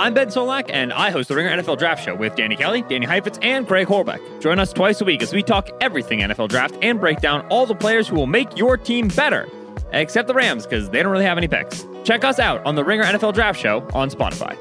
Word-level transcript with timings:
I'm 0.00 0.14
Ben 0.14 0.28
Solak, 0.28 0.70
and 0.72 0.92
I 0.92 1.10
host 1.10 1.28
the 1.28 1.34
Ringer 1.34 1.50
NFL 1.50 1.76
Draft 1.78 2.04
Show 2.04 2.14
with 2.14 2.36
Danny 2.36 2.54
Kelly, 2.54 2.82
Danny 2.82 3.04
Heifetz, 3.04 3.36
and 3.42 3.66
Craig 3.66 3.88
Horlbeck. 3.88 4.40
Join 4.40 4.60
us 4.60 4.72
twice 4.72 5.00
a 5.00 5.04
week 5.04 5.24
as 5.24 5.32
we 5.32 5.42
talk 5.42 5.70
everything 5.80 6.20
NFL 6.20 6.50
Draft 6.50 6.78
and 6.82 7.00
break 7.00 7.20
down 7.20 7.44
all 7.48 7.66
the 7.66 7.74
players 7.74 8.06
who 8.06 8.14
will 8.14 8.28
make 8.28 8.56
your 8.56 8.76
team 8.76 9.08
better. 9.08 9.48
Except 9.92 10.28
the 10.28 10.34
Rams, 10.34 10.66
because 10.66 10.88
they 10.90 11.02
don't 11.02 11.10
really 11.10 11.24
have 11.24 11.36
any 11.36 11.48
picks. 11.48 11.84
Check 12.04 12.22
us 12.22 12.38
out 12.38 12.64
on 12.64 12.76
the 12.76 12.84
Ringer 12.84 13.02
NFL 13.02 13.34
Draft 13.34 13.58
Show 13.58 13.88
on 13.92 14.08
Spotify. 14.08 14.56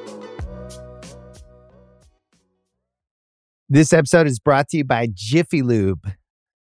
This 3.70 3.94
episode 3.94 4.26
is 4.26 4.40
brought 4.40 4.70
to 4.70 4.78
you 4.78 4.86
by 4.86 5.08
Jiffy 5.14 5.62
Lube. 5.62 6.14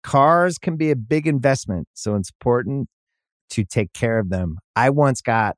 Cars 0.01 0.57
can 0.57 0.77
be 0.77 0.89
a 0.89 0.95
big 0.95 1.27
investment, 1.27 1.89
so 1.93 2.15
it's 2.15 2.31
important 2.31 2.89
to 3.51 3.63
take 3.65 3.93
care 3.93 4.17
of 4.17 4.29
them. 4.29 4.57
I 4.75 4.89
once 4.89 5.21
got 5.21 5.57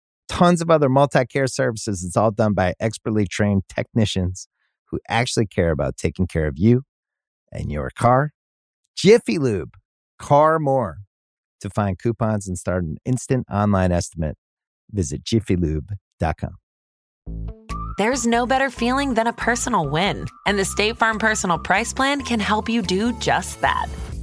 tons 0.31 0.61
of 0.61 0.71
other 0.71 0.87
multi 0.87 1.25
care 1.25 1.47
services. 1.47 2.03
It's 2.03 2.15
all 2.15 2.31
done 2.31 2.53
by 2.53 2.73
expertly 2.79 3.27
trained 3.27 3.63
technicians 3.67 4.47
who 4.89 4.99
actually 5.09 5.45
care 5.45 5.71
about 5.71 5.97
taking 5.97 6.25
care 6.25 6.47
of 6.47 6.57
you 6.57 6.83
and 7.51 7.69
your 7.69 7.91
car. 7.93 8.31
Jiffy 8.95 9.37
Lube, 9.37 9.73
car 10.17 10.57
more. 10.57 10.99
To 11.59 11.69
find 11.69 11.99
coupons 11.99 12.47
and 12.47 12.57
start 12.57 12.83
an 12.83 12.97
instant 13.05 13.45
online 13.51 13.91
estimate, 13.91 14.35
visit 14.89 15.23
jiffylube.com. 15.23 16.55
There's 17.97 18.25
no 18.25 18.47
better 18.47 18.71
feeling 18.71 19.13
than 19.13 19.27
a 19.27 19.33
personal 19.33 19.87
win, 19.87 20.25
and 20.47 20.57
the 20.57 20.65
State 20.65 20.97
Farm 20.97 21.19
Personal 21.19 21.59
Price 21.59 21.93
Plan 21.93 22.21
can 22.21 22.39
help 22.39 22.67
you 22.67 22.81
do 22.81 23.13
just 23.19 23.61
that. 23.61 23.87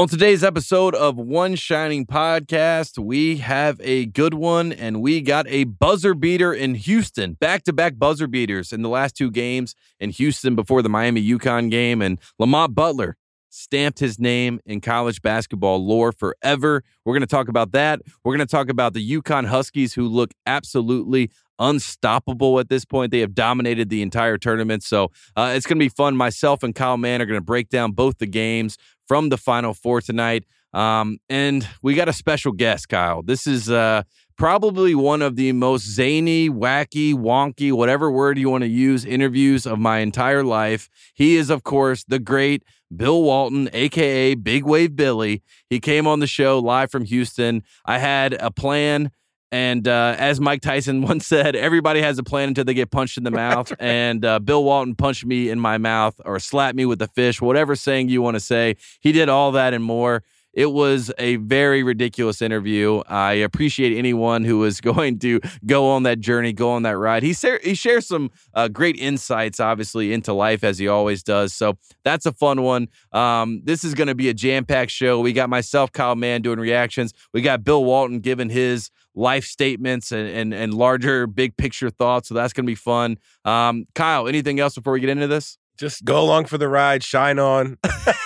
On 0.00 0.08
today's 0.08 0.42
episode 0.42 0.94
of 0.94 1.18
One 1.18 1.56
Shining 1.56 2.06
Podcast, 2.06 2.96
we 2.98 3.36
have 3.36 3.78
a 3.84 4.06
good 4.06 4.32
one, 4.32 4.72
and 4.72 5.02
we 5.02 5.20
got 5.20 5.46
a 5.46 5.64
buzzer 5.64 6.14
beater 6.14 6.54
in 6.54 6.74
Houston. 6.74 7.34
Back 7.34 7.64
to 7.64 7.74
back 7.74 7.98
buzzer 7.98 8.26
beaters 8.26 8.72
in 8.72 8.80
the 8.80 8.88
last 8.88 9.14
two 9.14 9.30
games 9.30 9.74
in 9.98 10.08
Houston 10.08 10.56
before 10.56 10.80
the 10.80 10.88
Miami 10.88 11.22
UConn 11.22 11.70
game. 11.70 12.00
And 12.00 12.18
Lamont 12.38 12.74
Butler 12.74 13.18
stamped 13.50 13.98
his 13.98 14.18
name 14.18 14.58
in 14.64 14.80
college 14.80 15.20
basketball 15.20 15.86
lore 15.86 16.12
forever. 16.12 16.82
We're 17.04 17.12
going 17.12 17.20
to 17.20 17.26
talk 17.26 17.48
about 17.48 17.72
that. 17.72 18.00
We're 18.24 18.34
going 18.34 18.46
to 18.46 18.50
talk 18.50 18.70
about 18.70 18.94
the 18.94 19.06
UConn 19.06 19.48
Huskies, 19.48 19.92
who 19.92 20.08
look 20.08 20.30
absolutely 20.46 21.30
unstoppable 21.60 22.58
at 22.58 22.68
this 22.68 22.84
point. 22.84 23.12
They 23.12 23.20
have 23.20 23.34
dominated 23.34 23.90
the 23.90 24.02
entire 24.02 24.38
tournament. 24.38 24.82
So 24.82 25.12
uh, 25.36 25.52
it's 25.54 25.66
going 25.66 25.78
to 25.78 25.84
be 25.84 25.90
fun. 25.90 26.16
Myself 26.16 26.62
and 26.62 26.74
Kyle 26.74 26.96
Mann 26.96 27.22
are 27.22 27.26
going 27.26 27.38
to 27.38 27.44
break 27.44 27.68
down 27.68 27.92
both 27.92 28.18
the 28.18 28.26
games 28.26 28.76
from 29.06 29.28
the 29.28 29.36
Final 29.36 29.74
Four 29.74 30.00
tonight. 30.00 30.44
Um, 30.72 31.18
and 31.28 31.66
we 31.82 31.94
got 31.94 32.08
a 32.08 32.12
special 32.12 32.52
guest, 32.52 32.88
Kyle. 32.88 33.22
This 33.22 33.46
is 33.46 33.68
uh, 33.68 34.04
probably 34.36 34.94
one 34.94 35.20
of 35.20 35.36
the 35.36 35.52
most 35.52 35.84
zany, 35.84 36.48
wacky, 36.48 37.12
wonky, 37.12 37.72
whatever 37.72 38.10
word 38.10 38.38
you 38.38 38.48
want 38.48 38.62
to 38.62 38.68
use, 38.68 39.04
interviews 39.04 39.66
of 39.66 39.78
my 39.78 39.98
entire 39.98 40.44
life. 40.44 40.88
He 41.14 41.36
is, 41.36 41.50
of 41.50 41.64
course, 41.64 42.04
the 42.04 42.18
great 42.18 42.62
Bill 42.94 43.22
Walton, 43.22 43.68
aka 43.72 44.34
Big 44.34 44.64
Wave 44.64 44.96
Billy. 44.96 45.42
He 45.68 45.80
came 45.80 46.06
on 46.06 46.20
the 46.20 46.26
show 46.26 46.58
live 46.58 46.90
from 46.90 47.04
Houston. 47.04 47.62
I 47.84 47.98
had 47.98 48.34
a 48.34 48.50
plan 48.50 49.10
and 49.52 49.86
uh, 49.88 50.14
as 50.18 50.40
Mike 50.40 50.60
Tyson 50.60 51.02
once 51.10 51.26
said, 51.26 51.56
everybody 51.56 52.00
has 52.00 52.18
a 52.18 52.22
plan 52.22 52.48
until 52.48 52.64
they 52.64 52.74
get 52.74 52.90
punched 52.90 53.18
in 53.18 53.24
the 53.24 53.30
mouth. 53.30 53.72
and 53.78 54.24
uh, 54.24 54.38
Bill 54.38 54.64
Walton 54.64 54.94
punched 54.94 55.24
me 55.24 55.48
in 55.48 55.58
my 55.58 55.78
mouth 55.78 56.20
or 56.24 56.38
slapped 56.38 56.76
me 56.76 56.86
with 56.86 57.00
a 57.02 57.08
fish, 57.08 57.40
whatever 57.40 57.74
saying 57.74 58.08
you 58.08 58.22
want 58.22 58.34
to 58.36 58.40
say. 58.40 58.76
He 59.00 59.12
did 59.12 59.28
all 59.28 59.52
that 59.52 59.74
and 59.74 59.82
more. 59.82 60.22
It 60.52 60.72
was 60.72 61.12
a 61.16 61.36
very 61.36 61.84
ridiculous 61.84 62.42
interview. 62.42 63.02
I 63.08 63.34
appreciate 63.34 63.96
anyone 63.96 64.44
who 64.44 64.64
is 64.64 64.80
going 64.80 65.18
to 65.20 65.40
go 65.64 65.88
on 65.88 66.02
that 66.04 66.18
journey, 66.18 66.52
go 66.52 66.70
on 66.70 66.82
that 66.82 66.96
ride. 66.98 67.22
He, 67.22 67.32
sa- 67.32 67.58
he 67.62 67.74
shares 67.74 68.06
some 68.06 68.30
uh, 68.54 68.68
great 68.68 68.96
insights, 68.96 69.60
obviously, 69.60 70.12
into 70.12 70.32
life 70.32 70.64
as 70.64 70.78
he 70.78 70.88
always 70.88 71.22
does. 71.22 71.54
So 71.54 71.78
that's 72.02 72.26
a 72.26 72.32
fun 72.32 72.62
one. 72.62 72.88
Um, 73.12 73.62
this 73.64 73.84
is 73.84 73.94
going 73.94 74.08
to 74.08 74.14
be 74.14 74.28
a 74.28 74.34
jam 74.34 74.64
packed 74.64 74.90
show. 74.90 75.20
We 75.20 75.32
got 75.32 75.48
myself, 75.48 75.92
Kyle 75.92 76.16
Mann, 76.16 76.42
doing 76.42 76.58
reactions. 76.58 77.14
We 77.32 77.42
got 77.42 77.62
Bill 77.62 77.84
Walton 77.84 78.18
giving 78.20 78.50
his 78.50 78.90
life 79.14 79.44
statements 79.44 80.12
and, 80.12 80.28
and, 80.28 80.54
and 80.54 80.74
larger 80.74 81.26
big 81.26 81.56
picture 81.56 81.90
thoughts. 81.90 82.28
So 82.28 82.34
that's 82.34 82.52
going 82.52 82.64
to 82.64 82.70
be 82.70 82.76
fun. 82.76 83.18
Um, 83.44 83.86
Kyle, 83.94 84.28
anything 84.28 84.60
else 84.60 84.74
before 84.74 84.92
we 84.92 85.00
get 85.00 85.10
into 85.10 85.26
this? 85.26 85.58
Just 85.78 86.04
go 86.04 86.20
along 86.20 86.44
for 86.44 86.58
the 86.58 86.68
ride, 86.68 87.02
shine 87.02 87.38
on. 87.38 87.78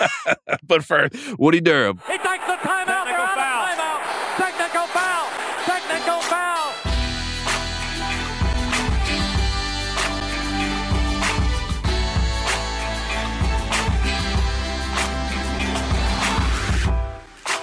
but 0.65 0.85
first, 0.85 1.15
Woody 1.39 1.61
Durham. 1.61 2.01
He 2.07 2.19
takes 2.19 2.47
the 2.47 2.57
timeout. 2.57 2.94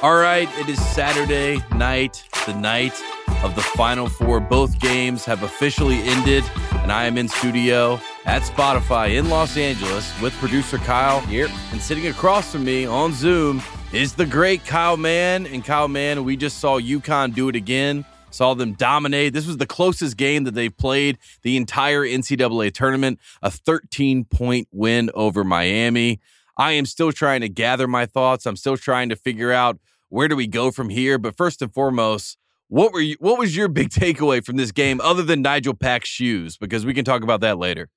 All 0.02 0.16
right, 0.16 0.50
it 0.58 0.68
is 0.68 0.84
Saturday 0.84 1.64
night, 1.76 2.24
the 2.48 2.56
night 2.56 3.00
of 3.44 3.54
the 3.54 3.62
Final 3.62 4.10
Four. 4.10 4.40
Both 4.40 4.80
games 4.80 5.26
have 5.26 5.44
officially 5.44 5.98
ended, 5.98 6.44
and 6.78 6.92
I 6.92 7.06
am 7.06 7.20
in 7.20 7.28
studio 7.28 8.02
at 8.26 8.42
Spotify 8.42 9.20
in 9.20 9.30
Los 9.30 9.58
Angeles 9.58 10.20
with 10.20 10.34
producer 10.40 10.80
Kyle 10.80 11.20
here. 11.22 11.50
And 11.72 11.80
sitting 11.80 12.08
across 12.08 12.52
from 12.52 12.66
me 12.66 12.88
on 12.88 13.14
Zoom 13.14 13.62
is 13.94 14.16
the 14.16 14.26
great 14.26 14.66
Kyle 14.66 14.98
Mann. 14.98 15.46
And 15.46 15.64
Kyle 15.64 15.88
Mann, 15.88 16.24
we 16.24 16.36
just 16.36 16.58
saw 16.58 16.80
UConn 16.80 17.36
do 17.36 17.48
it 17.48 17.56
again. 17.56 18.04
Saw 18.32 18.56
them 18.56 18.74
dominate. 18.74 19.34
This 19.34 19.46
was 19.46 19.58
the 19.58 19.68
closest 19.68 20.18
game 20.18 20.46
that 20.46 20.56
they've 20.56 20.76
played 20.76 21.20
the 21.44 21.58
entire 21.58 22.02
NCAA 22.02 22.74
tournament, 22.74 23.20
a 23.44 23.52
13 23.52 24.26
point 24.26 24.68
win 24.72 25.12
over 25.14 25.44
Miami. 25.44 26.20
I 26.58 26.72
am 26.72 26.88
still 26.88 27.12
trying 27.12 27.42
to 27.42 27.50
gather 27.50 27.88
my 27.88 28.08
thoughts. 28.08 28.48
I'm 28.48 28.56
still 28.56 28.78
trying 28.78 29.10
to 29.10 29.16
figure 29.16 29.52
out 29.52 29.78
where 30.12 30.28
do 30.28 30.36
we 30.36 30.46
go 30.46 30.72
from 30.72 30.90
here. 30.90 31.18
But 31.18 31.36
first 31.36 31.62
and 31.62 31.74
foremost, 31.74 32.38
what 32.68 32.94
were 32.94 33.00
you, 33.00 33.16
what 33.20 33.40
was 33.40 33.56
your 33.56 33.68
big 33.68 33.90
takeaway 33.92 34.44
from 34.44 34.58
this 34.58 34.72
game 34.72 35.02
other 35.02 35.24
than 35.24 35.42
Nigel 35.42 35.74
Pack's 35.74 36.10
shoes? 36.10 36.58
Because 36.58 36.86
we 36.86 36.94
can 36.94 37.06
talk 37.06 37.24
about 37.24 37.42
that 37.42 37.58
later. 37.58 37.90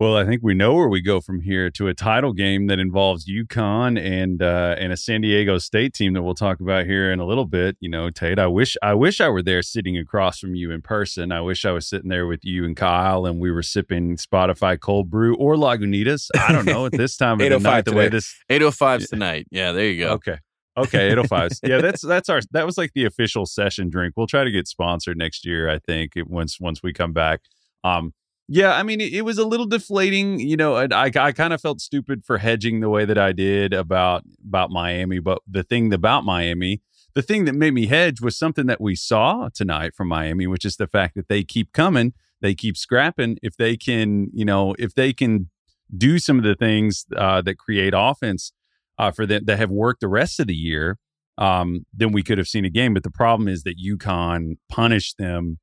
Well, 0.00 0.16
I 0.16 0.24
think 0.24 0.42
we 0.44 0.54
know 0.54 0.74
where 0.74 0.88
we 0.88 1.00
go 1.00 1.20
from 1.20 1.40
here 1.40 1.70
to 1.70 1.88
a 1.88 1.94
title 1.94 2.32
game 2.32 2.68
that 2.68 2.78
involves 2.78 3.28
UConn 3.28 4.00
and 4.00 4.40
uh, 4.40 4.76
and 4.78 4.92
a 4.92 4.96
San 4.96 5.22
Diego 5.22 5.58
State 5.58 5.92
team 5.92 6.12
that 6.12 6.22
we'll 6.22 6.36
talk 6.36 6.60
about 6.60 6.86
here 6.86 7.10
in 7.10 7.18
a 7.18 7.26
little 7.26 7.46
bit. 7.46 7.76
You 7.80 7.90
know, 7.90 8.08
Tate, 8.08 8.38
I 8.38 8.46
wish 8.46 8.76
I 8.80 8.94
wish 8.94 9.20
I 9.20 9.28
were 9.28 9.42
there 9.42 9.60
sitting 9.60 9.98
across 9.98 10.38
from 10.38 10.54
you 10.54 10.70
in 10.70 10.82
person. 10.82 11.32
I 11.32 11.40
wish 11.40 11.64
I 11.64 11.72
was 11.72 11.88
sitting 11.88 12.10
there 12.10 12.28
with 12.28 12.44
you 12.44 12.64
and 12.64 12.76
Kyle, 12.76 13.26
and 13.26 13.40
we 13.40 13.50
were 13.50 13.62
sipping 13.64 14.16
Spotify 14.18 14.78
cold 14.78 15.10
brew 15.10 15.34
or 15.34 15.56
Lagunitas. 15.56 16.28
I 16.38 16.52
don't 16.52 16.66
know 16.66 16.86
at 16.86 16.92
this 16.92 17.16
time 17.16 17.40
of 17.40 17.50
the 17.50 17.58
night. 17.58 17.84
The 17.84 17.92
way 17.92 18.08
this 18.08 18.32
eight 18.48 18.62
oh 18.62 18.70
five 18.70 19.04
tonight. 19.04 19.48
Yeah, 19.50 19.72
there 19.72 19.86
you 19.86 20.04
go. 20.04 20.12
Okay. 20.12 20.38
Okay, 20.78 21.10
805s. 21.14 21.60
yeah, 21.68 21.80
that's 21.80 22.02
that's 22.02 22.28
our 22.28 22.40
that 22.52 22.66
was 22.66 22.78
like 22.78 22.92
the 22.94 23.04
official 23.04 23.46
session 23.46 23.90
drink. 23.90 24.14
We'll 24.16 24.26
try 24.26 24.44
to 24.44 24.50
get 24.50 24.68
sponsored 24.68 25.18
next 25.18 25.44
year, 25.44 25.68
I 25.68 25.78
think, 25.78 26.12
once 26.16 26.58
once 26.60 26.82
we 26.82 26.92
come 26.92 27.12
back. 27.12 27.40
Um 27.84 28.12
yeah, 28.50 28.74
I 28.74 28.82
mean, 28.82 29.02
it, 29.02 29.12
it 29.12 29.22
was 29.22 29.36
a 29.36 29.44
little 29.44 29.66
deflating. 29.66 30.40
You 30.40 30.56
know, 30.56 30.74
I, 30.74 30.88
I, 30.90 31.10
I 31.14 31.32
kind 31.32 31.52
of 31.52 31.60
felt 31.60 31.82
stupid 31.82 32.24
for 32.24 32.38
hedging 32.38 32.80
the 32.80 32.88
way 32.88 33.04
that 33.04 33.18
I 33.18 33.32
did 33.32 33.74
about 33.74 34.24
about 34.46 34.70
Miami. 34.70 35.18
But 35.18 35.42
the 35.46 35.62
thing 35.62 35.92
about 35.92 36.24
Miami, 36.24 36.80
the 37.14 37.22
thing 37.22 37.44
that 37.44 37.54
made 37.54 37.74
me 37.74 37.86
hedge 37.86 38.20
was 38.20 38.38
something 38.38 38.66
that 38.66 38.80
we 38.80 38.94
saw 38.94 39.48
tonight 39.52 39.94
from 39.94 40.08
Miami, 40.08 40.46
which 40.46 40.64
is 40.64 40.76
the 40.76 40.86
fact 40.86 41.14
that 41.16 41.28
they 41.28 41.42
keep 41.42 41.72
coming, 41.72 42.14
they 42.40 42.54
keep 42.54 42.76
scrapping. 42.76 43.36
If 43.42 43.56
they 43.56 43.76
can, 43.76 44.30
you 44.32 44.46
know, 44.46 44.74
if 44.78 44.94
they 44.94 45.12
can 45.12 45.50
do 45.94 46.18
some 46.18 46.38
of 46.38 46.44
the 46.44 46.54
things 46.54 47.04
uh, 47.16 47.42
that 47.42 47.58
create 47.58 47.92
offense 47.96 48.52
uh, 48.98 49.10
for 49.10 49.26
them 49.26 49.44
that 49.46 49.58
have 49.58 49.70
worked 49.70 50.00
the 50.00 50.08
rest 50.08 50.40
of 50.40 50.46
the 50.46 50.54
year, 50.54 50.98
um, 51.36 51.86
then 51.92 52.12
we 52.12 52.22
could 52.22 52.38
have 52.38 52.48
seen 52.48 52.64
a 52.64 52.70
game. 52.70 52.94
But 52.94 53.02
the 53.04 53.10
problem 53.10 53.48
is 53.48 53.62
that 53.62 53.76
UConn 53.78 54.56
punished 54.68 55.18
them 55.18 55.58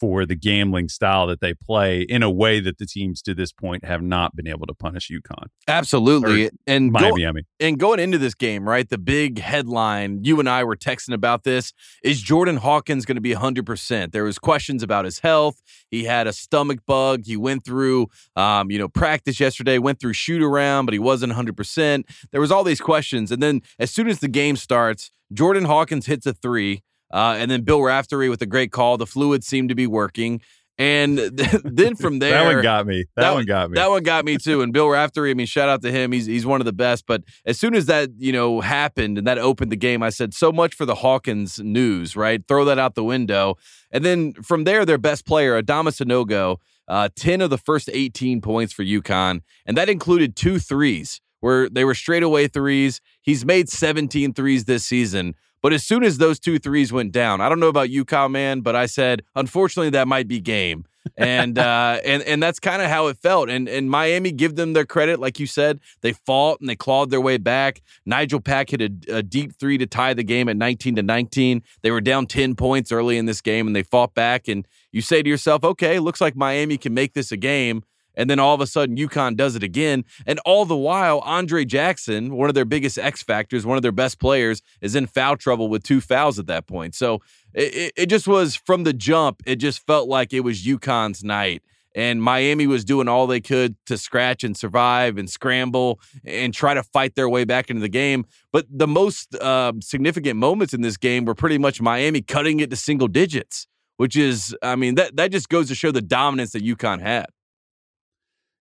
for 0.00 0.24
the 0.26 0.34
gambling 0.34 0.88
style 0.88 1.26
that 1.26 1.40
they 1.40 1.54
play 1.54 2.02
in 2.02 2.22
a 2.22 2.30
way 2.30 2.60
that 2.60 2.78
the 2.78 2.86
teams 2.86 3.22
to 3.22 3.34
this 3.34 3.52
point 3.52 3.84
have 3.84 4.02
not 4.02 4.36
been 4.36 4.46
able 4.46 4.66
to 4.66 4.74
punish 4.74 5.10
UConn. 5.10 5.46
Absolutely. 5.66 6.46
Or 6.46 6.50
and 6.66 6.92
go- 6.92 7.00
Miami, 7.00 7.26
I 7.26 7.32
mean. 7.32 7.44
and 7.60 7.78
going 7.78 8.00
into 8.00 8.18
this 8.18 8.34
game, 8.34 8.68
right, 8.68 8.88
the 8.88 8.98
big 8.98 9.38
headline, 9.38 10.24
you 10.24 10.38
and 10.40 10.48
I 10.48 10.64
were 10.64 10.76
texting 10.76 11.14
about 11.14 11.44
this, 11.44 11.72
is 12.02 12.20
Jordan 12.22 12.58
Hawkins 12.58 13.04
going 13.04 13.16
to 13.16 13.20
be 13.20 13.34
100%? 13.34 14.12
There 14.12 14.24
was 14.24 14.38
questions 14.38 14.82
about 14.82 15.04
his 15.04 15.20
health. 15.20 15.60
He 15.90 16.04
had 16.04 16.26
a 16.26 16.32
stomach 16.32 16.80
bug. 16.86 17.22
He 17.24 17.36
went 17.36 17.64
through, 17.64 18.08
um, 18.36 18.70
you 18.70 18.78
know, 18.78 18.88
practice 18.88 19.40
yesterday, 19.40 19.78
went 19.78 20.00
through 20.00 20.12
shoot 20.12 20.42
around, 20.42 20.86
but 20.86 20.92
he 20.92 20.98
wasn't 20.98 21.32
100%. 21.32 22.04
There 22.30 22.40
was 22.40 22.52
all 22.52 22.64
these 22.64 22.80
questions. 22.80 23.32
And 23.32 23.42
then 23.42 23.62
as 23.78 23.90
soon 23.90 24.08
as 24.08 24.20
the 24.20 24.28
game 24.28 24.56
starts, 24.56 25.10
Jordan 25.32 25.64
Hawkins 25.64 26.06
hits 26.06 26.26
a 26.26 26.32
three. 26.32 26.82
Uh, 27.10 27.36
and 27.38 27.50
then 27.50 27.62
Bill 27.62 27.82
Raftery 27.82 28.28
with 28.28 28.42
a 28.42 28.46
great 28.46 28.72
call. 28.72 28.96
The 28.96 29.06
fluid 29.06 29.44
seemed 29.44 29.70
to 29.70 29.74
be 29.74 29.86
working. 29.86 30.40
And 30.78 31.18
then 31.64 31.96
from 31.96 32.20
there, 32.20 32.32
that 32.44 32.54
one 32.54 32.62
got 32.62 32.86
me. 32.86 33.04
That, 33.16 33.22
that 33.22 33.34
one 33.34 33.44
got 33.44 33.70
me. 33.70 33.74
That 33.74 33.90
one 33.90 34.02
got 34.04 34.24
me 34.24 34.38
too. 34.38 34.62
And 34.62 34.72
Bill 34.72 34.86
Raftery, 34.86 35.30
I 35.30 35.34
mean, 35.34 35.46
shout 35.46 35.68
out 35.68 35.82
to 35.82 35.90
him. 35.90 36.12
He's 36.12 36.26
he's 36.26 36.46
one 36.46 36.60
of 36.60 36.64
the 36.64 36.72
best. 36.72 37.04
But 37.06 37.24
as 37.44 37.58
soon 37.58 37.74
as 37.74 37.86
that 37.86 38.10
you 38.16 38.32
know 38.32 38.60
happened 38.60 39.18
and 39.18 39.26
that 39.26 39.38
opened 39.38 39.72
the 39.72 39.76
game, 39.76 40.02
I 40.02 40.10
said 40.10 40.32
so 40.32 40.52
much 40.52 40.74
for 40.74 40.86
the 40.86 40.94
Hawkins 40.94 41.58
news. 41.58 42.14
Right, 42.14 42.42
throw 42.46 42.64
that 42.66 42.78
out 42.78 42.94
the 42.94 43.04
window. 43.04 43.56
And 43.90 44.04
then 44.04 44.34
from 44.34 44.64
there, 44.64 44.84
their 44.84 44.98
best 44.98 45.26
player, 45.26 45.60
Adama 45.60 45.90
Sanogo, 45.90 46.58
uh, 46.86 47.08
ten 47.16 47.40
of 47.40 47.50
the 47.50 47.58
first 47.58 47.90
eighteen 47.92 48.40
points 48.40 48.72
for 48.72 48.84
UConn, 48.84 49.40
and 49.66 49.76
that 49.76 49.88
included 49.88 50.36
two 50.36 50.60
threes 50.60 51.20
where 51.40 51.68
they 51.68 51.84
were 51.84 51.94
straightaway 51.94 52.48
threes. 52.48 53.00
He's 53.22 53.44
made 53.44 53.68
17 53.68 54.34
threes 54.34 54.64
this 54.64 54.84
season. 54.84 55.34
But 55.62 55.72
as 55.72 55.84
soon 55.84 56.04
as 56.04 56.18
those 56.18 56.38
two 56.38 56.58
threes 56.58 56.92
went 56.92 57.12
down, 57.12 57.40
I 57.40 57.48
don't 57.48 57.60
know 57.60 57.68
about 57.68 57.90
you, 57.90 58.04
Kyle, 58.04 58.28
man, 58.28 58.60
but 58.60 58.76
I 58.76 58.86
said, 58.86 59.22
unfortunately, 59.34 59.90
that 59.90 60.08
might 60.08 60.28
be 60.28 60.40
game. 60.40 60.84
and 61.16 61.58
uh, 61.58 62.00
and 62.04 62.22
and 62.22 62.42
that's 62.42 62.60
kind 62.60 62.82
of 62.82 62.88
how 62.88 63.06
it 63.08 63.16
felt. 63.16 63.48
And 63.48 63.68
and 63.68 63.90
Miami, 63.90 64.30
give 64.30 64.56
them 64.56 64.72
their 64.72 64.84
credit, 64.84 65.18
like 65.18 65.40
you 65.40 65.46
said, 65.46 65.80
they 66.00 66.12
fought 66.12 66.60
and 66.60 66.68
they 66.68 66.76
clawed 66.76 67.10
their 67.10 67.20
way 67.20 67.38
back. 67.38 67.80
Nigel 68.06 68.40
Pack 68.40 68.70
hit 68.70 68.82
a, 68.82 69.16
a 69.16 69.22
deep 69.22 69.56
three 69.58 69.78
to 69.78 69.86
tie 69.86 70.14
the 70.14 70.24
game 70.24 70.48
at 70.48 70.56
19 70.56 70.96
to 70.96 71.02
19. 71.02 71.62
They 71.82 71.90
were 71.90 72.00
down 72.00 72.26
10 72.26 72.54
points 72.54 72.92
early 72.92 73.16
in 73.18 73.26
this 73.26 73.40
game, 73.40 73.66
and 73.66 73.74
they 73.74 73.82
fought 73.82 74.14
back. 74.14 74.48
And 74.48 74.66
you 74.92 75.00
say 75.00 75.22
to 75.22 75.28
yourself, 75.28 75.64
okay, 75.64 75.98
looks 75.98 76.20
like 76.20 76.36
Miami 76.36 76.78
can 76.78 76.94
make 76.94 77.14
this 77.14 77.32
a 77.32 77.36
game. 77.36 77.82
And 78.18 78.28
then 78.28 78.40
all 78.40 78.52
of 78.52 78.60
a 78.60 78.66
sudden, 78.66 78.96
UConn 78.96 79.36
does 79.36 79.54
it 79.54 79.62
again. 79.62 80.04
And 80.26 80.40
all 80.44 80.64
the 80.64 80.76
while, 80.76 81.20
Andre 81.20 81.64
Jackson, 81.64 82.34
one 82.34 82.48
of 82.48 82.54
their 82.54 82.64
biggest 82.64 82.98
X 82.98 83.22
factors, 83.22 83.64
one 83.64 83.78
of 83.78 83.82
their 83.82 83.92
best 83.92 84.18
players, 84.18 84.60
is 84.82 84.96
in 84.96 85.06
foul 85.06 85.36
trouble 85.36 85.68
with 85.68 85.84
two 85.84 86.00
fouls 86.00 86.38
at 86.38 86.48
that 86.48 86.66
point. 86.66 86.96
So 86.96 87.22
it, 87.54 87.92
it 87.96 88.06
just 88.06 88.26
was 88.26 88.56
from 88.56 88.82
the 88.82 88.92
jump, 88.92 89.42
it 89.46 89.56
just 89.56 89.86
felt 89.86 90.08
like 90.08 90.32
it 90.32 90.40
was 90.40 90.64
UConn's 90.64 91.22
night. 91.22 91.62
And 91.94 92.22
Miami 92.22 92.66
was 92.66 92.84
doing 92.84 93.08
all 93.08 93.26
they 93.26 93.40
could 93.40 93.74
to 93.86 93.96
scratch 93.96 94.44
and 94.44 94.56
survive 94.56 95.16
and 95.16 95.28
scramble 95.28 96.00
and 96.24 96.52
try 96.52 96.74
to 96.74 96.82
fight 96.82 97.14
their 97.14 97.28
way 97.28 97.44
back 97.44 97.70
into 97.70 97.80
the 97.80 97.88
game. 97.88 98.26
But 98.52 98.66
the 98.68 98.86
most 98.86 99.34
uh, 99.36 99.72
significant 99.80 100.36
moments 100.36 100.74
in 100.74 100.82
this 100.82 100.96
game 100.96 101.24
were 101.24 101.34
pretty 101.34 101.58
much 101.58 101.80
Miami 101.80 102.20
cutting 102.20 102.60
it 102.60 102.70
to 102.70 102.76
single 102.76 103.08
digits, 103.08 103.66
which 103.96 104.16
is, 104.16 104.54
I 104.62 104.76
mean, 104.76 104.96
that, 104.96 105.16
that 105.16 105.32
just 105.32 105.48
goes 105.48 105.68
to 105.68 105.74
show 105.74 105.90
the 105.90 106.02
dominance 106.02 106.52
that 106.52 106.64
UConn 106.64 107.00
had. 107.00 107.26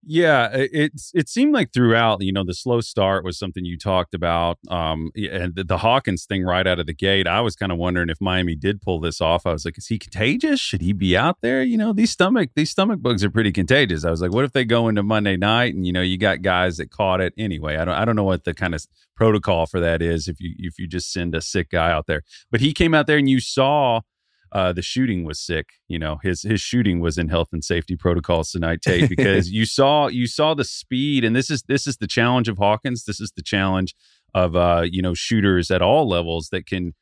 Yeah, 0.09 0.51
it's 0.53 1.11
it 1.15 1.29
seemed 1.29 1.53
like 1.53 1.73
throughout, 1.73 2.23
you 2.23 2.33
know, 2.33 2.45
the 2.45 2.55
slow 2.55 2.81
start 2.81 3.25
was 3.25 3.37
something 3.37 3.65
you 3.65 3.77
talked 3.77 4.15
about, 4.15 4.57
um, 4.69 5.11
and 5.17 5.57
the, 5.57 5.65
the 5.65 5.79
Hawkins 5.79 6.27
thing 6.27 6.45
right 6.45 6.65
out 6.65 6.79
of 6.79 6.87
the 6.87 6.95
gate. 6.95 7.27
I 7.27 7.41
was 7.41 7.57
kind 7.57 7.73
of 7.73 7.79
wondering 7.79 8.09
if 8.09 8.21
Miami 8.21 8.55
did 8.55 8.81
pull 8.81 9.01
this 9.01 9.21
off. 9.21 9.47
I 9.47 9.53
was 9.53 9.65
like, 9.65 9.77
is 9.77 9.89
he 9.89 9.99
contagious? 9.99 10.61
Should 10.61 10.81
he 10.81 10.93
be 10.93 11.17
out 11.17 11.39
there? 11.43 11.65
You 11.65 11.77
know, 11.77 11.93
these 11.93 12.13
stomach 12.13 12.51
these 12.55 12.71
stomach 12.71 13.03
bugs 13.03 13.25
are 13.25 13.31
pretty 13.31 13.51
contagious. 13.51 14.05
I 14.05 14.11
was 14.11 14.21
like, 14.23 14.33
what 14.33 14.45
if 14.45 14.53
they 14.53 14.65
go 14.65 14.87
into 14.87 15.03
Monday 15.03 15.37
night 15.37 15.75
and 15.75 15.85
you 15.85 15.93
know 15.93 16.03
you 16.03 16.19
got 16.19 16.41
guys 16.41 16.77
that 16.77 16.93
caught 16.93 17.21
it 17.21 17.35
anyway? 17.37 17.77
I 17.77 17.85
don't 17.85 17.95
I 17.95 18.05
don't 18.05 18.15
know 18.15 18.23
what 18.23 18.45
the 18.45 18.55
kind 18.55 18.77
of 18.77 18.87
protocol 19.17 19.67
for 19.67 19.81
that 19.81 20.03
is 20.03 20.29
if 20.29 20.37
you 20.39 20.55
if 20.59 20.79
you 20.79 20.87
just 20.87 21.11
send 21.13 21.35
a 21.35 21.41
sick 21.41 21.71
guy 21.71 21.91
out 21.91 22.07
there. 22.07 22.23
But 22.53 22.61
he 22.61 22.73
came 22.73 22.95
out 22.95 23.09
there 23.09 23.19
and 23.19 23.29
you 23.29 23.41
saw 23.41 24.03
uh, 24.53 24.73
the 24.73 24.83
shooting 24.83 25.25
was 25.25 25.41
sick. 25.41 25.67
You 25.89 25.99
know, 25.99 26.19
his 26.23 26.43
his 26.43 26.61
shooting 26.61 27.01
was 27.01 27.19
in 27.19 27.29
health 27.29 27.49
and 27.53 27.65
safety 27.65 27.97
protocols 27.97 28.51
tonight, 28.51 28.81
Tate, 28.83 29.09
because 29.17 29.51
you 29.51 29.67
saw 29.67 30.09
you 30.09 30.27
saw 30.27 30.55
the 30.55 30.65
speed, 30.65 31.25
and 31.25 31.35
this 31.35 31.51
is 31.51 31.63
this 31.69 31.87
is 31.87 31.99
the 31.99 32.07
challenge 32.07 32.49
of 32.49 32.59
Hawkins. 32.59 33.05
This 33.05 33.21
is 33.21 33.33
the 33.37 33.43
challenge 33.43 33.95
of 34.35 34.57
uh, 34.57 34.85
you 34.91 35.03
know 35.03 35.15
shooters 35.15 35.71
at 35.71 35.83
all 35.83 36.09
levels 36.09 36.49
that 36.51 36.67
can. 36.67 36.95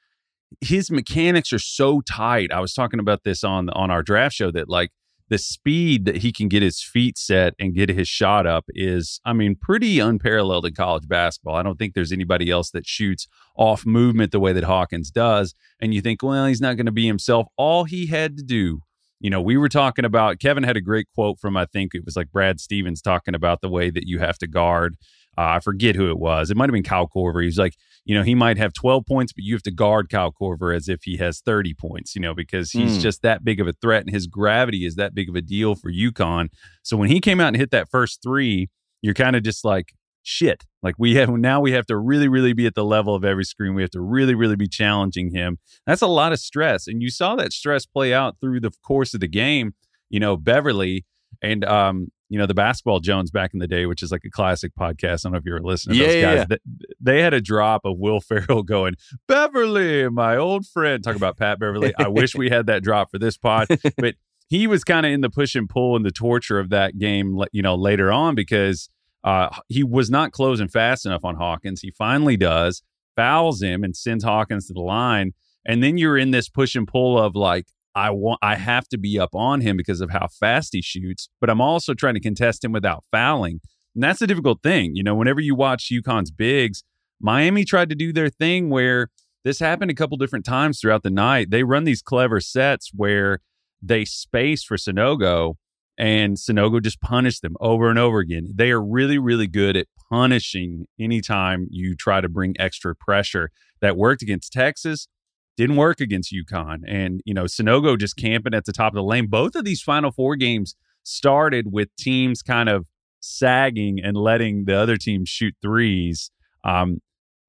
His 0.60 0.88
mechanics 0.88 1.52
are 1.52 1.58
so 1.58 2.00
tight. 2.00 2.52
I 2.52 2.60
was 2.60 2.74
talking 2.74 3.00
about 3.00 3.24
this 3.24 3.42
on 3.42 3.70
on 3.70 3.90
our 3.90 4.02
draft 4.02 4.36
show 4.36 4.50
that 4.52 4.68
like 4.68 4.90
the 5.28 5.38
speed 5.38 6.04
that 6.04 6.16
he 6.16 6.32
can 6.32 6.48
get 6.48 6.62
his 6.62 6.82
feet 6.82 7.16
set 7.16 7.54
and 7.58 7.74
get 7.74 7.88
his 7.88 8.08
shot 8.08 8.46
up 8.46 8.64
is, 8.68 9.20
I 9.24 9.32
mean, 9.32 9.56
pretty 9.56 9.98
unparalleled 9.98 10.66
in 10.66 10.74
college 10.74 11.08
basketball. 11.08 11.56
I 11.56 11.62
don't 11.62 11.78
think 11.78 11.94
there's 11.94 12.12
anybody 12.12 12.50
else 12.50 12.70
that 12.72 12.86
shoots 12.86 13.26
off 13.56 13.86
movement 13.86 14.32
the 14.32 14.40
way 14.40 14.52
that 14.52 14.64
Hawkins 14.64 15.10
does. 15.10 15.54
And 15.80 15.94
you 15.94 16.00
think, 16.00 16.22
well, 16.22 16.46
he's 16.46 16.60
not 16.60 16.76
going 16.76 16.86
to 16.86 16.92
be 16.92 17.06
himself. 17.06 17.46
All 17.56 17.84
he 17.84 18.06
had 18.06 18.36
to 18.36 18.42
do, 18.42 18.80
you 19.18 19.30
know, 19.30 19.40
we 19.40 19.56
were 19.56 19.70
talking 19.70 20.04
about, 20.04 20.40
Kevin 20.40 20.62
had 20.62 20.76
a 20.76 20.82
great 20.82 21.06
quote 21.14 21.38
from, 21.40 21.56
I 21.56 21.64
think 21.64 21.94
it 21.94 22.04
was 22.04 22.16
like 22.16 22.30
Brad 22.30 22.60
Stevens 22.60 23.00
talking 23.00 23.34
about 23.34 23.62
the 23.62 23.70
way 23.70 23.88
that 23.88 24.06
you 24.06 24.18
have 24.18 24.36
to 24.38 24.46
guard. 24.46 24.96
Uh, 25.36 25.56
I 25.56 25.60
forget 25.60 25.96
who 25.96 26.10
it 26.10 26.18
was. 26.18 26.50
It 26.50 26.56
might 26.56 26.68
have 26.68 26.74
been 26.74 26.82
Kyle 26.82 27.08
Korver. 27.08 27.42
He's 27.42 27.58
like, 27.58 27.74
you 28.04 28.14
know, 28.14 28.22
he 28.22 28.34
might 28.34 28.58
have 28.58 28.72
12 28.72 29.06
points, 29.06 29.32
but 29.32 29.44
you 29.44 29.54
have 29.54 29.62
to 29.62 29.70
guard 29.70 30.08
Kyle 30.10 30.32
Korver 30.32 30.74
as 30.76 30.88
if 30.88 31.00
he 31.04 31.16
has 31.16 31.40
30 31.40 31.74
points, 31.74 32.14
you 32.14 32.20
know, 32.20 32.34
because 32.34 32.70
he's 32.70 32.98
Mm. 32.98 33.02
just 33.02 33.22
that 33.22 33.44
big 33.44 33.60
of 33.60 33.66
a 33.66 33.72
threat 33.72 34.04
and 34.04 34.14
his 34.14 34.26
gravity 34.26 34.84
is 34.86 34.94
that 34.96 35.14
big 35.14 35.28
of 35.28 35.34
a 35.34 35.40
deal 35.42 35.74
for 35.74 35.90
UConn. 35.90 36.48
So 36.82 36.96
when 36.96 37.08
he 37.10 37.20
came 37.20 37.40
out 37.40 37.48
and 37.48 37.56
hit 37.56 37.70
that 37.70 37.88
first 37.90 38.22
three, 38.22 38.68
you're 39.02 39.14
kind 39.14 39.36
of 39.36 39.42
just 39.42 39.64
like, 39.64 39.92
shit. 40.26 40.64
Like 40.82 40.94
we 40.98 41.16
have 41.16 41.28
now 41.28 41.60
we 41.60 41.72
have 41.72 41.84
to 41.86 41.98
really, 41.98 42.28
really 42.28 42.54
be 42.54 42.64
at 42.66 42.74
the 42.74 42.84
level 42.84 43.14
of 43.14 43.24
every 43.26 43.44
screen. 43.44 43.74
We 43.74 43.82
have 43.82 43.90
to 43.90 44.00
really, 44.00 44.34
really 44.34 44.56
be 44.56 44.66
challenging 44.66 45.34
him. 45.34 45.58
That's 45.86 46.00
a 46.00 46.06
lot 46.06 46.32
of 46.32 46.38
stress. 46.40 46.86
And 46.86 47.02
you 47.02 47.10
saw 47.10 47.36
that 47.36 47.52
stress 47.52 47.84
play 47.84 48.14
out 48.14 48.36
through 48.40 48.60
the 48.60 48.70
course 48.82 49.12
of 49.12 49.20
the 49.20 49.28
game. 49.28 49.74
You 50.08 50.20
know, 50.20 50.36
Beverly 50.38 51.04
and 51.42 51.62
um, 51.66 52.08
you 52.28 52.38
know, 52.38 52.46
the 52.46 52.54
basketball 52.54 53.00
Jones 53.00 53.30
back 53.30 53.52
in 53.52 53.60
the 53.60 53.66
day, 53.68 53.86
which 53.86 54.02
is 54.02 54.10
like 54.10 54.24
a 54.24 54.30
classic 54.30 54.72
podcast. 54.78 55.24
I 55.24 55.28
don't 55.28 55.32
know 55.32 55.38
if 55.38 55.44
you 55.44 55.52
were 55.52 55.60
listening 55.62 55.98
to 55.98 56.02
Yeah, 56.02 56.06
those 56.08 56.16
yeah, 56.16 56.34
guys. 56.36 56.46
Th- 56.48 56.60
They 57.00 57.20
had 57.22 57.34
a 57.34 57.40
drop 57.40 57.82
of 57.84 57.98
Will 57.98 58.20
Ferrell 58.20 58.62
going, 58.62 58.94
Beverly, 59.28 60.08
my 60.08 60.36
old 60.36 60.66
friend. 60.66 61.02
Talk 61.02 61.16
about 61.16 61.36
Pat 61.36 61.58
Beverly. 61.58 61.92
I 61.98 62.08
wish 62.08 62.34
we 62.34 62.48
had 62.50 62.66
that 62.66 62.82
drop 62.82 63.10
for 63.10 63.18
this 63.18 63.36
pod. 63.36 63.68
But 63.98 64.14
he 64.48 64.66
was 64.66 64.84
kind 64.84 65.04
of 65.06 65.12
in 65.12 65.20
the 65.20 65.30
push 65.30 65.54
and 65.54 65.68
pull 65.68 65.96
and 65.96 66.04
the 66.04 66.10
torture 66.10 66.58
of 66.58 66.70
that 66.70 66.98
game, 66.98 67.40
you 67.52 67.62
know, 67.62 67.74
later 67.74 68.12
on 68.12 68.34
because 68.34 68.88
uh, 69.24 69.48
he 69.68 69.82
was 69.82 70.10
not 70.10 70.32
closing 70.32 70.68
fast 70.68 71.06
enough 71.06 71.24
on 71.24 71.36
Hawkins. 71.36 71.80
He 71.80 71.90
finally 71.90 72.36
does, 72.36 72.82
fouls 73.16 73.62
him, 73.62 73.82
and 73.84 73.96
sends 73.96 74.22
Hawkins 74.24 74.66
to 74.68 74.74
the 74.74 74.80
line. 74.80 75.32
And 75.66 75.82
then 75.82 75.96
you're 75.96 76.18
in 76.18 76.30
this 76.30 76.48
push 76.50 76.74
and 76.74 76.86
pull 76.86 77.18
of 77.18 77.34
like, 77.34 77.66
I 77.94 78.10
want, 78.10 78.40
I 78.42 78.56
have 78.56 78.88
to 78.88 78.98
be 78.98 79.18
up 79.18 79.34
on 79.34 79.60
him 79.60 79.76
because 79.76 80.00
of 80.00 80.10
how 80.10 80.28
fast 80.28 80.70
he 80.72 80.82
shoots, 80.82 81.28
but 81.40 81.50
I'm 81.50 81.60
also 81.60 81.94
trying 81.94 82.14
to 82.14 82.20
contest 82.20 82.64
him 82.64 82.72
without 82.72 83.04
fouling. 83.10 83.60
And 83.94 84.02
that's 84.02 84.22
a 84.22 84.26
difficult 84.26 84.62
thing. 84.62 84.94
You 84.94 85.02
know, 85.02 85.14
whenever 85.14 85.40
you 85.40 85.54
watch 85.54 85.90
UConn's 85.92 86.30
bigs, 86.30 86.82
Miami 87.20 87.64
tried 87.64 87.88
to 87.90 87.94
do 87.94 88.12
their 88.12 88.28
thing 88.28 88.68
where 88.70 89.08
this 89.44 89.58
happened 89.58 89.90
a 89.90 89.94
couple 89.94 90.16
different 90.16 90.44
times 90.44 90.80
throughout 90.80 91.02
the 91.02 91.10
night. 91.10 91.50
They 91.50 91.62
run 91.62 91.84
these 91.84 92.02
clever 92.02 92.40
sets 92.40 92.90
where 92.92 93.40
they 93.80 94.04
space 94.04 94.64
for 94.64 94.76
Sanogo 94.76 95.54
and 95.96 96.36
Sanogo 96.36 96.82
just 96.82 97.00
punished 97.00 97.42
them 97.42 97.56
over 97.60 97.88
and 97.88 97.98
over 97.98 98.18
again. 98.18 98.48
They 98.54 98.70
are 98.70 98.82
really, 98.82 99.18
really 99.18 99.46
good 99.46 99.76
at 99.76 99.86
punishing 100.10 100.86
anytime 100.98 101.68
you 101.70 101.94
try 101.94 102.20
to 102.20 102.28
bring 102.28 102.54
extra 102.58 102.94
pressure. 102.96 103.50
That 103.80 103.96
worked 103.98 104.22
against 104.22 104.52
Texas, 104.52 105.08
didn't 105.56 105.76
work 105.76 106.00
against 106.00 106.32
UConn. 106.32 106.80
And, 106.86 107.20
you 107.24 107.34
know, 107.34 107.44
Sanogo 107.44 107.98
just 107.98 108.16
camping 108.16 108.54
at 108.54 108.64
the 108.64 108.72
top 108.72 108.92
of 108.92 108.96
the 108.96 109.02
lane. 109.02 109.26
Both 109.28 109.54
of 109.54 109.64
these 109.64 109.82
Final 109.82 110.10
Four 110.10 110.36
games 110.36 110.74
started 111.02 111.72
with 111.72 111.94
teams 111.96 112.42
kind 112.42 112.68
of 112.68 112.86
sagging 113.20 114.00
and 114.02 114.16
letting 114.16 114.64
the 114.64 114.76
other 114.76 114.96
team 114.96 115.24
shoot 115.24 115.54
threes. 115.62 116.30
Um, 116.64 117.00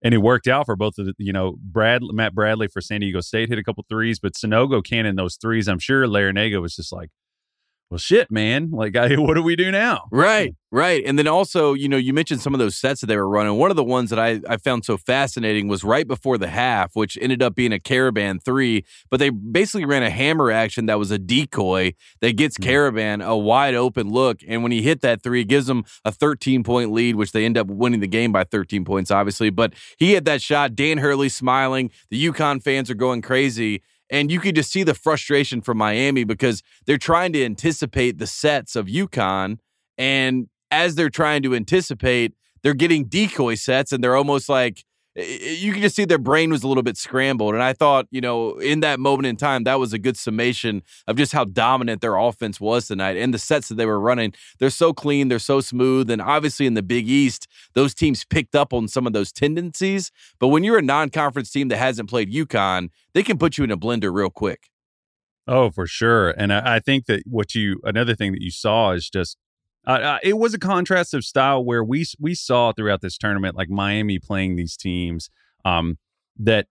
and 0.03 0.13
it 0.13 0.19
worked 0.19 0.47
out 0.47 0.67
for 0.67 0.75
both 0.75 0.97
of 0.99 1.07
the, 1.07 1.13
you 1.17 1.33
know, 1.33 1.55
Brad, 1.59 2.01
Matt 2.03 2.35
Bradley 2.35 2.67
for 2.67 2.79
San 2.79 3.01
Diego 3.01 3.21
State 3.21 3.49
hit 3.49 3.57
a 3.57 3.63
couple 3.63 3.83
threes, 3.89 4.19
but 4.19 4.33
Sanogo 4.33 4.83
cannon 4.85 5.15
those 5.15 5.35
threes. 5.35 5.67
I'm 5.67 5.79
sure 5.79 6.05
Larrañaga 6.05 6.61
was 6.61 6.75
just 6.75 6.93
like, 6.93 7.09
well, 7.89 7.99
shit, 7.99 8.31
man. 8.31 8.71
Like, 8.71 8.95
I, 8.95 9.15
what 9.15 9.35
do 9.35 9.43
we 9.43 9.55
do 9.55 9.71
now? 9.71 10.05
Right, 10.11 10.55
right. 10.71 11.03
And 11.05 11.19
then 11.19 11.27
also, 11.27 11.73
you 11.73 11.87
know, 11.87 11.97
you 11.97 12.13
mentioned 12.13 12.41
some 12.41 12.53
of 12.53 12.59
those 12.59 12.75
sets 12.75 13.01
that 13.01 13.07
they 13.07 13.15
were 13.15 13.29
running. 13.29 13.57
One 13.57 13.69
of 13.69 13.77
the 13.77 13.83
ones 13.83 14.09
that 14.09 14.19
I, 14.19 14.41
I 14.49 14.57
found 14.57 14.85
so 14.85 14.97
fascinating 14.97 15.67
was 15.67 15.83
right 15.83 16.07
before 16.07 16.37
the 16.37 16.47
half, 16.47 16.95
which 16.95 17.17
ended 17.21 17.43
up 17.43 17.53
being 17.55 17.71
a 17.71 17.79
Karaban 17.79 18.43
three, 18.43 18.85
but 19.11 19.19
they 19.19 19.29
basically 19.29 19.85
ran 19.85 20.03
a 20.03 20.09
hammer 20.09 20.51
action 20.51 20.87
that 20.87 20.97
was 20.97 21.11
a 21.11 21.19
decoy 21.19 21.93
that 22.21 22.35
gets 22.35 22.55
Mm-hmm. 22.55 22.69
Karaban 22.69 23.25
a 23.25 23.37
wide 23.37 23.75
open 23.75 24.09
look. 24.09 24.39
And 24.47 24.63
when 24.63 24.71
he 24.71 24.81
hit 24.81 25.01
that 25.01 25.21
three, 25.21 25.41
it 25.41 25.45
gives 25.45 25.67
them 25.67 25.83
a 26.03 26.11
13 26.11 26.63
point 26.63 26.91
lead, 26.91 27.15
which 27.15 27.31
they 27.31 27.45
end 27.45 27.57
up 27.57 27.67
winning 27.67 27.99
the 27.99 28.07
game 28.07 28.31
by 28.31 28.43
13 28.43 28.85
points, 28.85 29.11
obviously. 29.11 29.49
But 29.49 29.73
he 29.97 30.13
had 30.13 30.25
that 30.25 30.41
shot. 30.41 30.75
Dan 30.75 30.99
Hurley 30.99 31.29
smiling. 31.29 31.91
The 32.09 32.25
UConn 32.25 32.63
fans 32.63 32.89
are 32.89 32.95
going 32.95 33.21
crazy. 33.21 33.81
And 34.09 34.31
you 34.31 34.39
could 34.39 34.55
just 34.55 34.71
see 34.71 34.83
the 34.83 34.93
frustration 34.93 35.61
from 35.61 35.77
Miami 35.77 36.23
because 36.23 36.61
they're 36.85 36.97
trying 36.97 37.33
to 37.33 37.43
anticipate 37.43 38.17
the 38.17 38.27
sets 38.27 38.75
of 38.75 38.85
UConn. 38.85 39.57
And 39.97 40.47
as 40.71 40.95
they're 40.95 41.09
trying 41.09 41.41
to 41.43 41.55
anticipate, 41.55 42.33
they're 42.61 42.73
getting 42.73 43.05
decoy 43.05 43.55
sets 43.55 43.91
and 43.91 44.03
they're 44.03 44.15
almost 44.15 44.49
like, 44.49 44.83
you 45.15 45.71
can 45.71 45.81
just 45.81 45.95
see 45.95 46.03
their 46.03 46.17
brain 46.17 46.51
was 46.51 46.63
a 46.63 46.67
little 46.67 46.83
bit 46.83 46.97
scrambled. 46.97 47.53
And 47.53 47.63
I 47.63 47.71
thought, 47.71 48.07
you 48.11 48.19
know, 48.19 48.57
in 48.57 48.81
that 48.81 48.99
moment 48.99 49.27
in 49.27 49.37
time, 49.37 49.63
that 49.63 49.79
was 49.79 49.93
a 49.93 49.99
good 49.99 50.17
summation 50.17 50.83
of 51.07 51.15
just 51.15 51.31
how 51.31 51.45
dominant 51.45 52.01
their 52.01 52.17
offense 52.17 52.59
was 52.59 52.87
tonight 52.87 53.15
and 53.15 53.33
the 53.33 53.39
sets 53.39 53.69
that 53.69 53.75
they 53.75 53.85
were 53.85 53.99
running. 53.99 54.33
They're 54.59 54.69
so 54.69 54.93
clean, 54.93 55.29
they're 55.29 55.39
so 55.39 55.61
smooth. 55.61 56.09
And 56.09 56.21
obviously 56.21 56.65
in 56.65 56.73
the 56.73 56.83
Big 56.83 57.07
East, 57.07 57.47
those 57.73 57.93
teams 57.93 58.25
picked 58.25 58.55
up 58.55 58.73
on 58.73 58.89
some 58.89 59.07
of 59.07 59.13
those 59.13 59.31
tendencies. 59.31 60.11
But 60.39 60.49
when 60.49 60.65
you're 60.65 60.79
a 60.79 60.83
non 60.83 61.09
conference 61.09 61.49
team 61.49 61.69
that 61.69 61.77
hasn't 61.77 62.09
played 62.09 62.31
UConn, 62.31 62.89
they 63.13 63.23
can 63.23 63.37
put 63.37 63.57
you 63.57 63.63
in 63.63 63.71
a 63.71 63.77
blender 63.77 64.13
real 64.13 64.29
quick. 64.29 64.69
Oh, 65.47 65.69
for 65.69 65.87
sure. 65.87 66.31
And 66.31 66.51
I, 66.51 66.75
I 66.75 66.79
think 66.79 67.05
that 67.05 67.23
what 67.25 67.55
you 67.55 67.79
another 67.83 68.15
thing 68.15 68.31
that 68.33 68.41
you 68.41 68.51
saw 68.51 68.91
is 68.91 69.09
just 69.09 69.37
uh, 69.87 69.91
uh, 69.91 70.19
it 70.23 70.37
was 70.37 70.53
a 70.53 70.59
contrast 70.59 71.13
of 71.13 71.23
style 71.23 71.63
where 71.63 71.83
we 71.83 72.05
we 72.19 72.33
saw 72.35 72.71
throughout 72.71 73.01
this 73.01 73.17
tournament 73.17 73.55
like 73.55 73.69
Miami 73.69 74.19
playing 74.19 74.55
these 74.55 74.75
teams 74.75 75.29
um, 75.63 75.97
that 76.37 76.67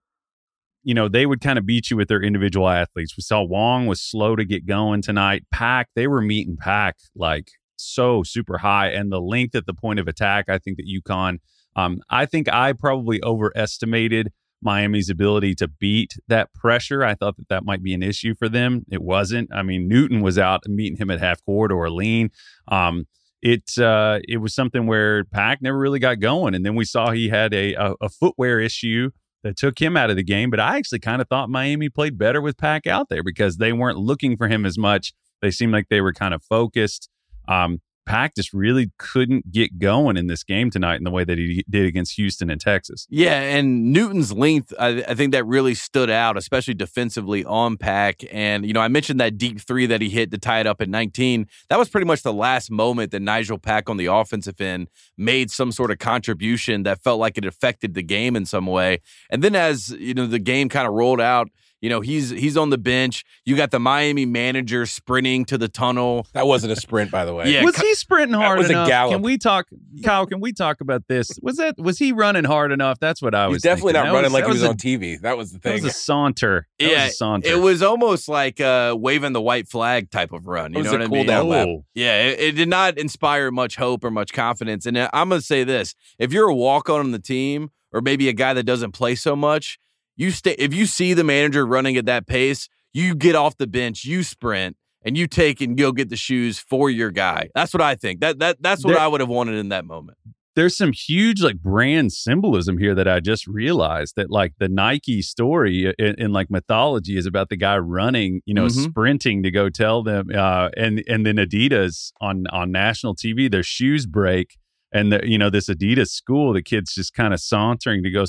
you 0.83 0.95
know 0.95 1.09
they 1.09 1.27
would 1.27 1.41
kind 1.41 1.59
of 1.59 1.67
beat 1.67 1.91
you 1.91 1.97
with 1.97 2.09
their 2.09 2.23
individual 2.23 2.69
athletes. 2.69 3.17
We 3.17 3.23
saw 3.23 3.43
Wong 3.43 3.87
was 3.87 4.01
slow 4.01 4.37
to 4.37 4.45
get 4.45 4.67
going 4.67 5.03
tonight. 5.03 5.45
Pack 5.53 5.89
they 5.95 6.07
were 6.07 6.21
meeting 6.21 6.57
Pack 6.57 6.97
like 7.15 7.51
so 7.77 8.23
super 8.23 8.59
high, 8.59 8.89
and 8.89 9.11
the 9.13 9.21
length 9.21 9.55
at 9.55 9.67
the 9.67 9.75
point 9.75 10.01
of 10.01 10.09
attack. 10.09 10.49
I 10.49 10.59
think 10.59 10.77
that 10.79 10.87
UConn. 10.87 11.39
Um, 11.77 12.01
I 12.09 12.25
think 12.25 12.49
I 12.53 12.73
probably 12.73 13.21
overestimated 13.25 14.33
Miami's 14.65 15.11
ability 15.11 15.55
to 15.57 15.69
beat 15.69 16.15
that 16.29 16.53
pressure. 16.55 17.05
I 17.05 17.15
thought 17.15 17.37
that 17.37 17.49
that 17.49 17.65
might 17.65 17.83
be 17.83 17.95
an 17.95 18.03
issue 18.03 18.35
for 18.35 18.49
them. 18.49 18.85
It 18.91 19.03
wasn't. 19.03 19.51
I 19.53 19.63
mean, 19.63 19.89
Newton 19.89 20.23
was 20.23 20.39
out 20.39 20.63
meeting 20.67 20.97
him 20.97 21.11
at 21.11 21.21
half 21.21 21.45
court 21.45 21.71
or 21.71 21.91
lean. 21.91 22.31
Um, 22.69 23.07
it 23.43 23.79
uh, 23.79 24.21
it 24.27 24.39
was 24.39 24.55
something 24.55 24.87
where 24.87 25.25
Pack 25.25 25.61
never 25.61 25.79
really 25.79 25.99
got 25.99 26.19
going, 26.19 26.55
and 26.55 26.65
then 26.65 26.75
we 26.75 26.87
saw 26.87 27.11
he 27.11 27.29
had 27.29 27.53
a, 27.53 27.75
a, 27.75 27.95
a 28.01 28.09
footwear 28.09 28.59
issue 28.59 29.11
that 29.43 29.59
took 29.59 29.79
him 29.81 29.97
out 29.97 30.09
of 30.09 30.17
the 30.17 30.25
game. 30.25 30.51
But 30.51 30.61
I 30.61 30.79
actually 30.79 31.01
kind 31.01 31.21
of 31.21 31.29
thought 31.29 31.51
Miami 31.51 31.91
played 31.91 32.17
better 32.17 32.41
with 32.41 32.57
Pack 32.57 32.87
out 32.87 33.11
there 33.11 33.23
because 33.23 33.59
they 33.59 33.73
weren't 33.73 33.99
looking 33.99 34.37
for 34.39 34.49
him 34.49 34.65
as 34.65 34.79
much. 34.79 35.13
They 35.43 35.51
seemed 35.51 35.73
like 35.73 35.89
they 35.91 36.01
were 36.01 36.15
kind 36.15 36.33
of 36.33 36.43
focused. 36.43 37.11
Um, 37.47 37.81
Pack 38.07 38.35
just 38.35 38.53
really 38.53 38.91
couldn't 38.99 39.51
get 39.51 39.79
going 39.79 40.17
in 40.17 40.27
this 40.27 40.43
game 40.43 40.71
tonight 40.71 40.97
in 40.97 41.05
the 41.05 41.11
way 41.11 41.25
that 41.25 41.39
he 41.39 41.65
did 41.69 41.87
against 41.87 42.15
Houston 42.17 42.51
and 42.51 42.61
Texas. 42.61 43.07
Yeah, 43.11 43.41
and 43.41 43.93
Newton's 43.93 44.33
length, 44.33 44.73
I, 44.79 45.05
I, 45.09 45.15
think 45.15 45.33
that 45.33 45.45
really 45.47 45.75
stood 45.75 46.11
out, 46.11 46.37
especially 46.37 46.75
defensively 46.75 47.45
on 47.45 47.77
Pack. 47.77 48.23
And, 48.31 48.67
you 48.67 48.73
know, 48.73 48.81
I 48.81 48.89
mentioned 48.89 49.21
that 49.21 49.39
deep 49.39 49.61
three 49.61 49.87
that 49.87 50.01
he 50.01 50.11
hit 50.11 50.31
to 50.33 50.39
tie 50.39 50.61
it 50.61 50.67
up 50.67 50.81
at 50.81 50.89
19. 50.89 51.47
That 51.69 51.79
was 51.79 51.89
pretty 51.89 52.07
much 52.07 52.23
the 52.23 52.33
last 52.33 52.71
moment 52.71 53.11
that 53.13 53.21
Nigel 53.21 53.59
Pack 53.59 53.89
on 53.89 53.97
the 53.97 54.07
offensive 54.07 54.61
end 54.61 54.89
made 55.17 55.51
some 55.51 55.73
sort 55.73 55.91
of 55.91 55.99
contribution 55.99 56.83
that 56.85 57.03
felt 57.03 57.21
like 57.21 57.39
it 57.39 57.45
affected 57.45 57.95
the 57.95 58.03
game 58.03 58.37
in 58.37 58.47
some 58.47 58.67
way. 58.67 59.01
And 59.31 59.43
then 59.43 59.55
as, 59.55 59.91
you 59.91 60.15
know, 60.15 60.27
the 60.27 60.39
game 60.39 60.69
kind 60.69 60.87
of 60.87 60.95
rolled 60.95 61.21
out, 61.21 61.49
you 61.85 61.91
know, 61.91 62.01
he's 62.01 62.31
he's 62.31 62.57
on 62.57 62.71
the 62.71 62.79
bench. 62.79 63.25
You 63.45 63.57
got 63.57 63.71
the 63.71 63.79
Miami 63.79 64.25
manager 64.25 64.87
sprinting 64.87 65.45
to 65.45 65.59
the 65.59 65.69
tunnel. 65.69 66.27
That 66.33 66.47
wasn't 66.47 66.73
a 66.73 66.77
sprint, 66.77 67.11
by 67.11 67.27
the 67.27 67.35
way. 67.35 67.53
Yeah, 67.53 67.63
was 67.63 67.77
he 67.77 67.95
sprinting 67.95 68.33
hard 68.33 68.57
was 68.57 68.71
a 68.71 68.73
gallop. 68.73 69.13
Can 69.13 69.21
we 69.21 69.37
talk, 69.37 69.67
Kyle? 70.03 70.25
Can 70.25 70.41
we 70.41 70.55
talk 70.55 70.81
about 70.81 71.03
this? 71.09 71.29
Was 71.43 71.59
that 71.59 71.75
was 71.77 71.99
he 71.99 72.13
running 72.13 72.45
hard 72.45 72.73
enough? 72.73 72.99
That's 73.01 73.21
what 73.21 73.35
I 73.35 73.49
was. 73.49 73.57
He's 73.57 73.63
definitely 73.65 73.93
thinking. 73.93 74.07
not 74.07 74.13
That 74.13 74.17
running 74.17 74.33
like 74.33 74.45
that 74.45 74.49
he 74.49 74.53
was 74.55 74.63
a- 74.63 74.69
on 74.71 74.77
TV. 74.79 75.21
That 75.21 75.37
was 75.37 75.53
the 75.53 75.59
That 75.59 75.75
thing. 75.75 75.83
was 75.85 75.95
a 75.95 75.99
saunter. 75.99 76.67
That 76.79 76.91
Yeah, 76.91 77.05
was 77.05 77.13
a 77.13 77.17
saunter. 77.17 77.49
It 77.51 77.61
was 77.61 77.83
almost 77.83 78.29
like 78.31 78.63
uh, 78.63 78.97
waving 78.99 79.35
the 79.35 79.43
white 79.43 79.69
flag 79.69 80.11
type 80.11 80.33
of 80.33 80.47
run. 80.47 80.73
You 80.73 80.79
It 80.79 80.83
was 80.85 80.93
know 80.93 80.97
a 80.97 81.01
what 81.03 81.09
cool 81.09 81.17
I 81.17 81.19
mean? 81.19 81.27
down 81.27 81.49
lap. 81.49 81.69
Oh. 81.69 81.85
Yeah, 81.95 82.23
it, 82.23 82.41
it 82.41 82.53
did 82.53 82.69
not 82.71 82.97
inspire 82.97 83.51
much 83.51 83.77
hope 83.77 84.05
or 84.05 84.11
much 84.11 84.33
confidence. 84.33 84.87
And 84.87 84.97
uh, 84.97 85.11
I'm 85.13 85.29
going 85.29 85.41
to 85.43 85.47
say 85.47 85.65
this: 85.65 85.95
if 86.19 86.33
you're 86.33 86.49
a 86.49 86.55
walk 86.55 86.89
on 86.89 87.01
on 87.01 87.11
the 87.11 87.19
team, 87.19 87.71
or 87.93 88.01
maybe 88.01 88.29
a 88.31 88.33
guy 88.33 88.55
that 88.55 88.63
doesn't 88.65 88.93
play 88.93 89.15
so 89.15 89.37
much, 89.37 89.79
you 90.17 90.31
stay. 90.31 90.53
If 90.59 90.73
you 90.75 90.87
see 90.87 91.15
the 91.15 91.25
manager 91.25 91.67
running 91.67 91.97
at 91.97 92.07
that 92.07 92.27
pace, 92.27 92.69
you 92.93 93.15
get 93.15 93.35
off 93.35 93.57
the 93.57 93.67
bench, 93.67 94.05
you 94.05 94.23
sprint, 94.23 94.77
and 95.05 95.17
you 95.19 95.27
take 95.27 95.61
and 95.61 95.77
go 95.77 95.93
get 95.93 96.09
the 96.09 96.17
shoes 96.17 96.59
for 96.59 96.89
your 96.91 97.11
guy. 97.11 97.49
That's 97.55 97.75
what 97.75 97.83
I 97.83 97.95
think. 97.95 98.21
That 98.21 98.39
that 98.39 98.63
that's 98.63 98.85
what 98.85 98.93
There- 98.93 99.01
I 99.01 99.07
would 99.07 99.21
have 99.21 99.29
wanted 99.29 99.57
in 99.57 99.69
that 99.71 99.85
moment. 99.85 100.19
there's 100.57 100.77
some 100.77 100.93
huge 100.93 101.43
like 101.43 101.57
brand 101.61 102.13
symbolism 102.13 102.79
here 102.79 102.95
that 102.95 103.09
I 103.09 103.19
just 103.19 103.45
realized 103.49 104.15
that 104.15 104.31
like 104.31 104.53
the 104.61 104.69
Nike 104.69 105.21
story 105.21 105.93
in, 105.99 106.15
in 106.17 106.33
like 106.33 106.49
mythology 106.49 107.17
is 107.17 107.27
about 107.27 107.49
the 107.49 107.57
guy 107.57 107.77
running, 107.77 108.41
you 108.47 108.55
know, 108.55 108.67
Mhm. 108.67 108.85
sprinting 108.91 109.43
to 109.43 109.51
go 109.51 109.69
tell 109.69 110.05
them, 110.05 110.29
uh, 110.33 110.69
and 110.77 111.03
and 111.09 111.27
then 111.27 111.37
Adidas 111.39 112.13
on 112.21 112.47
on 112.53 112.71
national 112.71 113.17
TV, 113.17 113.49
their 113.51 113.65
shoes 113.65 114.07
break, 114.07 114.57
and 114.93 115.11
the 115.13 115.29
you 115.29 115.39
know 115.39 115.51
this 115.51 115.69
Adidas 115.69 116.11
school, 116.11 116.53
the 116.53 116.63
kids 116.63 116.95
just 116.95 117.15
kind 117.15 117.35
of 117.35 117.41
sauntering 117.41 118.05
to 118.05 118.11
go. 118.11 118.25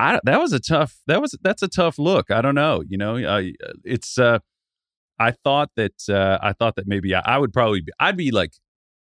I 0.00 0.20
that 0.24 0.40
was 0.40 0.52
a 0.52 0.60
tough 0.60 0.96
that 1.06 1.20
was 1.20 1.36
that's 1.42 1.62
a 1.62 1.68
tough 1.68 1.98
look. 1.98 2.30
I 2.30 2.40
don't 2.42 2.54
know, 2.54 2.82
you 2.88 2.96
know, 2.98 3.16
uh, 3.16 3.42
it's. 3.84 4.18
uh 4.18 4.38
I 5.22 5.32
thought 5.32 5.68
that 5.76 5.92
uh 6.08 6.38
I 6.42 6.54
thought 6.54 6.76
that 6.76 6.86
maybe 6.88 7.14
I, 7.14 7.20
I 7.20 7.36
would 7.36 7.52
probably 7.52 7.82
be, 7.82 7.92
I'd 8.00 8.16
be 8.16 8.30
like 8.30 8.52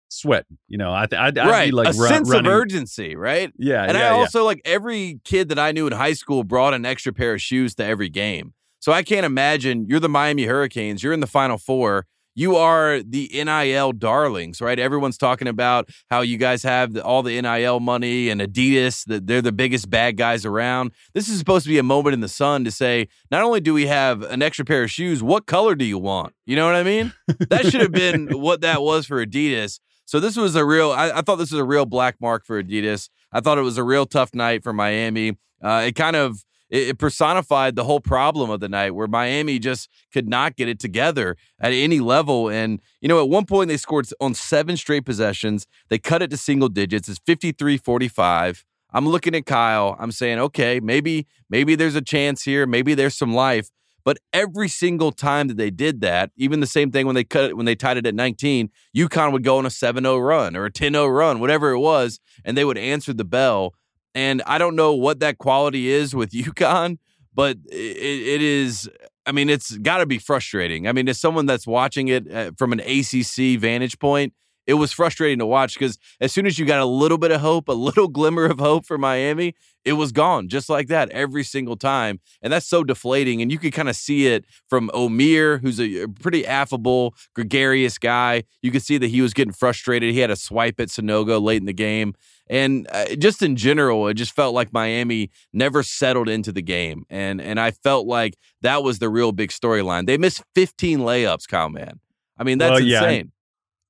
sweating, 0.09 0.57
you 0.67 0.79
know, 0.79 0.91
I 0.95 1.05
th- 1.05 1.21
I'd, 1.21 1.37
I'd 1.37 1.51
right, 1.51 1.67
be 1.67 1.73
like 1.73 1.89
a 1.95 1.99
run- 1.99 2.09
sense 2.09 2.31
running. 2.31 2.47
of 2.51 2.53
urgency, 2.53 3.15
right? 3.15 3.53
Yeah, 3.59 3.83
And 3.85 3.93
yeah, 3.93 4.05
I 4.05 4.11
yeah. 4.13 4.17
also 4.17 4.43
like 4.45 4.63
every 4.65 5.21
kid 5.25 5.51
that 5.51 5.59
I 5.59 5.73
knew 5.73 5.87
in 5.87 5.93
high 5.93 6.15
school 6.15 6.45
brought 6.45 6.73
an 6.73 6.87
extra 6.87 7.13
pair 7.13 7.35
of 7.35 7.43
shoes 7.43 7.75
to 7.75 7.85
every 7.85 8.09
game. 8.09 8.55
So 8.81 8.91
I 8.91 9.03
can't 9.03 9.27
imagine 9.27 9.85
you're 9.87 10.01
the 10.01 10.09
Miami 10.09 10.45
Hurricanes, 10.47 11.03
you're 11.03 11.13
in 11.13 11.21
the 11.21 11.27
Final 11.27 11.59
Four. 11.59 12.07
You 12.39 12.55
are 12.55 13.03
the 13.03 13.29
NIL 13.35 13.91
darlings, 13.91 14.61
right? 14.61 14.79
Everyone's 14.79 15.19
talking 15.19 15.49
about 15.49 15.89
how 16.09 16.21
you 16.21 16.37
guys 16.37 16.63
have 16.63 16.93
the, 16.93 17.03
all 17.03 17.25
the 17.25 17.43
NIL 17.43 17.81
money 17.81 18.29
and 18.29 18.41
Adidas, 18.41 19.05
that 19.07 19.27
they're 19.27 19.43
the 19.43 19.51
biggest 19.51 19.91
bad 19.91 20.17
guys 20.17 20.47
around. 20.47 20.93
This 21.15 21.29
is 21.29 21.37
supposed 21.37 21.65
to 21.65 21.69
be 21.69 21.79
a 21.79 21.83
moment 21.83 22.15
in 22.15 22.21
the 22.21 22.29
sun 22.29 22.63
to 22.65 22.71
say, 22.71 23.09
not 23.33 23.43
only 23.43 23.59
do 23.59 23.75
we 23.75 23.89
have 23.89 24.23
an 24.23 24.41
extra 24.41 24.65
pair 24.65 24.85
of 24.85 24.91
shoes, 24.93 25.21
what 25.21 25.47
color 25.47 25.75
do 25.75 25.85
you 25.85 25.99
want? 25.99 26.33
You 26.47 26.55
know 26.55 26.65
what 26.65 26.77
I 26.77 26.85
mean? 26.85 27.13
that 27.51 27.67
should 27.67 27.81
have 27.81 27.91
been 27.91 28.29
what 28.29 28.61
that 28.61 28.83
was 28.83 29.05
for 29.05 29.27
Adidas. 29.27 29.81
So 30.05 30.21
this 30.21 30.37
was 30.37 30.55
a 30.55 30.65
real. 30.65 30.93
I, 30.93 31.11
I 31.11 31.23
thought 31.23 31.37
this 31.37 31.51
was 31.51 31.61
a 31.61 31.65
real 31.65 31.87
black 31.87 32.21
mark 32.21 32.47
for 32.47 32.63
Adidas. 32.63 33.09
I 33.33 33.41
thought 33.41 33.59
it 33.59 33.63
was 33.63 33.79
a 33.79 33.83
real 33.83 34.07
tough 34.07 34.33
night 34.33 34.63
for 34.63 34.73
Miami. 34.73 35.39
Uh, 35.61 35.87
it 35.89 35.97
kind 35.97 36.15
of 36.15 36.45
it, 36.71 36.89
it 36.89 36.99
personified 36.99 37.77
the 37.77 37.85
whole 37.85 38.01
problem 38.01 38.51
of 38.51 38.61
the 38.61 38.69
night, 38.69 38.95
where 38.95 39.09
Miami 39.09 39.59
just 39.59 39.89
could 40.13 40.29
not 40.29 40.57
get 40.57 40.69
it 40.69 40.79
together 40.79 41.37
at 41.61 41.73
any 41.73 42.01
level. 42.01 42.49
And 42.49 42.81
you 43.01 43.09
know, 43.09 43.21
at 43.21 43.29
one 43.29 43.47
point 43.47 43.69
they 43.69 43.77
scored 43.77 44.09
on 44.21 44.35
seven 44.35 44.77
straight 44.77 45.05
possessions. 45.05 45.67
They 45.89 45.99
cut 45.99 46.23
it 46.23 46.31
to 46.31 46.37
single 46.37 46.69
digits. 46.69 47.09
It's 47.09 47.21
53-45. 47.21 48.65
I'm 48.91 49.07
looking 49.07 49.35
at 49.35 49.47
Kyle. 49.47 49.97
I'm 49.99 50.13
saying, 50.13 50.39
okay, 50.39 50.81
maybe 50.81 51.27
maybe 51.51 51.75
there's 51.75 51.95
a 51.95 52.03
chance 52.03 52.43
here. 52.43 52.67
Maybe 52.67 52.95
there's 52.95 53.17
some 53.17 53.35
life. 53.35 53.71
But 54.05 54.19
every 54.33 54.69
single 54.69 55.13
time 55.13 55.49
that 55.49 55.59
they 55.59 55.71
did 55.71 56.01
that, 56.01 56.31
even 56.35 56.61
the 56.61 56.67
same 56.67 56.91
thing 56.91 57.05
when 57.05 57.15
they 57.15 57.25
cut 57.25 57.51
it, 57.51 57.57
when 57.59 57.67
they 57.67 57.75
tied 57.75 57.99
it 57.99 58.07
at 58.07 58.15
19, 58.15 58.71
UConn 58.97 59.33
would 59.33 59.45
go 59.45 59.59
on 59.59 59.67
a 59.67 59.69
7-0 59.69 60.27
run 60.27 60.57
or 60.57 60.65
a 60.65 60.71
10-0 60.71 61.15
run, 61.15 61.41
whatever 61.41 61.73
it 61.73 61.79
was, 61.79 62.19
and 62.43 62.57
they 62.57 62.65
would 62.65 62.79
answer 62.79 63.13
the 63.13 63.25
bell. 63.25 63.75
And 64.19 64.43
I 64.49 64.59
don't 64.59 64.75
know 64.75 64.95
what 64.95 65.21
that 65.21 65.39
quality 65.39 65.89
is 65.89 66.13
with 66.13 66.31
UConn, 66.33 66.99
but 67.33 67.57
it, 67.71 67.77
it 67.77 68.43
is. 68.43 68.91
I 69.25 69.31
mean, 69.31 69.49
it's 69.49 69.77
got 69.77 69.99
to 69.99 70.07
be 70.07 70.19
frustrating. 70.19 70.89
I 70.89 70.93
mean, 70.93 71.09
as 71.09 71.21
someone 71.21 71.47
that's 71.47 71.69
watching 71.69 72.09
it 72.09 72.29
uh, 72.29 72.51
from 72.59 72.73
an 72.73 72.81
ACC 72.81 73.61
vantage 73.61 74.01
point, 74.01 74.33
it 74.69 74.75
was 74.75 74.93
frustrating 74.93 75.39
to 75.39 75.47
watch 75.47 75.75
because 75.75 75.99
as 76.21 76.31
soon 76.31 76.45
as 76.45 76.59
you 76.59 76.67
got 76.67 76.79
a 76.79 76.85
little 76.85 77.17
bit 77.17 77.31
of 77.31 77.41
hope, 77.41 77.69
a 77.69 77.73
little 77.73 78.07
glimmer 78.19 78.45
of 78.45 78.61
hope 78.61 78.85
for 78.85 78.99
Miami, 78.99 79.55
it 79.83 79.95
was 79.95 80.13
gone 80.13 80.47
just 80.47 80.69
like 80.69 80.89
that 80.89 81.09
every 81.09 81.43
single 81.43 81.75
time. 81.75 82.21
And 82.43 82.53
that's 82.53 82.67
so 82.67 82.85
deflating. 82.85 83.41
And 83.41 83.51
you 83.51 83.59
could 83.59 83.73
kind 83.73 83.89
of 83.89 83.97
see 83.97 84.27
it 84.27 84.45
from 84.69 84.91
Omier, 84.93 85.63
who's 85.63 85.81
a 85.81 86.07
pretty 86.09 86.47
affable, 86.47 87.15
gregarious 87.35 87.97
guy. 87.97 88.43
You 88.61 88.71
could 88.71 88.83
see 88.83 88.99
that 88.99 89.07
he 89.07 89.23
was 89.23 89.33
getting 89.33 89.55
frustrated. 89.55 90.13
He 90.13 90.21
had 90.21 90.31
a 90.31 90.37
swipe 90.37 90.79
at 90.79 90.89
Sanogo 90.89 91.41
late 91.41 91.63
in 91.63 91.67
the 91.67 91.73
game. 91.73 92.13
And 92.51 92.87
uh, 92.93 93.15
just 93.17 93.43
in 93.43 93.57
general, 93.57 94.07
it 94.09 94.15
just 94.15 94.37
felt 94.37 94.55
like 94.55 94.71
Miami 94.71 95.31
never 95.55 95.83
settled 95.83 96.29
into 96.29 96.53
the 96.53 96.63
game. 96.63 97.05
And 97.09 97.41
and 97.41 97.59
I 97.59 97.71
felt 97.71 98.07
like 98.07 98.37
that 98.61 98.83
was 98.83 98.99
the 98.99 99.09
real 99.09 99.33
big 99.33 99.49
storyline. 99.49 100.05
They 100.05 100.19
missed 100.19 100.43
15 100.55 101.01
layups, 101.01 101.49
Kyle, 101.49 101.71
man. 101.71 102.01
I 102.37 102.45
mean, 102.45 102.59
that's 102.59 102.73
Well, 102.73 102.81
yeah, 102.81 103.05
insane. 103.05 103.33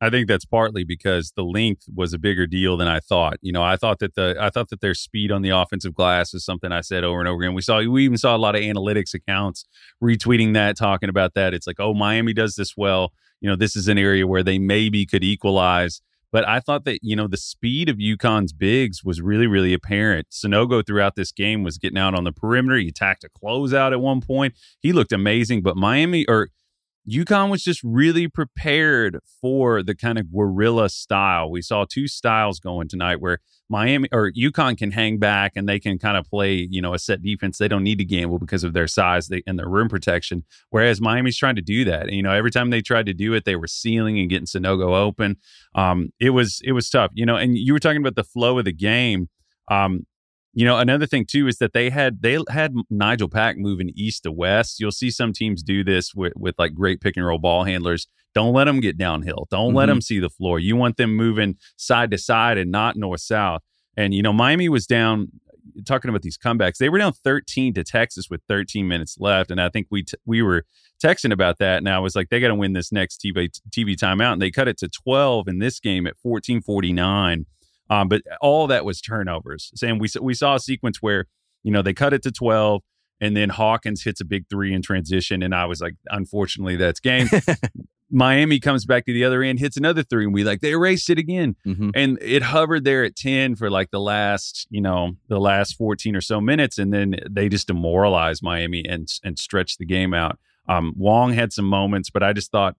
I 0.00 0.11
think 0.11 0.28
that's 0.28 0.45
partly 0.45 0.85
because 0.85 1.33
the 1.35 1.43
length 1.43 1.87
was 1.93 2.12
a 2.12 2.19
bigger 2.19 2.47
deal 2.47 2.76
than 2.76 2.87
I 2.87 3.00
thought. 3.00 3.38
You 3.43 3.52
know, 3.52 3.62
I 3.62 3.76
thought 3.76 3.99
that 3.99 4.14
the 4.14 4.37
I 4.40 4.50
thought 4.50 4.69
that 4.69 4.81
their 4.81 4.95
speed 4.95 5.33
on 5.33 5.43
the 5.43 5.50
offensive 5.50 5.95
glass 5.95 6.35
is 6.35 6.45
something 6.45 6.71
I 6.71 6.83
said 6.83 7.02
over 7.02 7.19
and 7.19 7.28
over 7.28 7.43
again. 7.43 7.55
We 7.55 7.62
saw 7.62 7.83
we 7.83 8.05
even 8.05 8.17
saw 8.17 8.37
a 8.37 8.38
lot 8.38 8.55
of 8.55 8.61
analytics 8.61 9.12
accounts 9.14 9.64
retweeting 10.02 10.55
that, 10.55 10.76
talking 10.76 11.09
about 11.09 11.35
that. 11.35 11.52
It's 11.52 11.67
like, 11.67 11.81
oh, 11.81 11.95
Miami 11.95 12.33
does 12.33 12.55
this 12.55 12.76
well. 12.76 13.12
You 13.40 13.50
know, 13.50 13.57
this 13.57 13.75
is 13.75 13.88
an 13.88 13.99
area 13.99 14.26
where 14.26 14.43
they 14.43 14.59
maybe 14.59 15.05
could 15.05 15.25
equalize. 15.25 16.00
But 16.31 16.47
I 16.47 16.61
thought 16.61 16.85
that, 16.85 16.99
you 17.02 17.17
know, 17.17 17.26
the 17.26 17.38
speed 17.38 17.88
of 17.88 17.97
UConn's 17.97 18.52
bigs 18.52 19.02
was 19.02 19.21
really, 19.21 19.47
really 19.47 19.73
apparent. 19.73 20.28
Sanogo 20.31 20.87
throughout 20.87 21.17
this 21.17 21.33
game 21.33 21.62
was 21.62 21.78
getting 21.78 21.99
out 21.99 22.14
on 22.14 22.25
the 22.25 22.33
perimeter. 22.33 22.76
He 22.76 22.88
attacked 22.88 23.25
a 23.25 23.31
closeout 23.31 23.93
at 23.93 24.00
one 24.00 24.21
point. 24.21 24.55
He 24.81 24.93
looked 24.93 25.12
amazing. 25.12 25.62
But 25.62 25.76
Miami 25.76 26.26
or 26.26 26.50
UConn 27.09 27.50
was 27.50 27.62
just 27.62 27.83
really 27.83 28.29
prepared 28.29 29.19
for 29.41 29.83
the 29.83 29.95
kind 29.95 30.19
of 30.19 30.33
guerrilla 30.33 30.88
style. 30.88 31.50
We 31.50 31.62
saw 31.62 31.87
two 31.88 32.07
styles 32.07 32.61
going 32.61 32.88
tonight 32.88 33.21
where 33.21 33.38
Miami 33.71 34.09
or 34.12 34.33
UConn 34.33 34.77
can 34.77 34.93
hang 34.93 35.19
back 35.19 35.53
and 35.55 35.69
they 35.69 35.79
can 35.79 35.99
kind 35.99 36.17
of 36.17 36.27
play, 36.27 36.55
you 36.71 36.81
know, 36.81 36.95
a 36.95 36.99
set 36.99 37.23
defense. 37.23 37.59
They 37.59 37.69
don't 37.69 37.83
need 37.83 37.99
to 37.99 38.05
gamble 38.05 38.38
because 38.38 38.65
of 38.65 38.73
their 38.73 38.87
size 38.87 39.29
and 39.47 39.59
their 39.59 39.69
rim 39.69 39.88
protection. 39.88 40.45
Whereas 40.71 41.00
Miami's 41.00 41.37
trying 41.37 41.57
to 41.57 41.62
do 41.62 41.85
that. 41.85 42.05
And, 42.05 42.15
you 42.15 42.23
know, 42.23 42.33
every 42.33 42.50
time 42.50 42.71
they 42.71 42.81
tried 42.81 43.07
to 43.07 43.15
do 43.15 43.35
it, 43.35 43.45
they 43.45 43.57
were 43.57 43.67
sealing 43.67 44.19
and 44.19 44.29
getting 44.29 44.47
Sanogo 44.47 44.97
open. 44.97 45.37
Um, 45.75 46.11
it 46.19 46.31
was 46.31 46.61
it 46.65 46.73
was 46.73 46.88
tough, 46.88 47.11
you 47.15 47.27
know. 47.27 47.37
And 47.37 47.57
you 47.57 47.73
were 47.73 47.79
talking 47.79 48.00
about 48.00 48.17
the 48.17 48.25
flow 48.25 48.59
of 48.59 48.65
the 48.65 48.73
game. 48.73 49.29
Um, 49.71 50.07
you 50.59 50.65
know, 50.65 50.77
another 50.77 51.07
thing 51.07 51.25
too 51.25 51.47
is 51.47 51.59
that 51.59 51.73
they 51.73 51.88
had 51.88 52.21
they 52.21 52.37
had 52.50 52.75
Nigel 52.91 53.29
Pack 53.29 53.59
moving 53.59 53.93
east 53.95 54.25
to 54.25 54.33
west. 54.33 54.81
You'll 54.81 54.91
see 54.91 55.09
some 55.09 55.33
teams 55.33 55.62
do 55.62 55.85
this 55.85 56.17
with 56.17 56.33
with 56.35 56.57
like 56.59 56.75
great 56.75 57.00
pick 57.00 57.17
and 57.17 57.25
roll 57.25 57.38
ball 57.38 57.62
handlers. 57.62 58.09
Don't 58.35 58.53
let 58.53 58.65
them 58.65 58.81
get 58.81 58.99
downhill. 58.99 59.47
Don't 59.53 59.69
mm-hmm. 59.69 59.77
let 59.77 59.87
them 59.87 60.00
see 60.00 60.19
the 60.19 60.29
floor. 60.29 60.59
You 60.59 60.75
want 60.75 60.97
them 60.97 61.15
moving 61.15 61.59
side 61.77 62.11
to 62.11 62.19
side 62.19 62.59
and 62.59 62.73
not 62.73 62.97
north 62.97 63.21
south. 63.21 63.62
And 63.97 64.12
you 64.12 64.21
know, 64.21 64.33
Miami 64.33 64.69
was 64.69 64.85
down 64.85 65.29
talking 65.87 66.09
about 66.09 66.23
these 66.23 66.37
comebacks. 66.37 66.79
They 66.79 66.88
were 66.88 66.99
down 66.99 67.12
13 67.12 67.73
to 67.75 67.85
Texas 67.85 68.29
with 68.29 68.41
13 68.49 68.88
minutes 68.88 69.17
left, 69.21 69.53
and 69.53 69.61
I 69.61 69.69
think 69.69 69.87
we 69.93 70.03
t- 70.03 70.19
we 70.27 70.43
were 70.43 70.65
texting 71.00 71.33
about 71.33 71.59
that. 71.59 71.79
And 71.79 71.88
I 71.88 72.00
was 72.00 72.17
like, 72.17 72.31
they 72.31 72.41
got 72.41 72.49
to 72.49 72.57
win 72.57 72.73
this 72.73 72.91
next 72.91 73.25
TV 73.25 73.49
TV 73.71 73.95
timeout, 73.95 74.33
and 74.33 74.43
they 74.43 74.50
cut 74.50 74.67
it 74.67 74.79
to 74.79 74.88
12 74.88 75.47
in 75.47 75.61
this 75.61 75.79
game 75.79 76.05
at 76.09 76.15
14:49. 76.27 77.45
Um, 77.90 78.09
but 78.09 78.23
all 78.40 78.66
that 78.66 78.85
was 78.85 79.00
turnovers. 79.00 79.73
And 79.83 80.00
we 80.00 80.09
we 80.21 80.35
saw 80.35 80.57
a 80.57 80.61
sequence 80.61 80.99
where 81.00 81.26
you 81.62 81.73
know 81.73 81.83
they 81.83 81.95
cut 81.95 82.12
it 82.12 82.23
to 82.25 82.33
twelve, 82.33 82.83
and 83.21 83.37
then 83.37 83.49
Hawkins 83.49 84.02
hits 84.02 84.21
a 84.21 84.25
big 84.25 84.45
three 84.49 84.73
in 84.73 84.83
transition, 84.83 85.42
and 85.42 85.54
I 85.54 85.66
was 85.66 85.80
like, 85.80 85.95
unfortunately, 86.09 86.76
that's 86.76 87.00
game. 87.00 87.28
Miami 88.11 88.59
comes 88.59 88.87
back 88.87 89.04
to 89.04 89.12
the 89.12 89.25
other 89.25 89.42
end, 89.42 89.59
hits 89.59 89.76
another 89.76 90.02
three, 90.02 90.25
and 90.25 90.33
we 90.33 90.45
like 90.45 90.61
they 90.61 90.71
erased 90.71 91.11
it 91.11 91.18
again, 91.18 91.57
mm-hmm. 91.66 91.90
and 91.95 92.18
it 92.23 92.42
hovered 92.42 92.85
there 92.85 93.04
at 93.04 93.16
ten 93.16 93.54
for 93.54 93.71
like 93.71 93.90
the 93.90 94.00
last 94.00 94.66
you 94.71 94.80
know 94.80 95.12
the 95.28 95.38
last 95.38 95.76
fourteen 95.76 96.16
or 96.16 96.21
so 96.21 96.40
minutes, 96.40 96.78
and 96.78 96.92
then 96.92 97.16
they 97.28 97.49
just 97.49 97.66
demoralized 97.66 98.42
Miami 98.42 98.85
and 98.87 99.09
and 99.23 99.38
stretched 99.38 99.78
the 99.78 99.85
game 99.85 100.14
out. 100.14 100.38
Um, 100.68 100.95
Wong 100.97 101.33
had 101.33 101.52
some 101.52 101.64
moments, 101.64 102.11
but 102.11 102.23
I 102.23 102.33
just 102.33 102.50
thought 102.50 102.76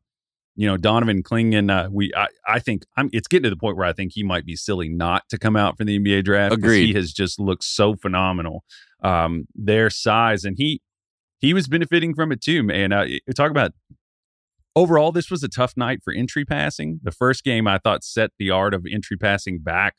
you 0.59 0.67
know, 0.67 0.75
Donovan 0.75 1.23
Clingan, 1.23 1.71
uh, 1.71 1.87
we 1.89 2.11
I, 2.13 2.27
I 2.45 2.59
think 2.59 2.83
I'm 2.97 3.09
it's 3.13 3.29
getting 3.29 3.43
to 3.43 3.49
the 3.49 3.55
point 3.55 3.77
where 3.77 3.85
I 3.85 3.93
think 3.93 4.11
he 4.13 4.23
might 4.23 4.45
be 4.45 4.57
silly 4.57 4.89
not 4.89 5.23
to 5.29 5.37
come 5.37 5.55
out 5.55 5.77
for 5.77 5.85
the 5.85 5.97
NBA 5.97 6.25
draft. 6.25 6.53
Agreed. 6.53 6.87
He 6.87 6.93
has 6.95 7.13
just 7.13 7.39
looked 7.39 7.63
so 7.63 7.95
phenomenal. 7.95 8.65
Um, 9.01 9.45
their 9.55 9.89
size 9.89 10.43
and 10.43 10.57
he 10.57 10.81
he 11.39 11.53
was 11.53 11.69
benefiting 11.69 12.13
from 12.13 12.33
it 12.33 12.41
too, 12.41 12.61
man. 12.61 12.91
Uh, 12.91 13.07
talk 13.37 13.51
about 13.51 13.71
overall, 14.75 15.13
this 15.13 15.31
was 15.31 15.43
a 15.43 15.47
tough 15.47 15.77
night 15.77 16.01
for 16.03 16.11
entry 16.11 16.43
passing. 16.43 16.99
The 17.03 17.11
first 17.11 17.45
game 17.45 17.65
I 17.65 17.77
thought 17.77 18.03
set 18.03 18.31
the 18.37 18.51
art 18.51 18.73
of 18.73 18.85
entry 18.91 19.15
passing 19.15 19.59
back, 19.59 19.95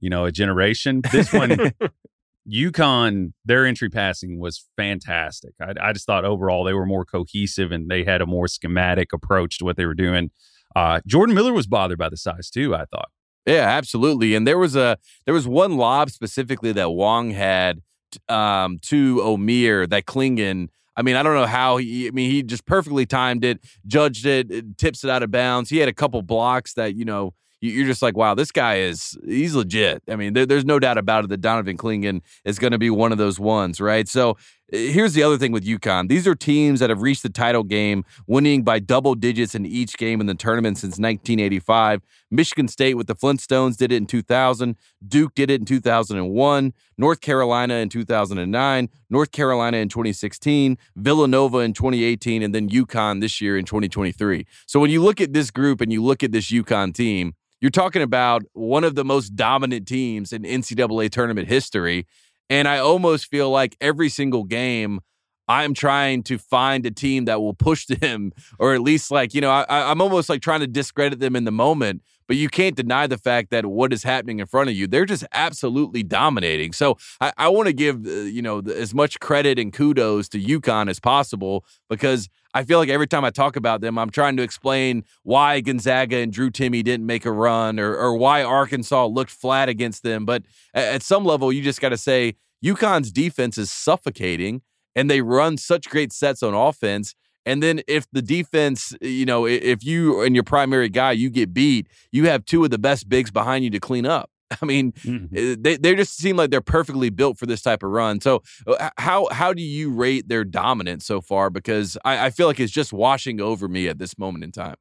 you 0.00 0.08
know, 0.08 0.24
a 0.24 0.32
generation. 0.32 1.02
This 1.12 1.34
one 1.34 1.74
UConn, 2.48 3.32
their 3.44 3.66
entry 3.66 3.90
passing 3.90 4.38
was 4.38 4.66
fantastic. 4.76 5.52
I, 5.60 5.74
I, 5.80 5.92
just 5.92 6.06
thought 6.06 6.24
overall 6.24 6.64
they 6.64 6.72
were 6.72 6.86
more 6.86 7.04
cohesive 7.04 7.72
and 7.72 7.90
they 7.90 8.04
had 8.04 8.20
a 8.20 8.26
more 8.26 8.48
schematic 8.48 9.12
approach 9.12 9.58
to 9.58 9.64
what 9.64 9.76
they 9.76 9.84
were 9.84 9.94
doing. 9.94 10.30
Uh, 10.74 11.00
Jordan 11.06 11.34
Miller 11.34 11.52
was 11.52 11.66
bothered 11.66 11.98
by 11.98 12.08
the 12.08 12.16
size 12.16 12.50
too. 12.50 12.74
I 12.74 12.84
thought. 12.86 13.10
Yeah, 13.46 13.66
absolutely. 13.66 14.34
And 14.34 14.46
there 14.46 14.58
was 14.58 14.76
a 14.76 14.98
there 15.24 15.34
was 15.34 15.48
one 15.48 15.76
lob 15.76 16.10
specifically 16.10 16.72
that 16.72 16.90
Wong 16.90 17.30
had 17.30 17.80
um, 18.28 18.78
to 18.82 19.16
Omier 19.16 19.88
that 19.88 20.06
Clingan. 20.06 20.68
I 20.96 21.02
mean, 21.02 21.16
I 21.16 21.22
don't 21.22 21.34
know 21.34 21.46
how 21.46 21.76
he. 21.76 22.08
I 22.08 22.10
mean, 22.10 22.30
he 22.30 22.42
just 22.42 22.66
perfectly 22.66 23.06
timed 23.06 23.44
it, 23.44 23.60
judged 23.86 24.26
it, 24.26 24.76
tips 24.78 25.04
it 25.04 25.10
out 25.10 25.22
of 25.22 25.30
bounds. 25.30 25.70
He 25.70 25.78
had 25.78 25.88
a 25.88 25.94
couple 25.94 26.20
blocks 26.22 26.74
that 26.74 26.96
you 26.96 27.04
know 27.04 27.34
you're 27.60 27.86
just 27.86 28.02
like, 28.02 28.16
wow, 28.16 28.34
this 28.34 28.52
guy 28.52 28.76
is 28.76 29.18
he's 29.24 29.54
legit. 29.54 30.02
I 30.08 30.16
mean, 30.16 30.32
there, 30.32 30.46
there's 30.46 30.64
no 30.64 30.78
doubt 30.78 30.98
about 30.98 31.24
it 31.24 31.30
that 31.30 31.40
Donovan 31.40 31.76
Clingan 31.76 32.20
is 32.44 32.58
going 32.58 32.72
to 32.72 32.78
be 32.78 32.90
one 32.90 33.12
of 33.12 33.18
those 33.18 33.40
ones, 33.40 33.80
right? 33.80 34.08
So 34.08 34.36
here's 34.70 35.14
the 35.14 35.22
other 35.22 35.38
thing 35.38 35.52
with 35.52 35.64
UConn. 35.64 36.08
These 36.08 36.26
are 36.26 36.34
teams 36.34 36.80
that 36.80 36.90
have 36.90 37.02
reached 37.02 37.22
the 37.22 37.28
title 37.28 37.62
game, 37.62 38.04
winning 38.26 38.62
by 38.62 38.78
double 38.78 39.14
digits 39.14 39.54
in 39.54 39.64
each 39.64 39.96
game 39.96 40.20
in 40.20 40.26
the 40.26 40.34
tournament 40.34 40.76
since 40.78 40.98
1985. 40.98 42.02
Michigan 42.30 42.68
State 42.68 42.94
with 42.94 43.06
the 43.06 43.14
Flintstones 43.14 43.76
did 43.76 43.92
it 43.92 43.96
in 43.96 44.06
2000. 44.06 44.76
Duke 45.06 45.34
did 45.34 45.50
it 45.50 45.60
in 45.60 45.64
2001. 45.64 46.72
North 46.98 47.20
Carolina 47.20 47.74
in 47.74 47.88
2009. 47.88 48.88
North 49.10 49.32
Carolina 49.32 49.78
in 49.78 49.88
2016. 49.88 50.76
Villanova 50.96 51.58
in 51.58 51.72
2018, 51.72 52.42
and 52.42 52.54
then 52.54 52.68
UConn 52.68 53.20
this 53.20 53.40
year 53.40 53.56
in 53.56 53.64
2023. 53.64 54.46
So 54.66 54.80
when 54.80 54.90
you 54.90 55.02
look 55.02 55.20
at 55.20 55.32
this 55.32 55.50
group 55.50 55.80
and 55.80 55.92
you 55.92 56.02
look 56.02 56.22
at 56.22 56.32
this 56.32 56.50
UConn 56.50 56.94
team 56.94 57.34
you're 57.60 57.70
talking 57.70 58.02
about 58.02 58.44
one 58.52 58.84
of 58.84 58.94
the 58.94 59.04
most 59.04 59.30
dominant 59.30 59.88
teams 59.88 60.32
in 60.32 60.42
NCAA 60.42 61.10
tournament 61.10 61.48
history. 61.48 62.06
And 62.50 62.66
I 62.66 62.78
almost 62.78 63.26
feel 63.26 63.50
like 63.50 63.76
every 63.80 64.08
single 64.08 64.44
game, 64.44 65.00
I'm 65.48 65.72
trying 65.74 66.22
to 66.24 66.38
find 66.38 66.84
a 66.84 66.90
team 66.90 67.24
that 67.24 67.40
will 67.40 67.54
push 67.54 67.86
them, 67.86 68.32
or 68.58 68.74
at 68.74 68.80
least 68.80 69.10
like, 69.10 69.34
you 69.34 69.40
know, 69.40 69.50
I, 69.50 69.90
am 69.90 70.00
almost 70.00 70.28
like 70.28 70.42
trying 70.42 70.60
to 70.60 70.66
discredit 70.66 71.20
them 71.20 71.36
in 71.36 71.44
the 71.44 71.52
moment. 71.52 72.02
But 72.28 72.36
you 72.36 72.48
can't 72.48 72.76
deny 72.76 73.06
the 73.06 73.18
fact 73.18 73.50
that 73.50 73.66
what 73.66 73.92
is 73.92 74.02
happening 74.02 74.38
in 74.38 74.46
front 74.46 74.68
of 74.68 74.76
you, 74.76 74.86
they're 74.86 75.06
just 75.06 75.24
absolutely 75.32 76.02
dominating. 76.02 76.72
So 76.72 76.98
I, 77.20 77.32
I 77.38 77.48
want 77.48 77.66
to 77.66 77.72
give, 77.72 78.06
uh, 78.06 78.10
you 78.10 78.42
know, 78.42 78.60
as 78.60 78.94
much 78.94 79.18
credit 79.18 79.58
and 79.58 79.72
kudos 79.72 80.28
to 80.28 80.38
UConn 80.38 80.90
as 80.90 81.00
possible 81.00 81.64
because 81.88 82.28
I 82.52 82.64
feel 82.64 82.78
like 82.78 82.90
every 82.90 83.06
time 83.06 83.24
I 83.24 83.30
talk 83.30 83.56
about 83.56 83.80
them, 83.80 83.98
I'm 83.98 84.10
trying 84.10 84.36
to 84.36 84.42
explain 84.42 85.04
why 85.22 85.60
Gonzaga 85.60 86.18
and 86.18 86.32
Drew 86.32 86.50
Timme 86.50 86.84
didn't 86.84 87.06
make 87.06 87.24
a 87.24 87.32
run 87.32 87.80
or, 87.80 87.96
or 87.96 88.14
why 88.16 88.42
Arkansas 88.42 89.06
looked 89.06 89.30
flat 89.30 89.68
against 89.68 90.02
them. 90.02 90.26
But 90.26 90.44
at 90.74 91.02
some 91.02 91.24
level, 91.24 91.52
you 91.52 91.62
just 91.62 91.80
got 91.80 91.90
to 91.90 91.96
say 91.96 92.34
UConn's 92.64 93.10
defense 93.10 93.56
is 93.56 93.72
suffocating 93.72 94.62
and 94.94 95.10
they 95.10 95.22
run 95.22 95.56
such 95.56 95.88
great 95.88 96.12
sets 96.12 96.42
on 96.42 96.54
offense. 96.54 97.14
And 97.46 97.62
then 97.62 97.80
if 97.88 98.06
the 98.12 98.22
defense, 98.22 98.94
you 99.00 99.24
know, 99.24 99.46
if 99.46 99.84
you 99.84 100.20
and 100.22 100.34
your 100.34 100.44
primary 100.44 100.88
guy, 100.88 101.12
you 101.12 101.30
get 101.30 101.54
beat, 101.54 101.88
you 102.12 102.26
have 102.28 102.44
two 102.44 102.64
of 102.64 102.70
the 102.70 102.78
best 102.78 103.08
bigs 103.08 103.30
behind 103.30 103.64
you 103.64 103.70
to 103.70 103.80
clean 103.80 104.06
up. 104.06 104.30
I 104.62 104.64
mean, 104.64 104.92
mm-hmm. 104.92 105.36
Eh, 105.36 105.56
they 105.58 105.76
they 105.76 105.94
just 105.94 106.16
seem 106.16 106.36
like 106.36 106.50
they're 106.50 106.60
perfectly 106.60 107.10
built 107.10 107.38
for 107.38 107.46
this 107.46 107.62
type 107.62 107.82
of 107.82 107.90
run. 107.90 108.20
So 108.20 108.42
uh, 108.66 108.90
how 108.96 109.28
how 109.30 109.52
do 109.52 109.62
you 109.62 109.90
rate 109.90 110.28
their 110.28 110.44
dominance 110.44 111.04
so 111.06 111.20
far? 111.20 111.50
Because 111.50 111.98
I, 112.04 112.26
I 112.26 112.30
feel 112.30 112.46
like 112.46 112.60
it's 112.60 112.72
just 112.72 112.92
washing 112.92 113.40
over 113.40 113.68
me 113.68 113.88
at 113.88 113.98
this 113.98 114.18
moment 114.18 114.44
in 114.44 114.52
time. 114.52 114.76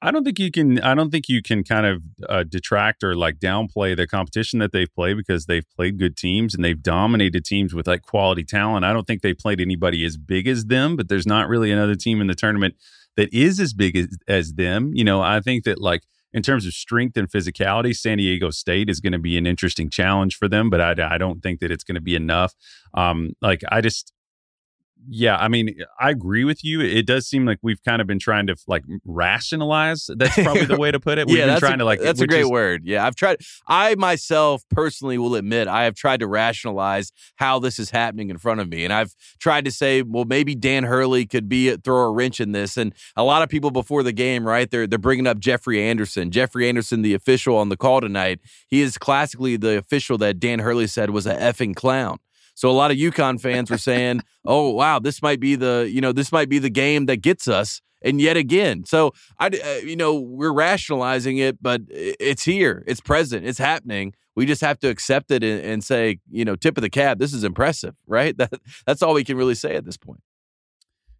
I 0.00 0.12
don't 0.12 0.22
think 0.22 0.38
you 0.38 0.52
can. 0.52 0.80
I 0.80 0.94
don't 0.94 1.10
think 1.10 1.28
you 1.28 1.42
can 1.42 1.64
kind 1.64 1.84
of 1.84 2.02
uh, 2.28 2.44
detract 2.44 3.02
or 3.02 3.16
like 3.16 3.38
downplay 3.38 3.96
the 3.96 4.06
competition 4.06 4.60
that 4.60 4.70
they've 4.70 4.92
played 4.94 5.16
because 5.16 5.46
they've 5.46 5.68
played 5.74 5.98
good 5.98 6.16
teams 6.16 6.54
and 6.54 6.64
they've 6.64 6.80
dominated 6.80 7.44
teams 7.44 7.74
with 7.74 7.88
like 7.88 8.02
quality 8.02 8.44
talent. 8.44 8.84
I 8.84 8.92
don't 8.92 9.06
think 9.06 9.22
they 9.22 9.34
played 9.34 9.60
anybody 9.60 10.04
as 10.04 10.16
big 10.16 10.46
as 10.46 10.66
them, 10.66 10.94
but 10.94 11.08
there's 11.08 11.26
not 11.26 11.48
really 11.48 11.72
another 11.72 11.96
team 11.96 12.20
in 12.20 12.28
the 12.28 12.36
tournament 12.36 12.76
that 13.16 13.32
is 13.34 13.58
as 13.58 13.74
big 13.74 13.96
as, 13.96 14.16
as 14.28 14.52
them. 14.54 14.92
You 14.94 15.02
know, 15.02 15.20
I 15.20 15.40
think 15.40 15.64
that 15.64 15.80
like 15.80 16.04
in 16.32 16.42
terms 16.42 16.64
of 16.64 16.74
strength 16.74 17.16
and 17.16 17.28
physicality, 17.28 17.96
San 17.96 18.18
Diego 18.18 18.50
State 18.50 18.88
is 18.88 19.00
going 19.00 19.14
to 19.14 19.18
be 19.18 19.36
an 19.36 19.46
interesting 19.46 19.90
challenge 19.90 20.36
for 20.36 20.48
them, 20.48 20.70
but 20.70 20.80
I, 20.80 21.14
I 21.14 21.18
don't 21.18 21.42
think 21.42 21.58
that 21.58 21.72
it's 21.72 21.84
going 21.84 21.96
to 21.96 22.00
be 22.00 22.14
enough. 22.14 22.54
Um, 22.94 23.32
like 23.42 23.62
I 23.70 23.80
just, 23.80 24.12
yeah, 25.06 25.36
I 25.36 25.48
mean, 25.48 25.74
I 26.00 26.10
agree 26.10 26.44
with 26.44 26.64
you. 26.64 26.80
It 26.80 27.06
does 27.06 27.26
seem 27.26 27.46
like 27.46 27.58
we've 27.62 27.82
kind 27.82 28.00
of 28.00 28.06
been 28.06 28.18
trying 28.18 28.46
to 28.48 28.56
like 28.66 28.84
rationalize. 29.04 30.10
That's 30.16 30.34
probably 30.42 30.64
the 30.64 30.78
way 30.78 30.90
to 30.90 31.00
put 31.00 31.18
it. 31.18 31.26
We've 31.26 31.38
yeah, 31.38 31.46
been 31.46 31.58
trying 31.60 31.74
a, 31.74 31.78
to 31.78 31.84
like. 31.84 32.00
That's 32.00 32.20
a 32.20 32.26
great 32.26 32.42
is, 32.42 32.50
word. 32.50 32.82
Yeah, 32.84 33.06
I've 33.06 33.14
tried. 33.14 33.38
I 33.66 33.94
myself 33.94 34.62
personally 34.70 35.18
will 35.18 35.34
admit 35.34 35.68
I 35.68 35.84
have 35.84 35.94
tried 35.94 36.20
to 36.20 36.26
rationalize 36.26 37.12
how 37.36 37.58
this 37.58 37.78
is 37.78 37.90
happening 37.90 38.30
in 38.30 38.38
front 38.38 38.60
of 38.60 38.68
me, 38.68 38.84
and 38.84 38.92
I've 38.92 39.14
tried 39.38 39.64
to 39.64 39.70
say, 39.70 40.02
well, 40.02 40.24
maybe 40.24 40.54
Dan 40.54 40.84
Hurley 40.84 41.26
could 41.26 41.48
be 41.48 41.76
throw 41.76 42.04
a 42.04 42.12
wrench 42.12 42.40
in 42.40 42.52
this. 42.52 42.76
And 42.76 42.94
a 43.16 43.24
lot 43.24 43.42
of 43.42 43.48
people 43.48 43.70
before 43.70 44.02
the 44.02 44.12
game, 44.12 44.46
right? 44.46 44.70
They're 44.70 44.86
they're 44.86 44.98
bringing 44.98 45.26
up 45.26 45.38
Jeffrey 45.38 45.82
Anderson. 45.82 46.30
Jeffrey 46.30 46.68
Anderson, 46.68 47.02
the 47.02 47.14
official 47.14 47.56
on 47.56 47.68
the 47.68 47.76
call 47.76 48.00
tonight, 48.00 48.40
he 48.68 48.80
is 48.80 48.98
classically 48.98 49.56
the 49.56 49.78
official 49.78 50.18
that 50.18 50.40
Dan 50.40 50.58
Hurley 50.58 50.86
said 50.86 51.10
was 51.10 51.26
a 51.26 51.34
effing 51.34 51.74
clown. 51.74 52.18
So 52.58 52.68
a 52.68 52.72
lot 52.72 52.90
of 52.90 52.96
UConn 52.96 53.40
fans 53.40 53.70
were 53.70 53.78
saying, 53.78 54.22
"Oh 54.44 54.70
wow, 54.70 54.98
this 54.98 55.22
might 55.22 55.38
be 55.38 55.54
the 55.54 55.88
you 55.88 56.00
know 56.00 56.10
this 56.10 56.32
might 56.32 56.48
be 56.48 56.58
the 56.58 56.70
game 56.70 57.06
that 57.06 57.18
gets 57.18 57.46
us." 57.46 57.80
and 58.00 58.20
yet 58.20 58.36
again. 58.36 58.84
So 58.84 59.12
I, 59.40 59.48
uh, 59.48 59.84
you 59.84 59.96
know, 59.96 60.14
we're 60.20 60.52
rationalizing 60.52 61.38
it, 61.38 61.60
but 61.60 61.80
it's 61.88 62.44
here, 62.44 62.84
it's 62.86 63.00
present, 63.00 63.44
it's 63.44 63.58
happening. 63.58 64.14
We 64.36 64.46
just 64.46 64.60
have 64.60 64.78
to 64.80 64.88
accept 64.88 65.32
it 65.32 65.42
and, 65.42 65.60
and 65.64 65.82
say, 65.82 66.20
you 66.30 66.44
know, 66.44 66.54
tip 66.54 66.78
of 66.78 66.82
the 66.82 66.90
cap. 66.90 67.18
This 67.18 67.34
is 67.34 67.42
impressive, 67.42 67.96
right? 68.06 68.36
That 68.38 68.52
that's 68.86 69.02
all 69.02 69.14
we 69.14 69.24
can 69.24 69.36
really 69.36 69.56
say 69.56 69.74
at 69.74 69.84
this 69.84 69.96
point. 69.96 70.20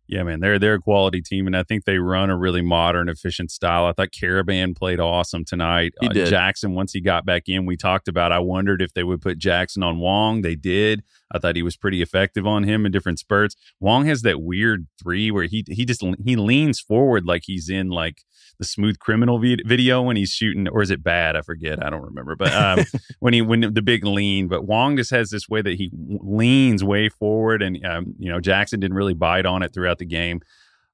Yeah, 0.09 0.22
man, 0.22 0.40
they're 0.40 0.59
they're 0.59 0.74
a 0.74 0.81
quality 0.81 1.20
team, 1.20 1.46
and 1.46 1.55
I 1.55 1.62
think 1.64 1.85
they 1.85 1.98
run 1.98 2.31
a 2.31 2.37
really 2.37 2.62
modern, 2.62 3.11
efficient 3.11 3.51
style. 3.51 3.85
I 3.85 3.92
thought 3.92 4.09
Karaban 4.11 4.74
played 4.74 5.01
awesome 5.01 5.44
tonight. 5.44 5.92
He 6.01 6.09
Uh. 6.09 6.24
Jackson, 6.24 6.74
once 6.74 6.94
he 6.94 7.03
got 7.03 7.27
back 7.27 7.42
in, 7.46 7.66
we 7.66 7.77
talked 7.77 8.09
about. 8.09 8.33
I 8.33 8.38
wondered 8.38 8.81
if 8.81 8.94
they 8.94 9.05
would 9.05 9.20
put 9.20 9.37
Jackson 9.37 9.83
on 9.83 9.98
Wong. 9.98 10.40
They 10.40 10.55
did. 10.55 11.03
I 11.30 11.38
thought 11.38 11.56
he 11.56 11.62
was 11.62 11.76
pretty 11.76 12.02
effective 12.02 12.46
on 12.46 12.64
him 12.64 12.86
in 12.86 12.92
different 12.92 13.18
spurts. 13.18 13.56
Wong 13.80 14.06
has 14.06 14.22
that 14.22 14.40
weird 14.40 14.86
three 15.02 15.30
where 15.30 15.44
he 15.44 15.64
he 15.68 15.84
just 15.84 16.02
he 16.24 16.36
leans 16.36 16.80
forward 16.80 17.26
like 17.26 17.42
he's 17.46 17.68
in 17.68 17.88
like 17.88 18.22
the 18.58 18.64
smooth 18.64 18.98
criminal 18.98 19.38
vid- 19.38 19.62
video 19.64 20.02
when 20.02 20.16
he's 20.16 20.30
shooting, 20.30 20.68
or 20.68 20.82
is 20.82 20.90
it 20.90 21.02
bad? 21.02 21.36
I 21.36 21.42
forget. 21.42 21.84
I 21.84 21.90
don't 21.90 22.02
remember. 22.02 22.34
But 22.34 22.52
um, 22.52 22.84
when 23.20 23.32
he 23.32 23.42
when 23.42 23.60
the 23.72 23.82
big 23.82 24.04
lean, 24.04 24.48
but 24.48 24.66
Wong 24.66 24.96
just 24.96 25.10
has 25.10 25.30
this 25.30 25.48
way 25.48 25.62
that 25.62 25.74
he 25.74 25.90
leans 25.94 26.82
way 26.82 27.08
forward, 27.08 27.62
and 27.62 27.84
um, 27.84 28.14
you 28.18 28.30
know 28.30 28.40
Jackson 28.40 28.80
didn't 28.80 28.96
really 28.96 29.14
bite 29.14 29.46
on 29.46 29.62
it 29.62 29.72
throughout 29.72 29.98
the 29.98 30.06
game. 30.06 30.40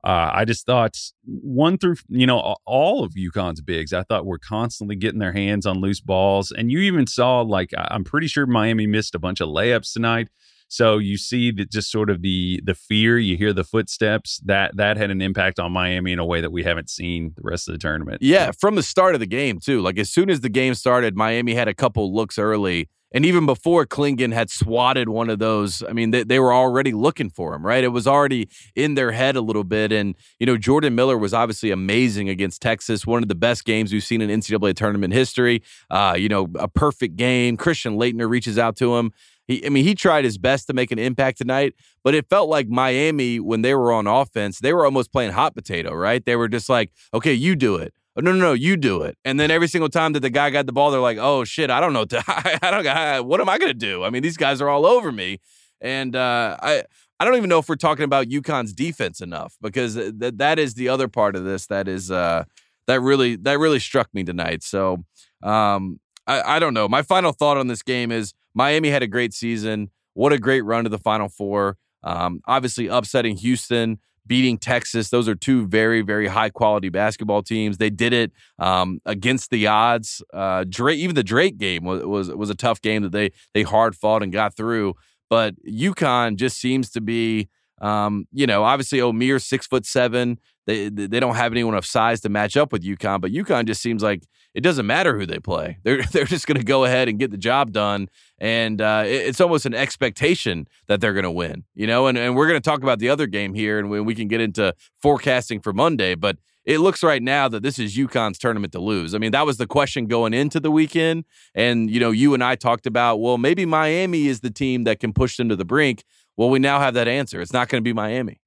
Uh, 0.05 0.31
I 0.35 0.45
just 0.45 0.67
thought 0.67 0.99
one 1.25 1.79
through 1.79 1.97
you 2.11 2.27
know 2.27 2.57
all 2.67 3.03
of 3.03 3.15
UConn's 3.15 3.63
bigs. 3.63 3.95
I 3.95 4.03
thought 4.03 4.27
were 4.27 4.39
constantly 4.39 4.97
getting 4.97 5.19
their 5.19 5.33
hands 5.33 5.65
on 5.65 5.81
loose 5.81 6.01
balls, 6.01 6.53
and 6.53 6.71
you 6.71 6.81
even 6.81 7.07
saw 7.07 7.41
like 7.41 7.71
I'm 7.77 8.05
pretty 8.05 8.27
sure 8.27 8.47
Miami 8.47 8.87
missed 8.87 9.15
a 9.15 9.19
bunch 9.19 9.41
of 9.41 9.49
layups 9.49 9.93
tonight. 9.95 10.29
So 10.69 10.99
you 10.99 11.17
see 11.17 11.51
that 11.53 11.71
just 11.71 11.91
sort 11.91 12.11
of 12.11 12.21
the 12.21 12.61
the 12.65 12.75
fear. 12.75 13.19
You 13.19 13.37
hear 13.37 13.55
the 13.55 13.65
footsteps. 13.65 14.41
That 14.45 14.77
that 14.77 14.99
had 14.99 15.11
an 15.11 15.23
impact 15.23 15.59
on 15.59 15.73
Miami 15.73 16.13
in 16.13 16.19
a 16.19 16.25
way 16.25 16.43
that 16.43 16.53
we 16.53 16.65
haven't 16.65 16.91
seen 16.91 17.33
the 17.37 17.43
rest 17.43 17.69
of 17.69 17.73
the 17.73 17.79
tournament. 17.79 18.21
Yeah, 18.21 18.51
from 18.59 18.75
the 18.75 18.83
start 18.83 19.15
of 19.15 19.21
the 19.21 19.27
game 19.27 19.59
too. 19.59 19.81
Like 19.81 19.99
as 19.99 20.11
soon 20.11 20.29
as 20.29 20.41
the 20.41 20.51
game 20.51 20.75
started, 20.75 21.17
Miami 21.17 21.55
had 21.55 21.69
a 21.69 21.75
couple 21.75 22.15
looks 22.15 22.39
early, 22.39 22.91
and 23.15 23.25
even 23.25 23.47
before 23.47 23.87
Clingan 23.87 24.35
had 24.35 24.51
swatted 24.51 25.09
one 25.09 25.31
of 25.31 25.39
those, 25.39 25.83
I 25.85 25.93
mean, 25.93 26.11
they, 26.11 26.25
they 26.25 26.41
were 26.41 26.53
already 26.53 26.93
looking 26.93 27.31
for 27.31 27.55
him. 27.55 27.65
Right, 27.65 27.85
it 27.85 27.89
was 27.89 28.07
already 28.07 28.49
in 28.75 28.95
their 28.95 29.13
head 29.13 29.37
a 29.37 29.41
little 29.41 29.65
bit. 29.65 29.93
And 29.93 30.17
you 30.39 30.47
know, 30.47 30.59
Jordan 30.59 30.95
Miller 30.95 31.17
was 31.17 31.33
obviously 31.33 31.71
amazing 31.71 32.29
against 32.29 32.61
Texas, 32.61 33.07
one 33.07 33.23
of 33.23 33.29
the 33.29 33.35
best 33.35 33.65
games 33.65 33.93
we've 33.93 34.05
seen 34.05 34.21
in 34.21 34.29
NCAA 34.29 34.75
tournament 34.75 35.15
history. 35.15 35.63
Uh, 35.89 36.17
you 36.19 36.29
know, 36.29 36.49
a 36.59 36.69
perfect 36.69 37.17
game. 37.17 37.57
Christian 37.57 37.97
Laettner 37.97 38.29
reaches 38.29 38.59
out 38.59 38.77
to 38.77 38.97
him. 38.97 39.13
He, 39.47 39.65
I 39.65 39.69
mean, 39.69 39.85
he 39.85 39.95
tried 39.95 40.25
his 40.25 40.39
best 40.39 40.67
to 40.69 40.73
make 40.73 40.91
an 40.91 40.99
impact 40.99 41.39
tonight, 41.39 41.75
but 42.03 42.15
it 42.15 42.29
felt 42.29 42.49
like 42.49 42.69
Miami, 42.69 43.41
when 43.41 43.63
they 43.63 43.75
were 43.75 43.93
on 43.93 44.07
offense, 44.07 44.59
they 44.59 44.73
were 44.73 44.85
almost 44.85 45.13
playing 45.13 45.33
hot 45.33 45.55
potato, 45.55 45.95
right? 45.95 46.25
They 46.25 46.37
were 46.37 46.49
just 46.49 46.69
like, 46.69 46.91
okay, 47.13 47.33
you 47.33 47.55
do 47.55 47.77
it. 47.77 47.93
Oh, 48.17 48.21
no, 48.21 48.33
no, 48.33 48.39
no, 48.39 48.53
you 48.53 48.77
do 48.77 49.03
it. 49.03 49.19
And 49.25 49.41
then 49.41 49.51
every 49.51 49.67
single 49.67 49.89
time 49.89 50.13
that 50.13 50.21
the 50.21 50.31
guy 50.31 50.51
got 50.51 50.67
the 50.67 50.73
ball, 50.73 50.91
they're 50.93 51.01
like, 51.01 51.19
oh, 51.21 51.43
shit, 51.45 51.69
I 51.71 51.81
don't 51.81 51.93
know. 51.93 52.05
to- 52.05 52.23
I 52.29 52.71
don't 52.71 52.85
got, 52.85 53.27
what 53.27 53.41
am 53.41 53.49
I 53.49 53.59
going 53.59 53.71
to 53.71 53.79
do? 53.79 54.05
I 54.05 54.11
mean, 54.11 54.23
these 54.23 54.37
guys 54.37 54.61
are 54.61 54.69
all 54.69 54.87
over 54.87 55.11
me. 55.11 55.41
And 55.81 56.15
uh, 56.15 56.57
I, 56.63 56.85
I 57.19 57.25
don't 57.25 57.37
even 57.37 57.49
know 57.51 57.59
if 57.59 57.69
we're 57.69 57.75
talking 57.77 58.05
about 58.05 58.29
UConn's 58.29 58.73
defense 58.73 59.21
enough 59.21 59.57
because 59.61 59.95
th- 59.97 60.15
that 60.37 60.59
is 60.59 60.75
the 60.75 60.89
other 60.89 61.09
part 61.09 61.35
of 61.35 61.45
this 61.45 61.67
that 61.67 61.89
is, 61.89 62.11
uh, 62.11 62.45
that 62.87 63.01
really, 63.01 63.35
that 63.37 63.59
really 63.59 63.81
struck 63.81 64.09
me 64.15 64.23
tonight. 64.25 64.63
So, 64.63 65.05
um, 65.43 65.99
I, 66.27 66.57
I 66.57 66.59
don't 66.59 66.73
know. 66.75 66.89
My 66.89 67.03
final 67.03 67.33
thought 67.33 67.57
on 67.59 67.67
this 67.67 67.83
game 67.83 68.11
is 68.13 68.33
Miami 68.55 68.91
had 68.91 69.03
a 69.03 69.07
great 69.07 69.35
season. 69.35 69.91
What 70.15 70.33
a 70.33 70.39
great 70.39 70.63
run 70.63 70.85
to 70.85 70.91
the 70.91 70.99
Final 70.99 71.29
Four. 71.29 71.77
Um, 72.03 72.41
obviously, 72.47 72.87
upsetting 72.87 73.37
Houston, 73.39 73.99
beating 74.27 74.59
Texas. 74.59 75.11
Those 75.11 75.29
are 75.29 75.35
two 75.35 75.67
very, 75.67 76.03
very 76.03 76.27
high 76.27 76.51
quality 76.51 76.89
basketball 76.89 77.43
teams. 77.43 77.79
They 77.79 77.91
did 77.91 78.13
it 78.13 78.33
um, 78.59 79.01
against 79.05 79.51
the 79.51 79.67
odds. 79.67 80.23
Uh, 80.33 80.65
Drake, 80.69 80.99
even 80.99 81.15
the 81.15 81.23
Drake 81.23 81.59
game 81.59 81.85
was, 81.85 82.05
was 82.05 82.31
was 82.31 82.51
a 82.51 82.55
tough 82.55 82.81
game 82.81 83.03
that 83.03 83.13
they 83.13 83.31
they 83.53 83.63
hard 83.63 83.95
fought 83.95 84.23
and 84.23 84.33
got 84.33 84.57
through. 84.57 84.95
But 85.31 85.55
UConn 85.67 86.37
just 86.37 86.59
seems 86.59 86.91
to 86.91 87.01
be, 87.01 87.49
um, 87.81 88.27
you 88.33 88.47
know, 88.47 88.63
obviously 88.63 88.99
Omier 88.99 89.43
six 89.43 89.67
foot 89.67 89.87
seven. 89.87 90.39
They 90.67 90.89
they 90.89 91.21
don't 91.21 91.35
have 91.35 91.53
anyone 91.53 91.75
of 91.75 91.85
size 91.85 92.21
to 92.23 92.29
match 92.29 92.57
up 92.57 92.73
with 92.73 92.83
UConn, 92.83 93.21
but 93.21 93.33
UConn 93.33 93.67
just 93.67 93.83
seems 93.83 94.03
like 94.03 94.23
it 94.55 94.63
doesn't 94.63 94.87
matter 94.87 95.19
who 95.19 95.27
they 95.27 95.39
play. 95.39 95.79
They're 95.85 96.03
they're 96.05 96.25
just 96.25 96.47
going 96.47 96.59
to 96.59 96.65
go 96.65 96.85
ahead 96.85 97.09
and 97.09 97.19
get 97.19 97.31
the 97.31 97.37
job 97.37 97.73
done, 97.73 98.09
and 98.39 98.81
uh, 98.81 99.03
it- 99.05 99.27
it's 99.29 99.41
almost 99.41 99.67
an 99.67 99.75
expectation 99.75 100.67
that 100.87 101.01
they're 101.01 101.13
going 101.13 101.25
to 101.25 101.31
win. 101.31 101.65
You 101.75 101.87
know, 101.87 102.07
and 102.07 102.17
and 102.17 102.35
we're 102.37 102.49
going 102.49 102.61
to 102.61 102.71
talk 102.71 102.83
about 102.83 102.99
the 102.99 103.09
other 103.11 103.27
game 103.27 103.53
here, 103.55 103.79
and 103.79 103.91
when 103.91 104.05
we 104.05 104.15
can 104.15 104.29
get 104.29 104.41
into 104.41 104.75
forecasting 105.03 105.61
for 105.61 105.73
Monday, 105.73 106.15
but. 106.15 106.39
It 106.67 106.79
looks 106.79 107.03
right 107.03 107.23
now 107.23 107.47
that 107.49 107.63
this 107.63 107.79
is 107.79 107.95
UConn's 107.95 108.39
tournament 108.39 108.73
to 108.73 108.81
lose. 108.81 109.15
I 109.15 109.19
mean, 109.19 109.33
that 109.33 109.45
was 109.45 109.59
the 109.59 109.67
question 109.67 110.07
going 110.07 110.33
into 110.33 110.59
the 110.61 110.71
weekend. 110.71 111.27
And, 111.55 111.91
you 111.91 112.01
know, 112.01 112.11
you 112.11 112.33
and 112.33 112.43
I 112.43 112.55
talked 112.55 112.87
about, 112.87 113.21
well, 113.21 113.37
maybe 113.37 113.67
Miami 113.67 114.29
is 114.29 114.41
the 114.41 114.49
team 114.49 114.85
that 114.85 114.99
can 114.99 115.13
push 115.13 115.37
them 115.37 115.51
to 115.51 115.57
the 115.57 115.67
brink. 115.67 116.05
Well, 116.39 116.49
we 116.49 116.59
now 116.59 116.81
have 116.81 116.95
that 116.95 117.07
answer. 117.07 117.43
It's 117.43 117.53
not 117.53 117.69
going 117.69 117.83
to 117.83 117.85
be 117.87 117.93
Miami. 117.93 118.41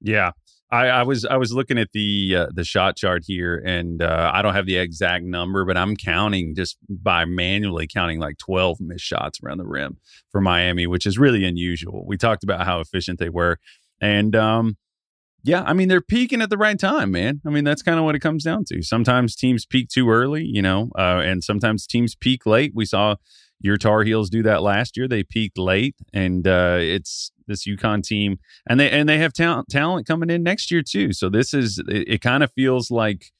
Yeah. 0.00 0.32
I, 0.70 0.88
I 0.88 1.02
was 1.02 1.24
I 1.24 1.36
was 1.36 1.52
looking 1.52 1.78
at 1.78 1.92
the 1.92 2.36
uh, 2.36 2.46
the 2.52 2.64
shot 2.64 2.96
chart 2.96 3.24
here, 3.26 3.62
and 3.64 4.02
uh, 4.02 4.30
I 4.32 4.42
don't 4.42 4.54
have 4.54 4.66
the 4.66 4.76
exact 4.76 5.24
number, 5.24 5.64
but 5.64 5.78
I'm 5.78 5.96
counting 5.96 6.54
just 6.54 6.76
by 6.88 7.24
manually 7.24 7.86
counting 7.86 8.20
like 8.20 8.36
12 8.38 8.80
missed 8.80 9.04
shots 9.04 9.38
around 9.42 9.58
the 9.58 9.66
rim 9.66 9.96
for 10.30 10.40
Miami, 10.40 10.86
which 10.86 11.06
is 11.06 11.18
really 11.18 11.44
unusual. 11.44 12.04
We 12.06 12.18
talked 12.18 12.44
about 12.44 12.66
how 12.66 12.80
efficient 12.80 13.18
they 13.18 13.30
were, 13.30 13.58
and 14.00 14.36
um, 14.36 14.76
yeah, 15.42 15.62
I 15.62 15.72
mean 15.72 15.88
they're 15.88 16.02
peaking 16.02 16.42
at 16.42 16.50
the 16.50 16.58
right 16.58 16.78
time, 16.78 17.12
man. 17.12 17.40
I 17.46 17.50
mean 17.50 17.64
that's 17.64 17.82
kind 17.82 17.98
of 17.98 18.04
what 18.04 18.14
it 18.14 18.20
comes 18.20 18.44
down 18.44 18.64
to. 18.66 18.82
Sometimes 18.82 19.34
teams 19.34 19.64
peak 19.64 19.88
too 19.88 20.10
early, 20.10 20.44
you 20.44 20.60
know, 20.60 20.90
uh, 20.98 21.22
and 21.24 21.42
sometimes 21.42 21.86
teams 21.86 22.14
peak 22.14 22.44
late. 22.44 22.72
We 22.74 22.84
saw 22.84 23.16
your 23.60 23.76
Tar 23.76 24.02
Heels 24.02 24.30
do 24.30 24.42
that 24.44 24.62
last 24.62 24.96
year. 24.96 25.08
They 25.08 25.22
peaked 25.22 25.58
late, 25.58 25.96
and 26.12 26.46
uh, 26.46 26.78
it's 26.80 27.32
this 27.46 27.66
UConn 27.66 28.02
team, 28.04 28.38
and 28.68 28.78
they 28.78 28.90
and 28.90 29.08
they 29.08 29.18
have 29.18 29.32
talent 29.32 29.68
talent 29.68 30.06
coming 30.06 30.30
in 30.30 30.42
next 30.42 30.70
year 30.70 30.82
too. 30.82 31.12
So 31.12 31.28
this 31.28 31.52
is 31.52 31.78
it, 31.88 32.08
it 32.08 32.20
kind 32.20 32.44
of 32.44 32.52
feels 32.52 32.90
like 32.90 33.32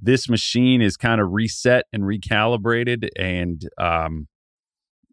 this 0.00 0.28
machine 0.28 0.80
is 0.80 0.96
kind 0.96 1.20
of 1.20 1.32
reset 1.32 1.84
and 1.92 2.04
recalibrated, 2.04 3.08
and 3.18 3.68
um, 3.78 4.28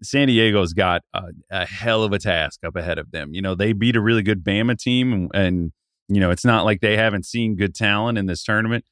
San 0.02 0.28
Diego's 0.28 0.74
got 0.74 1.02
a, 1.14 1.24
a 1.50 1.66
hell 1.66 2.04
of 2.04 2.14
a 2.14 2.20
task 2.20 2.64
up 2.66 2.76
ahead 2.76 2.98
of 3.00 3.12
them. 3.12 3.34
You 3.34 3.42
know, 3.42 3.56
they 3.56 3.74
beat 3.74 3.96
a 3.96 4.02
really 4.02 4.24
good 4.24 4.44
Bama 4.44 4.78
team, 4.78 5.12
and, 5.12 5.32
and 5.34 5.72
you 6.08 6.22
know 6.22 6.32
it's 6.32 6.46
not 6.46 6.64
like 6.64 6.80
they 6.80 6.96
haven't 6.96 7.26
seen 7.26 7.56
good 7.56 7.76
talent 7.76 8.18
in 8.18 8.28
this 8.28 8.44
tournament. 8.44 8.86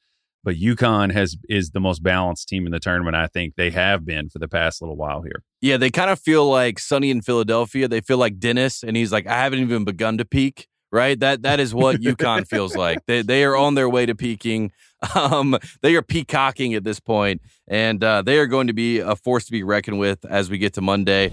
But 0.46 0.54
UConn 0.54 1.12
has 1.12 1.36
is 1.48 1.70
the 1.70 1.80
most 1.80 2.04
balanced 2.04 2.48
team 2.48 2.66
in 2.66 2.72
the 2.72 2.78
tournament. 2.78 3.16
I 3.16 3.26
think 3.26 3.56
they 3.56 3.70
have 3.70 4.06
been 4.06 4.28
for 4.28 4.38
the 4.38 4.46
past 4.46 4.80
little 4.80 4.94
while 4.94 5.22
here. 5.22 5.42
Yeah, 5.60 5.76
they 5.76 5.90
kind 5.90 6.08
of 6.08 6.20
feel 6.20 6.48
like 6.48 6.78
Sunny 6.78 7.10
in 7.10 7.20
Philadelphia. 7.20 7.88
They 7.88 8.00
feel 8.00 8.18
like 8.18 8.38
Dennis, 8.38 8.84
and 8.84 8.96
he's 8.96 9.10
like, 9.10 9.26
I 9.26 9.42
haven't 9.42 9.58
even 9.58 9.84
begun 9.84 10.18
to 10.18 10.24
peak. 10.24 10.68
Right, 10.92 11.18
that 11.18 11.42
that 11.42 11.58
is 11.58 11.74
what 11.74 11.96
UConn 11.96 12.46
feels 12.48 12.76
like. 12.76 13.00
They 13.06 13.22
they 13.22 13.42
are 13.42 13.56
on 13.56 13.74
their 13.74 13.90
way 13.90 14.06
to 14.06 14.14
peaking. 14.14 14.72
Um, 15.14 15.58
they 15.82 15.94
are 15.94 16.02
peacocking 16.02 16.72
at 16.72 16.82
this 16.82 17.00
point, 17.00 17.42
and 17.68 18.02
uh, 18.02 18.22
they 18.22 18.38
are 18.38 18.46
going 18.46 18.68
to 18.68 18.72
be 18.72 18.98
a 18.98 19.14
force 19.14 19.44
to 19.44 19.52
be 19.52 19.62
reckoned 19.62 19.98
with 19.98 20.24
as 20.24 20.48
we 20.48 20.56
get 20.56 20.72
to 20.74 20.80
Monday. 20.80 21.32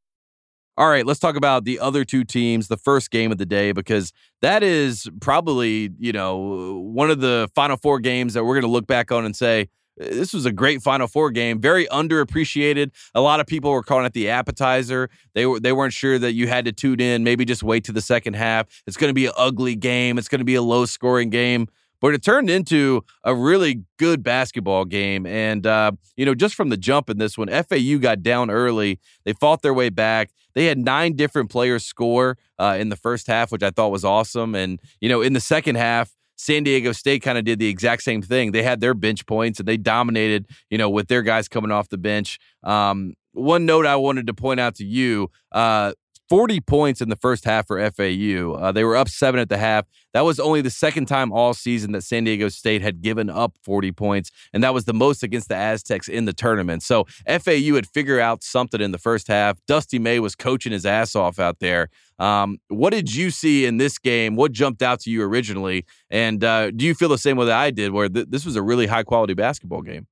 All 0.81 0.89
right, 0.89 1.05
let's 1.05 1.19
talk 1.19 1.35
about 1.35 1.63
the 1.63 1.79
other 1.79 2.03
two 2.03 2.23
teams, 2.23 2.67
the 2.67 2.75
first 2.75 3.11
game 3.11 3.31
of 3.31 3.37
the 3.37 3.45
day, 3.45 3.71
because 3.71 4.11
that 4.41 4.63
is 4.63 5.07
probably, 5.19 5.91
you 5.99 6.11
know, 6.11 6.81
one 6.91 7.11
of 7.11 7.21
the 7.21 7.51
Final 7.53 7.77
Four 7.77 7.99
games 7.99 8.33
that 8.33 8.43
we're 8.43 8.55
going 8.55 8.63
to 8.63 8.67
look 8.67 8.87
back 8.87 9.11
on 9.11 9.23
and 9.23 9.35
say, 9.35 9.69
uh, 10.01 10.05
this 10.05 10.33
was 10.33 10.47
a 10.47 10.51
great 10.51 10.81
Final 10.81 11.05
Four 11.05 11.29
game, 11.29 11.61
very 11.61 11.85
underappreciated. 11.85 12.93
A 13.13 13.21
lot 13.21 13.39
of 13.39 13.45
people 13.45 13.69
were 13.69 13.83
calling 13.83 14.05
it 14.05 14.13
the 14.13 14.31
appetizer. 14.31 15.11
They 15.35 15.45
were 15.45 15.59
they 15.59 15.71
weren't 15.71 15.93
sure 15.93 16.17
that 16.17 16.33
you 16.33 16.47
had 16.47 16.65
to 16.65 16.71
tune 16.71 16.99
in. 16.99 17.23
Maybe 17.23 17.45
just 17.45 17.61
wait 17.61 17.83
to 17.83 17.91
the 17.91 18.01
second 18.01 18.33
half. 18.33 18.65
It's 18.87 18.97
going 18.97 19.11
to 19.11 19.13
be 19.13 19.27
an 19.27 19.33
ugly 19.37 19.75
game. 19.75 20.17
It's 20.17 20.29
going 20.29 20.39
to 20.39 20.45
be 20.45 20.55
a 20.55 20.63
low 20.63 20.85
scoring 20.85 21.29
game. 21.29 21.67
But 22.01 22.13
it 22.13 22.23
turned 22.23 22.49
into 22.49 23.03
a 23.23 23.33
really 23.33 23.83
good 23.97 24.23
basketball 24.23 24.85
game. 24.85 25.25
And, 25.25 25.65
uh, 25.65 25.91
you 26.17 26.25
know, 26.25 26.35
just 26.35 26.55
from 26.55 26.69
the 26.69 26.77
jump 26.77 27.09
in 27.09 27.19
this 27.19 27.37
one, 27.37 27.47
FAU 27.47 27.97
got 27.99 28.23
down 28.23 28.49
early. 28.49 28.99
They 29.23 29.33
fought 29.33 29.61
their 29.61 29.73
way 29.73 29.89
back. 29.89 30.31
They 30.53 30.65
had 30.65 30.77
nine 30.77 31.15
different 31.15 31.49
players 31.49 31.85
score 31.85 32.37
uh, 32.59 32.75
in 32.79 32.89
the 32.89 32.95
first 32.95 33.27
half, 33.27 33.51
which 33.51 33.63
I 33.63 33.69
thought 33.69 33.91
was 33.91 34.03
awesome. 34.03 34.55
And, 34.55 34.81
you 34.99 35.07
know, 35.07 35.21
in 35.21 35.33
the 35.33 35.39
second 35.39 35.75
half, 35.75 36.13
San 36.35 36.63
Diego 36.63 36.91
State 36.91 37.21
kind 37.21 37.37
of 37.37 37.45
did 37.45 37.59
the 37.59 37.67
exact 37.67 38.01
same 38.01 38.23
thing. 38.23 38.51
They 38.51 38.63
had 38.63 38.81
their 38.81 38.95
bench 38.95 39.27
points 39.27 39.59
and 39.59 39.67
they 39.67 39.77
dominated, 39.77 40.47
you 40.71 40.77
know, 40.77 40.89
with 40.89 41.07
their 41.07 41.21
guys 41.21 41.47
coming 41.47 41.69
off 41.69 41.89
the 41.89 41.99
bench. 41.99 42.39
Um, 42.63 43.13
one 43.33 43.67
note 43.67 43.85
I 43.85 43.95
wanted 43.95 44.25
to 44.27 44.33
point 44.33 44.59
out 44.59 44.75
to 44.75 44.85
you 44.85 45.29
uh, 45.51 45.93
40 46.31 46.61
points 46.61 47.01
in 47.01 47.09
the 47.09 47.17
first 47.17 47.43
half 47.43 47.67
for 47.67 47.77
FAU. 47.91 48.53
Uh, 48.53 48.71
they 48.71 48.85
were 48.85 48.95
up 48.95 49.09
seven 49.09 49.41
at 49.41 49.49
the 49.49 49.57
half. 49.57 49.85
That 50.13 50.21
was 50.21 50.39
only 50.39 50.61
the 50.61 50.69
second 50.69 51.07
time 51.07 51.29
all 51.33 51.53
season 51.53 51.91
that 51.91 52.03
San 52.03 52.23
Diego 52.23 52.47
State 52.47 52.81
had 52.81 53.01
given 53.01 53.29
up 53.29 53.57
40 53.65 53.91
points, 53.91 54.31
and 54.53 54.63
that 54.63 54.73
was 54.73 54.85
the 54.85 54.93
most 54.93 55.23
against 55.23 55.49
the 55.49 55.57
Aztecs 55.57 56.07
in 56.07 56.23
the 56.23 56.31
tournament. 56.31 56.83
So 56.83 57.03
FAU 57.27 57.75
had 57.75 57.85
figured 57.85 58.21
out 58.21 58.43
something 58.43 58.79
in 58.79 58.93
the 58.93 58.97
first 58.97 59.27
half. 59.27 59.59
Dusty 59.67 59.99
May 59.99 60.21
was 60.21 60.33
coaching 60.33 60.71
his 60.71 60.85
ass 60.85 61.17
off 61.17 61.37
out 61.37 61.59
there. 61.59 61.89
Um, 62.17 62.59
what 62.69 62.91
did 62.91 63.13
you 63.13 63.29
see 63.29 63.65
in 63.65 63.75
this 63.75 63.99
game? 63.99 64.37
What 64.37 64.53
jumped 64.53 64.81
out 64.81 65.01
to 65.01 65.09
you 65.09 65.23
originally? 65.23 65.85
And 66.09 66.45
uh, 66.45 66.71
do 66.71 66.85
you 66.85 66.95
feel 66.95 67.09
the 67.09 67.17
same 67.17 67.35
way 67.35 67.47
that 67.47 67.57
I 67.57 67.71
did, 67.71 67.91
where 67.91 68.07
th- 68.07 68.27
this 68.29 68.45
was 68.45 68.55
a 68.55 68.61
really 68.61 68.87
high 68.87 69.03
quality 69.03 69.33
basketball 69.33 69.81
game? 69.81 70.07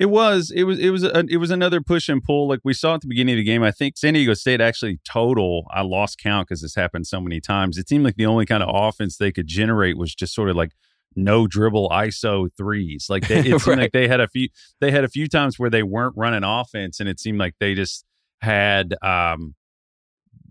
It 0.00 0.08
was. 0.08 0.50
It 0.50 0.64
was. 0.64 0.78
It 0.78 0.90
was. 0.90 1.04
A, 1.04 1.24
it 1.28 1.36
was 1.36 1.50
another 1.50 1.80
push 1.82 2.08
and 2.08 2.22
pull, 2.22 2.48
like 2.48 2.60
we 2.64 2.72
saw 2.72 2.94
at 2.94 3.02
the 3.02 3.06
beginning 3.06 3.34
of 3.34 3.36
the 3.36 3.44
game. 3.44 3.62
I 3.62 3.70
think 3.70 3.98
San 3.98 4.14
Diego 4.14 4.32
State 4.34 4.60
actually 4.60 4.98
total. 5.04 5.66
I 5.70 5.82
lost 5.82 6.18
count 6.18 6.48
because 6.48 6.62
this 6.62 6.74
happened 6.74 7.06
so 7.06 7.20
many 7.20 7.38
times. 7.40 7.76
It 7.76 7.88
seemed 7.88 8.04
like 8.04 8.16
the 8.16 8.24
only 8.26 8.46
kind 8.46 8.62
of 8.62 8.70
offense 8.72 9.18
they 9.18 9.30
could 9.30 9.46
generate 9.46 9.98
was 9.98 10.14
just 10.14 10.34
sort 10.34 10.48
of 10.48 10.56
like 10.56 10.72
no 11.14 11.46
dribble 11.46 11.90
ISO 11.90 12.48
threes. 12.56 13.08
Like 13.10 13.28
they, 13.28 13.40
it 13.40 13.44
seemed 13.44 13.66
Right. 13.66 13.78
like 13.78 13.92
they 13.92 14.08
had 14.08 14.20
a 14.20 14.28
few. 14.28 14.48
They 14.80 14.90
had 14.90 15.04
a 15.04 15.08
few 15.08 15.28
times 15.28 15.58
where 15.58 15.70
they 15.70 15.82
weren't 15.82 16.14
running 16.16 16.44
offense, 16.44 16.98
and 16.98 17.08
it 17.08 17.20
seemed 17.20 17.38
like 17.38 17.54
they 17.60 17.74
just 17.74 18.04
had. 18.40 18.94
um 19.02 19.54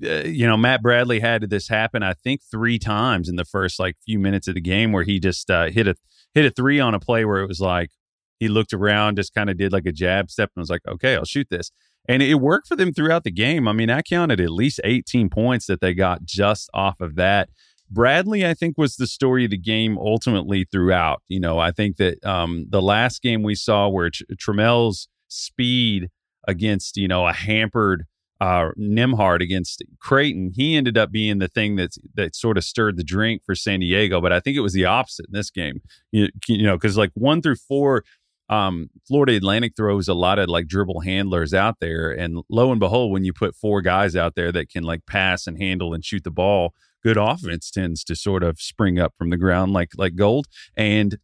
uh, 0.02 0.24
you 0.24 0.48
know, 0.48 0.56
Matt 0.56 0.82
Bradley 0.82 1.20
had 1.20 1.50
this 1.50 1.68
happen. 1.68 2.04
I 2.04 2.14
think 2.14 2.40
three 2.50 2.80
times 2.80 3.28
in 3.28 3.36
the 3.36 3.44
first 3.44 3.80
like 3.82 3.98
few 4.06 4.18
minutes 4.18 4.48
of 4.48 4.54
the 4.56 4.62
game, 4.62 4.94
where 4.94 5.04
he 5.04 5.20
just 5.20 5.50
uh, 5.52 5.66
hit 5.72 5.88
a 5.90 5.96
hit 6.34 6.46
a 6.46 6.52
three 6.52 6.80
on 6.80 6.94
a 6.94 7.00
play 7.02 7.26
where 7.26 7.42
it 7.42 7.48
was 7.48 7.60
like 7.60 7.90
he 8.39 8.47
looked 8.47 8.73
around, 8.73 9.17
just 9.17 9.34
kind 9.34 9.49
of 9.49 9.58
did 9.58 9.71
like 9.71 9.86
a 9.86 9.91
jab 9.91 10.32
step, 10.32 10.52
and 10.56 10.62
was 10.62 10.69
like, 10.69 10.86
"Okay, 10.88 11.15
I'll 11.15 11.25
shoot 11.25 11.47
this." 11.49 11.71
And 12.08 12.23
it 12.23 12.36
worked 12.36 12.67
for 12.67 12.75
them 12.75 12.91
throughout 12.91 13.23
the 13.23 13.32
game. 13.32 13.67
I 13.67 13.73
mean, 13.73 13.89
I 13.91 14.02
counted 14.02 14.41
at 14.41 14.49
least 14.49 14.80
18 14.84 15.30
points 15.30 15.67
that 15.67 15.80
they 15.80 15.93
got 15.93 16.25
just 16.25 16.69
off 16.73 16.99
of 16.99 17.15
that. 17.15 17.49
Bradley, 17.91 18.45
I 18.45 18.54
think, 18.54 18.78
was 18.78 18.95
the 18.95 19.08
story 19.08 19.45
of 19.45 19.52
the 19.52 19.58
game 19.58 19.97
ultimately 19.97 20.65
throughout. 20.71 21.21
You 21.28 21.39
know, 21.39 21.60
I 21.60 21.71
think 21.71 21.97
that 21.97 22.23
um, 22.25 22.65
the 22.69 22.82
last 22.82 23.21
game 23.21 23.43
we 23.43 23.56
saw 23.56 23.88
where 23.89 24.10
Tr- 24.10 24.23
Trammell's 24.39 25.08
speed 25.28 26.10
against, 26.47 26.97
you 26.97 27.08
know, 27.08 27.28
a 27.28 27.34
hampered 27.34 28.06
uh, 28.41 28.69
Nembhard 28.80 29.41
against 29.41 29.84
Creighton, 29.99 30.52
he 30.56 30.75
ended 30.75 30.97
up 30.97 31.12
being 31.12 31.39
the 31.39 31.47
thing 31.47 31.75
that 31.75 31.91
that 32.15 32.36
sort 32.36 32.58
of 32.58 32.63
stirred 32.63 32.97
the 32.97 33.04
drink 33.04 33.41
for 33.45 33.54
San 33.54 33.82
Diego. 33.82 34.21
But 34.21 34.32
I 34.32 34.39
think 34.39 34.56
it 34.56 34.62
was 34.62 34.73
the 34.73 34.86
opposite 34.86 35.25
in 35.28 35.34
this 35.34 35.52
game. 35.52 35.82
You, 36.12 36.30
you 36.47 36.63
know, 36.63 36.78
because 36.78 36.97
like 36.97 37.12
one 37.15 37.41
through 37.41 37.58
four, 37.58 38.04
um, 38.50 38.90
Florida 39.08 39.36
Atlantic 39.36 39.74
throws 39.76 40.08
a 40.08 40.14
lot 40.14 40.40
of 40.40 40.50
like 40.50 40.68
dribble 40.68 41.02
handlers 41.02 41.54
out 41.54 41.80
there, 41.80 42.12
and 42.12 42.44
lo 42.50 42.72
and 42.72 42.80
behold, 42.80 43.12
when 43.12 43.24
you 43.24 43.34
put 43.34 43.56
four 43.56 43.82
guys 43.82 44.16
out 44.16 44.36
there 44.36 44.52
that 44.52 44.70
can 44.70 44.84
like 44.84 45.06
pass 45.06 45.48
and 45.48 45.62
handle 45.62 45.94
and 45.94 46.04
shoot 46.04 46.24
the 46.24 46.32
ball, 46.32 46.74
good 47.04 47.18
offense 47.18 47.70
tends 47.70 48.04
to 48.06 48.16
sort 48.16 48.44
of 48.44 48.60
spring 48.60 49.00
up 49.00 49.14
from 49.18 49.30
the 49.30 49.38
ground 49.38 49.74
like 49.74 49.92
like 49.98 50.16
gold. 50.16 50.48
And 50.76 51.18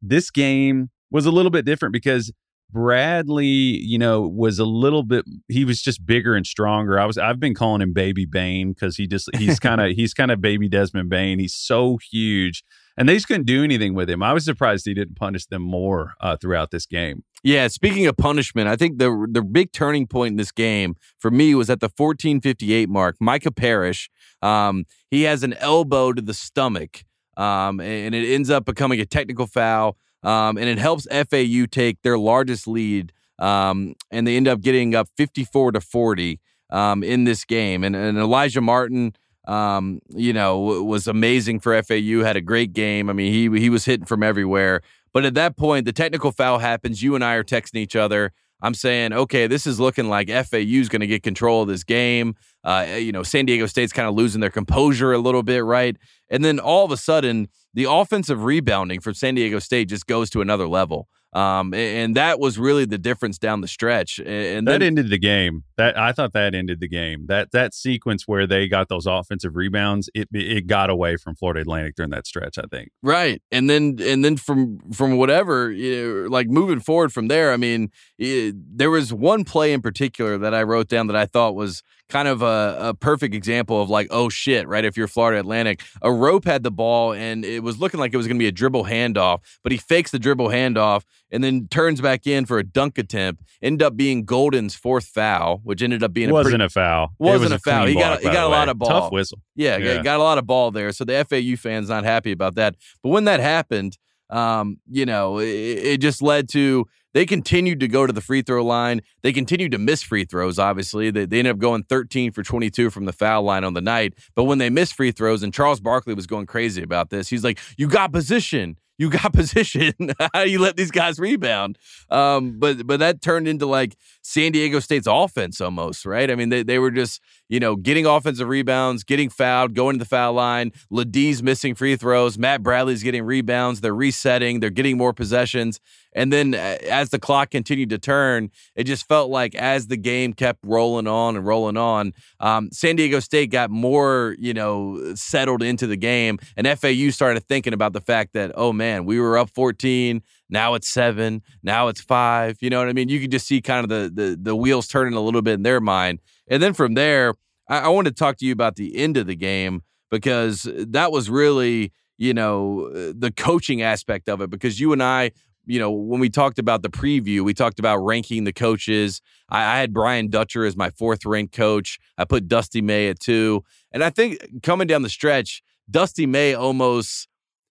this 0.00 0.30
game 0.30 0.90
was 1.10 1.26
a 1.26 1.30
little 1.30 1.50
bit 1.50 1.64
different 1.64 1.92
because 1.92 2.32
Bradley, 2.72 3.46
you 3.46 3.98
know, 3.98 4.22
was 4.22 4.58
a 4.58 4.64
little 4.64 5.02
bit 5.02 5.24
he 5.48 5.64
was 5.64 5.82
just 5.82 6.04
bigger 6.04 6.34
and 6.34 6.46
stronger. 6.46 6.98
I 6.98 7.04
was 7.04 7.18
I've 7.18 7.38
been 7.38 7.54
calling 7.54 7.82
him 7.82 7.92
baby 7.92 8.24
Bane 8.24 8.72
because 8.72 8.96
he 8.96 9.06
just 9.06 9.28
he's 9.36 9.60
kind 9.60 9.80
of 9.80 9.92
he's 9.92 10.14
kind 10.14 10.30
of 10.30 10.40
baby 10.40 10.68
Desmond 10.68 11.10
Bane. 11.10 11.38
He's 11.38 11.54
so 11.54 11.98
huge. 12.10 12.64
And 12.96 13.08
they 13.08 13.14
just 13.14 13.26
couldn't 13.26 13.46
do 13.46 13.64
anything 13.64 13.94
with 13.94 14.10
him. 14.10 14.22
I 14.22 14.32
was 14.32 14.44
surprised 14.44 14.84
he 14.84 14.94
didn't 14.94 15.16
punish 15.16 15.46
them 15.46 15.62
more 15.62 16.14
uh, 16.20 16.36
throughout 16.36 16.70
this 16.70 16.86
game. 16.86 17.24
Yeah, 17.42 17.66
speaking 17.68 18.06
of 18.06 18.16
punishment, 18.16 18.68
I 18.68 18.76
think 18.76 18.98
the 18.98 19.26
the 19.28 19.42
big 19.42 19.72
turning 19.72 20.06
point 20.06 20.32
in 20.32 20.36
this 20.36 20.52
game 20.52 20.94
for 21.18 21.30
me 21.30 21.54
was 21.54 21.70
at 21.70 21.80
the 21.80 21.88
14:58 21.88 22.88
mark. 22.88 23.16
Micah 23.20 23.50
Parrish, 23.50 24.10
um, 24.42 24.84
he 25.10 25.22
has 25.22 25.42
an 25.42 25.54
elbow 25.54 26.12
to 26.12 26.22
the 26.22 26.34
stomach, 26.34 27.04
um, 27.36 27.80
and 27.80 28.14
it 28.14 28.32
ends 28.32 28.48
up 28.48 28.64
becoming 28.64 29.00
a 29.00 29.06
technical 29.06 29.46
foul, 29.46 29.96
um, 30.22 30.56
and 30.56 30.68
it 30.68 30.78
helps 30.78 31.06
FAU 31.10 31.66
take 31.68 32.00
their 32.02 32.16
largest 32.16 32.68
lead, 32.68 33.12
um, 33.40 33.94
and 34.12 34.26
they 34.26 34.36
end 34.36 34.46
up 34.46 34.60
getting 34.60 34.94
up 34.94 35.08
54 35.16 35.72
to 35.72 35.80
40 35.80 36.38
um, 36.70 37.02
in 37.02 37.24
this 37.24 37.44
game. 37.44 37.84
And, 37.84 37.94
and 37.94 38.18
Alijah 38.18 38.62
Martin, 38.62 39.14
um, 39.46 40.00
you 40.08 40.32
know, 40.32 40.58
was 40.58 41.06
amazing 41.06 41.60
for 41.60 41.80
FAU. 41.82 42.22
Had 42.22 42.36
a 42.36 42.40
great 42.40 42.72
game. 42.72 43.10
I 43.10 43.12
mean, 43.12 43.32
he 43.32 43.60
he 43.60 43.70
was 43.70 43.84
hitting 43.84 44.06
from 44.06 44.22
everywhere. 44.22 44.82
But 45.12 45.24
at 45.24 45.34
that 45.34 45.56
point, 45.56 45.84
the 45.84 45.92
technical 45.92 46.32
foul 46.32 46.58
happens. 46.58 47.02
You 47.02 47.14
and 47.14 47.24
I 47.24 47.34
are 47.34 47.44
texting 47.44 47.76
each 47.76 47.96
other. 47.96 48.32
I'm 48.62 48.74
saying, 48.74 49.12
okay, 49.12 49.48
this 49.48 49.66
is 49.66 49.80
looking 49.80 50.08
like 50.08 50.28
FAU 50.28 50.58
is 50.58 50.88
going 50.88 51.00
to 51.00 51.06
get 51.06 51.24
control 51.24 51.62
of 51.62 51.68
this 51.68 51.82
game. 51.82 52.36
Uh, 52.62 52.86
you 52.96 53.10
know, 53.10 53.24
San 53.24 53.44
Diego 53.44 53.66
State's 53.66 53.92
kind 53.92 54.08
of 54.08 54.14
losing 54.14 54.40
their 54.40 54.50
composure 54.50 55.12
a 55.12 55.18
little 55.18 55.42
bit, 55.42 55.64
right? 55.64 55.96
And 56.30 56.44
then 56.44 56.60
all 56.60 56.84
of 56.84 56.92
a 56.92 56.96
sudden, 56.96 57.48
the 57.74 57.84
offensive 57.90 58.44
rebounding 58.44 59.00
from 59.00 59.14
San 59.14 59.34
Diego 59.34 59.58
State 59.58 59.88
just 59.88 60.06
goes 60.06 60.30
to 60.30 60.40
another 60.40 60.68
level. 60.68 61.08
Um, 61.32 61.72
and 61.72 62.14
that 62.16 62.38
was 62.38 62.58
really 62.58 62.84
the 62.84 62.98
difference 62.98 63.38
down 63.38 63.62
the 63.62 63.68
stretch. 63.68 64.18
And 64.18 64.68
that 64.68 64.82
ended 64.82 65.08
the 65.08 65.18
game. 65.18 65.64
That 65.78 65.98
I 65.98 66.12
thought 66.12 66.34
that 66.34 66.54
ended 66.54 66.80
the 66.80 66.88
game. 66.88 67.26
That 67.26 67.52
that 67.52 67.72
sequence 67.72 68.28
where 68.28 68.46
they 68.46 68.68
got 68.68 68.88
those 68.88 69.06
offensive 69.06 69.56
rebounds, 69.56 70.10
it 70.14 70.28
it 70.32 70.66
got 70.66 70.90
away 70.90 71.16
from 71.16 71.34
Florida 71.34 71.60
Atlantic 71.60 71.94
during 71.96 72.10
that 72.10 72.26
stretch. 72.26 72.58
I 72.58 72.64
think. 72.70 72.90
Right, 73.02 73.42
and 73.50 73.70
then 73.70 73.96
and 74.00 74.22
then 74.22 74.36
from 74.36 74.78
from 74.92 75.16
whatever, 75.16 75.70
you 75.72 76.24
know, 76.24 76.28
like 76.28 76.48
moving 76.48 76.80
forward 76.80 77.12
from 77.12 77.28
there. 77.28 77.52
I 77.52 77.56
mean, 77.56 77.90
it, 78.18 78.54
there 78.56 78.90
was 78.90 79.12
one 79.12 79.44
play 79.44 79.72
in 79.72 79.80
particular 79.80 80.36
that 80.36 80.54
I 80.54 80.62
wrote 80.62 80.88
down 80.88 81.06
that 81.06 81.16
I 81.16 81.24
thought 81.24 81.54
was 81.54 81.82
kind 82.12 82.28
of 82.28 82.42
a, 82.42 82.76
a 82.78 82.94
perfect 82.94 83.34
example 83.34 83.80
of 83.80 83.88
like, 83.88 84.06
oh 84.10 84.28
shit, 84.28 84.68
right? 84.68 84.84
If 84.84 84.98
you're 84.98 85.08
Florida 85.08 85.40
Atlantic, 85.40 85.80
a 86.02 86.12
rope 86.12 86.44
had 86.44 86.62
the 86.62 86.70
ball 86.70 87.14
and 87.14 87.42
it 87.42 87.62
was 87.62 87.80
looking 87.80 87.98
like 87.98 88.12
it 88.12 88.18
was 88.18 88.26
going 88.26 88.36
to 88.36 88.42
be 88.42 88.46
a 88.46 88.52
dribble 88.52 88.84
handoff, 88.84 89.38
but 89.62 89.72
he 89.72 89.78
fakes 89.78 90.10
the 90.10 90.18
dribble 90.18 90.48
handoff 90.48 91.04
and 91.30 91.42
then 91.42 91.68
turns 91.68 92.02
back 92.02 92.26
in 92.26 92.44
for 92.44 92.58
a 92.58 92.62
dunk 92.64 92.98
attempt. 92.98 93.42
Ended 93.62 93.82
up 93.82 93.96
being 93.96 94.26
Goldin's 94.26 94.74
fourth 94.74 95.06
foul, 95.06 95.60
which 95.64 95.80
ended 95.82 96.02
up 96.02 96.12
being 96.12 96.30
wasn't 96.30 96.56
a, 96.56 96.58
pretty, 96.58 96.64
a 96.66 96.68
foul. 96.68 97.08
Wasn't 97.18 97.50
was 97.50 97.52
a 97.52 97.58
foul. 97.58 97.86
He 97.86 97.94
got- 97.94 98.20
block, 98.20 98.30
he 98.30 98.36
got 98.36 98.44
a 98.46 98.48
lot 98.48 98.68
of 98.68 98.78
ball. 98.78 98.88
Tough 98.90 99.10
whistle. 99.12 99.38
Yeah, 99.56 99.78
Yeah. 99.78 100.02
got 100.02 100.20
a 100.20 100.22
lot 100.22 100.36
of 100.36 100.46
ball 100.46 100.70
there. 100.70 100.92
So 100.92 101.04
the 101.06 101.24
FAU 101.24 101.56
fans 101.56 101.88
not 101.88 102.04
happy 102.04 102.32
about 102.32 102.56
that. 102.56 102.76
But 103.02 103.08
when 103.08 103.24
that 103.24 103.40
happened, 103.40 103.96
um, 104.28 104.78
you 104.90 105.06
know, 105.06 105.38
it, 105.38 105.46
it 105.46 106.00
just 106.02 106.20
led 106.20 106.48
to 106.50 106.86
they 107.14 107.26
continued 107.26 107.80
to 107.80 107.88
go 107.88 108.06
to 108.06 108.12
the 108.12 108.20
free 108.20 108.42
throw 108.42 108.64
line. 108.64 109.02
They 109.22 109.32
continued 109.32 109.72
to 109.72 109.78
miss 109.78 110.02
free 110.02 110.24
throws. 110.24 110.58
Obviously, 110.58 111.10
they, 111.10 111.26
they 111.26 111.38
ended 111.38 111.54
up 111.54 111.58
going 111.58 111.84
13 111.84 112.32
for 112.32 112.42
22 112.42 112.90
from 112.90 113.04
the 113.04 113.12
foul 113.12 113.42
line 113.42 113.64
on 113.64 113.74
the 113.74 113.80
night. 113.80 114.14
But 114.34 114.44
when 114.44 114.58
they 114.58 114.70
missed 114.70 114.94
free 114.94 115.12
throws, 115.12 115.42
and 115.42 115.52
Charles 115.52 115.80
Barkley 115.80 116.14
was 116.14 116.26
going 116.26 116.46
crazy 116.46 116.82
about 116.82 117.10
this, 117.10 117.28
he's 117.28 117.44
like, 117.44 117.58
"You 117.76 117.88
got 117.88 118.12
position." 118.12 118.76
You 118.98 119.10
got 119.10 119.32
position. 119.34 119.92
How 120.32 120.44
do 120.44 120.50
you 120.50 120.60
let 120.60 120.76
these 120.76 120.90
guys 120.90 121.18
rebound? 121.18 121.78
Um, 122.10 122.58
but 122.58 122.86
but 122.86 123.00
that 123.00 123.20
turned 123.20 123.48
into 123.48 123.66
like 123.66 123.96
San 124.22 124.52
Diego 124.52 124.78
State's 124.78 125.08
offense 125.08 125.60
almost, 125.60 126.06
right? 126.06 126.30
I 126.30 126.36
mean, 126.36 126.50
they, 126.50 126.62
they 126.62 126.78
were 126.78 126.90
just, 126.90 127.20
you 127.48 127.58
know, 127.58 127.74
getting 127.74 128.06
offensive 128.06 128.48
rebounds, 128.48 129.02
getting 129.02 129.28
fouled, 129.28 129.74
going 129.74 129.96
to 129.96 129.98
the 129.98 130.08
foul 130.08 130.34
line. 130.34 130.70
Ladie's 130.90 131.42
missing 131.42 131.74
free 131.74 131.96
throws. 131.96 132.38
Matt 132.38 132.62
Bradley's 132.62 133.02
getting 133.02 133.24
rebounds. 133.24 133.80
They're 133.80 133.94
resetting. 133.94 134.60
They're 134.60 134.70
getting 134.70 134.96
more 134.96 135.12
possessions. 135.12 135.80
And 136.14 136.32
then 136.32 136.54
uh, 136.54 136.78
as 136.88 137.10
the 137.10 137.18
clock 137.18 137.50
continued 137.50 137.90
to 137.90 137.98
turn, 137.98 138.50
it 138.74 138.84
just 138.84 139.08
felt 139.08 139.30
like 139.30 139.54
as 139.54 139.86
the 139.86 139.96
game 139.96 140.32
kept 140.32 140.60
rolling 140.64 141.06
on 141.06 141.36
and 141.36 141.46
rolling 141.46 141.76
on, 141.76 142.12
um, 142.40 142.70
San 142.72 142.96
Diego 142.96 143.20
State 143.20 143.50
got 143.50 143.70
more, 143.70 144.36
you 144.38 144.54
know, 144.54 145.14
settled 145.14 145.62
into 145.62 145.86
the 145.86 145.96
game. 145.96 146.38
And 146.56 146.66
FAU 146.66 147.10
started 147.10 147.44
thinking 147.44 147.72
about 147.72 147.92
the 147.92 148.00
fact 148.00 148.34
that, 148.34 148.52
oh 148.54 148.72
man, 148.72 149.04
we 149.04 149.20
were 149.20 149.38
up 149.38 149.50
14. 149.50 150.22
Now 150.50 150.74
it's 150.74 150.88
seven. 150.88 151.42
Now 151.62 151.88
it's 151.88 152.00
five. 152.00 152.58
You 152.60 152.70
know 152.70 152.78
what 152.78 152.88
I 152.88 152.92
mean? 152.92 153.08
You 153.08 153.20
could 153.20 153.30
just 153.30 153.46
see 153.46 153.60
kind 153.62 153.84
of 153.84 153.88
the 153.88 154.22
the, 154.22 154.38
the 154.40 154.56
wheels 154.56 154.86
turning 154.86 155.14
a 155.14 155.20
little 155.20 155.42
bit 155.42 155.54
in 155.54 155.62
their 155.62 155.80
mind. 155.80 156.20
And 156.48 156.62
then 156.62 156.74
from 156.74 156.94
there, 156.94 157.34
I, 157.68 157.80
I 157.80 157.88
wanted 157.88 158.10
to 158.10 158.16
talk 158.16 158.36
to 158.38 158.46
you 158.46 158.52
about 158.52 158.76
the 158.76 158.96
end 158.96 159.16
of 159.16 159.26
the 159.26 159.34
game 159.34 159.82
because 160.10 160.68
that 160.76 161.10
was 161.10 161.30
really, 161.30 161.90
you 162.18 162.34
know, 162.34 162.90
the 163.12 163.32
coaching 163.34 163.80
aspect 163.80 164.28
of 164.28 164.42
it. 164.42 164.50
Because 164.50 164.78
you 164.78 164.92
and 164.92 165.02
I, 165.02 165.30
you 165.64 165.78
know, 165.78 165.90
when 165.90 166.20
we 166.20 166.28
talked 166.28 166.58
about 166.58 166.82
the 166.82 166.90
preview, 166.90 167.42
we 167.42 167.54
talked 167.54 167.78
about 167.78 167.98
ranking 167.98 168.44
the 168.44 168.52
coaches. 168.52 169.20
I, 169.48 169.76
I 169.76 169.78
had 169.78 169.92
Brian 169.92 170.28
Dutcher 170.28 170.64
as 170.64 170.76
my 170.76 170.90
fourth 170.90 171.24
ranked 171.24 171.54
coach. 171.54 171.98
I 172.18 172.24
put 172.24 172.48
Dusty 172.48 172.82
May 172.82 173.08
at 173.08 173.20
two. 173.20 173.62
And 173.92 174.02
I 174.02 174.10
think 174.10 174.62
coming 174.62 174.86
down 174.86 175.02
the 175.02 175.08
stretch, 175.08 175.62
Dusty 175.90 176.26
May 176.26 176.54
almost 176.54 177.28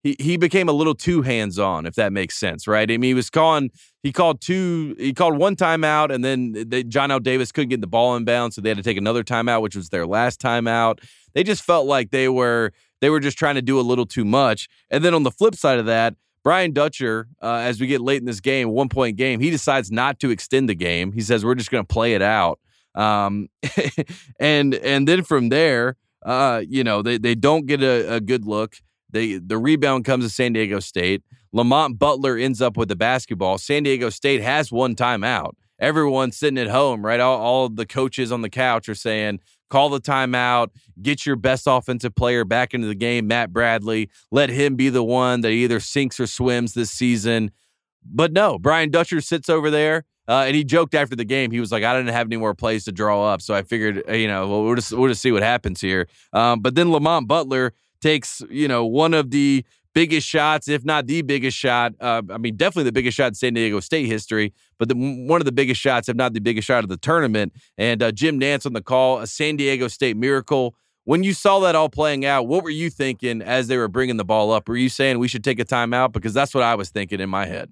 he 0.03 0.15
he 0.19 0.37
became 0.37 0.69
a 0.69 0.73
little 0.73 0.95
too 0.95 1.21
hands 1.21 1.57
on, 1.57 1.85
if 1.85 1.95
that 1.95 2.13
makes 2.13 2.37
sense, 2.37 2.67
right? 2.67 2.89
I 2.89 2.97
mean, 2.97 3.09
he 3.09 3.13
was 3.13 3.29
calling 3.29 3.71
he 4.03 4.11
called 4.11 4.41
two 4.41 4.95
he 4.99 5.13
called 5.13 5.37
one 5.37 5.55
timeout, 5.55 6.13
and 6.13 6.23
then 6.23 6.53
they, 6.53 6.83
Johnell 6.83 7.21
Davis 7.21 7.51
couldn't 7.51 7.69
get 7.69 7.81
the 7.81 7.87
ball 7.87 8.15
in 8.15 8.23
bounds, 8.23 8.55
so 8.55 8.61
they 8.61 8.69
had 8.69 8.77
to 8.77 8.83
take 8.83 8.97
another 8.97 9.23
timeout, 9.23 9.61
which 9.61 9.75
was 9.75 9.89
their 9.89 10.05
last 10.05 10.39
timeout. 10.39 10.99
They 11.33 11.43
just 11.43 11.63
felt 11.63 11.87
like 11.87 12.11
they 12.11 12.29
were 12.29 12.73
they 13.01 13.09
were 13.09 13.19
just 13.19 13.37
trying 13.37 13.55
to 13.55 13.61
do 13.61 13.79
a 13.79 13.81
little 13.81 14.05
too 14.05 14.25
much. 14.25 14.67
And 14.89 15.03
then 15.03 15.13
on 15.13 15.23
the 15.23 15.31
flip 15.31 15.55
side 15.55 15.79
of 15.79 15.85
that, 15.87 16.15
Brian 16.47 16.71
Dutcher, 16.71 17.27
uh, 17.41 17.55
as 17.55 17.81
we 17.81 17.87
get 17.87 17.99
late 17.99 18.21
in 18.21 18.25
this 18.25 18.39
game, 18.39 18.69
one 18.69 18.87
point 18.87 19.17
game, 19.17 19.41
he 19.41 19.49
decides 19.49 19.91
not 19.91 20.17
to 20.21 20.29
extend 20.29 20.69
the 20.69 20.75
game. 20.75 21.11
He 21.11 21.19
says 21.19 21.43
we're 21.43 21.55
just 21.55 21.69
going 21.69 21.85
to 21.85 21.93
play 21.93 22.13
it 22.13 22.21
out. 22.21 22.61
Um, 22.95 23.49
and 24.39 24.73
and 24.75 25.05
then 25.05 25.23
from 25.23 25.49
there, 25.49 25.97
uh, 26.25 26.63
you 26.65 26.85
know, 26.85 27.01
they 27.01 27.17
they 27.17 27.35
don't 27.35 27.65
get 27.65 27.83
a, 27.83 28.13
a 28.13 28.21
good 28.21 28.45
look. 28.45 28.77
They 29.09 29.39
the 29.39 29.57
rebound 29.57 30.05
comes 30.05 30.23
to 30.23 30.29
San 30.29 30.53
Diego 30.53 30.79
State. 30.79 31.21
Lamont 31.51 31.99
Butler 31.99 32.37
ends 32.37 32.61
up 32.61 32.77
with 32.77 32.87
the 32.87 32.95
basketball. 32.95 33.57
San 33.57 33.83
Diego 33.83 34.09
State 34.09 34.41
has 34.41 34.71
one 34.71 34.95
timeout. 34.95 35.51
Everyone's 35.79 36.37
sitting 36.37 36.57
at 36.57 36.67
home, 36.67 37.05
right? 37.05 37.19
All, 37.19 37.39
all 37.39 37.69
the 37.69 37.85
coaches 37.85 38.31
on 38.31 38.41
the 38.41 38.49
couch 38.49 38.89
are 38.89 38.95
saying, 38.95 39.39
call 39.69 39.89
the 39.89 40.01
timeout, 40.01 40.69
get 41.01 41.25
your 41.25 41.35
best 41.35 41.65
offensive 41.67 42.15
player 42.15 42.43
back 42.45 42.73
into 42.73 42.87
the 42.87 42.95
game, 42.95 43.27
Matt 43.27 43.53
Bradley. 43.53 44.09
Let 44.31 44.49
him 44.49 44.75
be 44.75 44.89
the 44.89 45.03
one 45.03 45.41
that 45.41 45.51
either 45.51 45.79
sinks 45.79 46.19
or 46.19 46.27
swims 46.27 46.73
this 46.73 46.91
season. 46.91 47.51
But 48.03 48.31
no, 48.31 48.57
Brian 48.57 48.89
Dutcher 48.89 49.21
sits 49.21 49.49
over 49.49 49.69
there. 49.69 50.05
Uh, 50.29 50.43
and 50.45 50.55
he 50.57 50.63
joked 50.65 50.93
after 50.93 51.15
the 51.15 51.23
game. 51.23 51.51
He 51.51 51.61
was 51.61 51.71
like, 51.71 51.85
"I 51.85 51.97
didn't 51.97 52.13
have 52.13 52.27
any 52.27 52.35
more 52.35 52.53
plays 52.53 52.83
to 52.83 52.91
draw 52.91 53.23
up, 53.23 53.41
so 53.41 53.53
I 53.53 53.61
figured, 53.61 54.03
uh, 54.09 54.11
you 54.11 54.27
know, 54.27 54.45
well, 54.45 54.63
we'll 54.65 54.75
just 54.75 54.91
we'll 54.91 55.07
just 55.07 55.21
see 55.21 55.31
what 55.31 55.41
happens 55.41 55.79
here." 55.79 56.09
Um, 56.33 56.59
but 56.59 56.75
then 56.75 56.91
Lamont 56.91 57.29
Butler 57.29 57.73
takes, 58.01 58.41
you 58.49 58.67
know, 58.67 58.85
one 58.85 59.13
of 59.13 59.31
the 59.31 59.63
biggest 59.97 60.27
shots, 60.27 60.67
if 60.67 60.85
not 60.85 61.07
the 61.07 61.23
biggest 61.23 61.57
shot. 61.57 61.93
Uh, 61.99 62.21
I 62.29 62.37
mean, 62.37 62.55
definitely 62.55 62.83
the 62.83 62.91
biggest 62.91 63.17
shot 63.17 63.29
in 63.29 63.33
San 63.33 63.55
Diego 63.55 63.79
State 63.79 64.05
history, 64.05 64.53
but 64.77 64.89
the, 64.89 64.95
one 64.95 65.41
of 65.41 65.45
the 65.45 65.51
biggest 65.51 65.81
shots, 65.81 66.07
if 66.07 66.15
not 66.15 66.33
the 66.33 66.39
biggest 66.39 66.67
shot 66.67 66.83
of 66.83 66.89
the 66.89 66.97
tournament. 66.97 67.51
And 67.79 68.03
uh, 68.03 68.11
Jim 68.11 68.39
Nantz 68.39 68.67
on 68.67 68.73
the 68.73 68.83
call, 68.83 69.17
a 69.17 69.25
San 69.25 69.55
Diego 69.55 69.87
State 69.87 70.15
miracle. 70.15 70.75
When 71.05 71.23
you 71.23 71.33
saw 71.33 71.61
that 71.61 71.73
all 71.73 71.89
playing 71.89 72.25
out, 72.25 72.47
what 72.47 72.63
were 72.63 72.69
you 72.69 72.91
thinking 72.91 73.41
as 73.41 73.69
they 73.69 73.77
were 73.77 73.87
bringing 73.87 74.17
the 74.17 74.25
ball 74.25 74.51
up? 74.51 74.69
Were 74.69 74.77
you 74.77 74.89
saying 74.89 75.17
we 75.17 75.27
should 75.27 75.43
take 75.43 75.59
a 75.59 75.65
timeout? 75.65 76.11
Because 76.11 76.33
that's 76.33 76.53
what 76.53 76.63
I 76.63 76.75
was 76.75 76.89
thinking 76.89 77.19
in 77.19 77.29
my 77.31 77.47
head. 77.47 77.71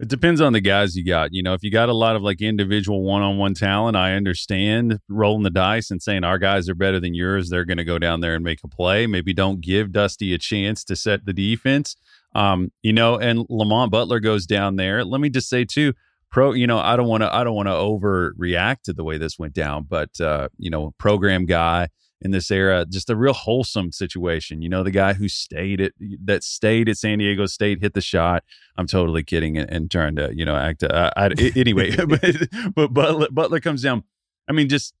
It 0.00 0.08
depends 0.08 0.40
on 0.40 0.52
the 0.52 0.60
guys 0.60 0.96
you 0.96 1.04
got. 1.04 1.32
You 1.32 1.42
know, 1.42 1.54
if 1.54 1.62
you 1.62 1.70
got 1.70 1.88
a 1.88 1.94
lot 1.94 2.16
of 2.16 2.22
like 2.22 2.42
individual 2.42 3.02
one 3.02 3.22
on 3.22 3.38
one 3.38 3.54
talent, 3.54 3.96
I 3.96 4.14
understand 4.14 4.98
rolling 5.08 5.44
the 5.44 5.50
dice 5.50 5.90
and 5.90 6.02
saying 6.02 6.24
our 6.24 6.38
guys 6.38 6.68
are 6.68 6.74
better 6.74 6.98
than 6.98 7.14
yours. 7.14 7.48
They're 7.48 7.64
going 7.64 7.78
to 7.78 7.84
go 7.84 8.00
down 8.00 8.20
there 8.20 8.34
and 8.34 8.42
make 8.42 8.58
a 8.64 8.68
play. 8.68 9.06
Maybe 9.06 9.32
don't 9.32 9.60
give 9.60 9.92
Dusty 9.92 10.34
a 10.34 10.38
chance 10.38 10.82
to 10.84 10.96
set 10.96 11.26
the 11.26 11.32
defense. 11.32 11.96
Um, 12.34 12.72
you 12.82 12.92
know, 12.92 13.16
and 13.16 13.46
Lamont 13.48 13.92
Butler 13.92 14.18
goes 14.18 14.46
down 14.46 14.74
there. 14.74 15.04
Let 15.04 15.20
me 15.20 15.30
just 15.30 15.48
say 15.48 15.64
too, 15.64 15.94
pro, 16.28 16.52
you 16.52 16.66
know, 16.66 16.80
I 16.80 16.96
don't 16.96 17.06
want 17.06 17.22
to, 17.22 17.32
I 17.32 17.44
don't 17.44 17.54
want 17.54 17.68
to 17.68 17.74
overreact 17.74 18.82
to 18.86 18.92
the 18.92 19.04
way 19.04 19.18
this 19.18 19.38
went 19.38 19.54
down, 19.54 19.86
but 19.88 20.20
uh, 20.20 20.48
you 20.58 20.70
know, 20.70 20.92
program 20.98 21.46
guy 21.46 21.88
in 22.24 22.30
this 22.30 22.50
era. 22.50 22.86
Just 22.88 23.10
a 23.10 23.16
real 23.16 23.34
wholesome 23.34 23.92
situation. 23.92 24.62
You 24.62 24.68
know, 24.68 24.82
the 24.82 24.90
guy 24.90 25.12
who 25.12 25.28
stayed 25.28 25.80
at 25.80 25.92
that 26.24 26.42
stayed 26.42 26.88
at 26.88 26.96
San 26.96 27.18
Diego 27.18 27.46
State 27.46 27.80
hit 27.80 27.94
the 27.94 28.00
shot. 28.00 28.42
I'm 28.76 28.86
totally 28.86 29.22
kidding 29.22 29.56
and, 29.58 29.70
and 29.70 29.90
trying 29.90 30.16
to 30.16 30.34
you 30.34 30.44
know 30.44 30.56
act. 30.56 30.82
Uh, 30.82 31.10
I, 31.16 31.26
anyway, 31.54 31.94
but, 32.06 32.74
but 32.74 32.94
Butler, 32.94 33.28
Butler 33.30 33.60
comes 33.60 33.82
down. 33.82 34.02
I 34.48 34.52
mean, 34.52 34.68
just 34.68 34.94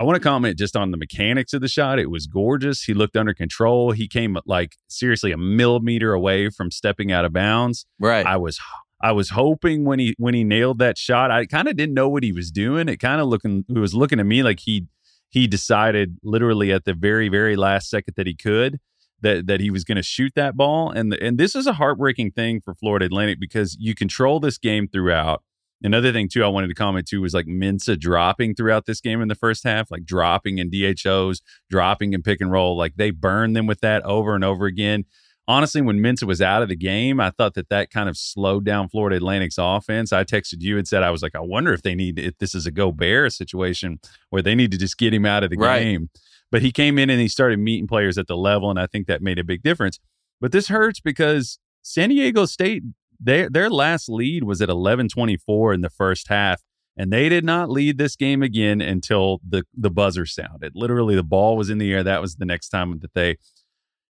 I 0.00 0.04
want 0.04 0.16
to 0.16 0.20
comment 0.20 0.56
just 0.56 0.76
on 0.76 0.92
the 0.92 0.96
mechanics 0.96 1.52
of 1.52 1.60
the 1.60 1.68
shot. 1.68 1.98
It 1.98 2.10
was 2.10 2.26
gorgeous. 2.26 2.84
He 2.84 2.94
looked 2.94 3.16
under 3.16 3.34
control. 3.34 3.90
He 3.90 4.06
came 4.06 4.38
like 4.46 4.76
seriously 4.88 5.32
a 5.32 5.36
millimeter 5.36 6.12
away 6.12 6.50
from 6.50 6.70
stepping 6.70 7.10
out 7.10 7.24
of 7.24 7.32
bounds. 7.32 7.84
Right. 7.98 8.24
I 8.24 8.36
was 8.36 8.60
I 9.00 9.12
was 9.12 9.30
hoping 9.30 9.84
when 9.84 9.98
he 9.98 10.14
when 10.18 10.34
he 10.34 10.44
nailed 10.44 10.78
that 10.78 10.98
shot, 10.98 11.30
I 11.30 11.46
kind 11.46 11.68
of 11.68 11.76
didn't 11.76 11.94
know 11.94 12.08
what 12.08 12.22
he 12.22 12.32
was 12.32 12.50
doing. 12.52 12.88
It 12.88 12.98
kind 12.98 13.20
of 13.20 13.26
looking 13.26 13.64
it 13.68 13.78
was 13.78 13.94
looking 13.94 14.18
to 14.18 14.24
me 14.24 14.42
like 14.42 14.60
he 14.60 14.86
he 15.28 15.46
decided 15.46 16.18
literally 16.22 16.72
at 16.72 16.84
the 16.84 16.94
very 16.94 17.28
very 17.28 17.56
last 17.56 17.90
second 17.90 18.14
that 18.16 18.26
he 18.26 18.34
could 18.34 18.78
that 19.20 19.46
that 19.46 19.60
he 19.60 19.70
was 19.70 19.84
going 19.84 19.96
to 19.96 20.02
shoot 20.02 20.32
that 20.36 20.56
ball. 20.56 20.90
And 20.90 21.14
and 21.14 21.38
this 21.38 21.54
is 21.54 21.66
a 21.66 21.74
heartbreaking 21.74 22.32
thing 22.32 22.60
for 22.60 22.74
Florida 22.74 23.06
Atlantic 23.06 23.40
because 23.40 23.76
you 23.78 23.94
control 23.94 24.40
this 24.40 24.58
game 24.58 24.88
throughout. 24.88 25.42
Another 25.82 26.12
thing 26.12 26.28
too 26.28 26.44
I 26.44 26.48
wanted 26.48 26.68
to 26.68 26.74
comment 26.74 27.06
too 27.06 27.20
was 27.20 27.34
like 27.34 27.46
Mensah 27.46 27.98
dropping 27.98 28.54
throughout 28.54 28.86
this 28.86 29.00
game 29.00 29.20
in 29.20 29.28
the 29.28 29.34
first 29.34 29.64
half, 29.64 29.90
like 29.90 30.04
dropping 30.04 30.58
in 30.58 30.70
DHOs, 30.70 31.40
dropping 31.70 32.14
in 32.14 32.22
pick 32.22 32.40
and 32.40 32.50
roll, 32.50 32.76
like 32.76 32.96
they 32.96 33.10
burned 33.10 33.54
them 33.54 33.66
with 33.66 33.80
that 33.80 34.02
over 34.04 34.34
and 34.34 34.44
over 34.44 34.66
again 34.66 35.04
honestly, 35.48 35.80
when 35.80 35.98
Mensah 35.98 36.24
was 36.24 36.40
out 36.40 36.62
of 36.62 36.68
the 36.68 36.76
game, 36.76 37.18
I 37.18 37.30
thought 37.30 37.54
that 37.54 37.70
that 37.70 37.90
kind 37.90 38.08
of 38.08 38.16
slowed 38.16 38.64
down 38.64 38.88
Florida 38.88 39.16
Atlantic's 39.16 39.56
offense. 39.58 40.12
I 40.12 40.22
texted 40.22 40.60
you 40.60 40.78
and 40.78 40.86
said 40.86 41.02
I 41.02 41.10
was 41.10 41.22
like, 41.22 41.34
I 41.34 41.40
wonder 41.40 41.72
if 41.72 41.82
they 41.82 41.94
need 41.94 42.18
if 42.18 42.38
this 42.38 42.54
is 42.54 42.66
a 42.66 42.70
go 42.70 42.92
bear 42.92 43.28
situation 43.30 43.98
where 44.30 44.42
they 44.42 44.54
need 44.54 44.70
to 44.70 44.78
just 44.78 44.98
get 44.98 45.14
him 45.14 45.24
out 45.24 45.42
of 45.42 45.50
the 45.50 45.56
right. 45.56 45.82
game. 45.82 46.10
But 46.52 46.62
he 46.62 46.70
came 46.70 46.98
in 46.98 47.10
and 47.10 47.20
he 47.20 47.28
started 47.28 47.58
meeting 47.58 47.88
players 47.88 48.16
at 48.18 48.26
the 48.26 48.36
level, 48.36 48.70
and 48.70 48.78
I 48.78 48.86
think 48.86 49.06
that 49.06 49.22
made 49.22 49.38
a 49.38 49.44
big 49.44 49.62
difference. 49.62 49.98
But 50.40 50.52
this 50.52 50.68
hurts 50.68 51.00
because 51.00 51.58
San 51.82 52.10
Diego 52.10 52.44
State 52.44 52.84
their 53.18 53.50
their 53.50 53.68
last 53.68 54.08
lead 54.08 54.44
was 54.44 54.62
at 54.62 54.68
11-24 54.68 55.74
in 55.74 55.80
the 55.80 55.90
first 55.90 56.28
half 56.28 56.62
and 56.96 57.12
they 57.12 57.28
did 57.28 57.44
not 57.44 57.70
lead 57.70 57.98
this 57.98 58.16
game 58.16 58.42
again 58.42 58.80
until 58.80 59.40
the 59.48 59.64
the 59.74 59.90
buzzer 59.90 60.26
sounded. 60.26 60.72
Literally 60.74 61.14
the 61.14 61.22
ball 61.22 61.56
was 61.56 61.70
in 61.70 61.78
the 61.78 61.92
air. 61.92 62.02
That 62.02 62.20
was 62.20 62.36
the 62.36 62.44
next 62.44 62.68
time 62.68 62.98
that 63.00 63.14
they 63.14 63.38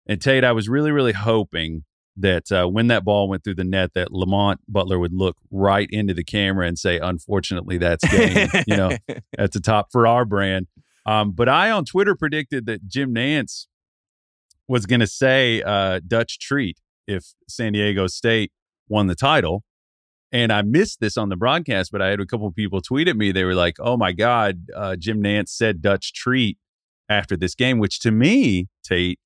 and 0.08 0.22
Tate, 0.22 0.44
I 0.44 0.52
was 0.52 0.68
really, 0.68 0.92
really 0.92 1.14
hoping 1.14 1.84
that 2.18 2.52
uh, 2.52 2.68
when 2.68 2.88
that 2.88 3.04
ball 3.04 3.28
went 3.28 3.44
through 3.44 3.56
the 3.56 3.64
net, 3.64 3.94
that 3.96 4.12
Lamont 4.12 4.60
Butler 4.68 5.00
would 5.00 5.14
look 5.14 5.38
right 5.50 5.88
into 5.90 6.14
the 6.14 6.24
camera 6.24 6.68
and 6.68 6.78
say, 6.78 7.00
"Unfortunately, 7.00 7.78
that's 7.78 8.08
game." 8.10 8.50
you 8.68 8.78
know, 8.78 8.92
at 9.38 9.52
the 9.52 9.60
top 9.60 9.92
for 9.92 10.06
our 10.06 10.26
brand. 10.26 10.68
Um, 11.06 11.32
but 11.32 11.50
I 11.50 11.70
on 11.72 11.86
Twitter 11.86 12.16
predicted 12.16 12.66
that 12.68 12.88
Jim 12.88 13.14
Nantz 13.14 13.68
was 14.68 14.86
going 14.86 15.02
to 15.02 15.08
say 15.08 15.62
uh, 15.62 16.00
Dutch 16.06 16.40
treat 16.40 16.80
if 17.08 17.34
San 17.48 17.74
Diego 17.74 18.08
State 18.08 18.52
won 18.88 19.08
the 19.08 19.16
title. 19.16 19.64
And 20.32 20.52
I 20.52 20.64
missed 20.64 21.00
this 21.00 21.16
on 21.16 21.30
the 21.30 21.36
broadcast, 21.36 21.92
but 21.92 22.02
I 22.02 22.08
had 22.08 22.20
a 22.20 22.26
couple 22.26 22.48
of 22.48 22.56
people 22.56 22.82
tweet 22.82 23.08
at 23.08 23.16
me. 23.16 23.32
They 23.32 23.44
were 23.44 23.54
like, 23.54 23.76
"Oh 23.80 23.98
my 23.98 24.12
God, 24.14 24.68
uh, 24.76 24.96
Jim 24.96 25.22
Nantz 25.22 25.50
said 25.50 25.82
Dutch 25.82 26.14
treat 26.14 26.58
after 27.08 27.38
this 27.38 27.54
game," 27.54 27.78
which 27.78 28.00
to 28.00 28.12
me, 28.12 28.68
Tate, 28.84 29.20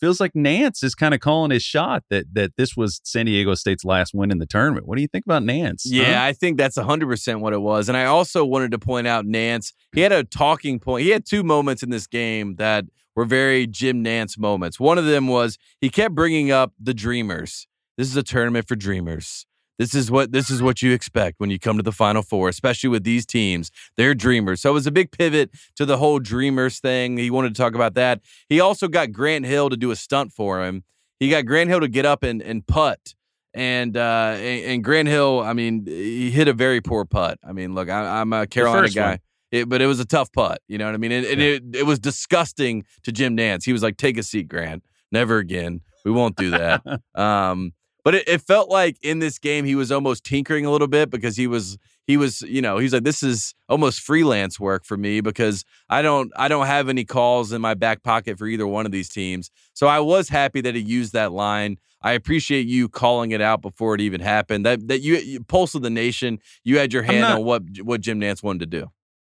feels 0.00 0.20
like 0.20 0.32
Nantz 0.32 0.82
is 0.82 0.94
kind 0.94 1.14
of 1.14 1.20
calling 1.20 1.50
his 1.50 1.62
shot 1.62 2.04
that 2.10 2.26
that 2.32 2.56
this 2.56 2.76
was 2.76 3.00
San 3.04 3.26
Diego 3.26 3.54
State's 3.54 3.84
last 3.84 4.14
win 4.14 4.30
in 4.30 4.38
the 4.38 4.46
tournament. 4.46 4.86
What 4.86 4.96
do 4.96 5.02
you 5.02 5.08
think 5.08 5.24
about 5.24 5.42
Nantz? 5.42 5.82
Yeah, 5.84 6.20
huh? 6.20 6.26
I 6.26 6.32
think 6.32 6.56
that's 6.58 6.76
100% 6.76 7.40
what 7.40 7.52
it 7.52 7.60
was. 7.60 7.88
And 7.88 7.96
I 7.96 8.06
also 8.06 8.44
wanted 8.44 8.70
to 8.72 8.78
point 8.78 9.06
out 9.06 9.24
Nantz, 9.26 9.72
he 9.92 10.00
had 10.00 10.12
a 10.12 10.24
talking 10.24 10.80
point. 10.80 11.04
He 11.04 11.10
had 11.10 11.26
two 11.26 11.42
moments 11.42 11.82
in 11.82 11.90
this 11.90 12.06
game 12.06 12.56
that 12.56 12.84
were 13.14 13.24
very 13.24 13.66
Jim 13.66 14.02
Nantz 14.02 14.38
moments. 14.38 14.80
One 14.80 14.98
of 14.98 15.04
them 15.04 15.28
was 15.28 15.58
he 15.80 15.90
kept 15.90 16.14
bringing 16.14 16.50
up 16.50 16.72
the 16.80 16.94
dreamers. 16.94 17.66
This 17.96 18.08
is 18.08 18.16
a 18.16 18.22
tournament 18.22 18.66
for 18.66 18.76
dreamers. 18.76 19.46
This 19.80 19.94
is 19.94 20.10
what 20.10 20.30
this 20.30 20.50
is 20.50 20.60
what 20.60 20.82
you 20.82 20.92
expect 20.92 21.40
when 21.40 21.48
you 21.48 21.58
come 21.58 21.78
to 21.78 21.82
the 21.82 21.90
Final 21.90 22.20
Four, 22.20 22.50
especially 22.50 22.90
with 22.90 23.02
these 23.02 23.24
teams. 23.24 23.70
They're 23.96 24.14
dreamers. 24.14 24.60
So 24.60 24.68
it 24.68 24.74
was 24.74 24.86
a 24.86 24.90
big 24.90 25.10
pivot 25.10 25.52
to 25.76 25.86
the 25.86 25.96
whole 25.96 26.18
dreamers 26.18 26.80
thing. 26.80 27.16
He 27.16 27.30
wanted 27.30 27.54
to 27.54 27.62
talk 27.62 27.74
about 27.74 27.94
that. 27.94 28.20
He 28.50 28.60
also 28.60 28.88
got 28.88 29.10
Grant 29.10 29.46
Hill 29.46 29.70
to 29.70 29.78
do 29.78 29.90
a 29.90 29.96
stunt 29.96 30.32
for 30.32 30.62
him. 30.62 30.84
He 31.18 31.30
got 31.30 31.46
Grant 31.46 31.70
Hill 31.70 31.80
to 31.80 31.88
get 31.88 32.04
up 32.04 32.22
and, 32.22 32.42
and 32.42 32.66
putt. 32.66 33.14
And, 33.54 33.96
uh, 33.96 34.34
and, 34.36 34.64
and 34.66 34.84
Grant 34.84 35.08
Hill, 35.08 35.40
I 35.40 35.54
mean, 35.54 35.86
he 35.86 36.30
hit 36.30 36.46
a 36.46 36.52
very 36.52 36.82
poor 36.82 37.06
putt. 37.06 37.38
I 37.42 37.52
mean, 37.52 37.74
look, 37.74 37.88
I, 37.88 38.20
am 38.20 38.34
a 38.34 38.46
Carolina 38.46 38.90
guy. 38.90 39.20
It, 39.50 39.66
but 39.66 39.80
it 39.80 39.86
was 39.86 39.98
a 39.98 40.04
tough 40.04 40.30
putt, 40.30 40.60
you 40.68 40.76
know 40.76 40.84
what 40.84 40.94
I 40.94 40.98
mean? 40.98 41.10
And, 41.10 41.24
and 41.24 41.40
it, 41.40 41.62
it 41.74 41.86
was 41.86 41.98
disgusting 41.98 42.84
to 43.04 43.12
Jim 43.12 43.34
Nantz. 43.34 43.64
He 43.64 43.72
was 43.72 43.82
like, 43.82 43.96
"Take 43.96 44.18
a 44.18 44.22
seat, 44.22 44.46
Grant. 44.46 44.84
Never 45.10 45.38
again. 45.38 45.80
We 46.04 46.12
won't 46.12 46.36
do 46.36 46.50
that." 46.50 46.82
um, 47.16 47.72
but 48.10 48.16
it, 48.16 48.28
it 48.28 48.40
felt 48.40 48.68
like 48.68 48.96
in 49.02 49.20
this 49.20 49.38
game 49.38 49.64
he 49.64 49.76
was 49.76 49.92
almost 49.92 50.24
tinkering 50.24 50.66
a 50.66 50.70
little 50.72 50.88
bit 50.88 51.10
because 51.10 51.36
he 51.36 51.46
was 51.46 51.78
he 52.08 52.16
was 52.16 52.42
you 52.42 52.60
know 52.60 52.76
he's 52.78 52.92
like 52.92 53.04
this 53.04 53.22
is 53.22 53.54
almost 53.68 54.00
freelance 54.00 54.58
work 54.58 54.84
for 54.84 54.96
me 54.96 55.20
because 55.20 55.64
I 55.88 56.02
don't 56.02 56.32
I 56.34 56.48
don't 56.48 56.66
have 56.66 56.88
any 56.88 57.04
calls 57.04 57.52
in 57.52 57.60
my 57.60 57.74
back 57.74 58.02
pocket 58.02 58.36
for 58.36 58.48
either 58.48 58.66
one 58.66 58.84
of 58.84 58.90
these 58.90 59.08
teams. 59.08 59.52
So 59.74 59.86
I 59.86 60.00
was 60.00 60.28
happy 60.28 60.60
that 60.60 60.74
he 60.74 60.80
used 60.80 61.12
that 61.12 61.30
line. 61.30 61.78
I 62.02 62.14
appreciate 62.14 62.66
you 62.66 62.88
calling 62.88 63.30
it 63.30 63.40
out 63.40 63.62
before 63.62 63.94
it 63.94 64.00
even 64.00 64.20
happened. 64.20 64.66
That 64.66 64.88
that 64.88 65.02
you, 65.02 65.14
you 65.18 65.44
pulse 65.44 65.76
of 65.76 65.82
the 65.82 65.90
nation, 65.90 66.40
you 66.64 66.78
had 66.78 66.92
your 66.92 67.04
hand 67.04 67.20
not, 67.20 67.38
on 67.38 67.44
what 67.44 67.62
what 67.84 68.00
Jim 68.00 68.20
Nantz 68.20 68.42
wanted 68.42 68.68
to 68.72 68.80
do. 68.80 68.90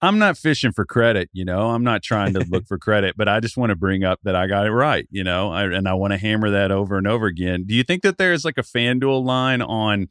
I'm 0.03 0.19
not 0.19 0.39
fishing 0.39 0.73
for 0.73 0.85
credit, 0.85 1.29
you 1.33 1.45
know. 1.45 1.71
I'm 1.71 1.85
not 1.85 2.03
trying 2.03 2.33
to 2.35 2.41
look 2.41 2.67
for 2.69 2.79
credit, 2.79 3.17
but 3.17 3.29
I 3.29 3.41
just 3.41 3.57
want 3.57 3.71
to 3.71 3.77
bring 3.77 4.03
up 4.05 4.21
that 4.25 4.35
I 4.35 4.47
got 4.47 4.67
it 4.67 4.73
right, 4.73 5.07
you 5.11 5.23
know, 5.23 5.53
I, 5.53 5.65
and 5.65 5.87
I 5.87 5.95
want 5.95 6.13
to 6.13 6.19
hammer 6.19 6.51
that 6.51 6.71
over 6.71 6.97
and 6.97 7.07
over 7.07 7.27
again. 7.27 7.65
Do 7.67 7.75
you 7.75 7.83
think 7.83 8.03
that 8.03 8.17
there's 8.19 8.45
like 8.45 8.59
a 8.59 8.63
FanDuel 8.63 9.25
line 9.25 9.61
on 9.61 10.09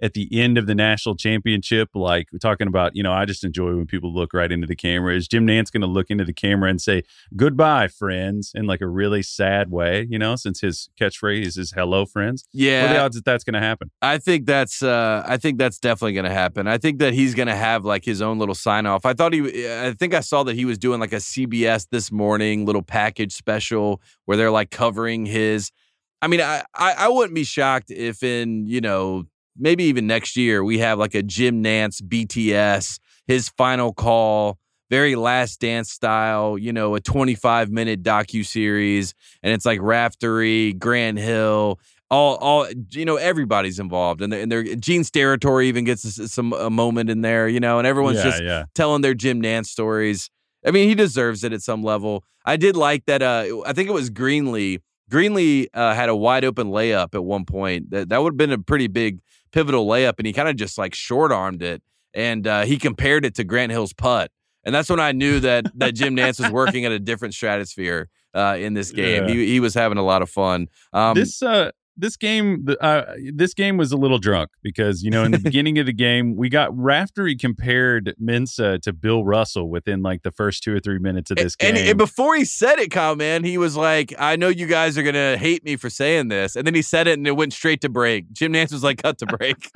at 0.00 0.14
the 0.14 0.28
end 0.32 0.56
of 0.58 0.66
the 0.66 0.74
national 0.74 1.16
championship, 1.16 1.90
like 1.94 2.28
we're 2.32 2.38
talking 2.38 2.68
about, 2.68 2.94
you 2.94 3.02
know, 3.02 3.12
I 3.12 3.24
just 3.24 3.44
enjoy 3.44 3.74
when 3.74 3.86
people 3.86 4.12
look 4.14 4.32
right 4.32 4.50
into 4.50 4.66
the 4.66 4.76
camera. 4.76 5.14
Is 5.14 5.26
Jim 5.26 5.46
Nantz 5.46 5.72
going 5.72 5.80
to 5.80 5.88
look 5.88 6.10
into 6.10 6.24
the 6.24 6.32
camera 6.32 6.70
and 6.70 6.80
say 6.80 7.02
goodbye, 7.34 7.88
friends, 7.88 8.52
in 8.54 8.66
like 8.66 8.80
a 8.80 8.86
really 8.86 9.22
sad 9.22 9.70
way? 9.70 10.06
You 10.08 10.18
know, 10.18 10.36
since 10.36 10.60
his 10.60 10.88
catchphrase 11.00 11.58
is 11.58 11.72
"Hello, 11.72 12.06
friends." 12.06 12.44
Yeah, 12.52 12.82
what 12.82 12.90
are 12.90 12.94
the 12.94 13.00
odds 13.00 13.16
that 13.16 13.24
that's 13.24 13.44
going 13.44 13.54
to 13.54 13.60
happen? 13.60 13.90
I 14.00 14.18
think 14.18 14.46
that's 14.46 14.82
uh, 14.82 15.24
I 15.26 15.36
think 15.36 15.58
that's 15.58 15.78
definitely 15.78 16.14
going 16.14 16.26
to 16.26 16.30
happen. 16.30 16.68
I 16.68 16.78
think 16.78 16.98
that 17.00 17.12
he's 17.12 17.34
going 17.34 17.48
to 17.48 17.56
have 17.56 17.84
like 17.84 18.04
his 18.04 18.22
own 18.22 18.38
little 18.38 18.54
sign 18.54 18.86
off. 18.86 19.04
I 19.04 19.14
thought 19.14 19.32
he, 19.32 19.68
I 19.68 19.92
think 19.92 20.14
I 20.14 20.20
saw 20.20 20.44
that 20.44 20.54
he 20.54 20.64
was 20.64 20.78
doing 20.78 21.00
like 21.00 21.12
a 21.12 21.16
CBS 21.16 21.88
this 21.90 22.12
morning 22.12 22.66
little 22.66 22.82
package 22.82 23.32
special 23.32 24.00
where 24.26 24.36
they're 24.36 24.50
like 24.50 24.70
covering 24.70 25.26
his. 25.26 25.72
I 26.20 26.26
mean, 26.26 26.40
I, 26.40 26.64
I, 26.74 26.94
I 26.98 27.08
wouldn't 27.08 27.34
be 27.34 27.44
shocked 27.44 27.92
if 27.92 28.22
in 28.22 28.66
you 28.66 28.80
know 28.80 29.26
maybe 29.58 29.84
even 29.84 30.06
next 30.06 30.36
year 30.36 30.62
we 30.64 30.78
have 30.78 30.98
like 30.98 31.14
a 31.14 31.22
Jim 31.22 31.62
Nantz 31.62 32.00
BTS 32.02 32.98
his 33.28 33.50
final 33.50 33.92
call 33.92 34.58
very 34.90 35.16
last 35.16 35.60
dance 35.60 35.92
style, 35.92 36.56
you 36.56 36.72
know, 36.72 36.94
a 36.94 37.00
25 37.00 37.70
minute 37.70 38.02
docu 38.02 38.44
series, 38.44 39.12
and 39.42 39.52
it's 39.52 39.66
like 39.66 39.80
Raftery, 39.80 40.72
Grant 40.72 41.18
Hill, 41.18 41.78
all, 42.10 42.36
all, 42.36 42.66
you 42.92 43.04
know, 43.04 43.16
everybody's 43.16 43.78
involved, 43.78 44.22
and 44.22 44.32
they're, 44.32 44.40
and 44.40 44.50
they're 44.50 44.62
Gene 44.76 45.02
Steratore 45.02 45.62
even 45.62 45.84
gets 45.84 46.32
some 46.32 46.54
a 46.54 46.70
moment 46.70 47.10
in 47.10 47.20
there, 47.20 47.46
you 47.48 47.60
know, 47.60 47.78
and 47.78 47.86
everyone's 47.86 48.16
Yeah, 48.16 48.24
just 48.24 48.42
yeah. 48.42 48.64
telling 48.74 49.02
their 49.02 49.12
Jim 49.12 49.42
Nantz 49.42 49.66
stories. 49.66 50.30
I 50.64 50.70
mean, 50.70 50.88
he 50.88 50.94
deserves 50.94 51.44
it 51.44 51.52
at 51.52 51.60
some 51.60 51.82
level. 51.82 52.24
I 52.46 52.56
did 52.56 52.74
like 52.74 53.04
that. 53.04 53.20
Uh, 53.20 53.60
I 53.66 53.74
think 53.74 53.90
it 53.90 53.92
was 53.92 54.08
Greenlee. 54.08 54.80
Greenlee 55.10 55.66
uh, 55.74 55.94
had 55.94 56.08
a 56.08 56.16
wide 56.16 56.44
open 56.44 56.68
layup 56.68 57.14
at 57.14 57.24
one 57.24 57.44
point. 57.44 57.90
That 57.90 58.08
that 58.08 58.22
would 58.22 58.32
have 58.32 58.38
been 58.38 58.52
a 58.52 58.58
pretty 58.58 58.86
big 58.86 59.20
pivotal 59.52 59.86
layup, 59.86 60.14
and 60.18 60.26
he 60.26 60.32
kind 60.32 60.48
of 60.48 60.56
just 60.56 60.78
like 60.78 60.94
short 60.94 61.32
armed 61.32 61.62
it, 61.62 61.82
and 62.14 62.46
uh, 62.46 62.62
he 62.62 62.78
compared 62.78 63.24
it 63.24 63.34
to 63.36 63.44
Grant 63.44 63.72
Hill's 63.72 63.92
putt, 63.92 64.30
and 64.64 64.74
that's 64.74 64.90
when 64.90 65.00
I 65.00 65.12
knew 65.12 65.40
that 65.40 65.66
that 65.76 65.94
Jim 65.94 66.16
Nantz 66.16 66.40
was 66.40 66.50
working 66.50 66.84
at 66.84 66.92
a 66.92 66.98
different 66.98 67.34
stratosphere 67.34 68.08
uh, 68.34 68.56
in 68.58 68.74
this 68.74 68.90
game. 68.92 69.28
Yeah. 69.28 69.34
He 69.34 69.46
he 69.46 69.60
was 69.60 69.74
having 69.74 69.98
a 69.98 70.04
lot 70.04 70.22
of 70.22 70.30
fun. 70.30 70.68
Um, 70.92 71.14
this 71.14 71.42
uh 71.42 71.70
this 71.98 72.16
game 72.16 72.66
uh 72.80 73.02
this 73.34 73.52
game 73.52 73.76
was 73.76 73.92
a 73.92 73.96
little 73.96 74.18
drunk 74.18 74.50
because 74.62 75.02
you 75.02 75.10
know 75.10 75.24
in 75.24 75.32
the 75.32 75.38
beginning 75.48 75.78
of 75.78 75.86
the 75.86 75.92
game 75.92 76.36
we 76.36 76.48
got 76.48 76.74
Raftery 76.76 77.36
compared 77.36 78.14
Mensah 78.22 78.80
to 78.82 78.92
Bill 78.92 79.24
Russell 79.24 79.68
within 79.68 80.02
like 80.02 80.22
the 80.22 80.30
first 80.30 80.62
two 80.62 80.74
or 80.74 80.80
three 80.80 80.98
minutes 80.98 81.30
of 81.30 81.36
this 81.36 81.56
and, 81.60 81.76
game. 81.76 81.88
and 81.88 81.98
before 81.98 82.36
he 82.36 82.44
said 82.44 82.78
it, 82.78 82.90
Kyle, 82.90 83.16
man, 83.16 83.44
he 83.44 83.58
was 83.58 83.76
like, 83.76 84.14
I 84.18 84.36
know 84.36 84.48
you 84.48 84.66
guys 84.66 84.96
are 84.96 85.02
going 85.02 85.14
to 85.14 85.36
hate 85.36 85.64
me 85.64 85.76
for 85.76 85.90
saying 85.90 86.28
this. 86.28 86.56
And 86.56 86.66
then 86.66 86.74
he 86.74 86.82
said 86.82 87.06
it 87.06 87.18
and 87.18 87.26
it 87.26 87.36
went 87.36 87.52
straight 87.52 87.80
to 87.82 87.88
break. 87.88 88.32
Jim 88.32 88.52
Nantz 88.52 88.72
was 88.72 88.84
like, 88.84 89.02
cut 89.02 89.18
to 89.18 89.26
break. 89.26 89.70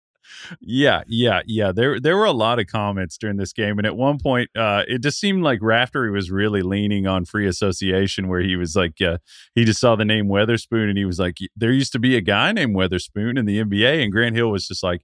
Yeah, 0.59 1.03
yeah, 1.07 1.41
yeah. 1.45 1.71
There 1.71 1.99
there 1.99 2.17
were 2.17 2.25
a 2.25 2.31
lot 2.31 2.59
of 2.59 2.67
comments 2.67 3.17
during 3.17 3.37
this 3.37 3.53
game, 3.53 3.77
and 3.77 3.85
at 3.85 3.95
one 3.95 4.19
point, 4.19 4.49
uh, 4.55 4.83
it 4.87 5.01
just 5.01 5.19
seemed 5.19 5.43
like 5.43 5.59
Raftery 5.61 6.11
was 6.11 6.31
really 6.31 6.61
leaning 6.61 7.07
on 7.07 7.25
free 7.25 7.47
association, 7.47 8.27
where 8.27 8.41
he 8.41 8.55
was 8.55 8.75
like, 8.75 9.01
uh, 9.01 9.17
he 9.55 9.65
just 9.65 9.79
saw 9.79 9.95
the 9.95 10.05
name 10.05 10.27
Weatherspoon, 10.27 10.89
and 10.89 10.97
he 10.97 11.05
was 11.05 11.19
like, 11.19 11.37
there 11.55 11.71
used 11.71 11.91
to 11.93 11.99
be 11.99 12.15
a 12.15 12.21
guy 12.21 12.51
named 12.51 12.75
Weatherspoon 12.75 13.37
in 13.37 13.45
the 13.45 13.61
NBA, 13.63 14.03
and 14.03 14.11
Grant 14.11 14.35
Hill 14.35 14.51
was 14.51 14.67
just 14.67 14.83
like. 14.83 15.01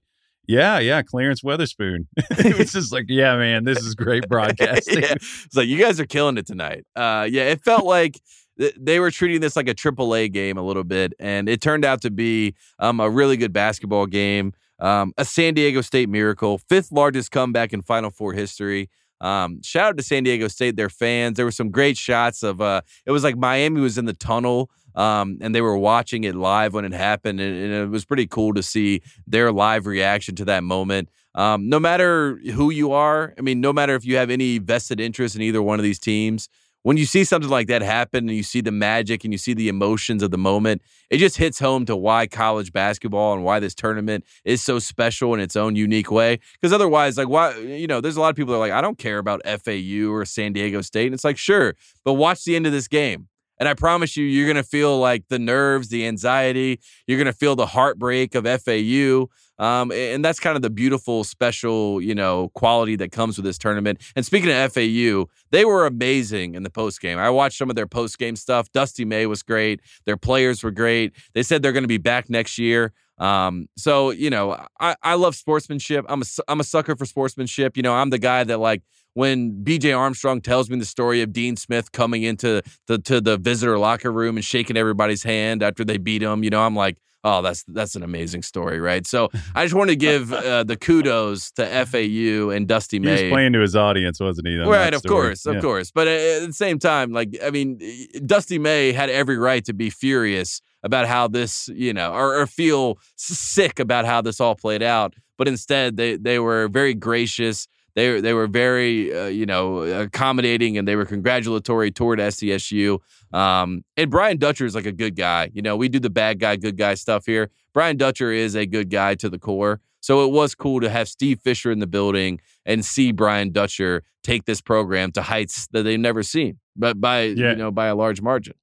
Yeah, 0.50 0.78
yeah, 0.78 1.02
Clarence 1.02 1.42
Weatherspoon. 1.42 2.06
it 2.16 2.56
was 2.56 2.72
just 2.72 2.90
like, 2.90 3.04
yeah, 3.08 3.36
man, 3.36 3.64
this 3.64 3.84
is 3.84 3.94
great 3.94 4.26
broadcasting. 4.30 5.02
yeah. 5.02 5.12
It's 5.12 5.54
like, 5.54 5.68
you 5.68 5.76
guys 5.76 6.00
are 6.00 6.06
killing 6.06 6.38
it 6.38 6.46
tonight. 6.46 6.86
Uh, 6.96 7.28
yeah, 7.30 7.42
it 7.42 7.60
felt 7.60 7.84
like 7.84 8.18
th- 8.58 8.74
they 8.78 9.00
were 9.00 9.10
treating 9.10 9.40
this 9.40 9.56
like 9.56 9.68
a 9.68 9.74
AAA 9.74 10.32
game 10.32 10.56
a 10.56 10.62
little 10.62 10.84
bit, 10.84 11.12
and 11.18 11.48
it 11.48 11.60
turned 11.60 11.84
out 11.84 12.02
to 12.02 12.10
be 12.10 12.54
um, 12.78 13.00
a 13.00 13.08
really 13.08 13.36
good 13.36 13.52
basketball 13.52 14.06
game. 14.06 14.52
Um, 14.80 15.12
a 15.16 15.24
San 15.24 15.54
Diego 15.54 15.80
State 15.80 16.08
miracle, 16.08 16.58
fifth 16.58 16.92
largest 16.92 17.30
comeback 17.30 17.72
in 17.72 17.82
Final 17.82 18.10
Four 18.10 18.32
history. 18.32 18.90
Um, 19.20 19.60
shout 19.62 19.86
out 19.88 19.96
to 19.96 20.02
San 20.02 20.22
Diego 20.22 20.48
State, 20.48 20.76
their 20.76 20.88
fans. 20.88 21.36
There 21.36 21.44
were 21.44 21.50
some 21.50 21.70
great 21.70 21.96
shots 21.96 22.42
of. 22.42 22.60
Uh, 22.60 22.82
it 23.04 23.10
was 23.10 23.24
like 23.24 23.36
Miami 23.36 23.80
was 23.80 23.98
in 23.98 24.04
the 24.04 24.12
tunnel, 24.12 24.70
um, 24.94 25.38
and 25.40 25.54
they 25.54 25.60
were 25.60 25.76
watching 25.76 26.24
it 26.24 26.34
live 26.34 26.74
when 26.74 26.84
it 26.84 26.92
happened, 26.92 27.40
and, 27.40 27.56
and 27.56 27.74
it 27.74 27.88
was 27.88 28.04
pretty 28.04 28.26
cool 28.26 28.54
to 28.54 28.62
see 28.62 29.02
their 29.26 29.50
live 29.52 29.86
reaction 29.86 30.34
to 30.36 30.44
that 30.46 30.62
moment. 30.62 31.08
Um, 31.34 31.68
no 31.68 31.78
matter 31.78 32.36
who 32.54 32.70
you 32.70 32.92
are, 32.92 33.34
I 33.38 33.42
mean, 33.42 33.60
no 33.60 33.72
matter 33.72 33.94
if 33.94 34.04
you 34.04 34.16
have 34.16 34.30
any 34.30 34.58
vested 34.58 35.00
interest 35.00 35.36
in 35.36 35.42
either 35.42 35.62
one 35.62 35.78
of 35.78 35.84
these 35.84 35.98
teams, 35.98 36.48
when 36.88 36.96
you 36.96 37.04
see 37.04 37.22
something 37.22 37.50
like 37.50 37.66
that 37.66 37.82
happen 37.82 38.30
and 38.30 38.34
you 38.34 38.42
see 38.42 38.62
the 38.62 38.72
magic 38.72 39.22
and 39.22 39.30
you 39.30 39.36
see 39.36 39.52
the 39.52 39.68
emotions 39.68 40.22
of 40.22 40.30
the 40.30 40.38
moment, 40.38 40.80
it 41.10 41.18
just 41.18 41.36
hits 41.36 41.58
home 41.58 41.84
to 41.84 41.94
why 41.94 42.26
college 42.26 42.72
basketball 42.72 43.34
and 43.34 43.44
why 43.44 43.60
this 43.60 43.74
tournament 43.74 44.24
is 44.46 44.62
so 44.62 44.78
special 44.78 45.34
in 45.34 45.40
its 45.40 45.54
own 45.54 45.76
unique 45.76 46.10
way. 46.10 46.40
Because 46.54 46.72
otherwise, 46.72 47.18
like, 47.18 47.28
why, 47.28 47.54
you 47.58 47.86
know, 47.86 48.00
there's 48.00 48.16
a 48.16 48.22
lot 48.22 48.30
of 48.30 48.36
people 48.36 48.52
that 48.52 48.56
are 48.56 48.60
like, 48.60 48.72
I 48.72 48.80
don't 48.80 48.96
care 48.96 49.18
about 49.18 49.42
FAU 49.44 50.10
or 50.10 50.24
San 50.24 50.54
Diego 50.54 50.80
State. 50.80 51.04
And 51.04 51.14
it's 51.14 51.24
like, 51.24 51.36
sure, 51.36 51.74
but 52.06 52.14
watch 52.14 52.44
the 52.44 52.56
end 52.56 52.64
of 52.64 52.72
this 52.72 52.88
game. 52.88 53.28
And 53.58 53.68
I 53.68 53.74
promise 53.74 54.16
you, 54.16 54.24
you're 54.24 54.46
going 54.46 54.56
to 54.56 54.62
feel 54.62 54.98
like 54.98 55.28
the 55.28 55.38
nerves, 55.38 55.88
the 55.88 56.06
anxiety. 56.06 56.80
You're 57.06 57.18
going 57.18 57.26
to 57.26 57.32
feel 57.32 57.56
the 57.56 57.66
heartbreak 57.66 58.34
of 58.34 58.46
FAU. 58.62 59.26
Um, 59.58 59.90
and 59.90 60.24
that's 60.24 60.38
kind 60.38 60.54
of 60.54 60.62
the 60.62 60.70
beautiful, 60.70 61.24
special, 61.24 62.00
you 62.00 62.14
know, 62.14 62.50
quality 62.54 62.94
that 62.96 63.10
comes 63.10 63.36
with 63.36 63.44
this 63.44 63.58
tournament. 63.58 64.00
And 64.14 64.24
speaking 64.24 64.50
of 64.50 64.72
FAU, 64.72 65.26
they 65.50 65.64
were 65.64 65.84
amazing 65.86 66.54
in 66.54 66.62
the 66.62 66.70
post 66.70 67.00
game. 67.00 67.18
I 67.18 67.30
watched 67.30 67.58
some 67.58 67.68
of 67.68 67.74
their 67.74 67.88
post 67.88 68.18
game 68.18 68.36
stuff. 68.36 68.70
Dusty 68.70 69.04
May 69.04 69.26
was 69.26 69.42
great. 69.42 69.80
Their 70.04 70.16
players 70.16 70.62
were 70.62 70.70
great. 70.70 71.12
They 71.34 71.42
said 71.42 71.62
they're 71.62 71.72
going 71.72 71.82
to 71.82 71.88
be 71.88 71.98
back 71.98 72.30
next 72.30 72.58
year. 72.58 72.92
Um, 73.18 73.68
so 73.76 74.10
you 74.10 74.30
know, 74.30 74.64
I, 74.78 74.94
I 75.02 75.14
love 75.14 75.34
sportsmanship. 75.34 76.04
I'm 76.08 76.22
a 76.22 76.24
I'm 76.46 76.60
a 76.60 76.64
sucker 76.64 76.94
for 76.94 77.04
sportsmanship. 77.04 77.76
You 77.76 77.82
know, 77.82 77.94
I'm 77.94 78.10
the 78.10 78.18
guy 78.18 78.44
that 78.44 78.58
like 78.58 78.82
when 79.18 79.64
BJ 79.64 79.98
Armstrong 79.98 80.40
tells 80.40 80.70
me 80.70 80.78
the 80.78 80.84
story 80.84 81.22
of 81.22 81.32
Dean 81.32 81.56
Smith 81.56 81.90
coming 81.90 82.22
into 82.22 82.62
the 82.86 82.98
to 82.98 83.20
the 83.20 83.36
visitor 83.36 83.76
locker 83.76 84.12
room 84.12 84.36
and 84.36 84.44
shaking 84.44 84.76
everybody's 84.76 85.24
hand 85.24 85.60
after 85.60 85.84
they 85.84 85.98
beat 85.98 86.22
him. 86.22 86.44
You 86.44 86.50
know, 86.50 86.62
I'm 86.62 86.76
like, 86.76 86.98
oh, 87.24 87.42
that's 87.42 87.64
that's 87.64 87.96
an 87.96 88.04
amazing 88.04 88.42
story, 88.42 88.78
right? 88.78 89.04
So 89.04 89.28
I 89.56 89.64
just 89.64 89.74
want 89.74 89.90
to 89.90 89.96
give 89.96 90.32
uh, 90.52 90.62
the 90.62 90.76
kudos 90.76 91.50
to 91.56 91.66
FAU 91.84 92.50
and 92.50 92.68
Dusty 92.68 93.00
He 93.00 93.08
was 93.08 93.22
playing 93.22 93.54
to 93.54 93.60
his 93.60 93.74
audience, 93.74 94.20
wasn't 94.20 94.46
he? 94.46 94.56
Right, 94.56 94.94
of 94.94 95.00
story? 95.00 95.14
course, 95.14 95.46
of 95.46 95.56
Yeah. 95.56 95.62
course. 95.62 95.90
But 95.90 96.06
at 96.06 96.46
the 96.46 96.52
same 96.52 96.78
time, 96.78 97.10
like 97.10 97.36
I 97.44 97.50
mean, 97.50 97.80
Dusty 98.24 98.60
May 98.60 98.92
had 98.92 99.10
every 99.10 99.36
right 99.36 99.64
to 99.64 99.72
be 99.74 99.90
furious 99.90 100.62
about 100.84 101.08
how 101.08 101.26
this, 101.26 101.68
you 101.74 101.92
know, 101.92 102.12
or, 102.12 102.38
or 102.40 102.46
feel 102.46 103.00
sick 103.16 103.80
about 103.80 104.04
how 104.04 104.20
this 104.22 104.40
all 104.40 104.54
played 104.54 104.82
out. 104.84 105.14
But 105.36 105.48
instead, 105.48 105.96
they 105.96 106.16
they 106.16 106.38
were 106.38 106.68
very 106.68 106.94
gracious. 106.94 107.66
They 107.98 108.20
they 108.20 108.32
were 108.32 108.46
very, 108.46 109.12
uh, 109.12 109.26
you 109.26 109.44
know, 109.44 109.78
accommodating, 109.78 110.78
and 110.78 110.86
they 110.86 110.94
were 110.94 111.04
congratulatory 111.04 111.90
toward 111.90 112.20
SDSU. 112.20 112.98
Um, 113.32 113.82
and 113.96 114.08
Brian 114.08 114.38
Dutcher 114.38 114.64
is 114.66 114.76
like 114.76 114.86
a 114.86 114.92
good 114.92 115.16
guy. 115.16 115.50
You 115.52 115.62
know, 115.62 115.76
we 115.76 115.88
do 115.88 115.98
the 115.98 116.08
bad 116.08 116.38
guy, 116.38 116.54
good 116.54 116.76
guy 116.78 116.94
stuff 116.94 117.26
here. 117.26 117.50
Brian 117.74 117.96
Dutcher 117.96 118.30
is 118.30 118.54
a 118.54 118.66
good 118.66 118.88
guy 118.88 119.16
to 119.16 119.28
the 119.28 119.38
core. 119.38 119.80
So 120.00 120.24
it 120.24 120.30
was 120.30 120.54
cool 120.54 120.80
to 120.80 120.88
have 120.88 121.08
Steve 121.08 121.40
Fisher 121.40 121.72
in 121.72 121.80
the 121.80 121.88
building 121.88 122.38
and 122.64 122.84
see 122.84 123.10
Brian 123.10 123.50
Dutcher 123.50 124.04
take 124.22 124.44
this 124.44 124.60
program 124.60 125.10
to 125.12 125.22
heights 125.22 125.66
that 125.72 125.82
they've 125.82 125.98
never 125.98 126.22
seen, 126.22 126.58
but 126.76 127.00
by 127.00 127.22
Yeah. 127.22 127.50
you 127.50 127.56
know 127.56 127.72
by 127.72 127.86
a 127.88 127.96
large 127.96 128.22
margin. 128.22 128.54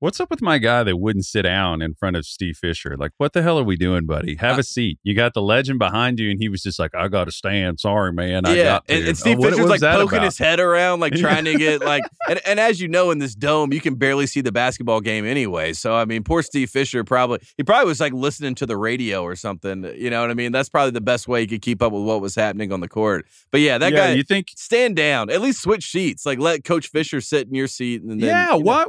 What's 0.00 0.20
up 0.20 0.30
with 0.30 0.40
my 0.40 0.58
guy 0.58 0.84
that 0.84 0.96
wouldn't 0.96 1.24
sit 1.24 1.42
down 1.42 1.82
in 1.82 1.92
front 1.94 2.14
of 2.14 2.24
Steve 2.24 2.56
Fisher? 2.56 2.94
Like, 2.96 3.10
what 3.18 3.32
the 3.32 3.42
hell 3.42 3.58
are 3.58 3.64
we 3.64 3.74
doing, 3.74 4.06
buddy? 4.06 4.36
Have 4.36 4.54
Uh, 4.56 4.60
a 4.60 4.62
seat. 4.62 5.00
You 5.02 5.12
got 5.12 5.34
the 5.34 5.42
legend 5.42 5.80
behind 5.80 6.20
you, 6.20 6.30
and 6.30 6.38
he 6.38 6.48
was 6.48 6.62
just 6.62 6.78
like, 6.78 6.94
"I 6.94 7.08
got 7.08 7.24
to 7.24 7.32
stand. 7.32 7.80
Sorry, 7.80 8.12
man. 8.12 8.46
I 8.46 8.54
yeah, 8.54 8.62
got 8.64 8.86
to." 8.86 8.94
and, 8.94 9.08
and 9.08 9.18
Steve 9.18 9.38
Oh, 9.38 9.40
what- 9.40 9.46
Fisher's 9.50 9.58
what 9.62 9.68
like 9.70 9.74
was 9.74 9.80
that 9.80 9.96
poking 9.96 10.18
about? 10.18 10.24
his 10.26 10.38
head 10.38 10.60
around, 10.60 11.00
like 11.00 11.14
trying 11.14 11.46
to 11.46 11.56
get 11.56 11.80
like, 11.84 12.04
and, 12.28 12.40
and 12.46 12.60
as 12.60 12.80
you 12.80 12.86
know, 12.86 13.10
in 13.10 13.18
this 13.18 13.34
dome, 13.34 13.72
you 13.72 13.80
can 13.80 13.96
barely 13.96 14.28
see 14.28 14.40
the 14.40 14.52
basketball 14.52 15.00
game 15.00 15.26
anyway. 15.26 15.72
So 15.72 15.96
I 15.96 16.04
mean, 16.04 16.22
poor 16.22 16.42
Steve 16.42 16.70
Fisher 16.70 17.02
probably 17.02 17.40
he 17.56 17.64
probably 17.64 17.86
was 17.88 17.98
like 17.98 18.12
listening 18.12 18.54
to 18.54 18.66
the 18.66 18.76
radio 18.76 19.24
or 19.24 19.34
something. 19.34 19.82
You 19.96 20.10
know 20.10 20.20
what 20.20 20.30
I 20.30 20.34
mean? 20.34 20.52
That's 20.52 20.68
probably 20.68 20.92
the 20.92 21.00
best 21.00 21.26
way 21.26 21.40
he 21.40 21.48
could 21.48 21.62
keep 21.62 21.82
up 21.82 21.90
with 21.92 22.04
what 22.04 22.20
was 22.20 22.36
happening 22.36 22.72
on 22.72 22.78
the 22.78 22.88
court. 22.88 23.26
But 23.50 23.62
yeah, 23.62 23.78
that 23.78 23.92
yeah, 23.92 23.98
guy. 24.08 24.12
you 24.12 24.22
think? 24.22 24.50
stand 24.54 24.94
down. 24.94 25.28
At 25.28 25.40
least 25.40 25.60
switch 25.60 25.90
seats. 25.90 26.24
Like 26.24 26.38
let 26.38 26.62
Coach 26.62 26.86
Fisher 26.86 27.20
sit 27.20 27.48
in 27.48 27.54
your 27.56 27.66
seat, 27.66 28.00
and 28.02 28.12
then 28.12 28.20
yeah. 28.20 28.44
you 28.44 28.52
know. 28.52 28.58
Why? 28.58 28.84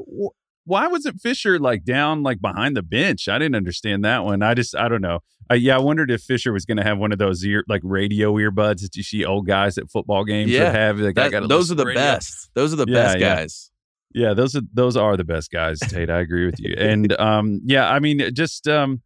Wh- 0.69 0.71
Why 0.71 0.87
wasn't 0.87 1.19
Fisher 1.21 1.59
like 1.59 1.83
down 1.83 2.23
like 2.23 2.39
behind 2.41 2.77
the 2.77 2.83
bench? 2.83 3.27
I 3.27 3.37
didn't 3.39 3.55
understand 3.55 4.03
that 4.05 4.23
one. 4.23 4.41
I 4.41 4.53
just 4.53 4.75
I 4.75 4.87
don't 4.87 5.01
know. 5.01 5.19
Uh, 5.51 5.55
yeah, 5.55 5.75
I 5.75 5.79
wondered 5.79 6.11
if 6.11 6.21
Fisher 6.21 6.53
was 6.53 6.65
going 6.65 6.77
to 6.77 6.83
have 6.83 6.99
one 6.99 7.11
of 7.11 7.17
those 7.17 7.43
ear 7.43 7.63
like 7.67 7.81
radio 7.83 8.33
earbuds 8.35 8.81
that 8.81 8.95
you 8.95 9.01
see 9.03 9.25
old 9.25 9.47
guys 9.47 9.77
at 9.79 9.89
football 9.89 10.23
games 10.23 10.51
Yeah. 10.51 10.71
have. 10.71 10.99
Like, 10.99 11.15
That- 11.15 11.49
those 11.49 11.71
are 11.71 11.75
the 11.75 11.85
radio. 11.85 12.01
best. 12.01 12.49
Those 12.53 12.71
are 12.73 12.75
the 12.77 12.85
Yeah, 12.87 12.93
best 13.03 13.19
yeah. 13.19 13.35
guys. 13.35 13.71
Yeah, 14.13 14.33
those 14.33 14.55
are 14.55 14.61
those 14.73 14.95
are 14.97 15.15
the 15.17 15.23
best 15.23 15.51
guys, 15.51 15.79
Tate. 15.79 16.09
I 16.09 16.19
agree 16.19 16.45
with 16.45 16.59
you. 16.59 16.73
And 16.79 17.11
um, 17.19 17.61
yeah, 17.63 17.89
I 17.89 17.99
mean, 17.99 18.21
just 18.33 18.67
um, 18.67 19.01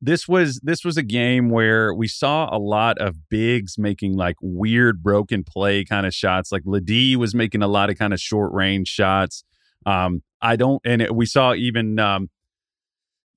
this 0.00 0.28
was 0.28 0.60
this 0.62 0.84
was 0.84 0.96
a 0.96 1.02
game 1.02 1.50
where 1.50 1.94
we 1.94 2.06
saw 2.08 2.48
a 2.54 2.58
lot 2.58 2.98
of 2.98 3.28
bigs 3.28 3.78
making 3.78 4.16
like 4.16 4.36
weird 4.42 5.02
broken 5.02 5.42
play 5.44 5.84
kind 5.84 6.06
of 6.06 6.12
shots. 6.14 6.52
Like 6.52 6.62
LeDee 6.64 7.16
was 7.16 7.34
making 7.34 7.62
a 7.62 7.68
lot 7.68 7.90
of 7.90 7.98
kind 7.98 8.12
of 8.12 8.20
short 8.20 8.52
range 8.52 8.88
shots. 8.88 9.44
Um, 9.86 10.22
I 10.44 10.56
don't, 10.56 10.80
and 10.84 11.02
it, 11.02 11.14
we 11.14 11.26
saw 11.26 11.54
even 11.54 11.98
um, 11.98 12.30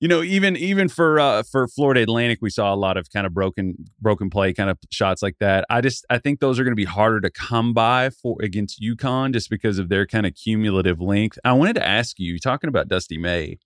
you 0.00 0.06
know, 0.06 0.22
even 0.22 0.56
even 0.56 0.88
for 0.88 1.18
uh, 1.18 1.42
for 1.42 1.66
Florida 1.66 2.02
Atlantic, 2.02 2.38
we 2.40 2.50
saw 2.50 2.72
a 2.72 2.76
lot 2.76 2.96
of 2.96 3.10
kind 3.10 3.26
of 3.26 3.34
broken 3.34 3.74
broken 4.00 4.30
play 4.30 4.52
kind 4.52 4.70
of 4.70 4.78
shots 4.90 5.22
like 5.22 5.36
that. 5.40 5.64
I 5.68 5.80
just 5.80 6.06
I 6.08 6.18
think 6.18 6.38
those 6.38 6.60
are 6.60 6.64
going 6.64 6.72
to 6.72 6.76
be 6.76 6.84
harder 6.84 7.20
to 7.22 7.30
come 7.30 7.74
by 7.74 8.10
for 8.10 8.36
against 8.40 8.80
UConn 8.80 9.32
just 9.32 9.50
because 9.50 9.80
of 9.80 9.88
their 9.88 10.06
kind 10.06 10.24
of 10.26 10.34
cumulative 10.34 11.00
length. 11.00 11.38
I 11.44 11.52
wanted 11.54 11.74
to 11.74 11.86
ask 11.86 12.20
you, 12.20 12.38
talking 12.38 12.68
about 12.68 12.86
Dusty 12.88 13.18
May. 13.18 13.58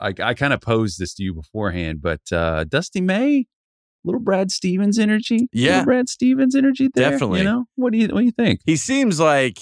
I, 0.00 0.12
I 0.22 0.34
kind 0.34 0.52
of 0.52 0.60
posed 0.60 0.98
this 0.98 1.14
to 1.14 1.22
you 1.22 1.32
beforehand, 1.34 2.02
but 2.02 2.20
uh, 2.30 2.64
Dusty 2.64 3.00
May, 3.00 3.46
little 4.04 4.20
Brad 4.20 4.50
Stevens 4.50 4.98
energy, 4.98 5.48
Yeah. 5.52 5.70
little 5.70 5.84
Brad 5.86 6.08
Stevens 6.10 6.54
energy, 6.54 6.88
there, 6.94 7.10
Definitely. 7.10 7.38
You 7.40 7.44
know, 7.44 7.64
what 7.76 7.92
do 7.92 7.98
you 7.98 8.08
what 8.08 8.20
do 8.20 8.24
you 8.26 8.30
think? 8.30 8.60
He 8.66 8.76
seems 8.76 9.18
like, 9.18 9.58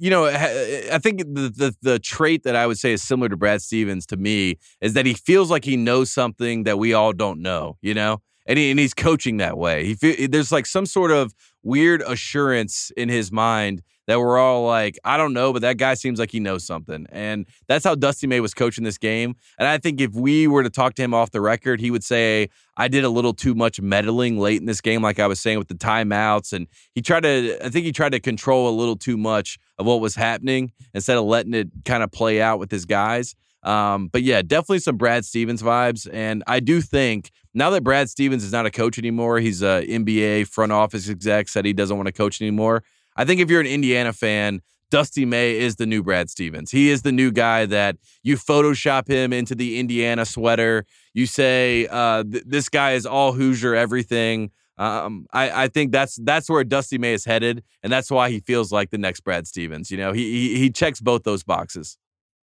you 0.00 0.08
know, 0.08 0.24
eh, 0.24 0.36
eh, 0.38 0.88
I 0.94 0.98
think 0.98 1.18
the, 1.18 1.52
the 1.54 1.76
the 1.82 1.98
trait 1.98 2.42
that 2.44 2.56
I 2.56 2.66
would 2.66 2.78
say 2.78 2.92
is 2.92 3.02
similar 3.02 3.28
to 3.28 3.36
Brad 3.36 3.60
Stevens 3.60 4.06
to 4.06 4.16
me 4.16 4.58
is 4.80 4.94
that 4.94 5.04
he 5.04 5.12
feels 5.12 5.50
like 5.50 5.64
he 5.64 5.76
knows 5.76 6.10
something 6.10 6.64
that 6.64 6.78
we 6.78 6.94
all 6.94 7.12
don't 7.12 7.40
know, 7.42 7.76
you 7.82 7.92
know, 7.92 8.22
and 8.46 8.58
he, 8.58 8.70
and 8.70 8.80
he's 8.80 8.94
coaching 8.94 9.36
that 9.36 9.58
way. 9.58 9.84
He 9.84 9.94
fe- 9.94 10.16
eh, 10.18 10.26
there's 10.30 10.50
like 10.50 10.64
some 10.64 10.86
sort 10.86 11.10
of 11.10 11.34
weird 11.62 12.00
assurance 12.02 12.90
in 12.96 13.10
his 13.10 13.30
mind 13.30 13.82
that 14.10 14.18
we're 14.18 14.38
all 14.38 14.66
like, 14.66 14.98
I 15.04 15.16
don't 15.16 15.32
know, 15.32 15.52
but 15.52 15.62
that 15.62 15.76
guy 15.76 15.94
seems 15.94 16.18
like 16.18 16.30
he 16.30 16.40
knows 16.40 16.64
something, 16.64 17.06
and 17.10 17.46
that's 17.68 17.84
how 17.84 17.94
Dusty 17.94 18.26
May 18.26 18.40
was 18.40 18.54
coaching 18.54 18.84
this 18.84 18.98
game. 18.98 19.36
And 19.58 19.68
I 19.68 19.78
think 19.78 20.00
if 20.00 20.12
we 20.14 20.46
were 20.46 20.62
to 20.62 20.70
talk 20.70 20.94
to 20.94 21.02
him 21.02 21.14
off 21.14 21.30
the 21.30 21.40
record, 21.40 21.80
he 21.80 21.90
would 21.90 22.04
say, 22.04 22.48
I 22.76 22.88
did 22.88 23.04
a 23.04 23.08
little 23.08 23.34
too 23.34 23.54
much 23.54 23.80
meddling 23.80 24.38
late 24.38 24.60
in 24.60 24.66
this 24.66 24.80
game, 24.80 25.02
like 25.02 25.18
I 25.18 25.26
was 25.26 25.38
saying 25.38 25.58
with 25.58 25.68
the 25.68 25.74
timeouts. 25.74 26.52
And 26.52 26.66
he 26.94 27.02
tried 27.02 27.24
to, 27.24 27.58
I 27.64 27.68
think 27.68 27.84
he 27.84 27.92
tried 27.92 28.12
to 28.12 28.20
control 28.20 28.68
a 28.68 28.74
little 28.74 28.96
too 28.96 29.16
much 29.16 29.58
of 29.78 29.86
what 29.86 30.00
was 30.00 30.14
happening 30.14 30.72
instead 30.94 31.16
of 31.16 31.24
letting 31.24 31.54
it 31.54 31.68
kind 31.84 32.02
of 32.02 32.10
play 32.10 32.40
out 32.40 32.58
with 32.58 32.70
his 32.70 32.86
guys. 32.86 33.34
Um, 33.62 34.08
but 34.08 34.22
yeah, 34.22 34.40
definitely 34.42 34.78
some 34.78 34.96
Brad 34.96 35.24
Stevens 35.24 35.62
vibes. 35.62 36.08
And 36.10 36.42
I 36.46 36.60
do 36.60 36.80
think 36.80 37.30
now 37.52 37.70
that 37.70 37.84
Brad 37.84 38.08
Stevens 38.08 38.44
is 38.44 38.52
not 38.52 38.64
a 38.64 38.70
coach 38.70 38.98
anymore, 38.98 39.38
he's 39.38 39.62
a 39.62 39.84
NBA 39.86 40.46
front 40.46 40.72
office 40.72 41.08
exec, 41.08 41.48
said 41.48 41.64
he 41.64 41.72
doesn't 41.72 41.96
want 41.96 42.06
to 42.06 42.12
coach 42.12 42.40
anymore. 42.40 42.82
I 43.16 43.24
think 43.24 43.40
if 43.40 43.50
you're 43.50 43.60
an 43.60 43.66
Indiana 43.66 44.12
fan, 44.12 44.60
Dusty 44.90 45.24
May 45.24 45.56
is 45.56 45.76
the 45.76 45.86
new 45.86 46.02
Brad 46.02 46.28
Stevens. 46.28 46.70
He 46.70 46.90
is 46.90 47.02
the 47.02 47.12
new 47.12 47.30
guy 47.30 47.64
that 47.66 47.96
you 48.22 48.36
Photoshop 48.36 49.08
him 49.08 49.32
into 49.32 49.54
the 49.54 49.78
Indiana 49.78 50.24
sweater. 50.24 50.84
You 51.14 51.26
say 51.26 51.86
uh, 51.90 52.24
th- 52.24 52.44
this 52.46 52.68
guy 52.68 52.92
is 52.92 53.06
all 53.06 53.32
Hoosier, 53.32 53.74
everything. 53.74 54.50
Um, 54.78 55.26
I, 55.32 55.64
I 55.64 55.68
think 55.68 55.92
that's 55.92 56.16
that's 56.16 56.48
where 56.48 56.64
Dusty 56.64 56.98
May 56.98 57.12
is 57.12 57.24
headed, 57.24 57.62
and 57.82 57.92
that's 57.92 58.10
why 58.10 58.30
he 58.30 58.40
feels 58.40 58.72
like 58.72 58.90
the 58.90 58.98
next 58.98 59.20
Brad 59.20 59.46
Stevens. 59.46 59.90
You 59.90 59.98
know, 59.98 60.12
he 60.12 60.32
he, 60.32 60.58
he 60.58 60.70
checks 60.70 61.00
both 61.00 61.22
those 61.22 61.44
boxes. 61.44 61.98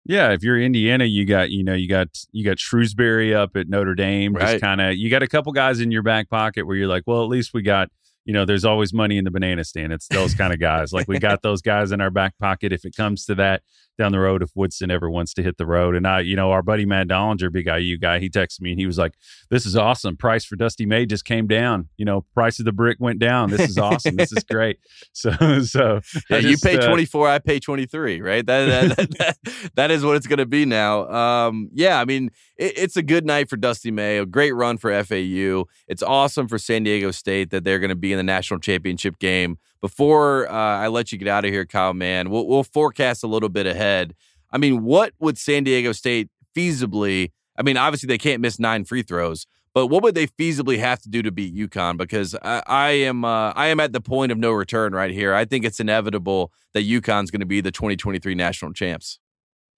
Yeah, 0.05 0.31
if 0.31 0.43
you're 0.43 0.59
Indiana, 0.59 1.05
you 1.05 1.25
got 1.25 1.51
you 1.51 1.63
know 1.63 1.75
you 1.75 1.87
got 1.87 2.09
you 2.31 2.43
got 2.43 2.57
Shrewsberry 2.57 3.33
up 3.33 3.55
at 3.55 3.69
Notre 3.69 3.95
Dame. 3.95 4.33
Right. 4.33 4.53
Just 4.53 4.61
kind 4.61 4.81
of 4.81 4.95
you 4.95 5.09
got 5.09 5.23
a 5.23 5.27
couple 5.27 5.51
guys 5.53 5.79
in 5.79 5.91
your 5.91 6.01
back 6.01 6.29
pocket 6.29 6.67
where 6.67 6.75
you're 6.75 6.87
like, 6.87 7.03
well, 7.05 7.23
at 7.23 7.29
least 7.29 7.53
we 7.53 7.61
got 7.61 7.89
you 8.25 8.33
know 8.33 8.45
there's 8.45 8.65
always 8.65 8.93
money 8.93 9.17
in 9.17 9.23
the 9.23 9.31
banana 9.31 9.63
stand. 9.63 9.93
It's 9.93 10.07
those 10.07 10.33
kind 10.33 10.53
of 10.53 10.59
guys. 10.59 10.93
like 10.93 11.07
we 11.07 11.19
got 11.19 11.41
those 11.41 11.61
guys 11.61 11.91
in 11.91 12.01
our 12.01 12.11
back 12.11 12.37
pocket 12.39 12.71
if 12.71 12.85
it 12.85 12.95
comes 12.95 13.25
to 13.25 13.35
that 13.35 13.61
down 13.97 14.11
the 14.11 14.19
road 14.19 14.41
if 14.41 14.51
Woodson 14.55 14.89
ever 14.91 15.09
wants 15.09 15.33
to 15.35 15.43
hit 15.43 15.57
the 15.57 15.65
road. 15.65 15.95
And 15.95 16.07
I, 16.07 16.21
you 16.21 16.35
know, 16.35 16.51
our 16.51 16.61
buddy 16.61 16.85
Matt 16.85 17.07
Dollinger, 17.07 17.51
big 17.51 17.67
IU 17.67 17.97
guy, 17.97 18.19
he 18.19 18.29
texted 18.29 18.61
me 18.61 18.71
and 18.71 18.79
he 18.79 18.85
was 18.85 18.97
like, 18.97 19.13
"This 19.49 19.65
is 19.65 19.75
awesome. 19.75 20.17
Price 20.17 20.45
for 20.45 20.55
Dusty 20.55 20.85
May 20.85 21.05
just 21.05 21.25
came 21.25 21.47
down. 21.47 21.89
You 21.97 22.05
know, 22.05 22.21
price 22.33 22.59
of 22.59 22.65
the 22.65 22.71
brick 22.71 22.97
went 22.99 23.19
down. 23.19 23.49
This 23.49 23.69
is 23.69 23.77
awesome. 23.77 24.15
this 24.15 24.31
is 24.31 24.43
great." 24.43 24.79
So, 25.15 25.61
so 25.61 26.01
Yeah, 26.29 26.37
I 26.37 26.39
you 26.39 26.57
pay 26.57 26.77
uh, 26.77 26.87
24, 26.87 27.29
I 27.29 27.39
pay 27.39 27.59
23, 27.59 28.21
right? 28.21 28.45
That 28.45 28.65
that, 28.65 28.97
that, 28.97 29.09
that, 29.19 29.71
that 29.75 29.91
is 29.91 30.03
what 30.03 30.15
it's 30.15 30.27
going 30.27 30.39
to 30.39 30.45
be 30.45 30.65
now. 30.65 31.07
Um, 31.07 31.69
yeah, 31.73 31.99
I 31.99 32.05
mean, 32.05 32.31
it, 32.57 32.77
it's 32.77 32.97
a 32.97 33.03
good 33.03 33.25
night 33.25 33.49
for 33.49 33.57
Dusty 33.57 33.91
May, 33.91 34.17
a 34.17 34.25
great 34.25 34.53
run 34.53 34.77
for 34.77 34.91
FAU. 35.03 35.65
It's 35.87 36.01
awesome 36.01 36.47
for 36.47 36.57
San 36.57 36.83
Diego 36.83 37.11
State 37.11 37.51
that 37.51 37.63
they're 37.63 37.79
going 37.79 37.89
to 37.89 37.95
be 37.95 38.11
in 38.11 38.17
the 38.17 38.23
national 38.23 38.59
championship 38.59 39.19
game. 39.19 39.57
Before 39.83 40.49
uh, 40.49 40.53
I 40.53 40.87
let 40.87 41.11
you 41.11 41.17
get 41.17 41.27
out 41.27 41.43
of 41.43 41.51
here, 41.51 41.65
Kyle, 41.65 41.93
man, 41.93 42.29
we'll, 42.29 42.47
we'll 42.47 42.63
forecast 42.63 43.21
a 43.21 43.27
little 43.27 43.49
bit 43.49 43.67
ahead. 43.67 44.15
I 44.49 44.57
mean, 44.57 44.81
what 44.81 45.11
would 45.19 45.37
San 45.37 45.65
Diego 45.65 45.91
State 45.91 46.29
feasibly? 46.55 47.33
I 47.57 47.63
mean, 47.63 47.75
obviously 47.75 48.07
they 48.07 48.17
can't 48.17 48.39
miss 48.39 48.59
nine 48.59 48.85
free 48.85 49.01
throws, 49.01 49.45
but 49.73 49.87
what 49.87 50.01
would 50.01 50.15
they 50.15 50.27
feasibly 50.27 50.79
have 50.79 51.01
to 51.01 51.09
do 51.09 51.21
to 51.21 51.33
beat 51.33 51.53
UConn? 51.53 51.97
Because 51.97 52.33
I, 52.41 52.63
I 52.65 52.89
am 52.91 53.25
uh, 53.25 53.51
I 53.57 53.67
am 53.67 53.81
at 53.81 53.91
the 53.91 53.99
point 53.99 54.31
of 54.31 54.37
no 54.37 54.53
return 54.53 54.93
right 54.93 55.11
here. 55.11 55.33
I 55.33 55.43
think 55.43 55.65
it's 55.65 55.81
inevitable 55.81 56.53
that 56.73 56.85
UConn's 56.85 57.29
going 57.29 57.41
to 57.41 57.45
be 57.45 57.59
the 57.59 57.71
2023 57.71 58.35
national 58.35 58.71
champs. 58.71 59.19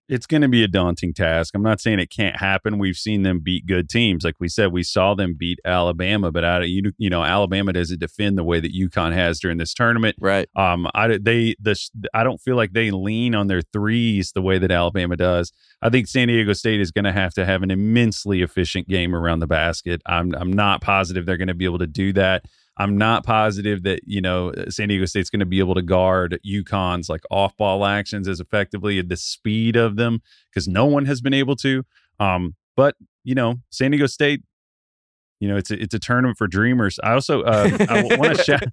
It's 0.07 0.27
going 0.27 0.41
to 0.41 0.47
be 0.47 0.63
a 0.63 0.67
daunting 0.67 1.13
task. 1.13 1.55
I'm 1.55 1.63
not 1.63 1.81
saying 1.81 1.99
it 1.99 2.11
can't 2.11 2.37
happen. 2.37 2.77
We've 2.77 2.95
seen 2.95 3.23
them 3.23 3.39
beat 3.39 3.65
good 3.65 3.89
teams. 3.89 4.23
Like 4.23 4.35
we 4.39 4.47
said, 4.47 4.71
we 4.71 4.83
saw 4.83 5.15
them 5.15 5.35
beat 5.37 5.59
Alabama, 5.65 6.31
but 6.31 6.43
out 6.43 6.61
of, 6.61 6.67
you, 6.67 6.91
you 6.97 7.09
know, 7.09 7.23
Alabama 7.23 7.73
doesn't 7.73 7.99
defend 7.99 8.37
the 8.37 8.43
way 8.43 8.59
that 8.59 8.73
UConn 8.73 9.13
has 9.13 9.39
during 9.39 9.57
this 9.57 9.73
tournament. 9.73 10.15
Right. 10.19 10.47
Um, 10.55 10.87
I 10.93 11.17
they 11.17 11.55
this 11.59 11.89
I 12.13 12.23
don't 12.23 12.39
feel 12.39 12.55
like 12.55 12.73
they 12.73 12.91
lean 12.91 13.33
on 13.33 13.47
their 13.47 13.61
threes 13.61 14.31
the 14.33 14.41
way 14.41 14.59
that 14.59 14.71
Alabama 14.71 15.15
does. 15.15 15.51
I 15.81 15.89
think 15.89 16.07
San 16.07 16.27
Diego 16.27 16.53
State 16.53 16.81
is 16.81 16.91
going 16.91 17.05
to 17.05 17.11
have 17.11 17.33
to 17.33 17.45
have 17.45 17.63
an 17.63 17.71
immensely 17.71 18.41
efficient 18.41 18.87
game 18.87 19.15
around 19.15 19.39
the 19.39 19.47
basket. 19.47 20.01
I'm 20.05 20.35
I'm 20.35 20.53
not 20.53 20.81
positive 20.81 21.25
they're 21.25 21.37
going 21.37 21.47
to 21.47 21.55
be 21.55 21.65
able 21.65 21.79
to 21.79 21.87
do 21.87 22.13
that. 22.13 22.45
I'm 22.77 22.97
not 22.97 23.23
positive 23.23 23.83
that 23.83 24.01
you 24.05 24.21
know 24.21 24.53
San 24.69 24.89
Diego 24.89 25.05
State's 25.05 25.29
going 25.29 25.39
to 25.39 25.45
be 25.45 25.59
able 25.59 25.75
to 25.75 25.81
guard 25.81 26.39
UConn's 26.45 27.09
like 27.09 27.21
off 27.31 27.55
ball 27.57 27.85
actions 27.85 28.27
as 28.27 28.39
effectively 28.39 28.99
at 28.99 29.09
the 29.09 29.17
speed 29.17 29.75
of 29.75 29.95
them 29.95 30.21
because 30.49 30.67
no 30.67 30.85
one 30.85 31.05
has 31.05 31.21
been 31.21 31.33
able 31.33 31.55
to. 31.57 31.83
Um, 32.19 32.55
but 32.75 32.95
you 33.23 33.35
know, 33.35 33.55
San 33.69 33.91
Diego 33.91 34.07
State, 34.07 34.43
you 35.39 35.47
know, 35.47 35.57
it's 35.57 35.71
a, 35.71 35.81
it's 35.81 35.93
a 35.93 35.99
tournament 35.99 36.37
for 36.37 36.47
dreamers. 36.47 36.99
I 37.03 37.13
also 37.13 37.41
uh, 37.43 37.69
I 37.89 38.03
want 38.17 38.37
to 38.37 38.43
shout. 38.43 38.63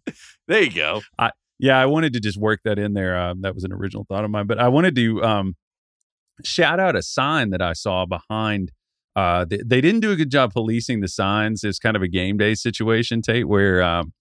There 0.49 0.63
you 0.63 0.73
go. 0.73 1.01
Yeah, 1.59 1.79
I 1.79 1.87
wanted 1.87 2.13
to 2.15 2.21
just 2.21 2.39
work 2.39 2.61
that 2.65 2.79
in 2.79 2.95
there. 2.95 3.17
Um, 3.17 3.43
that 3.43 3.55
was 3.55 3.63
an 3.63 3.73
original 3.73 4.05
thought 4.09 4.25
of 4.25 4.31
mine, 4.33 4.49
but 4.49 4.59
I 4.59 4.67
wanted 4.67 4.97
to 4.97 5.23
um, 5.23 5.57
shout 6.45 6.81
out 6.81 6.97
a 6.97 7.03
sign 7.03 7.51
that 7.51 7.63
I 7.63 7.73
saw 7.73 8.05
behind. 8.05 8.73
Uh, 9.15 9.45
they, 9.45 9.59
they 9.59 9.81
didn't 9.81 10.01
do 10.01 10.11
a 10.11 10.17
good 10.17 10.31
job 10.31 10.53
policing 10.53 11.01
the 11.01 11.09
signs. 11.09 11.65
It's 11.65 11.79
kind 11.79 11.97
of 11.97 12.03
a 12.03 12.09
game 12.09 12.39
day 12.39 12.55
situation, 12.55 13.23
Tate, 13.23 13.47
where 13.47 13.83
um, 13.83 14.13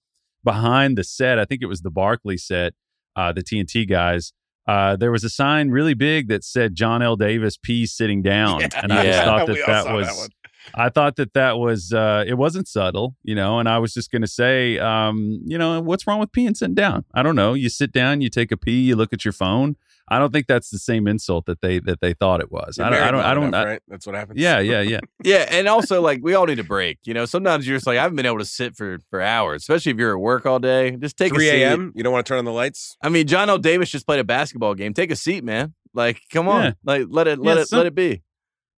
behind 0.44 0.98
the 0.98 1.04
set, 1.04 1.40
I 1.40 1.46
think 1.46 1.62
it 1.62 1.68
was 1.68 1.82
the 1.82 1.92
Barkley 1.92 2.38
set, 2.38 2.74
uh, 3.16 3.32
the 3.32 3.42
TNT 3.42 3.88
guys. 3.88 4.34
Uh, 4.68 4.96
there 4.96 5.12
was 5.12 5.24
a 5.24 5.30
sign 5.30 5.70
really 5.70 5.94
big 5.94 6.28
that 6.28 6.44
said 6.44 6.76
Johnell 6.76 7.18
Davis, 7.18 7.58
pees 7.58 7.94
sitting 7.94 8.22
down, 8.22 8.62
and 8.76 8.94
I 8.94 9.04
just 9.04 9.24
thought 9.24 9.48
that 9.48 9.56
We 9.56 9.62
that 9.62 9.94
was 9.94 10.08
that. 10.08 10.30
I 10.76 10.90
thought 10.90 11.16
that 11.16 11.34
that 11.34 11.58
was 11.58 11.92
uh, 11.92 12.24
it 12.28 12.36
wasn't 12.36 12.68
subtle, 12.68 13.16
you 13.24 13.34
know, 13.34 13.60
and 13.60 13.68
I 13.68 13.80
was 13.80 13.94
just 13.94 14.12
going 14.12 14.22
to 14.22 14.28
say, 14.28 14.78
um, 14.78 15.42
you 15.46 15.58
know, 15.58 15.82
what's 15.82 16.06
wrong 16.06 16.20
with 16.20 16.32
peeing 16.32 16.56
sitting 16.56 16.76
down? 16.76 17.06
I 17.14 17.24
don't 17.24 17.36
know. 17.36 17.54
You 17.56 17.70
sit 17.70 17.92
down, 17.92 18.22
you 18.22 18.30
take 18.30 18.52
a 18.52 18.58
pee, 18.58 18.82
you 18.82 18.96
look 18.96 19.12
at 19.14 19.26
your 19.26 19.32
phone. 19.32 19.76
I 20.12 20.20
don't 20.20 20.32
think 20.34 20.46
that's 20.48 20.70
the 20.70 20.78
same 20.78 21.08
insult 21.08 21.46
that 21.46 21.62
they 21.62 21.80
that 21.80 22.02
they 22.02 22.14
thought 22.14 22.42
it 22.42 22.52
was. 22.52 22.78
I 22.80 22.90
don't. 22.90 23.02
I 23.02 23.12
don't. 23.12 23.22
I 23.22 23.34
don't. 23.34 23.44
enough, 23.46 23.62
I- 23.66 23.70
right? 23.72 23.82
That's 23.88 24.06
what 24.06 24.14
happens. 24.16 24.40
yeah, 24.40 24.60
yeah, 24.60 24.82
yeah. 24.82 25.00
Yeah, 25.24 25.46
and 25.50 25.68
also 25.68 26.02
like 26.02 26.20
we 26.22 26.34
all 26.34 26.46
need 26.46 26.60
a 26.60 26.64
break. 26.64 27.00
You 27.06 27.14
know, 27.14 27.26
sometimes 27.26 27.66
you're 27.68 27.78
just 27.78 27.88
like 27.88 27.98
I 27.98 28.02
haven't 28.04 28.18
been 28.18 28.26
able 28.26 28.40
to 28.40 28.46
sit 28.46 28.76
for 28.76 29.00
for 29.10 29.22
hours, 29.22 29.62
especially 29.64 29.94
if 29.94 29.98
you're 29.98 30.12
at 30.16 30.20
work 30.20 30.46
all 30.46 30.60
day. 30.60 30.92
Just 30.98 31.16
take 31.18 31.34
3 31.34 31.48
a 31.48 31.52
seat. 31.52 31.62
a.m. 31.64 31.94
You 31.96 32.04
don't 32.04 32.12
want 32.14 32.26
to 32.26 32.30
turn 32.30 32.40
on 32.40 32.46
the 32.46 32.52
lights. 32.52 32.98
I 33.02 33.10
mean, 33.10 33.26
Johnell 33.26 33.62
Davis 33.62 33.90
just 33.90 34.06
played 34.06 34.20
a 34.20 34.24
basketball 34.26 34.76
game. 34.76 34.94
Take 34.94 35.12
a 35.12 35.16
seat, 35.16 35.44
man. 35.44 35.74
Like, 35.94 36.22
come 36.32 36.48
on, 36.50 36.64
Yeah. 36.64 36.72
like 36.84 37.06
let 37.10 37.28
it 37.28 37.40
let 37.40 37.56
Yeah, 37.56 37.62
it 37.64 37.68
some- 37.70 37.78
let 37.78 37.86
it 37.88 37.96
be. 37.96 38.22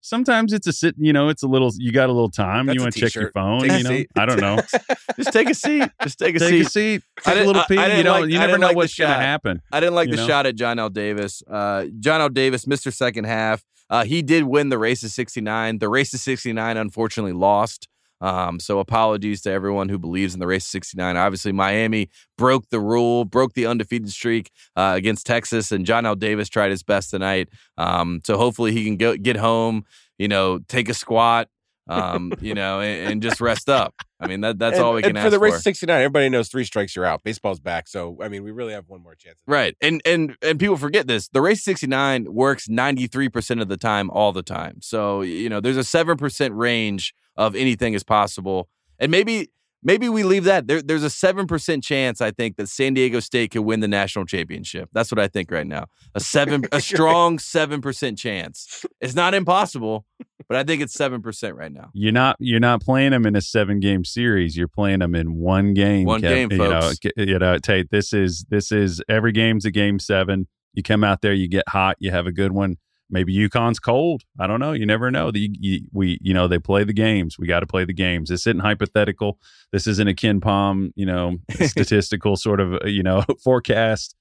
Sometimes 0.05 0.51
it's 0.51 0.67
a 0.67 0.73
sit. 0.73 0.95
You 0.97 1.13
know, 1.13 1.29
it's 1.29 1.43
a 1.43 1.47
little. 1.47 1.71
You 1.77 1.93
got 1.93 2.09
a 2.09 2.11
little 2.11 2.29
time. 2.29 2.65
That's 2.65 2.75
you 2.75 2.81
want 2.81 2.93
to 2.93 2.99
check 2.99 3.15
your 3.15 3.31
phone. 3.31 3.61
Take 3.61 3.71
you 3.77 3.83
know, 3.83 3.89
seat. 3.89 4.09
I 4.17 4.25
don't 4.25 4.41
know. 4.41 4.57
Just 5.17 5.31
take 5.31 5.49
a 5.49 5.55
seat. 5.55 5.89
Just 6.01 6.19
take 6.19 6.35
a 6.35 6.39
Take 6.39 6.49
seat. 6.49 6.61
a 6.61 6.69
seat. 6.69 7.03
Take 7.21 7.39
a 7.39 7.43
little 7.45 7.63
pee. 7.69 7.77
I 7.77 7.95
you 7.97 8.03
know, 8.03 8.19
like- 8.19 8.29
you 8.29 8.37
never 8.37 8.57
know 8.57 8.67
like 8.67 8.75
what's 8.75 8.95
going 8.95 9.09
to 9.09 9.15
happen. 9.15 9.61
I 9.71 9.79
didn't 9.79 9.95
like 9.95 10.09
the 10.09 10.17
know? 10.17 10.27
shot 10.27 10.45
at 10.45 10.55
Johnell 10.57 10.91
Davis. 10.91 11.41
Uh, 11.49 11.85
Johnell 12.01 12.33
Davis, 12.33 12.65
Mr. 12.65 12.91
Second 12.93 13.23
Half. 13.23 13.63
Uh, 13.89 14.03
he 14.03 14.21
did 14.21 14.43
win 14.43 14.67
the 14.69 14.77
race 14.77 15.03
of 15.03 15.11
69. 15.11 15.79
The 15.79 15.87
race 15.87 16.13
of 16.13 16.19
69 16.19 16.75
unfortunately 16.77 17.31
lost. 17.33 17.87
Um, 18.23 18.57
so 18.61 18.79
apologies 18.79 19.41
to 19.41 19.51
everyone 19.51 19.89
who 19.89 19.99
believes 19.99 20.33
in 20.33 20.39
the 20.39 20.47
race 20.47 20.65
69. 20.65 21.17
Obviously, 21.17 21.51
Miami 21.51 22.09
broke 22.37 22.69
the 22.69 22.79
rule, 22.79 23.25
broke 23.25 23.53
the 23.53 23.65
undefeated 23.65 24.09
streak 24.11 24.49
uh, 24.77 24.93
against 24.95 25.25
Texas, 25.25 25.73
and 25.73 25.85
Johnell 25.85 26.17
Davis 26.17 26.47
tried 26.47 26.71
his 26.71 26.83
best 26.83 27.09
tonight. 27.09 27.49
Um, 27.77 28.21
so 28.25 28.37
hopefully 28.37 28.71
he 28.71 28.85
can 28.85 28.95
go 28.95 29.17
get 29.17 29.35
home, 29.35 29.83
you 30.17 30.29
know, 30.29 30.59
take 30.69 30.87
a 30.87 30.93
squat, 30.93 31.49
um, 31.89 32.31
you 32.39 32.53
know, 32.53 32.79
and, 32.79 33.11
and 33.11 33.21
just 33.21 33.41
rest 33.41 33.67
up. 33.67 33.93
I 34.21 34.27
mean, 34.27 34.39
that 34.39 34.57
that's 34.57 34.77
And- 34.77 34.85
all 34.85 34.93
we 34.93 35.01
can 35.01 35.17
for 35.17 35.29
the 35.29 35.37
race 35.37 35.55
for. 35.55 35.59
69. 35.59 35.93
Everybody 35.93 36.29
knows 36.29 36.47
three 36.47 36.63
strikes, 36.63 36.95
you're 36.95 37.03
out. 37.03 37.23
Baseball's 37.25 37.59
back, 37.59 37.89
so 37.89 38.17
I 38.21 38.29
mean, 38.29 38.41
we 38.43 38.51
really 38.51 38.71
have 38.71 38.87
one 38.87 39.03
more 39.03 39.15
chance. 39.15 39.37
Right. 39.45 39.75
And 39.81 40.01
and 40.05 40.37
and 40.41 40.57
people 40.57 40.77
forget 40.77 41.07
this. 41.07 41.27
The 41.27 41.41
race 41.41 41.61
69 41.61 42.33
works 42.33 42.69
93% 42.69 43.61
of 43.61 43.67
the 43.67 43.75
time 43.75 44.09
all 44.11 44.31
the 44.31 44.43
time. 44.43 44.77
So, 44.81 45.23
you 45.23 45.49
know, 45.49 45.59
there's 45.59 45.75
a 45.75 45.81
7% 45.81 46.51
range 46.55 47.13
of 47.35 47.55
anything 47.55 47.93
is 47.93 48.03
possible. 48.03 48.69
And 48.99 49.11
maybe 49.11 49.49
maybe 49.83 50.09
we 50.09 50.23
leave 50.23 50.45
that. 50.45 50.67
There, 50.67 50.81
there's 50.81 51.03
a 51.03 51.07
7% 51.07 51.83
chance 51.83 52.21
I 52.21 52.31
think 52.31 52.55
that 52.57 52.69
San 52.69 52.93
Diego 52.93 53.19
State 53.19 53.51
could 53.51 53.61
win 53.61 53.81
the 53.81 53.87
national 53.87 54.25
championship. 54.25 54.89
That's 54.93 55.11
what 55.11 55.19
I 55.19 55.27
think 55.27 55.51
right 55.51 55.67
now. 55.67 55.87
A 56.15 56.19
7 56.19 56.63
a 56.71 56.81
strong 56.81 57.37
7% 57.37 58.17
chance. 58.17 58.85
It's 59.01 59.15
not 59.15 59.33
impossible, 59.33 60.05
but 60.47 60.57
I 60.57 60.63
think 60.63 60.81
it's 60.81 60.93
seven 60.93 61.21
percent 61.21 61.55
right 61.55 61.71
now. 61.71 61.89
You're 61.93 62.11
not 62.11 62.35
you're 62.39 62.59
not 62.59 62.81
playing 62.81 63.11
them 63.11 63.25
in 63.25 63.35
a 63.35 63.41
seven 63.41 63.79
game 63.79 64.05
series. 64.05 64.55
You're 64.55 64.67
playing 64.67 64.99
them 64.99 65.15
in 65.15 65.35
one 65.35 65.73
game. 65.73 66.05
One 66.05 66.21
game, 66.21 66.51
you 66.51 66.57
folks. 66.57 66.99
Know, 67.03 67.23
you 67.23 67.39
know, 67.39 67.57
Tate. 67.57 67.89
This 67.91 68.13
is 68.13 68.45
this 68.49 68.71
is 68.71 69.01
every 69.09 69.31
game's 69.31 69.65
a 69.65 69.71
game 69.71 69.99
seven. 69.99 70.47
You 70.73 70.83
come 70.83 71.03
out 71.03 71.21
there, 71.21 71.33
you 71.33 71.47
get 71.47 71.67
hot, 71.69 71.97
you 71.99 72.11
have 72.11 72.25
a 72.25 72.31
good 72.31 72.51
one. 72.51 72.77
Maybe 73.09 73.35
UConn's 73.35 73.79
cold. 73.79 74.23
I 74.39 74.47
don't 74.47 74.59
know. 74.59 74.71
You 74.71 74.85
never 74.85 75.11
know. 75.11 75.29
The 75.31 75.49
you, 75.59 75.81
we 75.91 76.17
you 76.21 76.33
know 76.33 76.47
they 76.47 76.59
play 76.59 76.83
the 76.83 76.93
games. 76.93 77.37
We 77.37 77.47
got 77.47 77.59
to 77.59 77.67
play 77.67 77.85
the 77.85 77.93
games. 77.93 78.29
This 78.29 78.47
isn't 78.47 78.61
hypothetical. 78.61 79.39
This 79.71 79.87
isn't 79.87 80.07
a 80.07 80.13
KenPom 80.13 80.91
you 80.95 81.05
know 81.05 81.37
statistical 81.51 82.35
sort 82.35 82.59
of 82.59 82.73
uh, 82.73 82.87
you 82.87 83.03
know 83.03 83.23
forecast. 83.43 84.15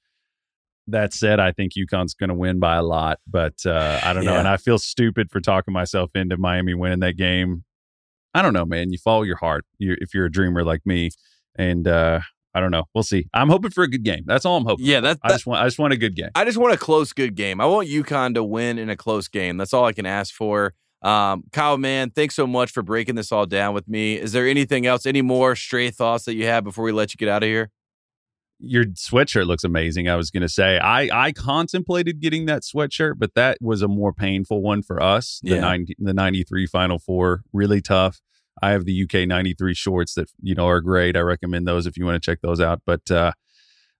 That 0.88 1.14
said, 1.14 1.38
I 1.38 1.52
think 1.52 1.74
UConn's 1.74 2.12
going 2.12 2.28
to 2.28 2.34
win 2.34 2.58
by 2.58 2.74
a 2.74 2.82
lot, 2.82 3.20
but 3.26 3.54
uh, 3.64 4.00
I 4.02 4.12
don't 4.12 4.24
know. 4.24 4.32
Yeah. 4.32 4.40
And 4.40 4.48
I 4.48 4.56
feel 4.56 4.78
stupid 4.78 5.30
for 5.30 5.40
talking 5.40 5.72
myself 5.72 6.10
into 6.16 6.36
Miami 6.36 6.74
winning 6.74 6.98
that 7.00 7.16
game. 7.16 7.62
I 8.34 8.42
don't 8.42 8.52
know, 8.52 8.64
man. 8.64 8.90
You 8.90 8.98
follow 8.98 9.22
your 9.22 9.36
heart. 9.36 9.64
You, 9.78 9.96
if 10.00 10.12
you're 10.12 10.26
a 10.26 10.30
dreamer 10.30 10.64
like 10.64 10.84
me, 10.84 11.10
and 11.54 11.86
uh, 11.86 12.20
I 12.54 12.60
don't 12.60 12.70
know. 12.70 12.84
We'll 12.94 13.04
see. 13.04 13.28
I'm 13.32 13.48
hoping 13.48 13.70
for 13.70 13.82
a 13.82 13.88
good 13.88 14.02
game. 14.04 14.24
That's 14.26 14.44
all 14.44 14.56
I'm 14.58 14.64
hoping. 14.64 14.84
Yeah, 14.84 15.00
that, 15.00 15.18
I 15.22 15.28
just 15.30 15.46
want. 15.46 15.62
I 15.62 15.64
just 15.66 15.78
want 15.78 15.92
a 15.92 15.96
good 15.96 16.14
game. 16.14 16.30
I 16.34 16.44
just 16.44 16.58
want 16.58 16.74
a 16.74 16.76
close, 16.76 17.12
good 17.12 17.34
game. 17.34 17.60
I 17.60 17.66
want 17.66 17.88
UConn 17.88 18.34
to 18.34 18.44
win 18.44 18.78
in 18.78 18.90
a 18.90 18.96
close 18.96 19.28
game. 19.28 19.56
That's 19.56 19.72
all 19.72 19.84
I 19.84 19.92
can 19.92 20.06
ask 20.06 20.34
for. 20.34 20.74
Um, 21.02 21.44
Kyle 21.52 21.78
Mann, 21.78 22.10
thanks 22.10 22.36
so 22.36 22.46
much 22.46 22.70
for 22.70 22.82
breaking 22.82 23.16
this 23.16 23.32
all 23.32 23.46
down 23.46 23.74
with 23.74 23.88
me. 23.88 24.14
Is 24.14 24.32
there 24.32 24.46
anything 24.46 24.86
else, 24.86 25.04
any 25.04 25.20
more 25.22 25.56
stray 25.56 25.90
thoughts 25.90 26.26
that 26.26 26.34
you 26.34 26.46
have 26.46 26.62
before 26.62 26.84
we 26.84 26.92
let 26.92 27.12
you 27.12 27.18
get 27.18 27.28
out 27.28 27.42
of 27.42 27.48
here? 27.48 27.70
Your 28.60 28.84
sweatshirt 28.84 29.46
looks 29.46 29.64
amazing. 29.64 30.08
I 30.08 30.14
was 30.14 30.30
going 30.30 30.42
to 30.42 30.48
say 30.48 30.78
I 30.78 31.08
I 31.26 31.32
contemplated 31.32 32.20
getting 32.20 32.46
that 32.46 32.62
sweatshirt, 32.62 33.14
but 33.18 33.34
that 33.34 33.58
was 33.60 33.82
a 33.82 33.88
more 33.88 34.12
painful 34.12 34.62
one 34.62 34.82
for 34.82 35.02
us. 35.02 35.40
The 35.42 35.56
Yeah. 35.56 35.60
90, 35.62 35.96
the 35.98 36.14
93 36.14 36.66
Final 36.66 37.00
Four, 37.00 37.42
really 37.52 37.80
tough. 37.80 38.20
I 38.60 38.70
have 38.70 38.84
the 38.84 39.02
UK 39.04 39.26
93 39.26 39.74
shorts 39.74 40.14
that 40.14 40.30
you 40.42 40.54
know 40.54 40.68
are 40.68 40.80
great. 40.80 41.16
I 41.16 41.20
recommend 41.20 41.66
those 41.66 41.86
if 41.86 41.96
you 41.96 42.04
want 42.04 42.22
to 42.22 42.30
check 42.30 42.40
those 42.42 42.60
out. 42.60 42.82
But 42.84 43.10
uh 43.10 43.32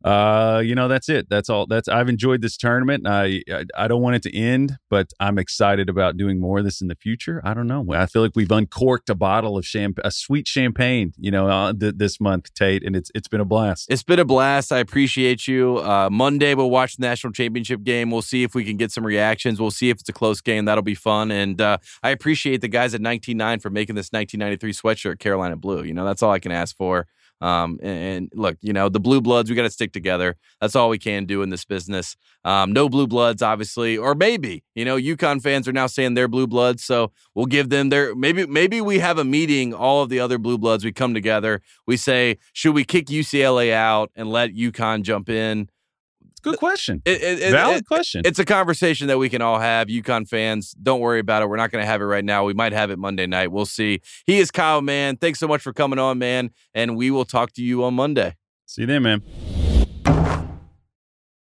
uh 0.05 0.61
you 0.65 0.75
know 0.75 0.89
that's 0.89 1.09
it 1.09 1.29
that's 1.29 1.49
all 1.49 1.67
that's 1.67 1.89
i've 1.89 2.09
enjoyed 2.09 2.43
this 2.43 2.57
tournament 2.57 3.07
I, 3.07 3.43
I 3.51 3.65
i 3.77 3.89
don't 3.89 4.03
want 4.03 4.17
it 4.17 4.23
to 4.23 4.37
end 4.37 4.79
but 4.91 5.11
i'm 5.21 5.39
excited 5.39 5.89
about 5.89 6.17
doing 6.17 6.41
more 6.41 6.59
of 6.59 6.65
this 6.65 6.81
in 6.81 6.89
the 6.89 6.97
future 6.97 7.41
i 7.45 7.55
don't 7.55 7.67
know 7.67 7.85
i 7.93 8.07
feel 8.07 8.23
like 8.23 8.33
we've 8.35 8.51
uncorked 8.51 9.09
a 9.11 9.15
bottle 9.15 9.57
of 9.57 9.65
champagne 9.65 10.03
a 10.05 10.11
sweet 10.11 10.47
champagne 10.49 11.13
you 11.19 11.31
know 11.31 11.49
uh, 11.49 11.73
th- 11.73 11.95
this 11.97 12.21
month 12.21 12.53
tate 12.55 12.85
and 12.85 12.97
it's 12.97 13.11
it's 13.15 13.29
been 13.29 13.41
a 13.41 13.45
blast 13.45 13.91
It's 13.91 14.03
been 14.03 14.19
a 14.19 14.25
blast. 14.25 14.73
I 14.73 14.79
appreciate 14.79 15.47
you. 15.47 15.79
Uh, 15.79 16.09
Monday, 16.11 16.55
we'll 16.55 16.71
watch 16.71 16.97
the 16.97 17.03
national 17.03 17.33
championship 17.33 17.83
game. 17.83 18.11
We'll 18.11 18.23
see 18.23 18.43
if 18.43 18.55
we 18.55 18.65
can 18.65 18.77
get 18.77 18.91
some 18.91 19.05
reactions. 19.05 19.61
We'll 19.61 19.71
see 19.71 19.91
if 19.91 20.01
it's 20.01 20.09
a 20.09 20.13
close 20.13 20.41
game. 20.41 20.65
That'll 20.65 20.83
be 20.83 20.95
fun. 20.95 21.31
And 21.31 21.61
uh, 21.61 21.79
I 22.03 22.11
appreciate 22.11 22.61
the 22.61 22.69
guys 22.69 22.95
at 22.95 23.01
19.9 23.01 23.63
for 23.63 23.71
making 23.71 23.95
this 23.97 24.11
1993 24.13 24.73
sweatshirt 24.73 25.19
Carolina 25.19 25.57
blue. 25.57 25.83
You 25.83 25.95
know, 25.95 26.05
that's 26.05 26.23
all 26.23 26.33
I 26.33 26.39
can 26.39 26.53
ask 26.53 26.77
for. 26.77 27.07
Um, 27.43 27.81
and, 27.83 27.99
and 27.99 28.33
look, 28.35 28.57
you 28.61 28.73
know, 28.73 28.89
the 28.89 29.01
blue 29.01 29.21
bloods, 29.21 29.51
we 29.51 29.57
got 29.57 29.63
to 29.63 29.71
stick 29.71 29.93
together. 29.93 30.37
That's 30.61 30.77
all 30.77 30.89
we 30.89 30.99
can 30.99 31.25
do 31.25 31.43
in 31.43 31.51
this 31.51 31.65
business. 31.65 32.17
Um, 32.45 32.73
no 32.73 32.89
blue 32.89 33.09
bloods, 33.09 33.43
obviously, 33.43 33.99
or 33.99 34.15
maybe, 34.15 34.63
you 34.77 34.85
know, 34.85 34.97
UConn 34.97 35.43
fans 35.43 35.67
are 35.67 35.73
now 35.73 35.89
saying 35.89 36.15
they're 36.15 36.29
blue 36.29 36.47
bloods. 36.47 36.85
So 36.85 37.11
we'll 37.35 37.47
give 37.47 37.69
them 37.69 37.89
their, 37.89 38.15
maybe, 38.15 38.47
maybe 38.47 38.81
we 38.81 39.01
have 39.01 39.19
a 39.19 39.25
meeting, 39.25 39.75
all 39.75 40.03
of 40.03 40.09
the 40.09 40.21
other 40.21 40.39
blue 40.39 40.57
bloods, 40.57 40.85
we 40.85 40.93
come 40.93 41.15
together. 41.15 41.63
We 41.85 41.97
say, 41.97 42.39
should 42.53 42.75
we 42.75 42.85
kick 42.85 43.07
UCLA 43.07 43.73
out 43.73 44.13
and 44.15 44.31
let 44.31 44.55
UConn 44.55 45.03
jump 45.03 45.29
in? 45.29 45.69
Good 46.43 46.59
question 46.59 47.03
It, 47.05 47.23
it, 47.23 47.39
it- 47.41 47.51
valid 47.53 47.79
it- 47.79 47.87
question 47.87 48.23
it's 48.25 48.39
a 48.39 48.45
conversation 48.45 49.07
that 49.07 49.19
we 49.19 49.29
can 49.29 49.41
all 49.43 49.59
have. 49.59 49.89
UConn 49.89 50.29
fans, 50.29 50.75
don't 50.83 51.01
worry 51.01 51.21
about 51.21 51.43
it. 51.43 51.49
We're 51.49 51.57
not 51.57 51.71
going 51.71 51.83
to 51.83 51.87
have 51.87 52.01
it 52.01 52.05
right 52.05 52.25
now. 52.25 52.45
We 52.45 52.55
might 52.55 52.73
have 52.73 52.91
it 52.91 52.99
Monday 52.99 53.27
night. 53.27 53.53
We'll 53.53 53.67
see. 53.67 54.01
He 54.27 54.39
is 54.39 54.51
Kyle 54.51 54.83
Mann. 54.83 55.17
Thanks 55.17 55.39
so 55.39 55.47
much 55.49 55.63
for 55.63 55.73
coming 55.73 55.99
on, 55.99 56.19
man. 56.19 56.51
And 56.75 56.97
we 56.97 57.11
will 57.11 57.25
talk 57.25 57.53
to 57.53 57.63
you 57.63 57.85
on 57.85 57.95
Monday. 57.95 58.37
see 58.67 58.83
you 58.83 58.87
then 58.87 59.03
man 59.03 59.23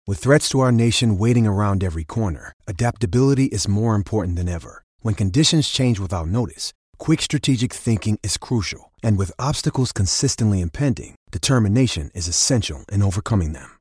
With 0.07 0.19
threats 0.19 0.49
to 0.49 0.59
our 0.59 0.71
nation 0.71 1.17
waiting 1.17 1.47
around 1.47 1.83
every 1.83 2.03
corner, 2.03 2.53
adaptability 2.67 3.45
is 3.45 3.67
more 3.67 3.95
important 3.95 4.35
than 4.35 4.49
ever. 4.49 4.83
When 5.01 5.15
conditions 5.15 5.69
change 5.69 5.99
without 5.99 6.27
notice, 6.27 6.73
quick 6.97 7.21
strategic 7.21 7.71
thinking 7.73 8.19
is 8.21 8.37
crucial. 8.37 8.91
And 9.03 9.17
with 9.17 9.31
obstacles 9.39 9.91
consistently 9.91 10.59
impending, 10.61 11.15
determination 11.31 12.11
is 12.13 12.27
essential 12.27 12.85
in 12.91 13.01
overcoming 13.01 13.53
them. 13.53 13.80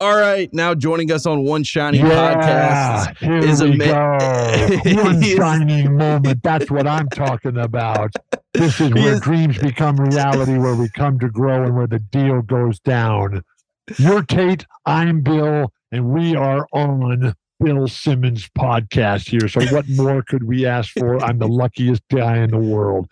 All 0.00 0.16
right. 0.16 0.52
Now 0.52 0.74
joining 0.74 1.12
us 1.12 1.24
on 1.24 1.44
One 1.44 1.62
Shining 1.62 2.04
Yeah, 2.04 2.34
Podcast 2.34 3.16
here 3.18 3.38
is 3.38 3.60
a 3.60 3.68
ma- 3.68 5.02
One 5.04 5.22
shining 5.22 5.96
moment. 5.96 6.42
That's 6.42 6.70
what 6.70 6.86
I'm 6.86 7.08
talking 7.08 7.56
about. 7.56 8.12
This 8.52 8.80
is 8.80 8.88
He 8.88 8.92
where 8.94 9.14
is- 9.14 9.20
dreams 9.20 9.58
become 9.58 9.96
reality, 9.96 10.58
where 10.58 10.74
we 10.74 10.88
come 10.90 11.18
to 11.20 11.28
grow, 11.28 11.62
and 11.64 11.76
where 11.76 11.86
the 11.86 12.00
deal 12.00 12.42
goes 12.42 12.80
down. 12.80 13.42
You're 13.98 14.22
Tate. 14.22 14.66
I'm 14.84 15.20
Bill, 15.22 15.72
and 15.92 16.06
we 16.06 16.34
are 16.34 16.66
on 16.72 17.34
Bill 17.62 17.88
Simmons 17.88 18.48
podcast 18.48 19.28
here. 19.28 19.48
So, 19.48 19.64
what 19.74 19.88
more 19.88 20.22
could 20.22 20.44
we 20.44 20.66
ask 20.66 20.92
for? 20.92 21.22
I'm 21.22 21.38
the 21.38 21.48
luckiest 21.48 22.02
guy 22.10 22.38
in 22.38 22.50
the 22.50 22.58
world. 22.58 23.10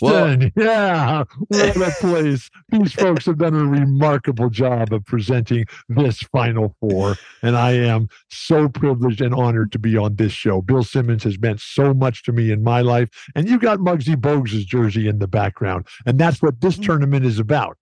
Well- 0.00 0.36
yeah, 0.56 1.24
what 1.48 1.76
a 1.76 1.92
place. 2.00 2.50
These 2.70 2.94
folks 2.94 3.26
have 3.26 3.38
done 3.38 3.54
a 3.54 3.64
remarkable 3.64 4.50
job 4.50 4.92
of 4.92 5.04
presenting 5.04 5.66
this 5.88 6.18
Final 6.18 6.74
Four, 6.80 7.16
and 7.42 7.56
I 7.56 7.72
am 7.72 8.08
so 8.30 8.68
privileged 8.68 9.20
and 9.20 9.34
honored 9.34 9.70
to 9.72 9.78
be 9.78 9.96
on 9.96 10.16
this 10.16 10.32
show. 10.32 10.62
Bill 10.62 10.82
Simmons 10.82 11.24
has 11.24 11.38
meant 11.38 11.60
so 11.60 11.94
much 11.94 12.24
to 12.24 12.32
me 12.32 12.50
in 12.50 12.62
my 12.64 12.80
life, 12.80 13.08
and 13.34 13.48
you 13.48 13.58
got 13.58 13.78
Muggsy 13.78 14.16
Bogues' 14.16 14.66
jersey 14.66 15.06
in 15.08 15.18
the 15.18 15.28
background, 15.28 15.86
and 16.06 16.18
that's 16.18 16.42
what 16.42 16.60
this 16.60 16.74
mm-hmm. 16.74 16.84
tournament 16.84 17.24
is 17.24 17.38
about. 17.38 17.76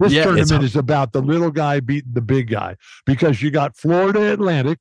This 0.00 0.12
Yeah, 0.12 0.24
tournament 0.24 0.64
is 0.64 0.76
about 0.76 1.12
the 1.12 1.22
little 1.22 1.50
guy 1.50 1.80
beating 1.80 2.12
the 2.12 2.20
big 2.20 2.50
guy 2.50 2.76
because 3.06 3.40
you 3.40 3.50
got 3.50 3.76
Florida 3.76 4.32
Atlantic, 4.32 4.80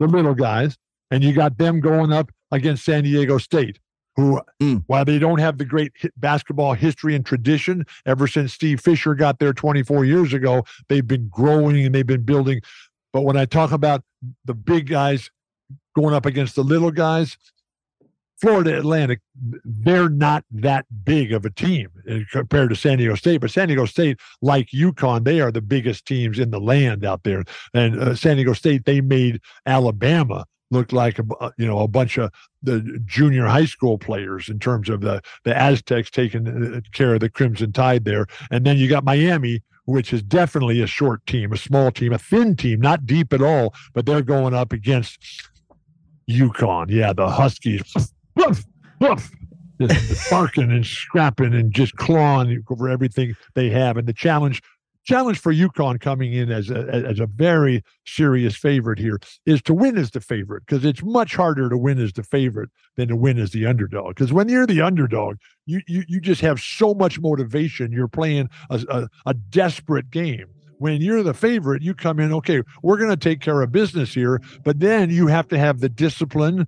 the 0.00 0.06
little 0.06 0.34
guys, 0.34 0.76
and 1.10 1.22
you 1.22 1.32
got 1.32 1.58
them 1.58 1.80
going 1.80 2.12
up 2.12 2.30
against 2.50 2.84
San 2.84 3.04
Diego 3.04 3.38
State, 3.38 3.78
who, 4.16 4.40
Mm. 4.62 4.84
while 4.86 5.04
they 5.04 5.18
don't 5.18 5.38
have 5.40 5.58
the 5.58 5.64
great 5.64 5.92
basketball 6.16 6.74
history 6.74 7.14
and 7.14 7.24
tradition, 7.26 7.84
ever 8.06 8.26
since 8.26 8.52
Steve 8.52 8.80
Fisher 8.80 9.14
got 9.14 9.38
there 9.38 9.52
24 9.52 10.04
years 10.04 10.32
ago, 10.32 10.64
they've 10.88 11.06
been 11.06 11.28
growing 11.28 11.84
and 11.84 11.94
they've 11.94 12.06
been 12.06 12.22
building. 12.22 12.60
But 13.12 13.22
when 13.22 13.36
I 13.36 13.44
talk 13.44 13.72
about 13.72 14.02
the 14.44 14.54
big 14.54 14.88
guys 14.88 15.30
going 15.96 16.14
up 16.14 16.26
against 16.26 16.56
the 16.56 16.64
little 16.64 16.90
guys, 16.90 17.36
Florida 18.44 18.76
Atlantic, 18.78 19.20
they're 19.64 20.10
not 20.10 20.44
that 20.50 20.84
big 21.02 21.32
of 21.32 21.46
a 21.46 21.50
team 21.50 21.88
uh, 22.10 22.18
compared 22.30 22.68
to 22.68 22.76
San 22.76 22.98
Diego 22.98 23.14
State. 23.14 23.40
But 23.40 23.50
San 23.50 23.68
Diego 23.68 23.86
State, 23.86 24.20
like 24.42 24.68
UConn, 24.68 25.24
they 25.24 25.40
are 25.40 25.50
the 25.50 25.62
biggest 25.62 26.04
teams 26.04 26.38
in 26.38 26.50
the 26.50 26.60
land 26.60 27.06
out 27.06 27.22
there. 27.22 27.44
And 27.72 27.98
uh, 27.98 28.14
San 28.14 28.36
Diego 28.36 28.52
State, 28.52 28.84
they 28.84 29.00
made 29.00 29.40
Alabama 29.64 30.44
look 30.70 30.92
like 30.92 31.18
a 31.18 31.24
uh, 31.40 31.52
you 31.56 31.66
know 31.66 31.78
a 31.78 31.88
bunch 31.88 32.18
of 32.18 32.30
the 32.62 33.00
junior 33.06 33.46
high 33.46 33.64
school 33.64 33.96
players 33.96 34.50
in 34.50 34.58
terms 34.58 34.90
of 34.90 35.00
the 35.00 35.22
the 35.44 35.56
Aztecs 35.56 36.10
taking 36.10 36.46
uh, 36.46 36.80
care 36.92 37.14
of 37.14 37.20
the 37.20 37.30
Crimson 37.30 37.72
Tide 37.72 38.04
there. 38.04 38.26
And 38.50 38.66
then 38.66 38.76
you 38.76 38.88
got 38.90 39.04
Miami, 39.04 39.62
which 39.86 40.12
is 40.12 40.22
definitely 40.22 40.82
a 40.82 40.86
short 40.86 41.24
team, 41.24 41.50
a 41.54 41.56
small 41.56 41.90
team, 41.90 42.12
a 42.12 42.18
thin 42.18 42.56
team, 42.56 42.82
not 42.82 43.06
deep 43.06 43.32
at 43.32 43.40
all, 43.40 43.72
but 43.94 44.04
they're 44.04 44.20
going 44.20 44.52
up 44.52 44.70
against 44.70 45.18
UConn. 46.28 46.90
Yeah, 46.90 47.14
the 47.14 47.30
Huskies. 47.30 48.12
Woof, 48.36 48.64
woof, 49.00 49.30
just 49.80 50.30
barking 50.30 50.70
and 50.70 50.86
scrapping 50.86 51.54
and 51.54 51.72
just 51.72 51.96
clawing 51.96 52.62
over 52.70 52.88
everything 52.88 53.34
they 53.54 53.70
have. 53.70 53.96
And 53.96 54.06
the 54.06 54.12
challenge 54.12 54.62
challenge 55.04 55.38
for 55.38 55.52
UConn 55.52 56.00
coming 56.00 56.32
in 56.32 56.50
as 56.50 56.70
a 56.70 56.88
as 57.08 57.20
a 57.20 57.26
very 57.26 57.82
serious 58.06 58.56
favorite 58.56 58.98
here 58.98 59.18
is 59.46 59.62
to 59.62 59.74
win 59.74 59.96
as 59.98 60.10
the 60.10 60.20
favorite 60.20 60.64
because 60.66 60.84
it's 60.84 61.02
much 61.02 61.36
harder 61.36 61.68
to 61.68 61.76
win 61.76 61.98
as 61.98 62.12
the 62.12 62.22
favorite 62.22 62.70
than 62.96 63.08
to 63.08 63.16
win 63.16 63.38
as 63.38 63.50
the 63.50 63.66
underdog. 63.66 64.08
Because 64.08 64.32
when 64.32 64.48
you're 64.48 64.66
the 64.66 64.80
underdog, 64.80 65.36
you 65.66 65.80
you 65.86 66.04
you 66.08 66.20
just 66.20 66.40
have 66.40 66.60
so 66.60 66.94
much 66.94 67.20
motivation. 67.20 67.92
You're 67.92 68.08
playing 68.08 68.48
a, 68.70 68.84
a, 68.88 69.08
a 69.26 69.34
desperate 69.34 70.10
game. 70.10 70.46
When 70.78 71.00
you're 71.00 71.22
the 71.22 71.34
favorite, 71.34 71.82
you 71.82 71.94
come 71.94 72.18
in, 72.18 72.32
okay, 72.32 72.60
we're 72.82 72.98
going 72.98 73.10
to 73.10 73.16
take 73.16 73.40
care 73.40 73.62
of 73.62 73.70
business 73.70 74.12
here, 74.12 74.40
but 74.64 74.80
then 74.80 75.08
you 75.08 75.28
have 75.28 75.46
to 75.48 75.58
have 75.58 75.78
the 75.78 75.88
discipline 75.88 76.66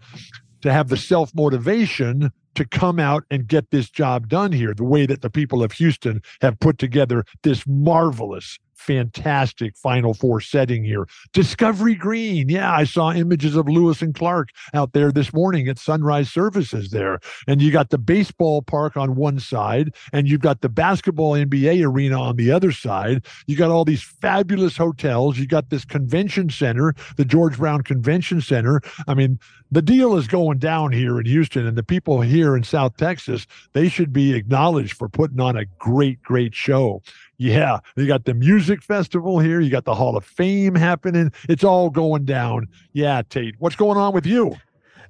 to 0.63 0.73
have 0.73 0.89
the 0.89 0.97
self 0.97 1.35
motivation 1.35 2.31
to 2.55 2.65
come 2.65 2.99
out 2.99 3.25
and 3.31 3.47
get 3.47 3.71
this 3.71 3.91
job 3.91 4.29
done 4.29 4.53
here, 4.53 4.75
the 4.75 4.85
way 4.85 5.07
that 5.07 5.23
the 5.23 5.31
people 5.31 5.63
of 5.63 5.73
Houston 5.73 6.23
have 6.41 6.59
put 6.59 6.79
together 6.79 7.25
this 7.43 7.67
marvelous 7.67 8.59
fantastic 8.77 9.77
Final 9.77 10.15
Four 10.15 10.41
setting 10.41 10.85
here. 10.85 11.07
Discovery 11.33 11.95
Green. 11.95 12.49
Yeah, 12.49 12.73
I 12.73 12.85
saw 12.85 13.13
images 13.13 13.57
of 13.57 13.69
Lewis 13.69 14.03
and 14.03 14.15
Clark 14.15 14.51
out 14.75 14.93
there 14.93 15.11
this 15.11 15.33
morning 15.33 15.69
at 15.69 15.79
Sunrise 15.79 16.31
Services 16.31 16.91
there. 16.91 17.19
And 17.47 17.61
you 17.61 17.71
got 17.71 17.91
the 17.91 17.99
baseball 17.99 18.63
park 18.63 18.97
on 18.97 19.17
one 19.17 19.39
side, 19.39 19.95
and 20.13 20.29
you've 20.29 20.41
got 20.41 20.61
the 20.61 20.69
basketball 20.69 21.33
NBA 21.33 21.87
arena 21.87 22.21
on 22.21 22.37
the 22.37 22.51
other 22.51 22.73
side. 22.73 23.27
You 23.47 23.57
got 23.57 23.71
all 23.71 23.85
these 23.85 24.03
fabulous 24.03 24.77
hotels. 24.77 25.39
You 25.39 25.47
got 25.47 25.71
this 25.71 25.85
convention 25.85 26.51
center, 26.51 26.95
the 27.17 27.25
George 27.25 27.57
Brown 27.57 27.83
Convention 27.83 28.41
Center. 28.41 28.81
I 29.09 29.15
mean, 29.15 29.39
the 29.71 29.83
deal 29.83 30.17
is 30.17 30.29
going 30.29 30.59
down 30.59 30.93
here 30.93 31.19
in 31.19 31.27
Houston, 31.27 31.67
and 31.67 31.77
the 31.77 31.83
people 31.83 32.21
here 32.21 32.57
in 32.57 32.63
South 32.63 32.97
Texas, 32.97 33.47
they 33.73 33.89
should 33.89 34.13
be 34.13 34.35
acknowledged 34.35 34.95
for 34.95 35.09
putting 35.09 35.41
on 35.41 35.57
a 35.57 35.65
great, 35.79 36.23
great 36.23 36.55
show. 36.55 37.03
Yeah, 37.39 37.81
you 37.97 38.07
got 38.07 38.25
the 38.25 38.35
music 38.35 38.83
festival 38.83 39.39
here. 39.39 39.61
You 39.61 39.71
got 39.71 39.85
the 39.85 39.95
Hall 39.95 40.17
of 40.17 40.25
Fame 40.25 40.75
happening. 40.75 41.33
It's 41.49 41.65
all 41.65 41.91
going 41.91 42.25
down. 42.25 42.67
Yeah, 42.93 43.23
Tate, 43.29 43.57
what's 43.59 43.77
going 43.77 43.99
on 43.99 44.15
with 44.15 44.27
you? 44.27 44.57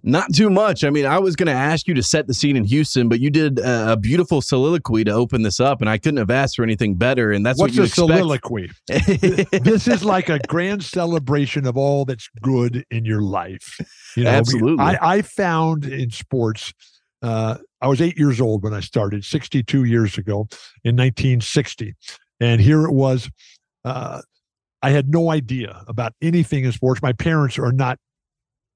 Not 0.03 0.33
too 0.33 0.51
much. 0.51 0.85
I 0.85 0.91
mean, 0.91 1.05
I 1.05 1.18
was 1.18 1.35
going 1.35 1.49
to 1.49 1.53
ask 1.53 1.89
you 1.89 1.95
to 1.95 2.03
set 2.03 2.29
the 2.29 2.35
scene 2.35 2.57
in 2.57 2.62
Houston, 2.62 3.09
but 3.09 3.18
you 3.18 3.29
did 3.29 3.59
a, 3.59 3.93
a, 3.93 3.97
beautiful 3.97 4.41
soliloquy 4.41 5.03
to 5.03 5.11
open 5.11 5.43
this 5.43 5.59
up, 5.59 5.81
and 5.81 5.91
I 5.91 5.99
couldn't 5.99 6.18
have 6.18 6.31
asked 6.31 6.55
for 6.57 6.62
anything 6.62 6.95
better. 6.95 7.33
And 7.33 7.45
that's 7.45 7.59
What's 7.59 7.72
what 7.72 7.77
you 7.77 7.83
a 7.83 7.87
expect. 7.87 8.09
soliloquy. 8.12 8.70
this 8.87 9.89
is 9.89 10.05
like 10.05 10.29
a 10.29 10.39
grand 10.47 10.85
celebration 10.85 11.66
of 11.66 11.77
all 11.77 12.05
that's 12.05 12.29
good 12.41 12.85
in 12.93 13.05
your 13.05 13.20
life. 13.20 13.81
You 14.16 14.24
know, 14.24 14.31
Absolutely. 14.31 14.85
I, 14.85 15.16
I 15.16 15.22
found 15.22 15.85
in 15.85 16.11
sports. 16.11 16.72
Uh, 17.20 17.57
I 17.81 17.89
was 17.89 18.01
eight 18.01 18.18
years 18.18 18.41
old 18.41 18.62
when 18.62 18.74
I 18.74 18.81
started, 18.81 19.24
62 19.24 19.85
years 19.85 20.18
ago 20.18 20.49
in 20.85 20.97
1960, 20.97 21.95
and 22.41 22.61
here 22.61 22.85
it 22.85 22.93
was. 22.93 23.31
Uh, 23.85 24.22
I 24.83 24.91
had 24.91 25.09
no 25.09 25.31
idea 25.31 25.83
about 25.89 26.12
anything 26.22 26.64
in 26.64 26.72
sports. 26.72 27.03
My 27.03 27.12
parents 27.12 27.59
are 27.59 27.72
not 27.72 27.99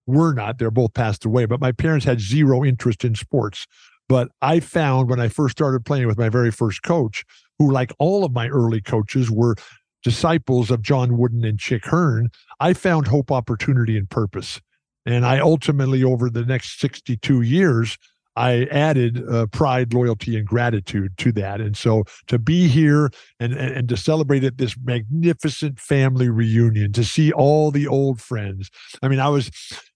were 0.06 0.34
not, 0.34 0.58
they're 0.58 0.70
both 0.70 0.94
passed 0.94 1.24
away, 1.24 1.44
but 1.44 1.60
my 1.60 1.72
parents 1.72 2.04
had 2.04 2.20
zero 2.20 2.64
interest 2.64 3.04
in 3.04 3.14
sports. 3.14 3.66
But 4.08 4.28
I 4.42 4.60
found 4.60 5.08
when 5.08 5.20
I 5.20 5.28
first 5.28 5.52
started 5.52 5.84
playing 5.84 6.08
with 6.08 6.18
my 6.18 6.28
very 6.28 6.50
first 6.50 6.82
coach, 6.82 7.24
who, 7.58 7.70
like 7.70 7.92
all 7.98 8.24
of 8.24 8.32
my 8.32 8.48
early 8.48 8.80
coaches, 8.80 9.30
were 9.30 9.54
disciples 10.02 10.70
of 10.70 10.82
John 10.82 11.16
Wooden 11.16 11.44
and 11.44 11.58
Chick 11.58 11.84
Hearn, 11.86 12.30
I 12.58 12.72
found 12.72 13.06
hope, 13.06 13.30
opportunity, 13.30 13.96
and 13.96 14.08
purpose. 14.08 14.60
And 15.06 15.24
I 15.24 15.38
ultimately, 15.38 16.02
over 16.02 16.28
the 16.28 16.44
next 16.44 16.80
62 16.80 17.42
years, 17.42 17.98
I 18.40 18.64
added 18.70 19.22
uh, 19.28 19.46
pride, 19.48 19.92
loyalty, 19.92 20.34
and 20.38 20.46
gratitude 20.46 21.18
to 21.18 21.30
that. 21.32 21.60
And 21.60 21.76
so 21.76 22.04
to 22.28 22.38
be 22.38 22.68
here 22.68 23.10
and, 23.38 23.52
and, 23.52 23.74
and 23.74 23.88
to 23.90 23.98
celebrate 23.98 24.44
at 24.44 24.56
this 24.56 24.76
magnificent 24.82 25.78
family 25.78 26.30
reunion, 26.30 26.92
to 26.92 27.04
see 27.04 27.32
all 27.32 27.70
the 27.70 27.86
old 27.86 28.18
friends. 28.18 28.70
I 29.02 29.08
mean, 29.08 29.20
I 29.20 29.28
was 29.28 29.50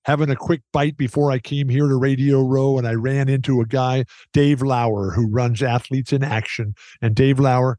having 0.05 0.28
a 0.28 0.36
quick 0.36 0.61
bite 0.74 0.99
before 0.99 1.30
I 1.30 1.38
came 1.38 1.70
here 1.70 1.88
to 1.88 1.97
Radio 1.97 2.42
Row, 2.42 2.76
and 2.76 2.86
I 2.86 2.92
ran 2.92 3.30
into 3.30 3.62
a 3.62 3.66
guy, 3.66 4.05
Dave 4.34 4.61
Lauer, 4.61 5.12
who 5.12 5.26
runs 5.30 5.62
Athletes 5.62 6.12
in 6.12 6.22
Action. 6.22 6.74
And 7.01 7.14
Dave 7.14 7.40
Lauer, 7.40 7.78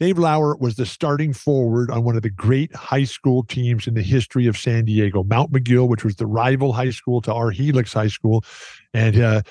Dave 0.00 0.18
Lauer 0.18 0.56
was 0.56 0.76
the 0.76 0.86
starting 0.86 1.34
forward 1.34 1.90
on 1.90 2.04
one 2.04 2.16
of 2.16 2.22
the 2.22 2.30
great 2.30 2.74
high 2.74 3.04
school 3.04 3.44
teams 3.44 3.86
in 3.86 3.92
the 3.92 4.02
history 4.02 4.46
of 4.46 4.56
San 4.56 4.86
Diego, 4.86 5.22
Mount 5.22 5.52
Miguel, 5.52 5.88
which 5.88 6.04
was 6.04 6.16
the 6.16 6.26
rival 6.26 6.72
high 6.72 6.88
school 6.88 7.20
to 7.20 7.34
our 7.34 7.50
Helix 7.50 7.92
High 7.92 8.08
School, 8.08 8.42
and 8.94 9.20
uh, 9.20 9.42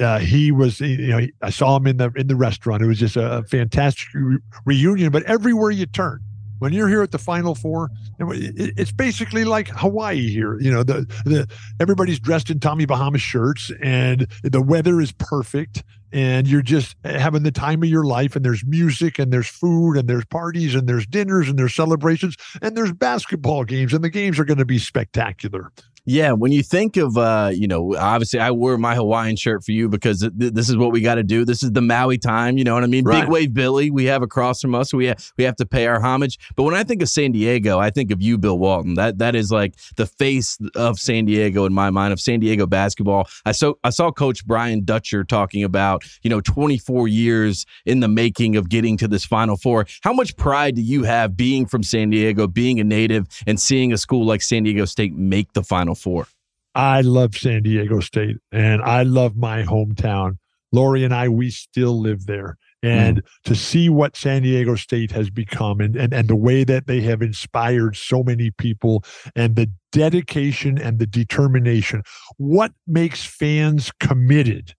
uh, 0.00 0.18
he 0.18 0.52
was, 0.52 0.80
you 0.80 1.08
know, 1.08 1.26
I 1.42 1.50
saw 1.50 1.76
him 1.76 1.86
in 1.86 1.98
the 1.98 2.10
in 2.16 2.28
the 2.28 2.36
restaurant. 2.36 2.82
It 2.82 2.86
was 2.86 2.98
just 2.98 3.16
a 3.16 3.44
fantastic 3.50 4.08
re- 4.14 4.38
reunion. 4.64 5.12
But 5.12 5.24
everywhere 5.24 5.70
you 5.70 5.84
turn, 5.84 6.20
when 6.60 6.72
you're 6.72 6.88
here 6.88 7.02
at 7.02 7.10
the 7.10 7.18
Final 7.18 7.54
Four, 7.54 7.90
it's 8.18 8.92
basically 8.92 9.44
like 9.44 9.68
Hawaii 9.68 10.28
here. 10.30 10.58
You 10.60 10.70
know, 10.70 10.82
the 10.82 11.04
the 11.26 11.46
everybody's 11.78 12.18
dressed 12.18 12.48
in 12.48 12.58
Tommy 12.58 12.86
Bahama 12.86 13.18
shirts, 13.18 13.70
and 13.82 14.26
the 14.42 14.62
weather 14.62 14.98
is 15.02 15.12
perfect 15.12 15.84
and 16.12 16.48
you're 16.48 16.62
just 16.62 16.96
having 17.04 17.42
the 17.42 17.52
time 17.52 17.82
of 17.82 17.88
your 17.88 18.04
life 18.04 18.36
and 18.36 18.44
there's 18.44 18.64
music 18.66 19.18
and 19.18 19.32
there's 19.32 19.48
food 19.48 19.96
and 19.96 20.08
there's 20.08 20.24
parties 20.26 20.74
and 20.74 20.88
there's 20.88 21.06
dinners 21.06 21.48
and 21.48 21.58
there's 21.58 21.74
celebrations 21.74 22.36
and 22.62 22.76
there's 22.76 22.92
basketball 22.92 23.64
games 23.64 23.92
and 23.92 24.02
the 24.02 24.10
games 24.10 24.38
are 24.38 24.44
going 24.44 24.58
to 24.58 24.64
be 24.64 24.78
spectacular 24.78 25.70
yeah, 26.04 26.32
when 26.32 26.52
you 26.52 26.62
think 26.62 26.96
of, 26.96 27.16
uh, 27.16 27.50
you 27.52 27.68
know, 27.68 27.94
obviously 27.96 28.40
I 28.40 28.50
wore 28.50 28.76
my 28.78 28.94
Hawaiian 28.94 29.36
shirt 29.36 29.64
for 29.64 29.72
you 29.72 29.88
because 29.88 30.20
th- 30.20 30.32
this 30.34 30.68
is 30.68 30.76
what 30.76 30.92
we 30.92 31.00
got 31.00 31.16
to 31.16 31.22
do. 31.22 31.44
This 31.44 31.62
is 31.62 31.72
the 31.72 31.82
Maui 31.82 32.18
time, 32.18 32.58
you 32.58 32.64
know 32.64 32.74
what 32.74 32.84
I 32.84 32.86
mean? 32.86 33.04
Right. 33.04 33.22
Big 33.22 33.30
Wave 33.30 33.54
Billy, 33.54 33.90
we 33.90 34.04
have 34.06 34.22
across 34.22 34.60
from 34.60 34.74
us, 34.74 34.92
we 34.92 35.06
have, 35.06 35.32
we 35.36 35.44
have 35.44 35.56
to 35.56 35.66
pay 35.66 35.86
our 35.86 36.00
homage. 36.00 36.38
But 36.56 36.64
when 36.64 36.74
I 36.74 36.84
think 36.84 37.02
of 37.02 37.08
San 37.08 37.32
Diego, 37.32 37.78
I 37.78 37.90
think 37.90 38.10
of 38.10 38.22
you, 38.22 38.38
Bill 38.38 38.58
Walton. 38.58 38.94
That 38.94 39.18
that 39.18 39.34
is 39.34 39.50
like 39.50 39.74
the 39.96 40.06
face 40.06 40.58
of 40.74 40.98
San 40.98 41.24
Diego 41.24 41.64
in 41.64 41.72
my 41.72 41.90
mind 41.90 42.12
of 42.12 42.20
San 42.20 42.40
Diego 42.40 42.66
basketball. 42.66 43.28
I 43.44 43.52
saw 43.52 43.74
I 43.84 43.90
saw 43.90 44.10
Coach 44.10 44.46
Brian 44.46 44.84
Dutcher 44.84 45.24
talking 45.24 45.64
about, 45.64 46.04
you 46.22 46.30
know, 46.30 46.40
24 46.40 47.08
years 47.08 47.66
in 47.86 48.00
the 48.00 48.08
making 48.08 48.56
of 48.56 48.68
getting 48.68 48.96
to 48.98 49.08
this 49.08 49.24
Final 49.24 49.56
Four. 49.56 49.86
How 50.02 50.12
much 50.12 50.36
pride 50.36 50.76
do 50.76 50.82
you 50.82 51.04
have 51.04 51.36
being 51.36 51.66
from 51.66 51.82
San 51.82 52.10
Diego, 52.10 52.46
being 52.46 52.80
a 52.80 52.84
native, 52.84 53.26
and 53.46 53.60
seeing 53.60 53.92
a 53.92 53.98
school 53.98 54.24
like 54.26 54.42
San 54.42 54.62
Diego 54.62 54.84
State 54.84 55.14
make 55.14 55.52
the 55.52 55.62
Final 55.62 55.89
Four? 55.94 56.26
I 56.74 57.00
love 57.00 57.36
San 57.36 57.62
Diego 57.62 58.00
State 58.00 58.36
and 58.52 58.80
I 58.82 59.02
love 59.02 59.36
my 59.36 59.62
hometown. 59.62 60.38
Lori 60.72 61.04
and 61.04 61.12
I, 61.12 61.28
we 61.28 61.50
still 61.50 62.00
live 62.00 62.26
there. 62.26 62.56
And 62.82 63.22
mm. 63.22 63.26
to 63.44 63.54
see 63.54 63.88
what 63.88 64.16
San 64.16 64.42
Diego 64.42 64.74
State 64.76 65.10
has 65.10 65.30
become 65.30 65.80
and, 65.80 65.96
and, 65.96 66.12
and 66.12 66.28
the 66.28 66.36
way 66.36 66.64
that 66.64 66.86
they 66.86 67.00
have 67.02 67.22
inspired 67.22 67.96
so 67.96 68.22
many 68.22 68.50
people 68.52 69.04
and 69.34 69.56
the 69.56 69.70
dedication 69.92 70.78
and 70.78 70.98
the 70.98 71.06
determination, 71.06 72.02
what 72.38 72.72
makes 72.86 73.24
fans 73.24 73.90
committed 74.00 74.74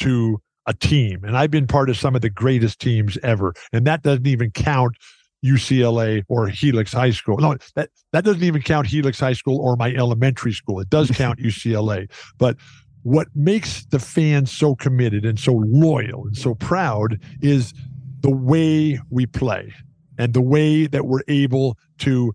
to 0.00 0.40
a 0.66 0.74
team? 0.74 1.24
And 1.24 1.36
I've 1.36 1.50
been 1.50 1.66
part 1.66 1.90
of 1.90 1.96
some 1.96 2.14
of 2.14 2.20
the 2.20 2.30
greatest 2.30 2.78
teams 2.78 3.18
ever. 3.22 3.54
And 3.72 3.86
that 3.86 4.02
doesn't 4.02 4.26
even 4.26 4.50
count 4.50 4.96
UCLA 5.44 6.24
or 6.28 6.48
Helix 6.48 6.92
High 6.92 7.10
School. 7.10 7.38
No, 7.38 7.56
that 7.74 7.90
that 8.12 8.24
doesn't 8.24 8.42
even 8.42 8.62
count 8.62 8.86
Helix 8.86 9.18
High 9.18 9.32
School 9.32 9.58
or 9.60 9.76
my 9.76 9.92
elementary 9.94 10.52
school. 10.52 10.80
It 10.80 10.90
does 10.90 11.10
count 11.10 11.38
UCLA, 11.44 12.10
but 12.38 12.56
what 13.02 13.28
makes 13.34 13.86
the 13.86 13.98
fans 13.98 14.52
so 14.52 14.74
committed 14.74 15.24
and 15.24 15.38
so 15.38 15.52
loyal 15.52 16.26
and 16.26 16.36
so 16.36 16.54
proud 16.54 17.18
is 17.40 17.72
the 18.20 18.30
way 18.30 19.00
we 19.08 19.24
play 19.24 19.72
and 20.18 20.34
the 20.34 20.42
way 20.42 20.86
that 20.86 21.06
we're 21.06 21.22
able 21.28 21.78
to 21.98 22.34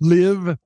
live 0.00 0.58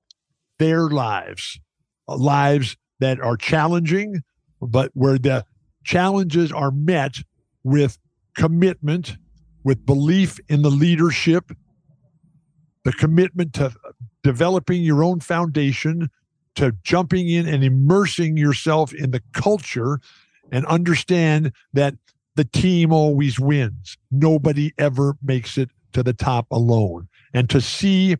their 0.58 0.88
lives, 0.88 1.60
uh, 2.08 2.16
lives 2.16 2.76
that 2.98 3.20
are 3.20 3.36
challenging, 3.36 4.22
but 4.60 4.90
where 4.94 5.18
the 5.18 5.44
challenges 5.84 6.50
are 6.50 6.72
met 6.72 7.18
with 7.62 7.96
commitment, 8.36 9.16
with 9.62 9.86
belief 9.86 10.40
in 10.48 10.62
the 10.62 10.70
leadership 10.70 11.52
the 12.88 12.94
commitment 12.94 13.52
to 13.52 13.70
developing 14.22 14.80
your 14.82 15.04
own 15.04 15.20
foundation, 15.20 16.08
to 16.54 16.72
jumping 16.84 17.28
in 17.28 17.46
and 17.46 17.62
immersing 17.62 18.38
yourself 18.38 18.94
in 18.94 19.10
the 19.10 19.20
culture 19.34 20.00
and 20.50 20.64
understand 20.64 21.52
that 21.74 21.94
the 22.36 22.46
team 22.46 22.90
always 22.90 23.38
wins. 23.38 23.98
Nobody 24.10 24.72
ever 24.78 25.18
makes 25.22 25.58
it 25.58 25.68
to 25.92 26.02
the 26.02 26.14
top 26.14 26.46
alone. 26.50 27.08
And 27.34 27.50
to 27.50 27.60
see 27.60 28.16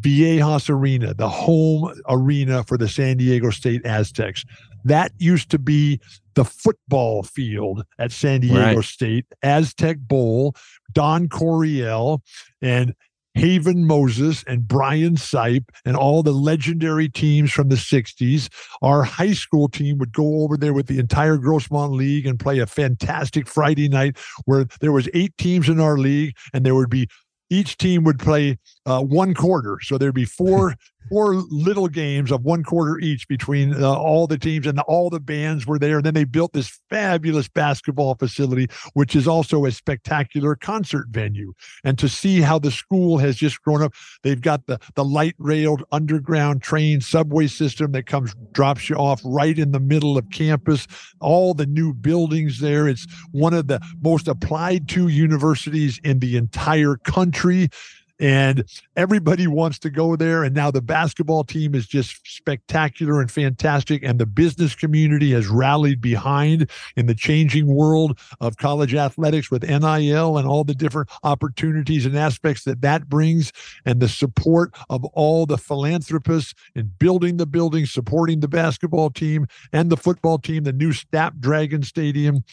Viejas 0.00 0.70
Arena, 0.70 1.12
the 1.12 1.28
home 1.28 1.92
arena 2.08 2.64
for 2.64 2.78
the 2.78 2.88
San 2.88 3.18
Diego 3.18 3.50
State 3.50 3.84
Aztecs, 3.84 4.42
that 4.84 5.12
used 5.18 5.50
to 5.50 5.58
be 5.58 6.00
the 6.32 6.46
football 6.46 7.24
field 7.24 7.84
at 7.98 8.12
San 8.12 8.40
Diego 8.40 8.76
Right. 8.76 8.84
State, 8.84 9.26
Aztec 9.42 9.98
Bowl, 9.98 10.54
Don 10.92 11.28
Coryell, 11.28 12.22
and 12.62 12.94
Haven 13.38 13.86
Moses 13.86 14.42
and 14.48 14.66
Brian 14.66 15.14
Sipe 15.14 15.68
and 15.84 15.96
all 15.96 16.24
the 16.24 16.32
legendary 16.32 17.08
teams 17.08 17.52
from 17.52 17.68
the 17.68 17.76
60s. 17.76 18.48
Our 18.82 19.04
high 19.04 19.32
school 19.32 19.68
team 19.68 19.98
would 19.98 20.12
go 20.12 20.42
over 20.42 20.56
there 20.56 20.72
with 20.72 20.88
the 20.88 20.98
entire 20.98 21.38
Grossmont 21.38 21.96
League 21.96 22.26
and 22.26 22.40
play 22.40 22.58
a 22.58 22.66
fantastic 22.66 23.46
Friday 23.46 23.88
night 23.88 24.18
where 24.46 24.66
there 24.80 24.90
was 24.90 25.08
eight 25.14 25.36
teams 25.38 25.68
in 25.68 25.78
our 25.78 25.96
league 25.96 26.34
and 26.52 26.66
there 26.66 26.74
would 26.74 26.90
be 26.90 27.08
each 27.48 27.76
team 27.76 28.02
would 28.02 28.18
play 28.18 28.58
uh, 28.88 29.02
one 29.02 29.34
quarter. 29.34 29.78
So 29.82 29.98
there'd 29.98 30.14
be 30.14 30.24
four 30.24 30.74
four 31.08 31.36
little 31.36 31.88
games 31.88 32.30
of 32.30 32.42
one 32.42 32.62
quarter 32.62 32.98
each 32.98 33.26
between 33.28 33.72
uh, 33.82 33.94
all 33.94 34.26
the 34.26 34.36
teams 34.36 34.66
and 34.66 34.78
all 34.80 35.08
the 35.08 35.20
bands 35.20 35.66
were 35.66 35.78
there. 35.78 35.96
And 35.96 36.06
then 36.06 36.12
they 36.12 36.24
built 36.24 36.52
this 36.52 36.80
fabulous 36.90 37.48
basketball 37.48 38.14
facility, 38.14 38.68
which 38.92 39.16
is 39.16 39.26
also 39.26 39.64
a 39.64 39.72
spectacular 39.72 40.54
concert 40.54 41.06
venue. 41.08 41.54
And 41.82 41.98
to 41.98 42.10
see 42.10 42.42
how 42.42 42.58
the 42.58 42.70
school 42.70 43.16
has 43.18 43.36
just 43.36 43.62
grown 43.62 43.82
up, 43.82 43.94
they've 44.22 44.40
got 44.40 44.66
the 44.66 44.78
the 44.94 45.04
light 45.04 45.34
railed 45.38 45.82
underground 45.92 46.62
train 46.62 47.00
subway 47.00 47.46
system 47.46 47.92
that 47.92 48.06
comes 48.06 48.34
drops 48.52 48.88
you 48.90 48.96
off 48.96 49.20
right 49.24 49.58
in 49.58 49.72
the 49.72 49.80
middle 49.80 50.18
of 50.18 50.28
campus. 50.30 50.86
All 51.20 51.54
the 51.54 51.66
new 51.66 51.94
buildings 51.94 52.60
there. 52.60 52.88
It's 52.88 53.06
one 53.32 53.54
of 53.54 53.68
the 53.68 53.80
most 54.02 54.28
applied 54.28 54.88
to 54.88 55.08
universities 55.08 56.00
in 56.04 56.18
the 56.18 56.36
entire 56.36 56.96
country 56.96 57.70
and 58.18 58.64
everybody 58.96 59.46
wants 59.46 59.78
to 59.80 59.90
go 59.90 60.16
there. 60.16 60.42
And 60.42 60.54
now 60.54 60.70
the 60.70 60.82
basketball 60.82 61.44
team 61.44 61.74
is 61.74 61.86
just 61.86 62.20
spectacular 62.26 63.20
and 63.20 63.30
fantastic. 63.30 64.02
And 64.02 64.18
the 64.18 64.26
business 64.26 64.74
community 64.74 65.32
has 65.32 65.48
rallied 65.48 66.00
behind 66.00 66.70
in 66.96 67.06
the 67.06 67.14
changing 67.14 67.66
world 67.66 68.18
of 68.40 68.56
college 68.56 68.94
athletics 68.94 69.50
with 69.50 69.62
NIL 69.62 70.38
and 70.38 70.48
all 70.48 70.64
the 70.64 70.74
different 70.74 71.10
opportunities 71.22 72.06
and 72.06 72.16
aspects 72.16 72.64
that 72.64 72.80
that 72.82 73.08
brings, 73.08 73.52
and 73.84 74.00
the 74.00 74.08
support 74.08 74.74
of 74.90 75.04
all 75.06 75.46
the 75.46 75.58
philanthropists 75.58 76.54
in 76.74 76.92
building 76.98 77.36
the 77.36 77.46
building, 77.46 77.86
supporting 77.86 78.40
the 78.40 78.48
basketball 78.48 79.10
team 79.10 79.46
and 79.72 79.90
the 79.90 79.96
football 79.96 80.38
team, 80.38 80.64
the 80.64 80.72
new 80.72 80.92
Snapdragon 80.92 81.82
Stadium. 81.82 82.44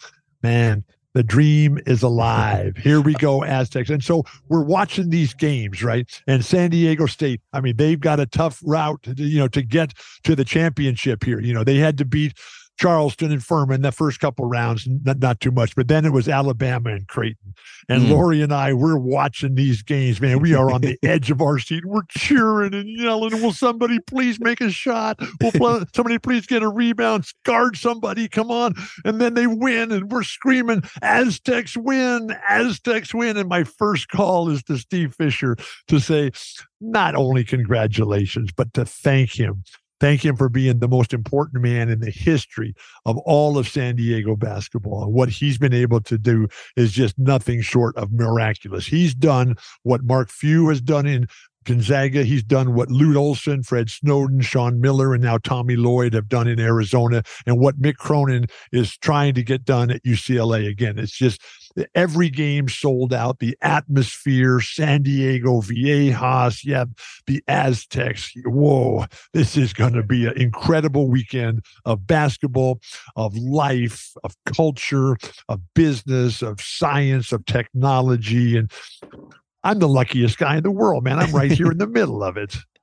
Man, 0.44 0.84
the 1.16 1.24
dream 1.24 1.80
is 1.88 2.04
alive. 2.04 2.78
Here 2.78 3.02
we 3.02 3.14
go, 3.16 3.44
Aztecs. 3.44 3.90
And 3.90 4.04
so 4.04 4.24
we're 4.50 4.64
watching 4.64 5.10
these 5.10 5.34
games, 5.34 5.82
right? 5.82 6.08
And 6.28 6.46
San 6.46 6.70
Diego 6.70 7.08
State, 7.08 7.42
I 7.54 7.62
mean, 7.62 7.78
they've 7.78 8.00
got 8.00 8.20
a 8.20 8.28
tough 8.28 8.62
route, 8.64 9.02
to, 9.04 9.16
you 9.18 9.40
know, 9.40 9.48
to 9.48 9.64
get 9.64 9.94
to 10.24 10.36
the 10.36 10.46
championship 10.46 11.24
here. 11.24 11.40
You 11.40 11.54
know, 11.54 11.64
they 11.64 11.78
had 11.78 11.98
to 11.98 12.06
beat 12.06 12.38
Charleston 12.78 13.32
and 13.32 13.44
Furman 13.44 13.82
the 13.82 13.92
first 13.92 14.20
couple 14.20 14.46
rounds, 14.46 14.88
not, 14.88 15.20
not 15.20 15.40
too 15.40 15.52
much. 15.52 15.76
But 15.76 15.88
then 15.88 16.06
it 16.06 16.12
was 16.12 16.28
Alabama 16.28 16.92
and 16.92 17.08
Creighton. 17.08 17.54
And 17.88 18.04
mm. 18.04 18.10
Lori 18.10 18.42
and 18.42 18.54
I, 18.54 18.74
we're 18.74 18.98
watching 18.98 19.56
these 19.56 19.82
games, 19.82 20.20
man. 20.20 20.40
We 20.40 20.54
are 20.54 20.72
on 20.72 20.82
the 20.82 20.98
edge 21.04 21.32
of 21.32 21.42
our 21.42 21.58
seat. 21.60 21.86
We're 21.86 22.02
cheering 22.10 22.74
and 22.74 22.90
yelling. 22.90 23.42
Will 23.42 23.54
somebody 23.54 24.00
please 24.00 24.40
make 24.40 24.60
a 24.62 24.70
shot? 24.70 25.20
Will 25.42 25.52
play, 25.52 25.84
somebody 25.96 26.20
please 26.20 26.46
get 26.46 26.64
a 26.64 26.70
rebound? 26.70 27.26
Guard 27.44 27.78
somebody. 27.78 28.28
Come 28.28 28.52
on. 28.52 28.74
And 29.06 29.22
then 29.22 29.36
they 29.36 29.48
win, 29.48 29.92
and 29.92 30.12
we're 30.12 30.24
screaming, 30.24 30.84
Aztecs 31.02 31.78
win, 31.78 32.36
Aztecs 32.50 33.14
win. 33.14 33.38
And 33.38 33.48
my 33.48 33.64
first 33.64 34.10
call 34.10 34.50
is 34.50 34.64
to 34.64 34.78
Steve 34.78 35.16
Fisher 35.16 35.56
to 35.88 36.00
say, 36.00 36.32
not 36.82 37.16
only 37.16 37.44
congratulations, 37.44 38.52
but 38.56 38.74
to 38.74 38.86
thank 38.86 39.40
him 39.40 39.64
Thank 40.00 40.26
him 40.26 40.36
for 40.36 40.50
being 40.50 40.80
the 40.80 40.90
most 40.90 41.14
important 41.14 41.64
man 41.64 41.90
in 41.90 42.00
the 42.00 42.12
history 42.12 42.76
of 43.06 43.18
all 43.20 43.58
of 43.58 43.68
San 43.68 43.96
Diego 43.96 44.36
basketball. 44.36 45.12
What 45.12 45.30
he's 45.30 45.58
been 45.58 45.74
able 45.74 46.02
to 46.02 46.18
do 46.18 46.48
is 46.76 46.92
just 46.92 47.18
nothing 47.18 47.62
short 47.62 47.96
of 47.96 48.12
miraculous. 48.12 48.86
He's 48.86 49.16
done 49.16 49.56
what 49.84 50.04
Mark 50.04 50.30
Few 50.30 50.68
has 50.68 50.82
done 50.82 51.06
in 51.06 51.28
Gonzaga. 51.66 52.24
He's 52.24 52.44
done 52.44 52.74
what 52.74 52.90
Lute 52.90 53.18
Olson, 53.18 53.64
Fred 53.64 53.90
Snowden, 53.90 54.42
Sean 54.42 54.80
Miller, 54.80 55.14
and 55.14 55.24
now 55.24 55.38
Tommy 55.38 55.76
Lloyd 55.76 56.14
have 56.14 56.30
done 56.30 56.48
in 56.48 56.60
Arizona, 56.60 57.24
and 57.46 57.60
what 57.60 57.82
Mick 57.82 57.96
Cronin 57.98 58.46
is 58.72 58.98
trying 58.98 59.34
to 59.34 59.44
get 59.44 59.66
done 59.66 59.92
at 59.92 60.04
UCLA. 60.04 60.68
Again, 60.70 60.98
it's 60.98 61.12
just 61.12 61.42
every 61.94 62.30
game 62.30 62.70
sold 62.70 63.14
out. 63.14 63.40
The 63.40 63.58
atmosphere, 63.62 64.62
San 64.62 65.04
Diego, 65.04 65.62
Viejas, 65.62 66.64
yeah, 66.64 66.86
the 67.28 67.44
Aztecs. 67.48 68.32
Whoa, 68.46 69.06
this 69.34 69.58
is 69.58 69.74
going 69.74 69.94
to 69.94 70.04
be 70.04 70.26
an 70.26 70.40
incredible 70.40 71.10
weekend 71.10 71.66
of 71.84 72.08
basketball, 72.08 72.80
of 73.16 73.36
life, 73.36 74.14
of 74.24 74.36
culture, 74.46 75.18
of 75.50 75.62
business, 75.74 76.42
of 76.42 76.62
science, 76.62 77.32
of 77.32 77.46
technology, 77.46 78.58
and 78.58 78.72
I'm 79.66 79.80
the 79.80 79.90
luckiest 79.90 80.38
guy 80.38 80.58
in 80.58 80.64
the 80.64 80.70
world, 80.70 81.04
man. 81.04 81.18
I'm 81.18 81.32
right 81.32 81.52
here 81.52 81.72
in 81.72 81.80
the 81.80 81.88
middle 81.88 82.24
of 82.24 82.38
it 82.38 82.56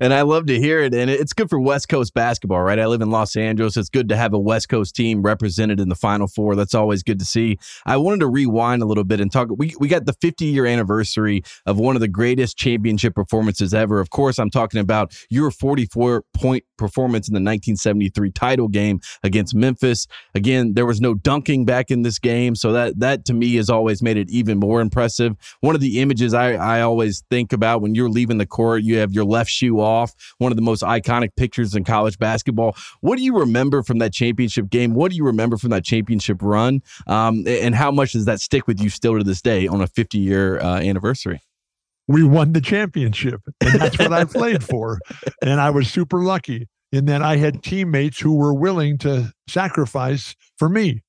and 0.00 0.12
I 0.12 0.22
love 0.22 0.46
to 0.46 0.58
hear 0.58 0.80
it. 0.80 0.94
And 0.94 1.10
it's 1.10 1.32
good 1.32 1.48
for 1.48 1.60
West 1.60 1.88
Coast 1.88 2.14
basketball, 2.14 2.62
right? 2.62 2.78
I 2.78 2.86
live 2.86 3.00
in 3.00 3.10
Los 3.10 3.36
Angeles. 3.36 3.76
It's 3.76 3.88
good 3.88 4.08
to 4.08 4.16
have 4.16 4.32
a 4.34 4.38
West 4.38 4.68
Coast 4.68 4.94
team 4.94 5.22
represented 5.22 5.80
in 5.80 5.88
the 5.88 5.94
Final 5.94 6.26
Four. 6.26 6.56
That's 6.56 6.74
always 6.74 7.02
good 7.02 7.18
to 7.18 7.24
see. 7.24 7.58
I 7.86 7.96
wanted 7.96 8.20
to 8.20 8.28
rewind 8.28 8.82
a 8.82 8.86
little 8.86 9.04
bit 9.04 9.20
and 9.20 9.30
talk. 9.30 9.48
We, 9.56 9.74
we 9.78 9.88
got 9.88 10.06
the 10.06 10.14
50 10.14 10.46
year 10.46 10.66
anniversary 10.66 11.42
of 11.66 11.78
one 11.78 11.96
of 11.96 12.00
the 12.00 12.08
greatest 12.08 12.56
championship 12.56 13.14
performances 13.14 13.72
ever. 13.72 14.00
Of 14.00 14.10
course, 14.10 14.38
I'm 14.38 14.50
talking 14.50 14.80
about 14.80 15.14
your 15.30 15.50
44 15.50 16.24
point 16.34 16.64
performance 16.76 17.28
in 17.28 17.34
the 17.34 17.38
1973 17.38 18.30
title 18.32 18.68
game 18.68 19.00
against 19.22 19.54
Memphis. 19.54 20.06
Again, 20.34 20.74
there 20.74 20.86
was 20.86 21.00
no 21.00 21.14
dunking 21.14 21.64
back 21.64 21.90
in 21.90 22.02
this 22.02 22.18
game. 22.18 22.56
So 22.56 22.72
that, 22.72 22.98
that 22.98 23.24
to 23.26 23.34
me 23.34 23.54
has 23.56 23.70
always 23.70 24.02
made 24.02 24.16
it 24.16 24.30
even 24.30 24.58
more 24.58 24.80
impressive. 24.80 25.36
One 25.60 25.74
of 25.74 25.80
the 25.80 26.00
images 26.00 26.34
I, 26.34 26.54
I 26.54 26.80
always 26.80 27.22
think 27.30 27.52
about 27.52 27.82
when 27.82 27.94
you're 27.94 28.08
leaving 28.08 28.38
the 28.38 28.46
court, 28.46 28.82
you 28.82 28.96
have 28.96 29.12
your 29.12 29.24
left 29.24 29.51
shoe 29.52 29.80
off, 29.80 30.14
one 30.38 30.50
of 30.52 30.56
the 30.56 30.62
most 30.62 30.82
iconic 30.82 31.30
pictures 31.36 31.74
in 31.74 31.84
college 31.84 32.18
basketball. 32.18 32.76
What 33.00 33.18
do 33.18 33.24
you 33.24 33.36
remember 33.36 33.82
from 33.82 33.98
that 33.98 34.12
championship 34.12 34.70
game? 34.70 34.94
What 34.94 35.10
do 35.10 35.16
you 35.16 35.24
remember 35.24 35.56
from 35.56 35.70
that 35.70 35.84
championship 35.84 36.38
run? 36.42 36.82
Um, 37.06 37.44
and 37.46 37.74
how 37.74 37.90
much 37.90 38.12
does 38.12 38.24
that 38.24 38.40
stick 38.40 38.66
with 38.66 38.80
you 38.80 38.88
still 38.88 39.18
to 39.18 39.24
this 39.24 39.42
day 39.42 39.66
on 39.66 39.80
a 39.80 39.86
50 39.86 40.18
year 40.18 40.60
uh, 40.60 40.80
anniversary? 40.80 41.40
We 42.08 42.24
won 42.24 42.52
the 42.52 42.60
championship, 42.60 43.40
and 43.60 43.80
that's 43.80 43.98
what 43.98 44.12
I 44.12 44.24
played 44.24 44.64
for. 44.64 44.98
And 45.42 45.60
I 45.60 45.70
was 45.70 45.90
super 45.90 46.20
lucky 46.20 46.68
in 46.92 47.06
that 47.06 47.20
I 47.20 47.36
had 47.36 47.64
teammates 47.64 48.20
who 48.20 48.34
were 48.34 48.54
willing 48.54 48.96
to 48.98 49.32
sacrifice 49.48 50.36
for 50.56 50.68
me 50.68 51.02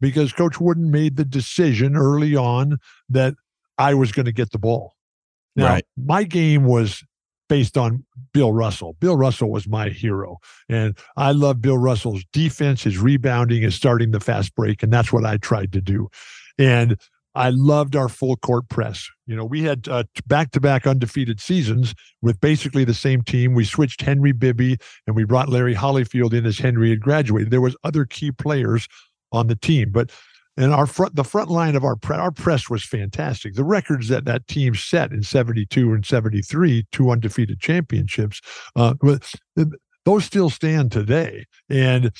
because 0.00 0.32
Coach 0.32 0.60
Wooden 0.60 0.90
made 0.90 1.16
the 1.16 1.24
decision 1.24 1.96
early 1.96 2.36
on 2.36 2.78
that 3.08 3.34
I 3.78 3.94
was 3.94 4.12
going 4.12 4.26
to 4.26 4.32
get 4.32 4.50
the 4.52 4.58
ball. 4.58 4.94
Now, 5.56 5.68
right. 5.68 5.84
my 5.96 6.24
game 6.24 6.64
was 6.64 7.02
based 7.52 7.76
on 7.76 8.02
Bill 8.32 8.50
Russell. 8.50 8.96
Bill 8.98 9.14
Russell 9.14 9.50
was 9.50 9.68
my 9.68 9.90
hero. 9.90 10.38
And 10.70 10.96
I 11.18 11.32
love 11.32 11.60
Bill 11.60 11.76
Russell's 11.76 12.24
defense, 12.32 12.82
his 12.82 12.96
rebounding, 12.96 13.60
his 13.60 13.74
starting 13.74 14.10
the 14.10 14.20
fast 14.20 14.54
break. 14.54 14.82
And 14.82 14.90
that's 14.90 15.12
what 15.12 15.26
I 15.26 15.36
tried 15.36 15.70
to 15.74 15.82
do. 15.82 16.08
And 16.58 16.96
I 17.34 17.50
loved 17.50 17.94
our 17.94 18.08
full 18.08 18.36
court 18.36 18.70
press. 18.70 19.06
You 19.26 19.36
know, 19.36 19.44
we 19.44 19.64
had 19.64 19.86
back 20.26 20.52
to 20.52 20.60
back 20.62 20.86
undefeated 20.86 21.40
seasons 21.40 21.94
with 22.22 22.40
basically 22.40 22.84
the 22.84 22.94
same 22.94 23.20
team. 23.20 23.52
We 23.52 23.66
switched 23.66 24.00
Henry 24.00 24.32
Bibby 24.32 24.78
and 25.06 25.14
we 25.14 25.24
brought 25.24 25.50
Larry 25.50 25.74
Hollyfield 25.74 26.32
in 26.32 26.46
as 26.46 26.58
Henry 26.58 26.88
had 26.88 27.00
graduated. 27.00 27.50
There 27.50 27.60
was 27.60 27.76
other 27.84 28.06
key 28.06 28.32
players 28.32 28.88
on 29.30 29.48
the 29.48 29.56
team, 29.56 29.90
but 29.92 30.10
and 30.56 30.72
our 30.72 30.86
front 30.86 31.16
the 31.16 31.24
front 31.24 31.50
line 31.50 31.76
of 31.76 31.84
our 31.84 31.96
pre- 31.96 32.16
our 32.16 32.30
press 32.30 32.68
was 32.68 32.84
fantastic. 32.84 33.54
The 33.54 33.64
records 33.64 34.08
that 34.08 34.24
that 34.26 34.46
team 34.48 34.74
set 34.74 35.12
in 35.12 35.22
72 35.22 35.92
and 35.92 36.04
73 36.04 36.86
two 36.92 37.10
undefeated 37.10 37.60
championships 37.60 38.40
uh, 38.76 38.94
those 40.04 40.24
still 40.24 40.50
stand 40.50 40.92
today. 40.92 41.46
And 41.68 42.10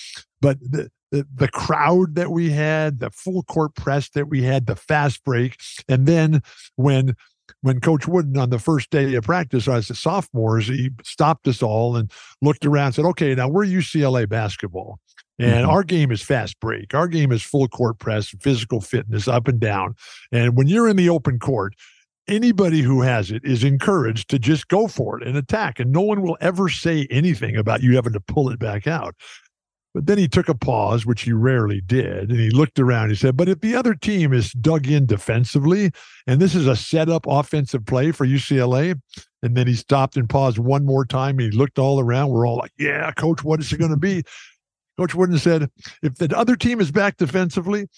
but 0.41 0.59
the, 0.61 0.91
the, 1.11 1.26
the 1.35 1.49
crowd 1.49 2.14
that 2.14 2.30
we 2.30 2.51
had 2.51 3.01
the 3.01 3.11
full 3.11 3.43
court 3.45 3.74
press 3.74 4.09
that 4.11 4.28
we 4.28 4.43
had 4.43 4.66
the 4.66 4.76
fast 4.76 5.24
break 5.24 5.57
and 5.89 6.07
then 6.07 6.43
when 6.76 7.14
when 7.63 7.81
Coach 7.81 8.07
Wooden 8.07 8.37
on 8.37 8.51
the 8.51 8.59
first 8.59 8.91
day 8.91 9.15
of 9.15 9.25
practice 9.25 9.67
as 9.67 9.89
the 9.89 9.95
sophomores, 9.95 10.67
he 10.67 10.91
stopped 11.03 11.49
us 11.49 11.63
all 11.63 11.97
and 11.97 12.11
looked 12.43 12.67
around 12.67 12.87
and 12.87 12.95
said, 12.97 13.05
Okay, 13.07 13.35
now 13.35 13.49
we're 13.49 13.65
UCLA 13.65 14.29
basketball. 14.29 14.99
And 15.39 15.63
mm-hmm. 15.63 15.71
our 15.71 15.83
game 15.83 16.13
is 16.13 16.23
fast 16.23 16.61
break. 16.61 16.95
Our 16.95 17.09
game 17.09 17.33
is 17.33 17.43
full 17.43 17.67
court 17.69 17.99
press, 17.99 18.29
physical 18.41 18.81
fitness, 18.81 19.27
up 19.27 19.49
and 19.49 19.59
down. 19.59 19.95
And 20.31 20.57
when 20.57 20.69
you're 20.69 20.89
in 20.89 20.97
the 20.97 21.09
open 21.09 21.39
court, 21.39 21.75
anybody 22.29 22.81
who 22.83 23.03
has 23.03 23.31
it 23.31 23.43
is 23.45 23.65
encouraged 23.65 24.29
to 24.31 24.39
just 24.39 24.69
go 24.69 24.87
for 24.87 25.21
it 25.21 25.27
and 25.27 25.37
attack. 25.37 25.81
And 25.81 25.91
no 25.93 26.03
one 26.03 26.23
will 26.23 26.37
ever 26.41 26.69
say 26.69 27.07
anything 27.11 27.57
about 27.57 27.83
you 27.83 27.97
having 27.97 28.13
to 28.13 28.21
pull 28.21 28.51
it 28.51 28.59
back 28.59 28.87
out. 28.87 29.17
But 29.95 30.07
then 30.07 30.16
he 30.16 30.26
took 30.26 30.49
a 30.49 30.55
pause, 30.55 31.05
which 31.05 31.22
he 31.22 31.32
rarely 31.32 31.82
did, 31.82 32.30
and 32.30 32.40
he 32.40 32.51
looked 32.51 32.78
around. 32.78 33.11
He 33.11 33.14
said, 33.14 33.36
But 33.36 33.49
if 33.49 33.61
the 33.61 33.74
other 33.74 33.95
team 33.95 34.32
is 34.32 34.53
dug 34.53 34.86
in 34.88 35.05
defensively, 35.05 35.90
and 36.26 36.40
this 36.40 36.55
is 36.55 36.66
a 36.66 36.76
setup 36.76 37.26
offensive 37.28 37.84
play 37.84 38.11
for 38.11 38.26
UCLA, 38.26 38.99
and 39.43 39.55
then 39.55 39.66
he 39.66 39.74
stopped 39.74 40.16
and 40.16 40.28
paused 40.28 40.59
one 40.59 40.86
more 40.86 41.05
time. 41.05 41.38
And 41.38 41.53
he 41.53 41.59
looked 41.59 41.78
all 41.78 42.01
around. 42.01 42.30
We're 42.30 42.47
all 42.47 42.57
like, 42.57 42.72
Yeah, 42.78 43.11
coach, 43.12 43.45
what 43.45 43.61
is 43.61 43.72
it 43.72 43.78
going 43.78 43.90
to 43.90 43.97
be? 43.99 44.24
Coach 44.99 45.14
Wooden 45.14 45.38
said, 45.38 45.70
if 46.03 46.16
the 46.16 46.36
other 46.36 46.55
team 46.55 46.80
is 46.80 46.90
back 46.90 47.16
defensively, 47.16 47.88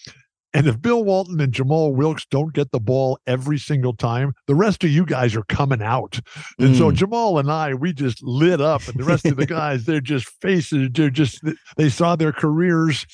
and 0.55 0.69
if 0.69 0.81
Bill 0.81 1.03
Walton 1.03 1.41
and 1.41 1.53
Jamal 1.53 1.93
Wilkes 1.93 2.25
don't 2.31 2.55
get 2.55 2.71
the 2.71 2.79
ball 2.79 3.19
every 3.27 3.59
single 3.59 3.93
time, 3.93 4.35
the 4.47 4.55
rest 4.55 4.85
of 4.85 4.91
you 4.91 5.05
guys 5.05 5.35
are 5.35 5.43
coming 5.45 5.83
out. 5.83 6.21
And 6.61 6.75
mm. 6.75 6.79
so 6.79 6.93
Jamal 6.93 7.41
and 7.41 7.51
I, 7.51 7.75
we 7.75 7.93
just 7.93 8.23
lit 8.23 8.61
up, 8.61 8.87
and 8.87 8.99
the 8.99 9.05
rest 9.05 9.27
of 9.27 9.37
the 9.37 9.47
guys, 9.61 9.85
they're 9.85 10.01
just 10.01 10.29
faces, 10.41 10.91
they're 10.93 11.11
just 11.11 11.41
they 11.77 11.89
saw 11.89 12.15
their 12.15 12.33
careers 12.33 13.05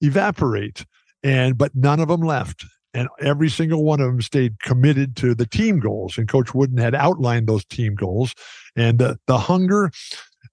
evaporate. 0.00 0.84
And 1.22 1.56
but 1.56 1.74
none 1.74 2.00
of 2.00 2.08
them 2.08 2.22
left. 2.22 2.64
and 2.92 3.08
every 3.20 3.48
single 3.48 3.84
one 3.84 4.00
of 4.00 4.06
them 4.08 4.20
stayed 4.20 4.58
committed 4.60 5.14
to 5.16 5.34
the 5.34 5.46
team 5.46 5.78
goals. 5.78 6.18
And 6.18 6.26
Coach 6.26 6.54
Wooden 6.54 6.78
had 6.78 6.94
outlined 6.94 7.46
those 7.46 7.64
team 7.66 7.94
goals, 7.94 8.34
and 8.74 8.98
the 8.98 9.16
the 9.26 9.38
hunger 9.38 9.92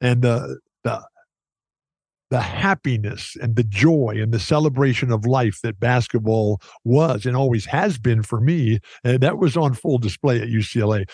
and 0.02 0.22
the 0.22 0.60
the 0.84 1.02
the 2.30 2.42
happiness 2.42 3.36
and 3.42 3.56
the 3.56 3.64
joy 3.64 4.16
and 4.22 4.34
the 4.34 4.40
celebration 4.40 5.12
of 5.12 5.26
life 5.26 5.60
that 5.64 5.80
basketball 5.80 6.62
was 6.84 7.26
and 7.26 7.36
always 7.36 7.66
has 7.66 7.98
been 7.98 8.24
for 8.24 8.42
me, 8.42 8.80
and 9.04 9.22
that 9.22 9.38
was 9.38 9.56
on 9.56 9.74
full 9.74 9.98
display 9.98 10.42
at 10.42 10.50
UCLA. 10.50 11.06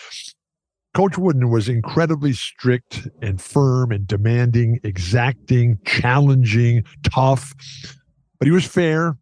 Coach 0.94 1.18
Wooden 1.18 1.50
was 1.50 1.68
incredibly 1.68 2.32
strict 2.32 3.08
and 3.20 3.40
firm 3.40 3.90
and 3.90 4.06
demanding, 4.06 4.78
exacting, 4.84 5.78
challenging, 5.84 6.84
tough, 7.02 7.52
but 8.38 8.46
he 8.46 8.52
was 8.52 8.64
fair 8.64 9.16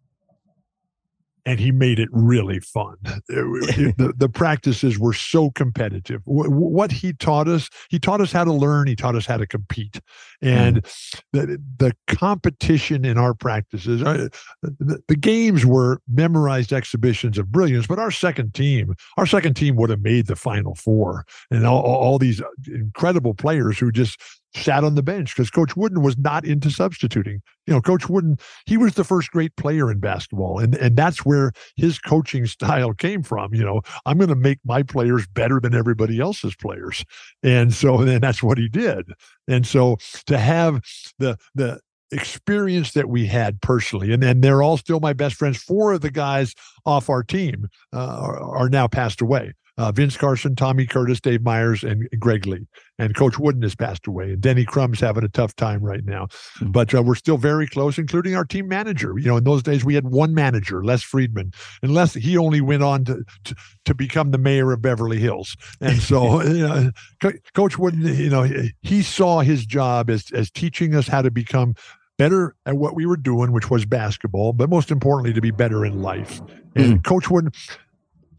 and 1.45 1.59
he 1.59 1.73
made 1.73 1.99
it 1.99 2.09
really 2.13 2.61
fun. 2.61 2.97
the, 3.29 4.13
the 4.17 4.29
practices 4.29 4.99
were 4.99 5.13
so 5.13 5.51
competitive. 5.51 6.21
what 6.25 6.93
he 6.93 7.13
taught 7.13 7.49
us, 7.49 7.69
he 7.89 7.99
taught 7.99 8.21
us 8.21 8.33
how 8.33 8.45
to 8.45 8.53
learn, 8.53 8.87
he 8.87 8.97
taught 8.97 9.17
us 9.17 9.27
how 9.27 9.37
to 9.37 9.47
compete. 9.47 10.01
And 10.41 10.83
mm. 10.83 11.23
the, 11.33 11.59
the 11.79 11.97
competition 12.07 13.05
in 13.05 13.19
our 13.19 13.35
practices, 13.35 14.03
uh, 14.03 14.29
the, 14.63 15.03
the, 15.09 15.17
games 15.17 15.65
were 15.65 16.01
memorized 16.13 16.73
exhibitions 16.73 17.39
of 17.39 17.53
brilliance, 17.53 17.87
but 17.87 17.99
our 17.99 18.11
second 18.11 18.55
team, 18.55 18.95
our 19.17 19.27
second 19.27 19.55
team 19.55 19.77
would 19.77 19.91
have 19.91 20.03
made 20.03 20.27
the 20.27 20.37
final 20.37 20.75
four. 20.75 21.25
And 21.51 21.67
all, 21.67 21.83
all 21.83 22.19
these 22.19 22.43
incredible 22.67 23.35
players 23.35 23.79
who 23.79 23.93
just 23.93 24.21
sat 24.55 24.85
on 24.85 24.95
the 24.95 25.03
bench 25.03 25.35
because 25.35 25.51
Coach 25.51 25.77
Wooden 25.77 26.03
was 26.03 26.19
not 26.19 26.45
into 26.45 26.71
substituting. 26.71 27.41
You 27.67 27.75
know, 27.75 27.81
Coach 27.81 28.09
Wooden, 28.09 28.39
he 28.67 28.77
was 28.77 28.95
the 28.95 29.05
first 29.05 29.31
great 29.31 29.55
player 29.57 29.91
in 29.91 29.99
basketball, 29.99 30.59
and 30.59 30.75
and 30.75 30.97
that's 30.97 31.25
where 31.25 31.53
his 31.77 31.99
coaching 31.99 32.47
style 32.47 32.93
came 32.93 33.23
from. 33.23 33.55
You 33.55 33.65
know, 33.65 33.83
I'm 34.07 34.19
going 34.19 34.29
to 34.29 34.35
make 34.35 34.59
my 34.65 34.83
players 34.83 35.27
better 35.27 35.61
than 35.61 35.75
everybody 35.75 36.21
else's 36.21 36.55
players, 36.55 37.05
and 37.43 37.73
so 37.73 38.01
and 38.01 38.23
that's 38.23 38.43
what 38.43 38.59
he 38.59 38.69
did. 38.69 39.11
And 39.49 39.67
so 39.67 39.99
to 40.27 40.39
have 40.39 40.81
the 41.19 41.37
the 41.55 41.81
experience 42.11 42.93
that 42.93 43.09
we 43.09 43.27
had 43.27 43.61
personally, 43.63 44.13
and, 44.13 44.23
and 44.23 44.45
they're 44.45 44.63
all 44.63 44.77
still 44.77 45.01
my 45.01 45.15
best 45.15 45.37
friends. 45.37 45.57
Four 45.63 45.95
of 45.95 46.03
the 46.03 46.11
guys 46.11 46.55
off 46.85 47.09
our 47.09 47.23
team 47.23 47.69
uh, 47.95 48.19
are, 48.21 48.39
are 48.39 48.69
now 48.69 48.87
passed 48.87 49.23
away 49.23 49.55
uh, 49.83 49.91
Vince 49.91 50.17
Carson, 50.17 50.55
Tommy 50.55 50.87
Curtis, 50.87 51.21
Dave 51.21 51.43
Meyers, 51.43 51.83
and 51.83 52.09
Greg 52.21 52.47
Lee. 52.47 52.69
And 53.01 53.17
Coach 53.17 53.37
Wooden 53.37 53.63
has 53.63 53.75
passed 53.75 54.07
away, 54.07 54.33
and 54.33 54.41
Denny 54.41 54.65
Crum's 54.65 55.01
having 55.01 55.25
a 55.25 55.29
tough 55.29 55.57
time 55.57 55.83
right 55.83 56.05
now. 56.05 56.27
Mm-hmm. 56.27 56.71
But 56.71 56.95
uh, 56.95 57.03
we're 57.03 57.17
still 57.17 57.37
very 57.37 57.67
close, 57.67 57.99
including 57.99 58.37
our 58.37 58.45
team 58.45 58.69
manager. 58.69 59.19
You 59.19 59.27
know, 59.27 59.39
in 59.39 59.45
those 59.45 59.65
days 59.65 59.85
we 59.85 59.95
had 59.95 60.07
one 60.07 60.35
manager, 60.35 60.85
Les 60.85 61.03
Friedman, 61.03 61.53
and 61.83 61.93
Les 61.93 62.15
he 62.15 62.37
only 62.37 62.61
went 62.61 62.85
on 62.85 63.05
to 63.07 63.25
to, 63.45 63.57
to 63.87 63.95
become 63.95 64.31
the 64.31 64.39
mayor 64.39 64.71
of 64.71 64.83
Beverly 64.83 65.19
Hills. 65.19 65.57
And 65.81 66.01
so, 66.01 66.43
you 66.47 66.69
know, 66.69 66.91
Co- 67.21 67.33
Coach 67.55 67.77
Wooden, 67.77 68.03
you 68.03 68.31
know, 68.31 68.45
he, 68.45 68.73
he 68.83 69.03
saw 69.03 69.41
his 69.41 69.67
job 69.67 70.09
as 70.09 70.31
as 70.33 70.49
teaching 70.49 70.95
us 70.95 71.09
how 71.09 71.23
to 71.23 71.31
become 71.33 71.75
better 72.19 72.55
at 72.67 72.77
what 72.77 72.95
we 72.95 73.05
were 73.05 73.17
doing, 73.17 73.51
which 73.51 73.69
was 73.69 73.85
basketball, 73.85 74.53
but 74.53 74.71
most 74.71 74.93
importantly, 74.93 75.33
to 75.33 75.41
be 75.41 75.51
better 75.51 75.85
in 75.85 76.03
life. 76.03 76.41
And 76.77 77.01
mm. 77.01 77.05
Coach 77.05 77.31
Wooden, 77.31 77.51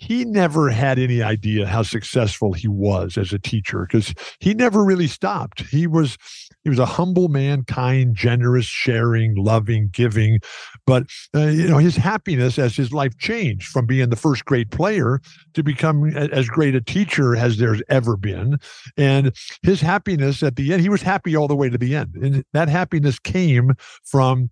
he 0.03 0.25
never 0.25 0.69
had 0.69 0.99
any 0.99 1.21
idea 1.21 1.65
how 1.65 1.81
successful 1.81 2.51
he 2.51 2.67
was 2.67 3.17
as 3.17 3.31
a 3.31 3.39
teacher 3.39 3.87
because 3.89 4.13
he 4.39 4.53
never 4.53 4.83
really 4.83 5.07
stopped. 5.07 5.61
He 5.61 5.87
was 5.87 6.17
he 6.63 6.69
was 6.69 6.79
a 6.79 6.85
humble 6.85 7.29
man, 7.29 7.63
kind, 7.63 8.13
generous, 8.13 8.65
sharing, 8.65 9.35
loving, 9.35 9.89
giving. 9.93 10.39
But 10.85 11.05
uh, 11.33 11.47
you 11.47 11.69
know 11.69 11.77
his 11.77 11.95
happiness 11.95 12.59
as 12.59 12.75
his 12.75 12.91
life 12.91 13.17
changed 13.17 13.67
from 13.67 13.85
being 13.85 14.09
the 14.09 14.17
first 14.17 14.43
grade 14.43 14.71
player 14.71 15.21
to 15.53 15.63
become 15.63 16.09
as 16.17 16.49
great 16.49 16.75
a 16.75 16.81
teacher 16.81 17.37
as 17.37 17.57
there's 17.57 17.81
ever 17.87 18.17
been. 18.17 18.57
And 18.97 19.33
his 19.61 19.79
happiness 19.79 20.43
at 20.43 20.57
the 20.57 20.73
end, 20.73 20.81
he 20.81 20.89
was 20.89 21.01
happy 21.01 21.33
all 21.33 21.47
the 21.47 21.55
way 21.55 21.69
to 21.69 21.77
the 21.77 21.95
end, 21.95 22.15
and 22.15 22.43
that 22.51 22.67
happiness 22.67 23.19
came 23.19 23.71
from 24.03 24.49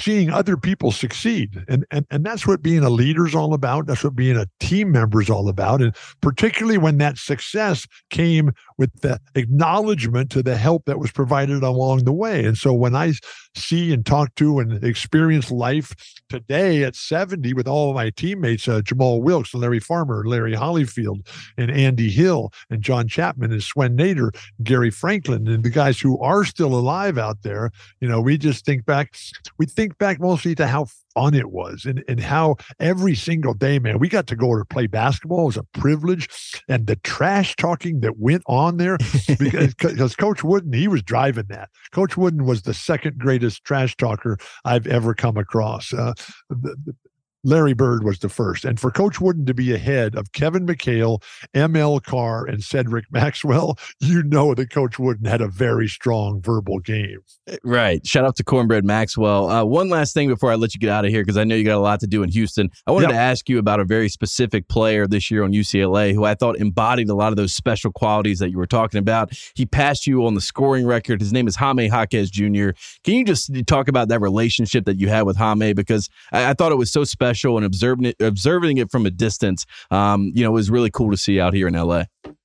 seeing 0.00 0.30
other 0.30 0.56
people 0.56 0.90
succeed. 0.90 1.62
And, 1.68 1.84
and 1.90 2.06
and 2.10 2.24
that's 2.24 2.46
what 2.46 2.62
being 2.62 2.82
a 2.82 2.90
leader 2.90 3.26
is 3.26 3.34
all 3.34 3.54
about. 3.54 3.86
That's 3.86 4.02
what 4.02 4.16
being 4.16 4.36
a 4.36 4.46
team 4.58 4.92
member 4.92 5.20
is 5.20 5.30
all 5.30 5.48
about. 5.48 5.82
And 5.82 5.94
particularly 6.20 6.78
when 6.78 6.98
that 6.98 7.18
success 7.18 7.86
came 8.10 8.52
with 8.78 8.90
the 9.00 9.20
acknowledgement 9.34 10.30
to 10.30 10.42
the 10.42 10.56
help 10.56 10.84
that 10.86 10.98
was 10.98 11.10
provided 11.10 11.62
along 11.62 12.04
the 12.04 12.12
way. 12.12 12.44
And 12.44 12.56
so 12.56 12.72
when 12.72 12.94
i 12.94 13.12
see 13.56 13.92
and 13.92 14.06
talk 14.06 14.34
to 14.36 14.58
and 14.60 14.82
experience 14.84 15.50
life 15.50 15.92
today 16.28 16.84
at 16.84 16.94
70 16.94 17.52
with 17.54 17.66
all 17.66 17.90
of 17.90 17.96
my 17.96 18.10
teammates 18.10 18.68
uh, 18.68 18.80
jamal 18.80 19.22
wilkes 19.22 19.52
and 19.52 19.60
larry 19.60 19.80
farmer 19.80 20.24
larry 20.24 20.54
hollyfield 20.54 21.26
and 21.56 21.70
andy 21.70 22.10
hill 22.10 22.52
and 22.70 22.82
john 22.82 23.08
chapman 23.08 23.50
and 23.52 23.62
swen 23.62 23.96
nater 23.96 24.30
gary 24.62 24.90
franklin 24.90 25.48
and 25.48 25.64
the 25.64 25.70
guys 25.70 25.98
who 25.98 26.18
are 26.20 26.44
still 26.44 26.74
alive 26.74 27.18
out 27.18 27.42
there 27.42 27.70
you 28.00 28.08
know 28.08 28.20
we 28.20 28.38
just 28.38 28.64
think 28.64 28.84
back 28.84 29.14
we 29.58 29.66
think 29.66 29.89
think 29.90 29.98
back 29.98 30.20
mostly 30.20 30.54
to 30.54 30.66
how 30.66 30.86
fun 31.14 31.34
it 31.34 31.50
was 31.50 31.84
and, 31.84 32.04
and 32.08 32.20
how 32.20 32.56
every 32.78 33.14
single 33.14 33.54
day, 33.54 33.78
man, 33.78 33.98
we 33.98 34.08
got 34.08 34.26
to 34.28 34.36
go 34.36 34.56
to 34.56 34.64
play 34.64 34.86
basketball. 34.86 35.42
It 35.42 35.46
was 35.46 35.56
a 35.56 35.64
privilege. 35.78 36.28
And 36.68 36.86
the 36.86 36.96
trash 36.96 37.56
talking 37.56 38.00
that 38.00 38.18
went 38.18 38.42
on 38.46 38.76
there, 38.76 38.98
because, 39.38 39.74
because 39.74 40.16
Coach 40.16 40.44
Wooden, 40.44 40.72
he 40.72 40.88
was 40.88 41.02
driving 41.02 41.46
that. 41.48 41.70
Coach 41.92 42.16
Wooden 42.16 42.44
was 42.44 42.62
the 42.62 42.74
second 42.74 43.18
greatest 43.18 43.64
trash 43.64 43.96
talker 43.96 44.38
I've 44.64 44.86
ever 44.86 45.14
come 45.14 45.36
across. 45.36 45.92
Uh, 45.92 46.14
the, 46.48 46.94
Larry 47.42 47.72
Bird 47.72 48.04
was 48.04 48.18
the 48.18 48.28
first. 48.28 48.64
And 48.64 48.78
for 48.78 48.90
Coach 48.90 49.20
Wooden 49.20 49.46
to 49.46 49.54
be 49.54 49.72
ahead 49.72 50.14
of 50.14 50.32
Kevin 50.32 50.66
McHale, 50.66 51.22
ML 51.54 52.02
Carr, 52.02 52.44
and 52.44 52.62
Cedric 52.62 53.06
Maxwell, 53.10 53.78
you 53.98 54.22
know 54.22 54.54
that 54.54 54.70
Coach 54.70 54.98
Wooden 54.98 55.24
had 55.24 55.40
a 55.40 55.48
very 55.48 55.88
strong 55.88 56.42
verbal 56.42 56.80
game. 56.80 57.20
Eh, 57.46 57.56
right. 57.64 58.06
Shout 58.06 58.24
out 58.24 58.36
to 58.36 58.44
Cornbread 58.44 58.84
Maxwell. 58.84 59.48
Uh, 59.48 59.64
one 59.64 59.88
last 59.88 60.12
thing 60.12 60.28
before 60.28 60.52
I 60.52 60.56
let 60.56 60.74
you 60.74 60.80
get 60.80 60.90
out 60.90 61.04
of 61.04 61.10
here, 61.10 61.22
because 61.22 61.38
I 61.38 61.44
know 61.44 61.54
you 61.54 61.64
got 61.64 61.78
a 61.78 61.80
lot 61.80 62.00
to 62.00 62.06
do 62.06 62.22
in 62.22 62.30
Houston. 62.30 62.70
I 62.86 62.92
wanted 62.92 63.08
yep. 63.08 63.16
to 63.16 63.20
ask 63.20 63.48
you 63.48 63.58
about 63.58 63.80
a 63.80 63.84
very 63.84 64.08
specific 64.08 64.68
player 64.68 65.06
this 65.06 65.30
year 65.30 65.42
on 65.42 65.52
UCLA 65.52 66.12
who 66.12 66.24
I 66.24 66.34
thought 66.34 66.58
embodied 66.58 67.08
a 67.08 67.14
lot 67.14 67.32
of 67.32 67.36
those 67.36 67.54
special 67.54 67.90
qualities 67.90 68.38
that 68.40 68.50
you 68.50 68.58
were 68.58 68.66
talking 68.66 68.98
about. 68.98 69.32
He 69.54 69.64
passed 69.64 70.06
you 70.06 70.26
on 70.26 70.34
the 70.34 70.40
scoring 70.40 70.86
record. 70.86 71.20
His 71.20 71.32
name 71.32 71.48
is 71.48 71.56
Jaime 71.56 71.86
Jaquez 71.86 72.30
Jr. 72.30 72.70
Can 73.02 73.14
you 73.14 73.24
just 73.24 73.50
talk 73.66 73.88
about 73.88 74.08
that 74.08 74.20
relationship 74.20 74.84
that 74.84 74.98
you 74.98 75.08
had 75.08 75.22
with 75.22 75.36
Jaime? 75.36 75.72
Because 75.72 76.10
I, 76.32 76.50
I 76.50 76.54
thought 76.54 76.72
it 76.72 76.76
was 76.76 76.92
so 76.92 77.04
special 77.04 77.29
special 77.30 77.56
and 77.56 77.64
observing 77.64 78.06
it, 78.06 78.16
observing 78.20 78.78
it 78.78 78.90
from 78.90 79.06
a 79.06 79.10
distance, 79.10 79.64
um, 79.90 80.32
you 80.34 80.42
know, 80.42 80.50
was 80.50 80.70
really 80.70 80.90
cool 80.90 81.10
to 81.10 81.16
see 81.16 81.40
out 81.40 81.54
here 81.54 81.68
in 81.68 81.74
LA. 81.74 82.04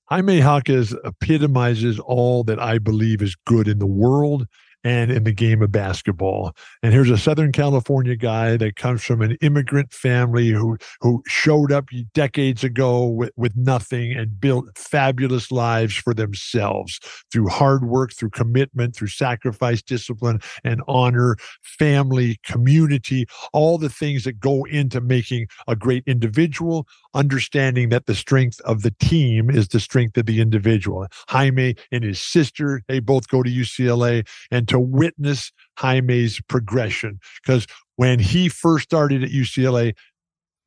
Jaime 0.09 0.37
Jaquez 0.37 0.95
epitomizes 1.03 1.99
all 1.99 2.43
that 2.43 2.59
I 2.59 2.77
believe 2.77 3.23
is 3.23 3.35
good 3.47 3.67
in 3.67 3.79
the 3.79 3.87
world 3.87 4.45
and 4.85 5.11
in 5.11 5.23
the 5.23 5.33
game 5.33 5.63
of 5.63 5.71
basketball. 5.71 6.55
And 6.83 6.93
here's 6.93 7.09
a 7.09 7.17
Southern 7.17 7.51
California 7.51 8.15
guy 8.15 8.55
that 8.55 8.75
comes 8.75 9.03
from 9.03 9.21
an 9.21 9.35
immigrant 9.41 9.91
family 9.91 10.49
who 10.49 10.77
who 11.01 11.23
showed 11.27 11.71
up 11.71 11.89
decades 12.13 12.63
ago 12.63 13.05
with, 13.07 13.31
with 13.35 13.57
nothing 13.57 14.13
and 14.13 14.39
built 14.39 14.65
fabulous 14.77 15.51
lives 15.51 15.95
for 15.95 16.13
themselves 16.13 16.99
through 17.31 17.47
hard 17.47 17.85
work, 17.85 18.13
through 18.13 18.29
commitment, 18.29 18.95
through 18.95 19.07
sacrifice, 19.07 19.81
discipline, 19.81 20.39
and 20.63 20.81
honor, 20.87 21.35
family, 21.63 22.37
community, 22.45 23.25
all 23.53 23.79
the 23.79 23.89
things 23.89 24.23
that 24.23 24.39
go 24.39 24.65
into 24.65 25.01
making 25.01 25.47
a 25.67 25.75
great 25.75 26.03
individual, 26.05 26.87
understanding 27.15 27.89
that 27.89 28.05
the 28.05 28.13
strength 28.13 28.61
of 28.61 28.83
the 28.83 28.93
team 28.99 29.49
is 29.49 29.69
the 29.69 29.79
strength 29.79 30.15
of 30.17 30.27
the 30.27 30.39
individual. 30.39 31.07
Jaime 31.29 31.75
and 31.91 32.03
his 32.03 32.21
sister, 32.21 32.83
they 32.87 32.99
both 32.99 33.27
go 33.29 33.41
to 33.41 33.49
UCLA, 33.49 34.27
and 34.51 34.67
to 34.75 34.79
witness 34.79 35.51
Jaime's 35.79 36.41
progression. 36.47 37.19
Because 37.41 37.65
when 37.95 38.19
he 38.19 38.49
first 38.49 38.83
started 38.83 39.23
at 39.23 39.29
UCLA, 39.29 39.95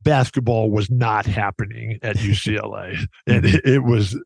basketball 0.03 0.71
was 0.71 0.91
not 0.91 1.27
happening 1.27 1.99
at 2.03 2.17
UCLA. 2.31 2.97
Hmm. 2.97 3.05
and 3.27 3.45
it, 3.45 3.65
it 3.65 3.85
was 3.85 4.17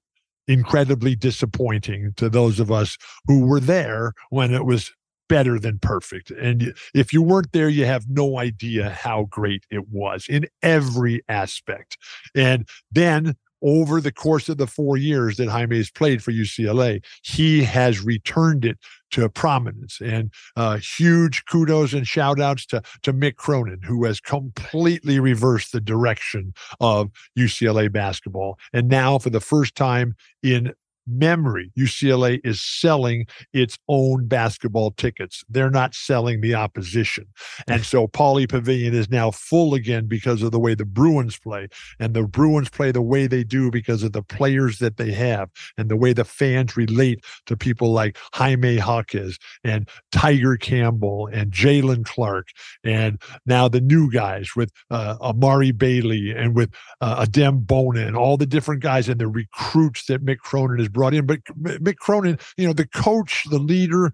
incredibly 0.48 1.14
disappointing 1.14 2.12
to 2.16 2.28
those 2.28 2.60
of 2.60 2.70
us 2.70 2.96
who 3.26 3.46
were 3.46 3.60
there 3.60 4.12
when 4.30 4.52
it 4.52 4.64
was 4.64 4.92
better 5.28 5.58
than 5.58 5.78
perfect. 5.78 6.30
And 6.30 6.74
if 6.94 7.12
you 7.12 7.22
weren't 7.22 7.52
there, 7.52 7.68
you 7.68 7.86
have 7.86 8.04
no 8.08 8.38
idea 8.38 8.90
how 8.90 9.28
great 9.30 9.64
it 9.70 9.88
was 9.88 10.26
in 10.28 10.46
every 10.62 11.22
aspect. 11.28 11.96
And 12.34 12.68
then 12.90 13.36
over 13.62 14.00
the 14.00 14.12
course 14.12 14.48
of 14.48 14.58
the 14.58 14.66
four 14.66 14.96
years 14.96 15.36
that 15.36 15.48
Jaime 15.48 15.76
has 15.76 15.90
played 15.90 16.22
for 16.22 16.32
UCLA, 16.32 17.04
he 17.22 17.62
has 17.62 18.02
returned 18.02 18.64
it 18.64 18.78
to 19.12 19.28
prominence. 19.28 20.00
And 20.00 20.32
uh, 20.56 20.78
huge 20.78 21.44
kudos 21.44 21.92
and 21.92 22.06
shout 22.06 22.40
outs 22.40 22.66
to, 22.66 22.82
to 23.02 23.12
Mick 23.12 23.36
Cronin, 23.36 23.80
who 23.82 24.04
has 24.04 24.20
completely 24.20 25.20
reversed 25.20 25.72
the 25.72 25.80
direction 25.80 26.54
of 26.80 27.10
UCLA 27.38 27.92
basketball. 27.92 28.58
And 28.72 28.88
now, 28.88 29.18
for 29.18 29.30
the 29.30 29.40
first 29.40 29.74
time 29.74 30.16
in 30.42 30.72
memory, 31.06 31.72
UCLA 31.76 32.40
is 32.44 32.62
selling 32.62 33.26
its 33.52 33.78
own 33.88 34.26
basketball 34.26 34.92
tickets. 34.92 35.44
They're 35.48 35.70
not 35.70 35.94
selling 35.94 36.40
the 36.40 36.54
opposition. 36.54 37.26
And 37.66 37.84
so 37.84 38.06
Pauley 38.06 38.48
Pavilion 38.48 38.94
is 38.94 39.10
now 39.10 39.30
full 39.30 39.74
again 39.74 40.06
because 40.06 40.42
of 40.42 40.52
the 40.52 40.60
way 40.60 40.74
the 40.74 40.84
Bruins 40.84 41.38
play. 41.38 41.68
And 41.98 42.14
the 42.14 42.22
Bruins 42.22 42.68
play 42.68 42.92
the 42.92 43.02
way 43.02 43.26
they 43.26 43.44
do 43.44 43.70
because 43.70 44.02
of 44.02 44.12
the 44.12 44.22
players 44.22 44.78
that 44.78 44.96
they 44.96 45.12
have 45.12 45.50
and 45.76 45.88
the 45.88 45.96
way 45.96 46.12
the 46.12 46.24
fans 46.24 46.76
relate 46.76 47.24
to 47.46 47.56
people 47.56 47.92
like 47.92 48.18
Jaime 48.34 48.76
Jaquez 48.76 49.38
and 49.64 49.88
Tiger 50.10 50.56
Campbell 50.56 51.28
and 51.32 51.50
Jalen 51.50 52.04
Clark. 52.04 52.48
And 52.84 53.20
now 53.46 53.68
the 53.68 53.80
new 53.80 54.10
guys 54.10 54.50
with 54.56 54.70
uh, 54.90 55.16
Amari 55.20 55.72
Bailey 55.72 56.32
and 56.36 56.54
with 56.54 56.72
uh, 57.00 57.24
Adem 57.24 57.66
Bona 57.66 58.06
and 58.06 58.16
all 58.16 58.36
the 58.36 58.46
different 58.46 58.82
guys 58.82 59.08
and 59.08 59.20
the 59.20 59.28
recruits 59.28 60.06
that 60.06 60.24
Mick 60.24 60.38
Cronin 60.38 60.78
has 60.78 60.88
brought 60.92 61.14
in. 61.14 61.26
But 61.26 61.40
Mick 61.60 61.96
Cronin, 61.96 62.38
you 62.56 62.66
know, 62.66 62.72
the 62.72 62.86
coach, 62.86 63.44
the 63.50 63.58
leader, 63.58 64.12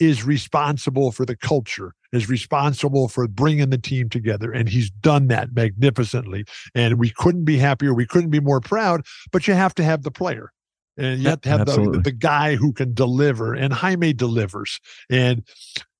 is 0.00 0.24
responsible 0.24 1.12
for 1.12 1.24
the 1.24 1.36
culture, 1.36 1.94
is 2.12 2.28
responsible 2.28 3.08
for 3.08 3.28
bringing 3.28 3.70
the 3.70 3.78
team 3.78 4.08
together. 4.08 4.50
And 4.52 4.68
he's 4.68 4.90
done 4.90 5.28
that 5.28 5.54
magnificently. 5.54 6.44
And 6.74 6.98
we 6.98 7.10
couldn't 7.10 7.44
be 7.44 7.58
happier. 7.58 7.94
We 7.94 8.06
couldn't 8.06 8.30
be 8.30 8.40
more 8.40 8.60
proud, 8.60 9.02
but 9.30 9.46
you 9.46 9.54
have 9.54 9.74
to 9.76 9.84
have 9.84 10.02
the 10.02 10.10
player. 10.10 10.52
And 10.96 11.20
you 11.20 11.28
have 11.28 11.40
to 11.42 11.48
have 11.48 11.66
the, 11.66 12.00
the 12.02 12.12
guy 12.12 12.54
who 12.54 12.72
can 12.72 12.94
deliver. 12.94 13.54
And 13.54 13.72
Jaime 13.72 14.12
delivers. 14.12 14.80
And 15.10 15.44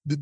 the, 0.07 0.20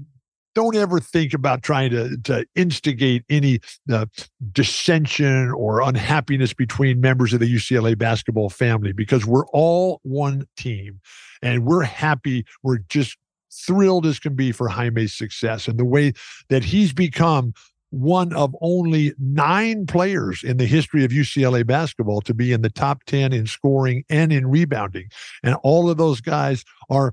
don't 0.55 0.77
ever 0.77 1.01
think 1.01 1.35
about 1.35 1.63
trying 1.63 1.91
to, 1.91 2.17
to 2.19 2.47
instigate 2.55 3.25
any 3.31 3.61
uh, 3.91 4.07
dissension 4.53 5.51
or 5.51 5.81
unhappiness 5.81 6.53
between 6.53 7.01
members 7.01 7.33
of 7.33 7.41
the 7.41 7.53
UCLA 7.53 7.97
basketball 7.97 8.51
family 8.51 8.93
because 8.93 9.25
we're 9.25 9.47
all 9.49 10.01
one 10.03 10.47
team 10.57 11.01
and 11.43 11.65
we're 11.65 11.83
happy. 11.83 12.45
We're 12.63 12.79
just 12.89 13.17
thrilled 13.53 14.07
as 14.07 14.19
can 14.19 14.35
be 14.35 14.53
for 14.53 14.69
Jaime's 14.69 15.15
success 15.15 15.69
and 15.69 15.79
the 15.79 15.85
way 15.85 16.13
that 16.49 16.65
he's 16.65 16.93
become 16.93 17.53
one 17.91 18.33
of 18.33 18.57
only 18.63 19.13
nine 19.19 19.85
players 19.87 20.43
in 20.43 20.57
the 20.57 20.65
history 20.65 21.05
of 21.05 21.11
UCLA 21.11 21.67
basketball 21.67 22.23
to 22.23 22.33
be 22.33 22.53
in 22.53 22.63
the 22.63 22.71
top 22.71 23.05
10 23.05 23.35
in 23.35 23.47
scoring 23.47 24.03
and 24.09 24.33
in 24.33 24.47
rebounding. 24.47 25.09
And 25.43 25.57
all 25.57 25.91
of 25.91 25.99
those 25.99 26.23
guys 26.23 26.65
are 26.89 27.13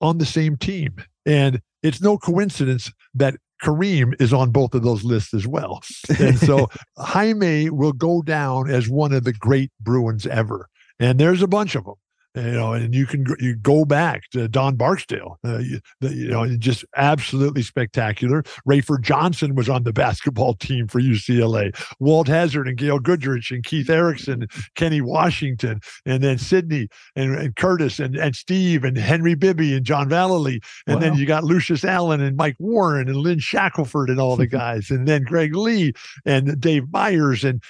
on 0.00 0.16
the 0.16 0.24
same 0.24 0.56
team. 0.56 0.96
And 1.26 1.60
it's 1.82 2.00
no 2.00 2.18
coincidence 2.18 2.92
that 3.14 3.36
Kareem 3.62 4.14
is 4.20 4.32
on 4.32 4.50
both 4.50 4.74
of 4.74 4.82
those 4.82 5.04
lists 5.04 5.34
as 5.34 5.46
well. 5.46 5.82
And 6.20 6.38
so 6.38 6.68
Jaime 6.98 7.70
will 7.70 7.92
go 7.92 8.22
down 8.22 8.70
as 8.70 8.88
one 8.88 9.12
of 9.12 9.24
the 9.24 9.32
great 9.32 9.72
Bruins 9.80 10.26
ever. 10.26 10.68
And 11.00 11.18
there's 11.18 11.42
a 11.42 11.48
bunch 11.48 11.74
of 11.74 11.84
them 11.84 11.94
you 12.34 12.52
know, 12.52 12.72
and 12.72 12.94
you 12.94 13.06
can 13.06 13.26
you 13.38 13.56
go 13.56 13.84
back 13.84 14.22
to 14.30 14.48
Don 14.48 14.76
Barksdale, 14.76 15.38
uh, 15.44 15.58
you, 15.58 15.80
you, 16.00 16.28
know, 16.28 16.46
just 16.56 16.84
absolutely 16.96 17.62
spectacular. 17.62 18.42
Rafer 18.68 19.00
Johnson 19.00 19.54
was 19.54 19.68
on 19.68 19.84
the 19.84 19.92
basketball 19.98 20.54
team 20.54 20.88
for 20.88 21.00
UCLA. 21.00 21.74
Walt 21.98 22.28
Hazzard 22.28 22.68
and 22.68 22.76
Gail 22.76 22.98
Goodrich 22.98 23.50
and 23.50 23.64
Keith 23.64 23.90
Erickson, 23.90 24.46
Kenny 24.74 25.00
Washington, 25.00 25.80
and 26.06 26.22
then 26.22 26.38
Sidney 26.38 26.88
and, 27.16 27.34
and 27.34 27.56
Curtis 27.56 27.98
and, 27.98 28.16
and 28.16 28.36
Steve 28.36 28.84
and 28.84 28.96
Henry 28.96 29.34
Bibby 29.34 29.74
and 29.74 29.84
John 29.84 30.08
Vallely. 30.08 30.62
And 30.86 30.96
wow. 30.96 31.00
then 31.00 31.14
you 31.16 31.26
got 31.26 31.44
Lucius 31.44 31.84
Allen 31.84 32.20
and 32.20 32.36
Mike 32.36 32.56
Warren 32.58 33.08
and 33.08 33.16
Lynn 33.16 33.38
Shackelford 33.38 34.10
and 34.10 34.20
all 34.20 34.36
the 34.36 34.46
guys. 34.58 34.90
and 34.90 35.08
then 35.08 35.22
Greg 35.22 35.54
Lee 35.54 35.92
and 36.24 36.60
Dave 36.60 36.92
Meyers 36.92 37.44
and 37.44 37.62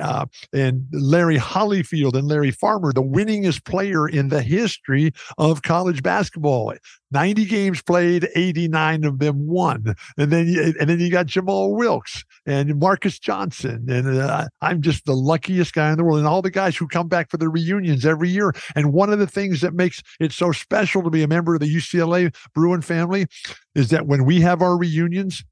uh, 0.00 0.26
and 0.52 0.86
Larry 0.92 1.38
Hollyfield 1.38 2.14
and 2.14 2.28
Larry 2.28 2.50
Farmer, 2.50 2.92
the 2.92 3.02
winningest 3.02 3.64
player 3.64 4.08
in 4.08 4.28
the 4.28 4.42
history 4.42 5.12
of 5.38 5.62
college 5.62 6.02
basketball. 6.02 6.74
90 7.10 7.44
games 7.44 7.80
played, 7.80 8.28
89 8.34 9.04
of 9.04 9.18
them 9.20 9.46
won. 9.46 9.94
And 10.18 10.32
then 10.32 10.48
you, 10.48 10.74
and 10.80 10.90
then 10.90 10.98
you 10.98 11.10
got 11.10 11.26
Jamal 11.26 11.74
Wilkes 11.74 12.24
and 12.44 12.78
Marques 12.78 13.18
Johnson. 13.20 13.86
And 13.88 14.18
uh, 14.18 14.48
I'm 14.60 14.82
just 14.82 15.04
the 15.04 15.14
luckiest 15.14 15.74
guy 15.74 15.90
in 15.90 15.96
the 15.96 16.04
world. 16.04 16.18
And 16.18 16.26
all 16.26 16.42
the 16.42 16.50
guys 16.50 16.76
who 16.76 16.88
come 16.88 17.08
back 17.08 17.30
for 17.30 17.36
the 17.36 17.48
reunions 17.48 18.04
every 18.04 18.28
year. 18.28 18.52
And 18.74 18.92
one 18.92 19.12
of 19.12 19.20
the 19.20 19.28
things 19.28 19.60
that 19.60 19.74
makes 19.74 20.02
it 20.18 20.32
so 20.32 20.50
special 20.50 21.02
to 21.02 21.10
be 21.10 21.22
a 21.22 21.28
member 21.28 21.54
of 21.54 21.60
the 21.60 21.72
UCLA 21.72 22.34
Bruin 22.52 22.82
family 22.82 23.26
is 23.74 23.90
that 23.90 24.06
when 24.06 24.24
we 24.24 24.40
have 24.40 24.60
our 24.60 24.76
reunions, 24.76 25.44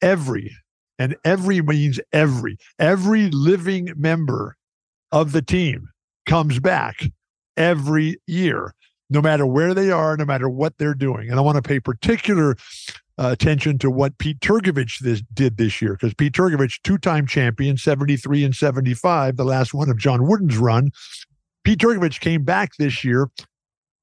every 0.00 0.56
and 0.98 1.16
every 1.24 1.60
means 1.60 2.00
every 2.12 2.56
every 2.78 3.30
living 3.30 3.92
member 3.96 4.56
of 5.10 5.32
the 5.32 5.42
team 5.42 5.88
comes 6.26 6.60
back 6.60 7.10
every 7.56 8.16
year 8.26 8.74
no 9.10 9.20
matter 9.20 9.46
where 9.46 9.74
they 9.74 9.90
are 9.90 10.16
no 10.16 10.24
matter 10.24 10.48
what 10.48 10.78
they're 10.78 10.94
doing. 10.94 11.28
And 11.28 11.38
i 11.38 11.42
want 11.42 11.56
to 11.56 11.62
pay 11.62 11.80
particular 11.80 12.56
uh, 13.18 13.28
attention 13.30 13.78
to 13.78 13.90
what 13.90 14.16
pete 14.18 14.40
trgovich 14.40 15.00
this, 15.00 15.22
did 15.34 15.58
this 15.58 15.82
year 15.82 15.92
because 15.92 16.14
pete 16.14 16.32
trgovich 16.32 16.80
two-time 16.82 17.26
champion 17.26 17.76
73 17.76 18.44
and 18.44 18.54
75 18.54 19.36
the 19.36 19.44
last 19.44 19.74
one 19.74 19.90
of 19.90 19.98
john 19.98 20.26
wooden's 20.26 20.56
run. 20.56 20.90
Pete 21.64 21.78
trgovich 21.78 22.20
came 22.20 22.42
back 22.42 22.70
this 22.78 23.04
year 23.04 23.28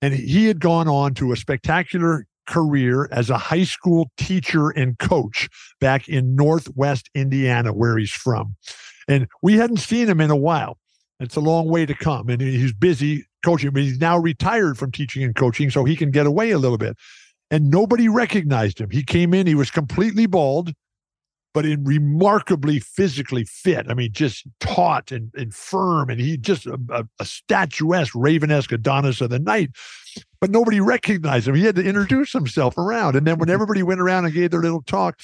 and 0.02 0.14
he 0.14 0.46
had 0.46 0.60
gone 0.60 0.88
on 0.88 1.14
to 1.16 1.32
a 1.32 1.36
spectacular 1.36 2.26
career 2.50 3.08
as 3.12 3.30
a 3.30 3.38
high 3.38 3.64
school 3.64 4.12
teacher 4.18 4.70
and 4.70 5.00
coach 5.00 5.48
back 5.80 6.10
in 6.10 6.36
Northwest 6.36 7.10
Indiana, 7.16 7.72
where 7.72 7.98
he's 7.98 8.12
from. 8.12 8.56
And 9.08 9.28
we 9.42 9.54
hadn't 9.54 9.78
seen 9.78 10.10
him 10.10 10.20
in 10.20 10.32
a 10.32 10.36
while. 10.36 10.78
It's 11.20 11.36
a 11.36 11.42
long 11.42 11.70
way 11.70 11.86
to 11.86 11.94
come. 11.94 12.30
And 12.30 12.42
he's 12.42 12.74
busy 12.74 13.26
coaching, 13.46 13.72
but 13.72 13.84
he's 13.84 14.00
now 14.00 14.18
retired 14.18 14.78
from 14.78 14.92
teaching 14.92 15.24
and 15.24 15.36
coaching, 15.36 15.70
so 15.70 15.84
he 15.84 15.96
can 15.96 16.12
get 16.12 16.26
away 16.26 16.52
a 16.52 16.60
little 16.60 16.78
bit. 16.78 16.98
And 17.52 17.72
nobody 17.72 18.10
recognized 18.10 18.80
him. 18.80 18.90
He 18.90 19.04
came 19.04 19.34
in, 19.34 19.48
he 19.48 19.56
was 19.56 19.72
completely 19.72 20.28
bald, 20.28 20.74
but 21.54 21.66
in 21.66 21.84
remarkably 21.84 22.80
physically 22.80 23.44
fit. 23.46 23.88
I 23.90 23.96
mean, 23.96 24.12
just 24.12 24.46
taut 24.60 25.12
and, 25.12 25.32
and 25.36 25.54
firm. 25.54 26.10
And 26.10 26.20
he 26.20 26.38
just 26.38 26.68
a, 26.68 26.80
a, 26.92 27.06
a 27.20 27.26
statuesque, 27.26 28.14
Ravenesque 28.14 28.72
Adonis 28.72 29.22
of 29.22 29.32
the 29.32 29.40
night 29.40 29.72
but 30.42 30.50
nobody 30.50 30.80
recognized 30.80 31.48
him. 31.48 31.56
He 31.56 31.66
had 31.66 31.76
to 31.76 31.84
introduce 31.84 32.34
himself 32.34 32.78
around. 32.78 33.16
And 33.16 33.26
then 33.28 33.38
when 33.38 33.50
everybody 33.50 33.84
went 33.84 34.02
around 34.02 34.26
and 34.26 34.34
gave 34.34 34.52
their 34.52 34.62
little 34.62 34.82
talk, 34.82 35.20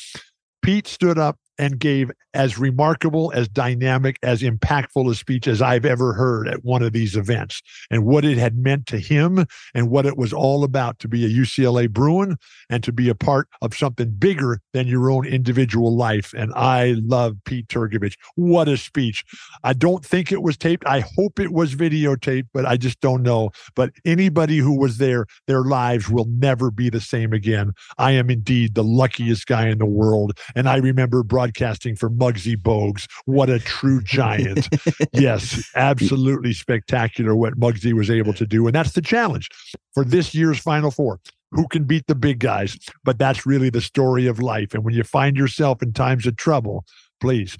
Pete 0.62 0.88
stood 0.88 1.18
up 1.18 1.38
and 1.58 1.80
gave 1.80 2.12
as 2.34 2.58
remarkable, 2.58 3.32
as 3.34 3.48
dynamic, 3.48 4.20
as 4.22 4.42
impactful 4.42 5.10
a 5.10 5.16
speech 5.16 5.48
as 5.48 5.62
I've 5.62 5.86
ever 5.86 6.14
heard 6.14 6.48
at 6.48 6.64
one 6.66 6.84
of 6.84 6.92
these 6.92 7.16
events 7.16 7.62
and 7.90 8.06
what 8.06 8.26
it 8.26 8.38
had 8.38 8.58
meant 8.58 8.88
to 8.88 9.00
him 9.00 9.46
and 9.74 9.90
what 9.90 10.06
it 10.06 10.18
was 10.18 10.34
all 10.34 10.64
about 10.64 11.00
to 11.00 11.08
be 11.08 11.26
a 11.26 11.30
UCLA 11.30 11.90
Bruin 11.90 12.38
and 12.70 12.84
to 12.84 12.92
be 12.92 13.10
a 13.10 13.16
part 13.16 13.48
of 13.62 13.76
something 13.76 14.12
bigger 14.12 14.60
than 14.74 14.88
your 14.88 15.10
own 15.10 15.26
individual 15.26 15.96
life. 15.96 16.34
And 16.36 16.52
I 16.54 16.96
love 17.04 17.38
Pete 17.46 17.68
Trgovich. 17.68 18.16
What 18.36 18.68
a 18.68 18.78
speech. 18.78 19.24
I 19.64 19.74
don't 19.74 20.06
think 20.06 20.32
it 20.32 20.44
was 20.44 20.58
taped. 20.58 20.86
I 20.86 21.06
hope 21.16 21.40
it 21.40 21.54
was 21.54 21.76
videotaped, 21.76 22.48
but 22.54 22.66
I 22.66 22.78
just 22.78 23.00
don't 23.00 23.24
know. 23.24 23.52
But 23.76 23.92
anybody 24.04 24.58
who 24.58 24.78
was 24.78 24.98
there, 24.98 25.26
their 25.48 25.64
lives 25.64 26.10
will 26.10 26.26
never 26.26 26.70
be 26.70 26.90
the 26.90 27.02
same 27.02 27.32
again. 27.34 27.72
I 27.98 28.12
am 28.12 28.30
indeed 28.30 28.76
the 28.76 28.84
luckiest 28.84 29.48
guy 29.48 29.68
in 29.70 29.78
the 29.78 29.86
world. 29.86 30.38
And 30.56 30.68
I 30.68 30.78
remember 30.78 31.24
broadcasting 31.46 31.96
for 31.96 32.10
Muggsy 32.10 32.56
Bogues. 32.56 33.08
What 33.26 33.50
a 33.50 33.60
true 33.60 34.02
giant. 34.02 34.68
yes, 35.14 35.70
absolutely 35.76 36.54
spectacular 36.54 37.36
what 37.36 37.60
Muggsy 37.60 37.94
was 37.94 38.10
able 38.10 38.34
to 38.34 38.48
do. 38.48 38.66
And 38.66 38.76
that's 38.76 38.94
the 38.94 39.02
challenge 39.02 39.50
for 39.94 40.04
this 40.04 40.34
year's 40.34 40.58
Final 40.60 40.90
Four. 40.90 41.20
Who 41.52 41.68
can 41.68 41.84
beat 41.84 42.08
the 42.08 42.16
big 42.16 42.40
guys? 42.40 42.78
But 43.04 43.20
that's 43.20 43.46
really 43.46 43.70
the 43.70 43.82
story 43.82 44.26
of 44.26 44.42
life. 44.42 44.74
And 44.74 44.84
when 44.84 44.96
you 44.96 45.04
find 45.04 45.38
yourself 45.38 45.84
in 45.84 45.94
times 45.94 46.26
of 46.26 46.36
trouble, 46.36 46.84
please 47.22 47.56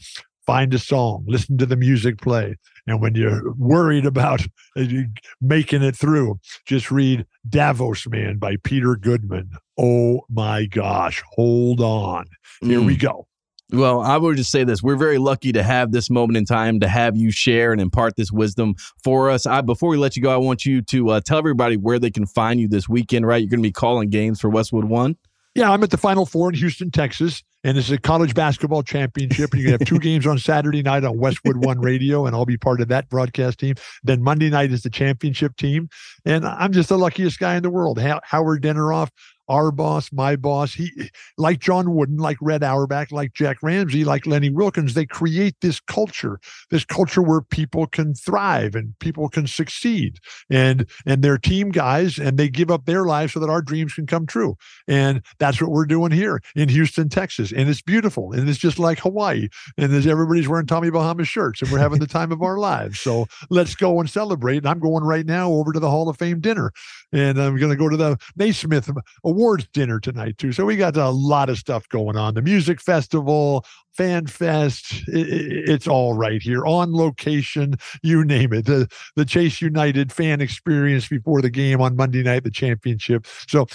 find 0.48 0.74
a 0.74 0.80
song, 0.80 1.24
listen 1.28 1.58
to 1.60 1.66
the 1.66 1.76
music 1.76 2.20
play. 2.20 2.56
And 2.88 3.02
when 3.02 3.16
you're 3.16 3.54
worried 3.54 4.06
about 4.06 4.46
making 5.42 5.84
it 5.84 5.96
through, 5.96 6.40
just 6.66 6.92
read 6.92 7.26
Davos 7.48 8.08
Man 8.08 8.38
by 8.38 8.58
Peter 8.64 8.96
Goodman. 8.96 9.52
Oh 9.78 10.22
my 10.30 10.66
gosh, 10.66 11.24
hold 11.36 11.82
on. 11.82 12.26
Here 12.62 12.80
mm. 12.80 12.86
we 12.86 12.98
go. 12.98 13.28
Well, 13.72 14.02
I 14.02 14.18
would 14.18 14.38
just 14.38 14.52
say 14.52 14.64
this: 14.64 14.84
we're 14.84 14.96
very 14.96 15.18
lucky 15.18 15.52
to 15.52 15.64
have 15.64 15.92
this 15.92 16.10
moment 16.10 16.38
in 16.38 16.46
time 16.46 16.80
to 16.82 16.88
have 16.88 17.18
you 17.18 17.32
share 17.32 17.72
and 17.72 17.82
impart 17.82 18.16
this 18.16 18.32
wisdom 18.32 18.76
for 19.04 19.32
us. 19.32 19.46
I, 19.46 19.62
before 19.62 19.90
we 19.90 19.98
let 19.98 20.16
you 20.16 20.22
go, 20.22 20.32
I 20.32 20.38
want 20.38 20.66
you 20.66 20.82
to 20.84 21.10
uh, 21.10 21.20
tell 21.20 21.40
everybody 21.40 21.76
where 21.76 21.98
they 21.98 22.12
can 22.12 22.28
find 22.28 22.60
you 22.60 22.68
this 22.68 22.88
weekend. 22.88 23.26
Right, 23.26 23.42
you're 23.42 23.50
going 23.50 23.64
to 23.64 23.68
be 23.68 23.72
calling 23.72 24.10
games 24.10 24.40
for 24.40 24.50
Westwood 24.50 24.86
One. 24.86 25.18
Yeah, 25.56 25.72
I'm 25.72 25.82
at 25.84 25.90
the 25.90 25.98
Final 25.98 26.26
Four 26.26 26.50
in 26.50 26.56
Houston, 26.56 26.92
Texas, 26.92 27.42
and 27.64 27.78
it's 27.78 27.90
a 27.90 27.98
college 27.98 28.36
basketball 28.36 28.84
championship. 28.84 29.54
And 29.54 29.62
you 29.62 29.72
have 29.72 29.86
two 29.86 30.00
games 30.02 30.28
on 30.28 30.38
Saturday 30.38 30.84
night 30.84 31.06
on 31.06 31.18
Westwood 31.18 31.66
One 31.66 31.80
Radio, 31.80 32.26
and 32.28 32.36
I'll 32.36 32.46
be 32.46 32.58
part 32.58 32.82
of 32.82 32.90
that 32.90 33.10
broadcast 33.10 33.60
team. 33.60 33.76
Then 34.04 34.22
Monday 34.22 34.50
night 34.50 34.72
is 34.74 34.84
the 34.84 34.90
championship 34.90 35.56
team, 35.56 35.90
and 36.24 36.46
I'm 36.46 36.72
just 36.72 36.90
the 36.90 36.98
luckiest 36.98 37.40
guy 37.40 37.56
in 37.56 37.64
the 37.64 37.70
world. 37.70 38.00
Howard 38.00 38.62
Deneroff 38.62 39.10
our 39.48 39.72
boss, 39.72 40.12
my 40.12 40.36
boss, 40.36 40.74
he 40.74 40.92
like 41.38 41.60
John 41.60 41.94
Wooden, 41.94 42.18
like 42.18 42.38
Red 42.42 42.64
Auerbach, 42.64 43.12
like 43.12 43.34
Jack 43.34 43.58
Ramsay, 43.62 44.04
like 44.04 44.26
Lenny 44.26 44.50
Wilkens, 44.50 44.94
they 44.94 45.06
create 45.06 45.56
this 45.62 45.80
culture, 45.80 46.40
this 46.72 46.86
culture 46.86 47.22
where 47.22 47.42
people 47.42 47.88
can 47.88 48.14
thrive 48.14 48.76
and 48.76 48.98
people 49.00 49.30
can 49.30 49.48
succeed. 49.48 50.20
And 50.50 50.90
and 51.06 51.22
they're 51.22 51.38
team 51.38 51.70
guys 51.70 52.18
and 52.18 52.38
they 52.38 52.50
give 52.50 52.72
up 52.72 52.86
their 52.86 53.06
lives 53.06 53.34
so 53.34 53.40
that 53.40 53.50
our 53.50 53.62
dreams 53.62 53.94
can 53.94 54.08
come 54.08 54.26
true. 54.26 54.56
And 54.88 55.22
that's 55.40 55.62
what 55.62 55.72
we're 55.72 55.86
doing 55.86 56.12
here 56.12 56.42
in 56.56 56.70
Houston, 56.70 57.10
Texas. 57.10 57.52
And 57.52 57.70
it's 57.70 57.82
beautiful. 57.82 58.32
And 58.32 58.50
it's 58.50 58.60
just 58.60 58.80
like 58.80 59.00
Hawaii. 59.00 59.50
And 59.78 59.92
there's 59.92 60.08
everybody's 60.08 60.48
wearing 60.48 60.68
Tommy 60.68 60.90
Bahama 60.90 61.26
shirts 61.26 61.62
and 61.62 61.72
we're 61.72 61.80
having 61.80 62.00
the 62.00 62.08
time 62.08 62.32
of 62.32 62.42
our 62.42 62.58
lives. 62.58 63.00
So 63.00 63.28
let's 63.50 63.76
go 63.76 64.00
and 64.00 64.10
celebrate. 64.10 64.58
And 64.58 64.68
I'm 64.68 64.80
going 64.80 65.04
right 65.04 65.26
now 65.26 65.52
over 65.52 65.72
to 65.74 65.80
the 65.80 65.90
Hall 65.90 66.10
of 66.10 66.18
Fame 66.18 66.40
dinner. 66.40 66.72
And 67.16 67.40
I'm 67.40 67.56
going 67.56 67.72
to 67.72 67.78
go 67.78 67.88
to 67.88 67.96
the 67.96 68.18
Naismith 68.36 68.90
Awards 69.24 69.66
dinner 69.72 70.02
tonight, 70.02 70.38
too. 70.38 70.52
So 70.52 70.66
we 70.66 70.76
got 70.76 70.98
a 70.98 71.10
lot 71.10 71.50
of 71.50 71.58
stuff 71.58 71.88
going 71.88 72.18
on. 72.18 72.34
The 72.34 72.42
music 72.42 72.82
festival, 72.82 73.66
Fan 73.94 74.28
Fest, 74.28 74.92
it, 75.08 75.70
it's 75.70 75.88
all 75.88 76.14
right 76.14 76.42
here 76.42 76.66
on 76.66 76.94
location, 76.94 77.76
you 78.04 78.26
name 78.26 78.52
it. 78.52 78.66
The, 78.66 78.90
the 79.16 79.24
Chase 79.24 79.62
United 79.62 80.12
fan 80.12 80.42
experience 80.42 81.08
before 81.08 81.42
the 81.42 81.50
game 81.50 81.80
on 81.80 81.96
Monday 81.96 82.22
night, 82.22 82.44
the 82.44 82.52
championship. 82.52 83.26
So 83.48 83.66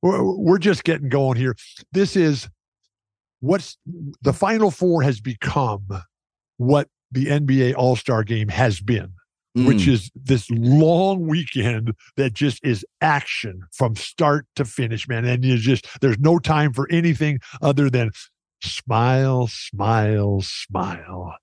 we're, 0.00 0.22
we're 0.22 0.58
just 0.58 0.84
getting 0.84 1.08
going 1.08 1.36
here. 1.36 1.56
This 1.90 2.14
is 2.14 2.48
what's 3.40 3.76
the 4.22 4.32
Final 4.32 4.70
Four 4.70 5.02
has 5.02 5.20
become 5.20 5.84
what 6.58 6.88
the 7.10 7.26
NBA 7.26 7.74
All 7.74 7.96
Star 7.96 8.22
game 8.22 8.46
has 8.48 8.80
been 8.80 9.14
which 9.54 9.84
Mm. 9.86 9.92
is 9.92 10.10
this 10.14 10.50
long 10.50 11.26
weekend 11.28 11.92
that 12.16 12.32
just 12.34 12.58
is 12.64 12.84
action 13.00 13.62
from 13.72 13.94
start 13.96 14.46
to 14.56 14.64
finish, 14.64 15.06
man. 15.08 15.24
And 15.24 15.44
you 15.44 15.56
just 15.58 15.86
there's 16.00 16.18
no 16.18 16.38
time 16.38 16.72
for 16.72 16.88
anything 16.90 17.38
other 17.62 17.88
than 17.88 18.10
smile, 18.62 19.46
smile, 19.48 20.40
smile. 20.42 21.34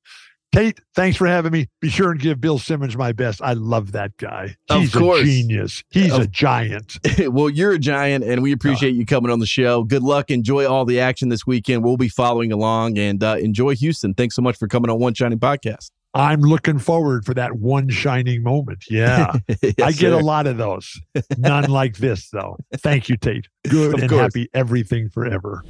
Tate, 0.54 0.82
thanks 0.96 1.16
for 1.16 1.28
having 1.28 1.54
me. 1.54 1.68
Be 1.80 1.88
sure 1.88 2.12
and 2.12 2.20
give 2.20 2.42
Bill 2.42 2.60
Simmons 2.60 2.98
my 2.98 3.14
best. 3.14 3.42
I 3.42 3.54
love 3.54 3.94
that 3.94 4.18
guy. 4.18 4.58
Of 4.70 4.82
He's 4.82 4.94
course. 4.94 5.22
a 5.22 5.24
genius. 5.24 5.82
He's 5.92 6.12
Of- 6.12 6.24
a 6.24 6.28
giant. 6.28 6.98
well, 7.20 7.50
you're 7.50 7.72
a 7.72 7.80
giant, 7.80 8.26
and 8.26 8.42
we 8.44 8.52
appreciate 8.52 8.94
you 8.94 9.06
coming 9.06 9.32
on 9.32 9.40
the 9.40 9.46
show. 9.46 9.86
Good 9.86 10.04
luck. 10.04 10.30
Enjoy 10.30 10.68
all 10.68 10.84
the 10.84 11.00
action 11.00 11.30
this 11.30 11.48
weekend. 11.48 11.86
We'll 11.86 11.96
be 11.96 12.10
following 12.10 12.52
along 12.52 12.98
and 12.98 13.24
uh, 13.24 13.38
enjoy 13.40 13.76
Houston. 13.76 14.14
Thanks 14.14 14.36
so 14.36 14.42
much 14.42 14.58
for 14.58 14.68
coming 14.68 14.92
on 14.92 15.00
One 15.00 15.14
Shining 15.14 15.40
Podcast. 15.40 15.90
I'm 16.14 16.42
looking 16.42 16.78
forward 16.78 17.26
for 17.26 17.34
that 17.36 17.58
one 17.58 17.90
shining 17.90 18.44
moment. 18.44 18.86
Yeah. 18.90 19.34
Yes, 19.62 19.74
I 19.82 19.92
get 19.92 20.00
sir. 20.12 20.14
a 20.14 20.24
lot 20.24 20.48
of 20.48 20.58
those. 20.58 21.00
None 21.38 21.70
like 21.70 21.98
this, 21.98 22.30
though. 22.30 22.58
Thank 22.78 23.10
you, 23.10 23.16
Tate. 23.18 23.48
Good 23.70 23.94
Of 23.94 24.02
and 24.02 24.10
course. 24.10 24.22
happy 24.22 24.50
everything 24.54 25.10
forever. 25.10 25.64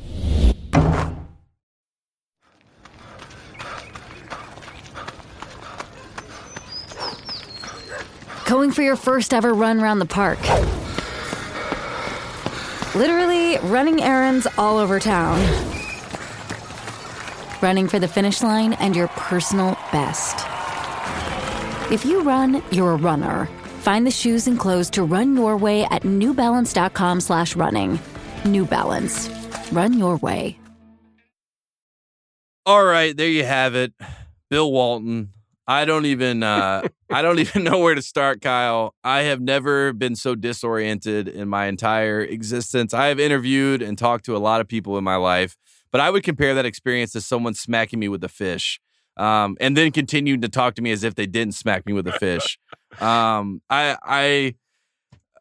Going 8.46 8.72
for 8.72 8.82
your 8.82 8.96
first 8.96 9.34
ever 9.34 9.54
run 9.54 9.80
around 9.80 10.00
the 10.00 10.06
park. 10.06 10.40
Literally 12.96 13.58
running 13.70 14.02
errands 14.02 14.48
all 14.58 14.78
over 14.78 15.00
town. 15.00 15.40
Running 17.62 17.88
for 17.88 18.00
the 18.00 18.08
finish 18.08 18.42
line 18.42 18.74
and 18.74 18.96
your 18.96 19.08
personal 19.10 19.72
best. 19.92 20.36
If 21.92 22.06
you 22.06 22.24
run, 22.24 22.64
you're 22.72 22.92
a 22.92 22.96
runner. 22.96 23.48
Find 23.82 24.06
the 24.06 24.12
shoes 24.12 24.48
and 24.48 24.60
clothes 24.60 24.90
to 24.92 25.04
run 25.04 25.36
your 25.36 25.58
way 25.58 25.84
at 25.86 26.04
newbalance.com 26.04 27.22
slash 27.22 27.56
running. 27.56 28.00
New 28.46 28.66
Balance. 28.66 29.30
Run 29.72 29.98
your 29.98 30.18
way. 30.18 30.58
All 32.66 32.84
right, 32.86 33.18
there 33.18 33.28
you 33.28 33.44
have 33.44 33.74
it. 33.74 33.92
Bill 34.52 34.72
Walton. 34.72 35.30
I 35.68 35.86
don't 35.86 36.06
even 36.06 36.44
uh 36.44 36.88
I 37.10 37.22
don't 37.22 37.40
even 37.40 37.64
know 37.64 37.80
where 37.80 37.96
to 37.96 38.02
start, 38.02 38.42
Kyle. 38.42 38.94
I 39.04 39.22
have 39.24 39.42
never 39.42 39.94
been 39.94 40.16
so 40.16 40.36
disoriented 40.36 41.28
in 41.28 41.48
my 41.50 41.66
entire 41.66 42.22
existence. 42.22 42.94
I 42.94 43.08
have 43.08 43.20
interviewed 43.20 43.82
and 43.82 43.98
talked 43.98 44.26
to 44.26 44.36
a 44.36 44.40
lot 44.40 44.62
of 44.62 44.68
people 44.68 44.98
in 44.98 45.04
my 45.04 45.16
life, 45.16 45.58
but 45.92 46.02
I 46.02 46.10
would 46.10 46.24
compare 46.24 46.54
that 46.56 46.66
experience 46.66 47.12
to 47.14 47.22
someone 47.22 47.54
smacking 47.54 48.00
me 48.00 48.08
with 48.08 48.24
a 48.24 48.30
fish. 48.30 48.80
Um, 49.18 49.58
and 49.60 49.76
then 49.76 49.92
continued 49.92 50.42
to 50.42 50.50
talk 50.50 50.76
to 50.76 50.82
me 50.82 50.92
as 50.92 51.04
if 51.04 51.16
they 51.16 51.28
didn't 51.28 51.54
smack 51.54 51.86
me 51.86 51.94
with 51.94 52.08
a 52.08 52.14
fish. 52.14 52.58
Um, 53.00 53.62
I 53.70 53.96
I 54.04 54.56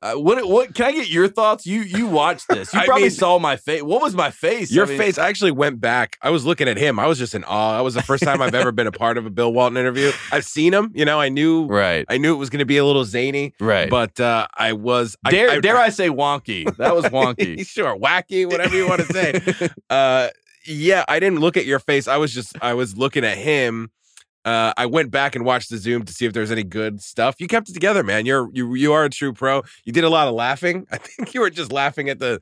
uh, 0.03 0.15
what 0.15 0.47
what 0.49 0.75
can 0.75 0.87
I 0.87 0.93
get 0.93 1.11
your 1.11 1.29
thoughts? 1.29 1.67
You 1.67 1.83
you 1.83 2.07
watched 2.07 2.49
this. 2.49 2.73
You 2.73 2.81
I 2.81 2.87
probably 2.87 3.03
mean- 3.05 3.11
saw 3.11 3.39
my 3.39 3.57
face. 3.57 3.83
What 3.83 4.01
was 4.01 4.15
my 4.15 4.31
face? 4.31 4.71
Your 4.71 4.87
I 4.87 4.89
mean- 4.89 4.99
face. 4.99 5.19
I 5.19 5.29
actually 5.29 5.51
went 5.51 5.81
back. 5.81 6.17
I 6.23 6.31
was 6.31 6.47
looking 6.47 6.69
at 6.69 6.79
him. 6.79 6.99
I 6.99 7.07
was 7.07 7.19
just 7.19 7.35
in 7.35 7.45
awe. 7.45 7.77
That 7.77 7.85
was 7.85 7.95
the 7.95 8.03
first 8.03 8.23
time 8.23 8.41
I've 8.41 8.55
ever 8.55 8.73
been 8.73 8.87
a 8.87 8.93
part 8.93 9.19
of 9.19 9.27
a 9.27 9.31
Bill 9.31 9.53
Walton 9.53 9.77
interview. 9.77 10.11
I've 10.33 10.45
seen 10.47 10.73
him. 10.73 10.91
You 10.95 11.05
know, 11.05 11.21
I 11.21 11.29
knew. 11.29 11.67
Right. 11.67 12.07
I 12.09 12.17
knew 12.19 12.33
it 12.35 12.39
was 12.39 12.49
going 12.49 12.61
to 12.61 12.65
be 12.67 12.79
a 12.79 12.85
little 12.85 13.05
zany. 13.05 13.53
Right. 13.61 13.91
But 13.91 14.19
uh, 14.19 14.47
I 14.57 14.73
was. 14.73 15.17
I- 15.25 15.31
Dare 15.31 15.51
I, 15.51 15.61
dare 15.61 15.77
I 15.77 15.91
say 15.91 16.09
wonky? 16.09 16.75
That 16.77 16.95
was 16.97 17.05
wonky. 17.07 17.67
sure, 17.67 17.97
wacky, 17.97 18.47
whatever 18.51 18.75
you 18.77 18.89
want 18.89 19.03
to 19.03 19.13
say. 19.13 19.69
uh, 19.91 20.29
yeah, 20.67 21.05
I 21.09 21.21
didn't 21.21 21.41
look 21.41 21.57
at 21.57 21.67
your 21.67 21.79
face. 21.79 22.09
I 22.09 22.17
was 22.17 22.33
just. 22.33 22.57
I 22.63 22.75
was 22.75 22.97
looking 22.97 23.25
at 23.25 23.37
him. 23.37 23.91
Uh, 24.45 24.73
I 24.77 24.87
went 24.87 25.11
back 25.11 25.37
and 25.37 25.45
watched 25.45 25.69
the 25.71 25.77
Zoom 25.77 26.05
to 26.05 26.13
see 26.13 26.25
if 26.25 26.33
there's 26.33 26.51
any 26.51 26.63
good 26.65 27.03
stuff. 27.03 27.37
You 27.39 27.47
kept 27.47 27.69
it 27.69 27.75
together, 27.75 28.03
man. 28.03 28.25
You're 28.25 28.49
you 28.53 28.75
you 28.75 28.93
are 28.93 29.05
a 29.05 29.11
true 29.11 29.33
pro. 29.33 29.63
You 29.85 29.93
did 29.93 30.05
a 30.05 30.09
lot 30.09 30.29
of 30.29 30.35
laughing. 30.35 30.87
I 30.93 30.97
think 30.97 31.35
you 31.35 31.41
were 31.41 31.51
just 31.51 31.73
laughing 31.73 32.09
at 32.09 32.19
the 32.19 32.41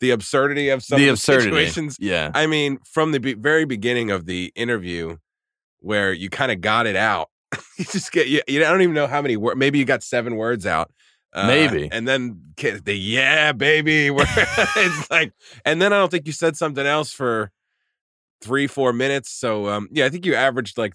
the 0.00 0.10
absurdity 0.10 0.68
of 0.68 0.82
some 0.82 0.98
the 0.98 1.08
of 1.08 1.14
absurdity. 1.14 1.44
situations. 1.44 1.96
Yeah. 2.00 2.30
I 2.34 2.46
mean, 2.46 2.78
from 2.84 3.12
the 3.12 3.20
be- 3.20 3.34
very 3.34 3.64
beginning 3.64 4.10
of 4.10 4.26
the 4.26 4.52
interview, 4.54 5.16
where 5.80 6.12
you 6.12 6.28
kind 6.30 6.52
of 6.52 6.60
got 6.60 6.86
it 6.86 6.96
out, 6.96 7.30
you 7.78 7.84
just 7.86 8.12
get 8.12 8.28
you. 8.28 8.42
You 8.46 8.60
don't 8.60 8.82
even 8.82 8.94
know 8.94 9.06
how 9.06 9.22
many 9.22 9.36
words. 9.36 9.58
Maybe 9.58 9.78
you 9.78 9.84
got 9.84 10.02
seven 10.02 10.36
words 10.36 10.66
out. 10.66 10.90
Uh, 11.32 11.46
Maybe. 11.46 11.88
and 11.92 12.08
then 12.08 12.40
the 12.56 12.92
yeah, 12.92 13.52
baby. 13.52 14.08
it's 14.16 15.10
like, 15.10 15.32
and 15.64 15.80
then 15.80 15.92
I 15.92 15.98
don't 15.98 16.10
think 16.10 16.26
you 16.26 16.32
said 16.32 16.56
something 16.56 16.84
else 16.84 17.12
for 17.12 17.52
three, 18.40 18.66
four 18.66 18.92
minutes. 18.92 19.30
So, 19.30 19.68
um, 19.68 19.88
yeah, 19.92 20.06
I 20.06 20.08
think 20.08 20.26
you 20.26 20.34
averaged 20.34 20.76
like 20.76 20.94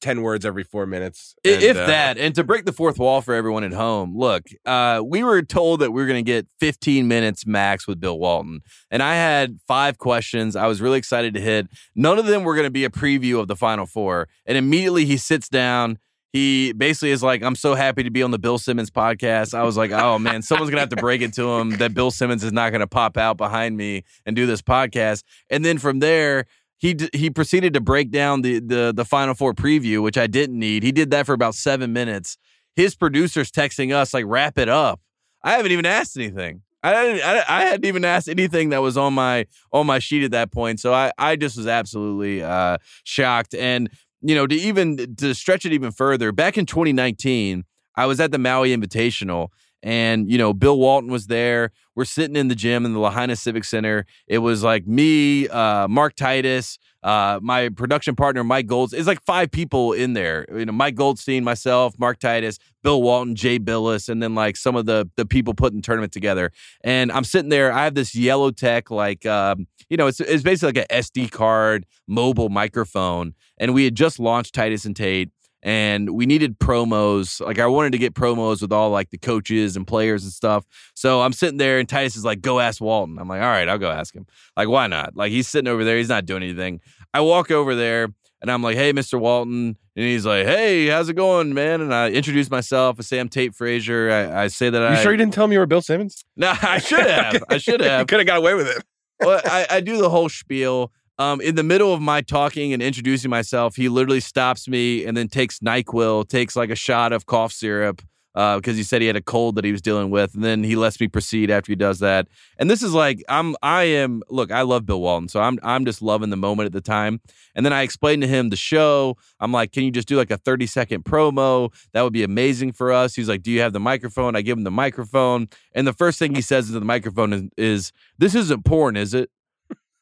ten 0.00 0.22
words 0.22 0.44
every 0.44 0.64
four 0.64 0.86
minutes. 0.86 1.34
And, 1.44 1.62
if 1.62 1.76
uh, 1.76 1.86
that, 1.86 2.18
and 2.18 2.34
to 2.34 2.44
break 2.44 2.64
the 2.64 2.72
fourth 2.72 2.98
wall 2.98 3.20
for 3.20 3.34
everyone 3.34 3.64
at 3.64 3.72
home, 3.72 4.16
look, 4.16 4.44
uh, 4.66 5.02
we 5.04 5.22
were 5.22 5.42
told 5.42 5.80
that 5.80 5.92
we 5.92 6.00
were 6.00 6.06
going 6.06 6.24
to 6.24 6.28
get 6.30 6.46
15 6.60 7.06
minutes 7.08 7.46
max 7.46 7.86
with 7.86 8.00
Bill 8.00 8.18
Walton. 8.18 8.60
And 8.90 9.02
I 9.02 9.14
had 9.14 9.60
five 9.66 9.98
questions 9.98 10.56
I 10.56 10.66
was 10.66 10.80
really 10.80 10.98
excited 10.98 11.34
to 11.34 11.40
hit. 11.40 11.68
None 11.94 12.18
of 12.18 12.26
them 12.26 12.44
were 12.44 12.54
going 12.54 12.66
to 12.66 12.70
be 12.70 12.84
a 12.84 12.90
preview 12.90 13.40
of 13.40 13.48
the 13.48 13.56
Final 13.56 13.86
Four. 13.86 14.28
And 14.46 14.56
immediately 14.56 15.04
he 15.04 15.16
sits 15.16 15.48
down. 15.48 15.98
He 16.32 16.72
basically 16.72 17.10
is 17.10 17.24
like, 17.24 17.42
I'm 17.42 17.56
so 17.56 17.74
happy 17.74 18.04
to 18.04 18.10
be 18.10 18.22
on 18.22 18.30
the 18.30 18.38
Bill 18.38 18.56
Simmons 18.56 18.90
podcast. 18.90 19.52
I 19.52 19.64
was 19.64 19.76
like, 19.76 19.90
oh 19.90 20.18
man, 20.18 20.42
someone's 20.42 20.70
going 20.70 20.76
to 20.76 20.82
have 20.82 20.90
to 20.90 20.96
break 20.96 21.22
it 21.22 21.32
to 21.34 21.50
him 21.54 21.70
that 21.78 21.92
Bill 21.92 22.12
Simmons 22.12 22.44
is 22.44 22.52
not 22.52 22.70
going 22.70 22.80
to 22.80 22.86
pop 22.86 23.16
out 23.16 23.36
behind 23.36 23.76
me 23.76 24.04
and 24.24 24.36
do 24.36 24.46
this 24.46 24.62
podcast. 24.62 25.24
And 25.50 25.64
then 25.64 25.78
from 25.78 25.98
there, 25.98 26.46
he 26.80 26.94
d- 26.94 27.10
he 27.12 27.28
proceeded 27.28 27.74
to 27.74 27.80
break 27.80 28.10
down 28.10 28.40
the 28.40 28.58
the 28.58 28.92
the 28.96 29.04
Final 29.04 29.34
Four 29.34 29.52
preview, 29.54 30.02
which 30.02 30.16
I 30.16 30.26
didn't 30.26 30.58
need. 30.58 30.82
He 30.82 30.92
did 30.92 31.10
that 31.10 31.26
for 31.26 31.34
about 31.34 31.54
seven 31.54 31.92
minutes. 31.92 32.38
His 32.74 32.96
producers 32.96 33.50
texting 33.52 33.94
us 33.94 34.14
like, 34.14 34.24
"Wrap 34.26 34.56
it 34.58 34.68
up." 34.68 35.00
I 35.44 35.52
haven't 35.52 35.72
even 35.72 35.86
asked 35.86 36.16
anything. 36.16 36.62
I 36.82 37.04
didn't, 37.04 37.22
I, 37.22 37.44
I 37.48 37.62
hadn't 37.64 37.84
even 37.84 38.04
asked 38.04 38.28
anything 38.28 38.70
that 38.70 38.80
was 38.80 38.96
on 38.96 39.12
my 39.12 39.46
on 39.72 39.86
my 39.86 39.98
sheet 39.98 40.24
at 40.24 40.30
that 40.30 40.52
point. 40.52 40.80
So 40.80 40.94
I 40.94 41.12
I 41.18 41.36
just 41.36 41.58
was 41.58 41.66
absolutely 41.66 42.42
uh, 42.42 42.78
shocked. 43.04 43.54
And 43.54 43.90
you 44.22 44.34
know, 44.34 44.46
to 44.46 44.54
even 44.54 45.16
to 45.16 45.34
stretch 45.34 45.66
it 45.66 45.74
even 45.74 45.92
further, 45.92 46.32
back 46.32 46.56
in 46.56 46.64
2019, 46.64 47.64
I 47.94 48.06
was 48.06 48.20
at 48.20 48.32
the 48.32 48.38
Maui 48.38 48.74
Invitational. 48.74 49.48
And 49.82 50.30
you 50.30 50.38
know, 50.38 50.52
Bill 50.52 50.78
Walton 50.78 51.10
was 51.10 51.26
there. 51.26 51.70
We're 51.94 52.04
sitting 52.04 52.36
in 52.36 52.48
the 52.48 52.54
gym 52.54 52.84
in 52.84 52.92
the 52.92 52.98
Lahaina 52.98 53.36
Civic 53.36 53.64
Center. 53.64 54.06
It 54.26 54.38
was 54.38 54.62
like 54.62 54.86
me, 54.86 55.48
uh, 55.48 55.88
Mark 55.88 56.14
Titus, 56.14 56.78
uh, 57.02 57.40
my 57.42 57.70
production 57.70 58.14
partner 58.14 58.44
Mike 58.44 58.66
Golds. 58.66 58.92
It's 58.92 59.06
like 59.06 59.22
five 59.22 59.50
people 59.50 59.92
in 59.92 60.12
there. 60.12 60.46
You 60.54 60.66
know, 60.66 60.72
Mike 60.72 60.94
Goldstein, 60.94 61.44
myself, 61.44 61.98
Mark 61.98 62.18
Titus, 62.18 62.58
Bill 62.82 63.02
Walton, 63.02 63.34
Jay 63.34 63.58
Bilas, 63.58 64.08
and 64.08 64.22
then 64.22 64.34
like 64.34 64.56
some 64.56 64.76
of 64.76 64.86
the 64.86 65.08
the 65.16 65.24
people 65.24 65.54
putting 65.54 65.78
the 65.78 65.82
tournament 65.82 66.12
together. 66.12 66.52
And 66.82 67.10
I'm 67.10 67.24
sitting 67.24 67.48
there. 67.48 67.72
I 67.72 67.84
have 67.84 67.94
this 67.94 68.14
yellow 68.14 68.50
tech, 68.50 68.90
like 68.90 69.24
um, 69.24 69.66
you 69.88 69.96
know, 69.96 70.06
it's 70.06 70.20
it's 70.20 70.42
basically 70.42 70.80
like 70.80 70.90
a 70.90 70.94
SD 70.94 71.30
card 71.30 71.86
mobile 72.06 72.50
microphone. 72.50 73.34
And 73.58 73.74
we 73.74 73.84
had 73.84 73.94
just 73.94 74.18
launched 74.18 74.54
Titus 74.54 74.84
and 74.84 74.96
Tate 74.96 75.30
and 75.62 76.10
we 76.10 76.26
needed 76.26 76.58
promos. 76.58 77.44
Like 77.44 77.58
I 77.58 77.66
wanted 77.66 77.92
to 77.92 77.98
get 77.98 78.14
promos 78.14 78.62
with 78.62 78.72
all 78.72 78.90
like 78.90 79.10
the 79.10 79.18
coaches 79.18 79.76
and 79.76 79.86
players 79.86 80.24
and 80.24 80.32
stuff. 80.32 80.64
So 80.94 81.20
I'm 81.22 81.32
sitting 81.32 81.58
there 81.58 81.78
and 81.78 81.88
Titus 81.88 82.16
is 82.16 82.24
like, 82.24 82.40
go 82.40 82.60
ask 82.60 82.80
Walton. 82.80 83.18
I'm 83.18 83.28
like, 83.28 83.42
all 83.42 83.48
right, 83.48 83.68
I'll 83.68 83.78
go 83.78 83.90
ask 83.90 84.14
him. 84.14 84.26
Like, 84.56 84.68
why 84.68 84.86
not? 84.86 85.16
Like 85.16 85.32
he's 85.32 85.48
sitting 85.48 85.68
over 85.68 85.84
there, 85.84 85.96
he's 85.98 86.08
not 86.08 86.26
doing 86.26 86.42
anything. 86.42 86.80
I 87.12 87.20
walk 87.20 87.50
over 87.50 87.74
there 87.74 88.08
and 88.42 88.50
I'm 88.50 88.62
like, 88.62 88.76
hey, 88.76 88.92
Mr. 88.92 89.20
Walton, 89.20 89.76
And 89.96 90.04
he's 90.06 90.24
like, 90.24 90.46
"Hey, 90.46 90.86
how's 90.86 91.10
it 91.10 91.14
going, 91.14 91.52
man?" 91.52 91.82
And 91.82 91.92
I 91.92 92.08
introduce 92.08 92.50
myself. 92.50 92.96
I 92.98 93.02
say 93.02 93.18
I'm 93.20 93.28
Tate 93.28 93.54
Frazier. 93.54 94.10
I, 94.10 94.44
I 94.44 94.46
say 94.46 94.70
that 94.70 94.78
You 94.80 94.86
I. 94.96 95.02
sure 95.02 95.12
you 95.12 95.18
didn't 95.18 95.34
tell 95.34 95.46
me 95.46 95.54
you 95.56 95.58
were 95.60 95.66
Bill 95.66 95.82
Simmons? 95.82 96.24
No, 96.36 96.54
I 96.62 96.78
should 96.78 97.04
have. 97.06 97.44
I 97.50 97.58
should 97.58 97.80
have. 97.80 97.86
you 97.86 97.90
have. 97.98 98.06
could 98.06 98.20
have 98.20 98.26
got 98.26 98.38
away 98.38 98.54
with 98.54 98.66
it. 98.68 98.82
well, 99.20 99.42
I, 99.44 99.66
I 99.68 99.80
do 99.82 99.98
the 99.98 100.08
whole 100.08 100.30
spiel. 100.30 100.90
Um, 101.20 101.42
in 101.42 101.54
the 101.54 101.62
middle 101.62 101.92
of 101.92 102.00
my 102.00 102.22
talking 102.22 102.72
and 102.72 102.80
introducing 102.82 103.28
myself, 103.28 103.76
he 103.76 103.90
literally 103.90 104.20
stops 104.20 104.66
me 104.66 105.04
and 105.04 105.14
then 105.14 105.28
takes 105.28 105.58
Nyquil, 105.58 106.26
takes 106.26 106.56
like 106.56 106.70
a 106.70 106.74
shot 106.74 107.12
of 107.12 107.26
cough 107.26 107.52
syrup 107.52 108.00
because 108.32 108.78
he 108.78 108.82
said 108.82 109.02
he 109.02 109.06
had 109.06 109.16
a 109.16 109.20
cold 109.20 109.56
that 109.56 109.64
he 109.66 109.70
was 109.70 109.82
dealing 109.82 110.08
with, 110.08 110.34
and 110.34 110.42
then 110.42 110.64
he 110.64 110.76
lets 110.76 110.98
me 110.98 111.08
proceed 111.08 111.50
after 111.50 111.70
he 111.72 111.76
does 111.76 111.98
that. 111.98 112.26
And 112.56 112.70
this 112.70 112.82
is 112.82 112.94
like 112.94 113.22
I'm 113.28 113.54
I 113.62 113.82
am 113.82 114.22
look, 114.30 114.50
I 114.50 114.62
love 114.62 114.86
Bill 114.86 115.02
Walton, 115.02 115.28
so 115.28 115.42
I'm 115.42 115.58
I'm 115.62 115.84
just 115.84 116.00
loving 116.00 116.30
the 116.30 116.38
moment 116.38 116.64
at 116.64 116.72
the 116.72 116.80
time. 116.80 117.20
And 117.54 117.66
then 117.66 117.74
I 117.74 117.82
explained 117.82 118.22
to 118.22 118.28
him 118.28 118.48
the 118.48 118.56
show. 118.56 119.18
I'm 119.40 119.52
like, 119.52 119.72
can 119.72 119.82
you 119.82 119.90
just 119.90 120.08
do 120.08 120.16
like 120.16 120.30
a 120.30 120.38
30 120.38 120.64
second 120.64 121.04
promo? 121.04 121.70
That 121.92 122.00
would 122.00 122.14
be 122.14 122.22
amazing 122.22 122.72
for 122.72 122.94
us. 122.94 123.14
He's 123.14 123.28
like, 123.28 123.42
do 123.42 123.50
you 123.50 123.60
have 123.60 123.74
the 123.74 123.80
microphone? 123.80 124.36
I 124.36 124.40
give 124.40 124.56
him 124.56 124.64
the 124.64 124.70
microphone, 124.70 125.48
and 125.74 125.86
the 125.86 125.92
first 125.92 126.18
thing 126.18 126.34
he 126.34 126.40
says 126.40 126.68
into 126.68 126.80
the 126.80 126.86
microphone 126.86 127.34
is, 127.34 127.42
is 127.58 127.92
"This 128.16 128.34
isn't 128.34 128.64
porn, 128.64 128.96
is 128.96 129.12
it?" 129.12 129.30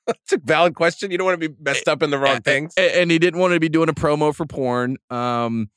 It's 0.09 0.33
a 0.33 0.39
valid 0.39 0.75
question. 0.75 1.11
You 1.11 1.19
don't 1.19 1.27
want 1.27 1.41
to 1.41 1.49
be 1.49 1.55
messed 1.61 1.89
up 1.89 2.03
in 2.03 2.11
the 2.11 2.19
wrong 2.19 2.41
things. 2.41 2.75
And 2.77 3.11
he 3.11 3.19
didn't 3.19 3.41
want 3.41 3.55
to 3.55 3.61
be 3.61 3.69
doing 3.69 3.89
a 3.89 3.95
promo 3.95 4.35
for 4.35 4.47
porn. 4.47 4.97
Um, 5.11 5.71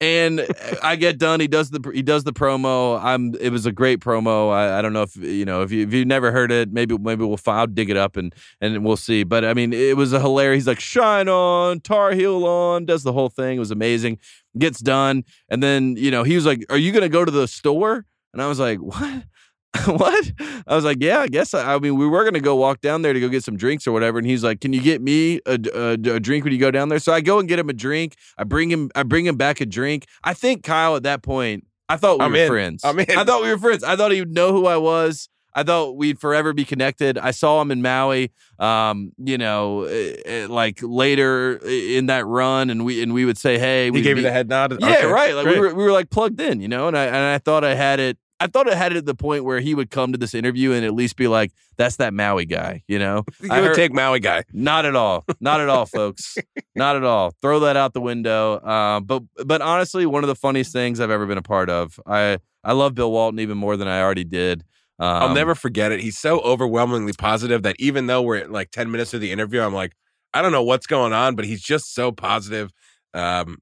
and 0.00 0.46
I 0.82 0.96
get 0.96 1.18
done. 1.18 1.40
He 1.40 1.48
does 1.48 1.70
the 1.70 1.90
he 1.92 2.02
does 2.02 2.24
the 2.24 2.32
promo. 2.32 3.02
I'm. 3.02 3.34
It 3.40 3.50
was 3.50 3.66
a 3.66 3.72
great 3.72 4.00
promo. 4.00 4.52
I, 4.52 4.78
I 4.78 4.82
don't 4.82 4.92
know 4.92 5.02
if 5.02 5.16
you 5.16 5.44
know 5.44 5.62
if 5.62 5.72
you 5.72 5.86
if 5.86 5.92
you 5.92 6.04
never 6.04 6.30
heard 6.30 6.52
it. 6.52 6.72
Maybe 6.72 6.96
maybe 6.96 7.24
we'll 7.24 7.40
I'll 7.46 7.66
dig 7.66 7.90
it 7.90 7.96
up 7.96 8.16
and 8.16 8.34
and 8.60 8.84
we'll 8.84 8.96
see. 8.96 9.24
But 9.24 9.44
I 9.44 9.54
mean, 9.54 9.72
it 9.72 9.96
was 9.96 10.12
a 10.12 10.20
hilarious. 10.20 10.62
He's 10.62 10.68
like 10.68 10.80
shine 10.80 11.28
on, 11.28 11.80
Tar 11.80 12.12
Heel 12.12 12.46
on, 12.46 12.86
does 12.86 13.02
the 13.02 13.12
whole 13.12 13.28
thing. 13.28 13.56
It 13.56 13.60
was 13.60 13.70
amazing. 13.70 14.18
Gets 14.56 14.80
done, 14.80 15.24
and 15.48 15.62
then 15.62 15.96
you 15.96 16.10
know 16.10 16.22
he 16.22 16.36
was 16.36 16.46
like, 16.46 16.64
"Are 16.70 16.78
you 16.78 16.92
gonna 16.92 17.08
go 17.08 17.24
to 17.24 17.30
the 17.30 17.48
store?" 17.48 18.04
And 18.32 18.40
I 18.40 18.46
was 18.46 18.60
like, 18.60 18.78
"What?" 18.78 19.24
what? 19.84 20.32
I 20.66 20.74
was 20.74 20.84
like, 20.84 20.96
yeah, 21.00 21.20
I 21.20 21.28
guess. 21.28 21.52
I, 21.54 21.74
I 21.74 21.78
mean, 21.78 21.96
we 21.96 22.06
were 22.06 22.24
gonna 22.24 22.40
go 22.40 22.56
walk 22.56 22.80
down 22.80 23.02
there 23.02 23.12
to 23.12 23.20
go 23.20 23.28
get 23.28 23.44
some 23.44 23.56
drinks 23.56 23.86
or 23.86 23.92
whatever. 23.92 24.18
And 24.18 24.26
he's 24.26 24.42
like, 24.42 24.60
can 24.60 24.72
you 24.72 24.80
get 24.80 25.02
me 25.02 25.40
a, 25.46 25.58
a, 25.74 25.92
a 26.14 26.20
drink 26.20 26.44
when 26.44 26.52
you 26.52 26.58
go 26.58 26.70
down 26.70 26.88
there? 26.88 26.98
So 26.98 27.12
I 27.12 27.20
go 27.20 27.38
and 27.38 27.48
get 27.48 27.58
him 27.58 27.68
a 27.68 27.74
drink. 27.74 28.16
I 28.38 28.44
bring 28.44 28.70
him. 28.70 28.90
I 28.94 29.02
bring 29.02 29.26
him 29.26 29.36
back 29.36 29.60
a 29.60 29.66
drink. 29.66 30.06
I 30.24 30.32
think 30.34 30.62
Kyle 30.62 30.96
at 30.96 31.02
that 31.02 31.22
point, 31.22 31.66
I 31.88 31.96
thought 31.96 32.18
we 32.18 32.24
I'm 32.24 32.32
were 32.32 32.38
in. 32.38 32.48
friends. 32.48 32.84
I'm 32.84 32.98
in. 32.98 33.06
I 33.16 33.24
thought 33.24 33.42
we 33.42 33.50
were 33.50 33.58
friends. 33.58 33.84
I 33.84 33.94
thought 33.96 34.10
he 34.12 34.20
would 34.20 34.32
know 34.34 34.52
who 34.52 34.66
I 34.66 34.78
was. 34.78 35.28
I 35.54 35.64
thought 35.64 35.96
we'd 35.96 36.20
forever 36.20 36.52
be 36.52 36.64
connected. 36.64 37.18
I 37.18 37.32
saw 37.32 37.60
him 37.60 37.70
in 37.72 37.82
Maui, 37.82 38.30
um, 38.60 39.10
you 39.18 39.36
know, 39.38 39.84
eh, 39.84 40.14
eh, 40.24 40.46
like 40.48 40.78
later 40.82 41.56
in 41.66 42.06
that 42.06 42.26
run, 42.26 42.70
and 42.70 42.84
we 42.84 43.02
and 43.02 43.12
we 43.12 43.24
would 43.24 43.38
say, 43.38 43.58
"Hey," 43.58 43.86
He 43.90 44.00
gave 44.02 44.06
you 44.10 44.14
be- 44.16 44.22
the 44.22 44.30
head 44.30 44.48
nod. 44.48 44.76
yeah, 44.80 44.88
Okay, 44.98 45.06
right. 45.06 45.34
Like 45.34 45.46
we 45.46 45.58
were, 45.58 45.74
we 45.74 45.82
were 45.84 45.90
like 45.92 46.10
plugged 46.10 46.40
in, 46.40 46.60
you 46.60 46.68
know, 46.68 46.86
and 46.88 46.96
I 46.96 47.06
and 47.06 47.16
I 47.16 47.38
thought 47.38 47.64
I 47.64 47.74
had 47.74 47.98
it. 48.00 48.18
I 48.40 48.46
thought 48.46 48.68
it 48.68 48.74
had 48.74 48.92
it 48.92 48.98
at 48.98 49.06
the 49.06 49.14
point 49.14 49.44
where 49.44 49.58
he 49.60 49.74
would 49.74 49.90
come 49.90 50.12
to 50.12 50.18
this 50.18 50.32
interview 50.34 50.72
and 50.72 50.84
at 50.84 50.94
least 50.94 51.16
be 51.16 51.26
like, 51.28 51.52
"That's 51.76 51.96
that 51.96 52.14
Maui 52.14 52.44
guy," 52.46 52.82
you 52.86 52.98
know. 52.98 53.24
You 53.42 53.48
I 53.50 53.60
would 53.60 53.68
heard- 53.68 53.76
take 53.76 53.92
Maui 53.92 54.20
guy. 54.20 54.44
not 54.52 54.84
at 54.86 54.94
all, 54.94 55.24
not 55.40 55.60
at 55.60 55.68
all, 55.68 55.86
folks, 55.86 56.38
not 56.76 56.96
at 56.96 57.04
all. 57.04 57.32
Throw 57.42 57.60
that 57.60 57.76
out 57.76 57.94
the 57.94 58.00
window. 58.00 58.54
Uh, 58.56 59.00
but 59.00 59.22
but 59.44 59.60
honestly, 59.60 60.06
one 60.06 60.22
of 60.24 60.28
the 60.28 60.34
funniest 60.36 60.72
things 60.72 61.00
I've 61.00 61.10
ever 61.10 61.26
been 61.26 61.38
a 61.38 61.42
part 61.42 61.68
of. 61.70 61.98
I 62.06 62.38
I 62.64 62.72
love 62.72 62.94
Bill 62.94 63.10
Walton 63.10 63.40
even 63.40 63.58
more 63.58 63.76
than 63.76 63.88
I 63.88 64.00
already 64.02 64.24
did. 64.24 64.64
Um, 65.00 65.06
I'll 65.22 65.34
never 65.34 65.54
forget 65.54 65.92
it. 65.92 66.00
He's 66.00 66.18
so 66.18 66.40
overwhelmingly 66.40 67.12
positive 67.16 67.62
that 67.62 67.76
even 67.78 68.06
though 68.08 68.20
we're 68.20 68.38
at 68.38 68.50
like 68.50 68.72
10 68.72 68.90
minutes 68.90 69.14
of 69.14 69.20
the 69.20 69.30
interview, 69.30 69.60
I'm 69.62 69.72
like, 69.72 69.92
I 70.34 70.42
don't 70.42 70.50
know 70.50 70.64
what's 70.64 70.88
going 70.88 71.12
on, 71.12 71.36
but 71.36 71.44
he's 71.44 71.62
just 71.62 71.94
so 71.94 72.10
positive. 72.10 72.72
Um, 73.14 73.58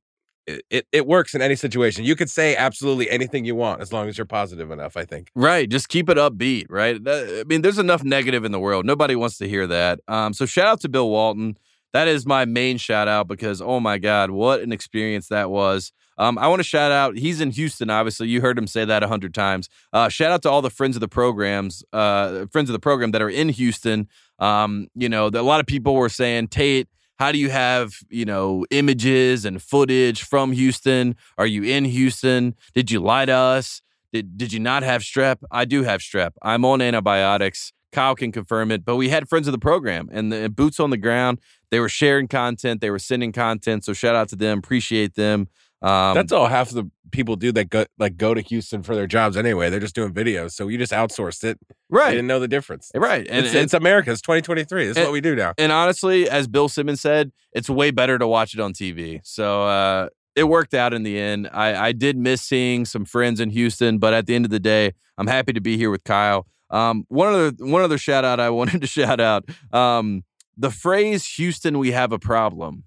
it, 0.46 0.86
it, 0.92 1.06
works 1.06 1.34
in 1.34 1.42
any 1.42 1.56
situation. 1.56 2.04
You 2.04 2.16
could 2.16 2.30
say 2.30 2.56
absolutely 2.56 3.10
anything 3.10 3.44
you 3.44 3.54
want 3.54 3.80
as 3.80 3.92
long 3.92 4.08
as 4.08 4.16
you're 4.16 4.24
positive 4.24 4.70
enough, 4.70 4.96
I 4.96 5.04
think. 5.04 5.30
Right. 5.34 5.68
Just 5.68 5.88
keep 5.88 6.08
it 6.08 6.16
upbeat, 6.16 6.66
right? 6.70 7.02
That- 7.02 7.40
I 7.40 7.44
mean, 7.44 7.62
there's 7.62 7.78
enough 7.78 8.04
negative 8.04 8.44
in 8.44 8.52
the 8.52 8.60
world. 8.60 8.86
Nobody 8.86 9.16
wants 9.16 9.38
to 9.38 9.48
hear 9.48 9.66
that. 9.66 10.00
Um, 10.08 10.32
so 10.32 10.46
shout 10.46 10.66
out 10.66 10.80
to 10.80 10.88
Bill 10.88 11.08
Walton. 11.10 11.56
That 11.92 12.08
is 12.08 12.26
my 12.26 12.44
main 12.44 12.76
shout 12.78 13.08
out 13.08 13.26
because, 13.26 13.62
oh 13.62 13.80
my 13.80 13.98
God, 13.98 14.30
what 14.30 14.60
an 14.60 14.72
experience 14.72 15.28
that 15.28 15.50
was. 15.50 15.92
Um, 16.18 16.38
I 16.38 16.48
want 16.48 16.60
to 16.60 16.64
shout 16.64 16.92
out, 16.92 17.16
he's 17.16 17.40
in 17.40 17.50
Houston, 17.50 17.90
obviously. 17.90 18.28
You 18.28 18.40
heard 18.40 18.58
him 18.58 18.66
say 18.66 18.84
that 18.84 19.02
a 19.02 19.08
hundred 19.08 19.34
times. 19.34 19.68
Uh, 19.92 20.08
shout 20.08 20.30
out 20.30 20.42
to 20.42 20.50
all 20.50 20.62
the 20.62 20.70
friends 20.70 20.96
of 20.96 21.00
the 21.00 21.08
programs, 21.08 21.84
uh, 21.92 22.46
friends 22.46 22.70
of 22.70 22.72
the 22.72 22.80
program 22.80 23.10
that 23.10 23.22
are 23.22 23.28
in 23.28 23.48
Houston. 23.50 24.08
Um, 24.38 24.88
you 24.94 25.08
know, 25.08 25.26
a 25.26 25.42
lot 25.42 25.60
of 25.60 25.66
people 25.66 25.94
were 25.94 26.08
saying, 26.08 26.48
Tate, 26.48 26.88
how 27.18 27.32
do 27.32 27.38
you 27.38 27.50
have, 27.50 27.94
you 28.08 28.24
know, 28.24 28.64
images 28.70 29.44
and 29.44 29.62
footage 29.62 30.22
from 30.22 30.52
Houston? 30.52 31.16
Are 31.38 31.46
you 31.46 31.62
in 31.62 31.84
Houston? 31.84 32.54
Did 32.74 32.90
you 32.90 33.00
lie 33.00 33.24
to 33.24 33.32
us? 33.32 33.82
Did, 34.12 34.38
did 34.38 34.52
you 34.52 34.60
not 34.60 34.82
have 34.82 35.02
strep? 35.02 35.38
I 35.50 35.64
do 35.64 35.82
have 35.82 36.00
strep. 36.00 36.32
I'm 36.42 36.64
on 36.64 36.80
antibiotics. 36.80 37.72
Kyle 37.92 38.14
can 38.14 38.32
confirm 38.32 38.70
it, 38.70 38.84
but 38.84 38.96
we 38.96 39.08
had 39.08 39.28
friends 39.28 39.48
of 39.48 39.52
the 39.52 39.58
program 39.58 40.08
and 40.12 40.30
the 40.30 40.50
boots 40.50 40.78
on 40.78 40.90
the 40.90 40.96
ground. 40.96 41.40
They 41.70 41.80
were 41.80 41.88
sharing 41.88 42.28
content, 42.28 42.80
they 42.80 42.90
were 42.90 42.98
sending 42.98 43.32
content. 43.32 43.84
So 43.84 43.92
shout 43.92 44.14
out 44.14 44.28
to 44.30 44.36
them. 44.36 44.58
Appreciate 44.58 45.14
them. 45.14 45.48
Um, 45.86 46.14
That's 46.14 46.32
all 46.32 46.46
half 46.46 46.70
the 46.70 46.90
people 47.12 47.36
do 47.36 47.52
that 47.52 47.70
go 47.70 47.86
like 47.98 48.16
go 48.16 48.34
to 48.34 48.40
Houston 48.40 48.82
for 48.82 48.94
their 48.96 49.06
jobs 49.06 49.36
anyway. 49.36 49.70
They're 49.70 49.78
just 49.80 49.94
doing 49.94 50.12
videos. 50.12 50.52
So 50.52 50.66
you 50.68 50.78
just 50.78 50.92
outsourced 50.92 51.44
it. 51.44 51.58
Right. 51.88 52.10
didn't 52.10 52.26
know 52.26 52.40
the 52.40 52.48
difference. 52.48 52.90
Right. 52.94 53.26
And 53.30 53.44
it's, 53.46 53.54
and- 53.54 53.64
it's 53.64 53.74
America. 53.74 54.10
It's 54.10 54.20
2023. 54.22 54.86
This 54.88 54.96
is 54.96 55.04
what 55.04 55.12
we 55.12 55.20
do 55.20 55.36
now. 55.36 55.54
And 55.58 55.70
honestly, 55.70 56.28
as 56.28 56.48
Bill 56.48 56.68
Simmons 56.68 57.00
said, 57.00 57.30
it's 57.52 57.70
way 57.70 57.90
better 57.92 58.18
to 58.18 58.26
watch 58.26 58.54
it 58.54 58.60
on 58.60 58.72
TV. 58.72 59.20
So 59.22 59.62
uh, 59.64 60.08
it 60.34 60.44
worked 60.44 60.74
out 60.74 60.92
in 60.92 61.04
the 61.04 61.18
end. 61.18 61.48
I, 61.52 61.88
I 61.88 61.92
did 61.92 62.16
miss 62.16 62.42
seeing 62.42 62.84
some 62.84 63.04
friends 63.04 63.38
in 63.38 63.50
Houston, 63.50 63.98
but 63.98 64.12
at 64.12 64.26
the 64.26 64.34
end 64.34 64.44
of 64.44 64.50
the 64.50 64.60
day, 64.60 64.92
I'm 65.16 65.28
happy 65.28 65.52
to 65.52 65.60
be 65.60 65.76
here 65.76 65.90
with 65.90 66.02
Kyle. 66.04 66.46
Um, 66.68 67.04
one 67.08 67.32
other 67.32 67.52
one 67.58 67.82
other 67.82 67.96
shout 67.96 68.24
out 68.24 68.40
I 68.40 68.50
wanted 68.60 68.80
to 68.80 68.86
shout 68.88 69.20
out. 69.20 69.44
Um, 69.72 70.24
the 70.56 70.70
phrase 70.70 71.24
"Houston, 71.36 71.78
we 71.78 71.92
have 71.92 72.10
a 72.10 72.18
problem." 72.18 72.84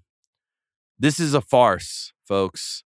This 0.98 1.18
is 1.18 1.32
a 1.32 1.40
farce, 1.40 2.12
folks. 2.28 2.84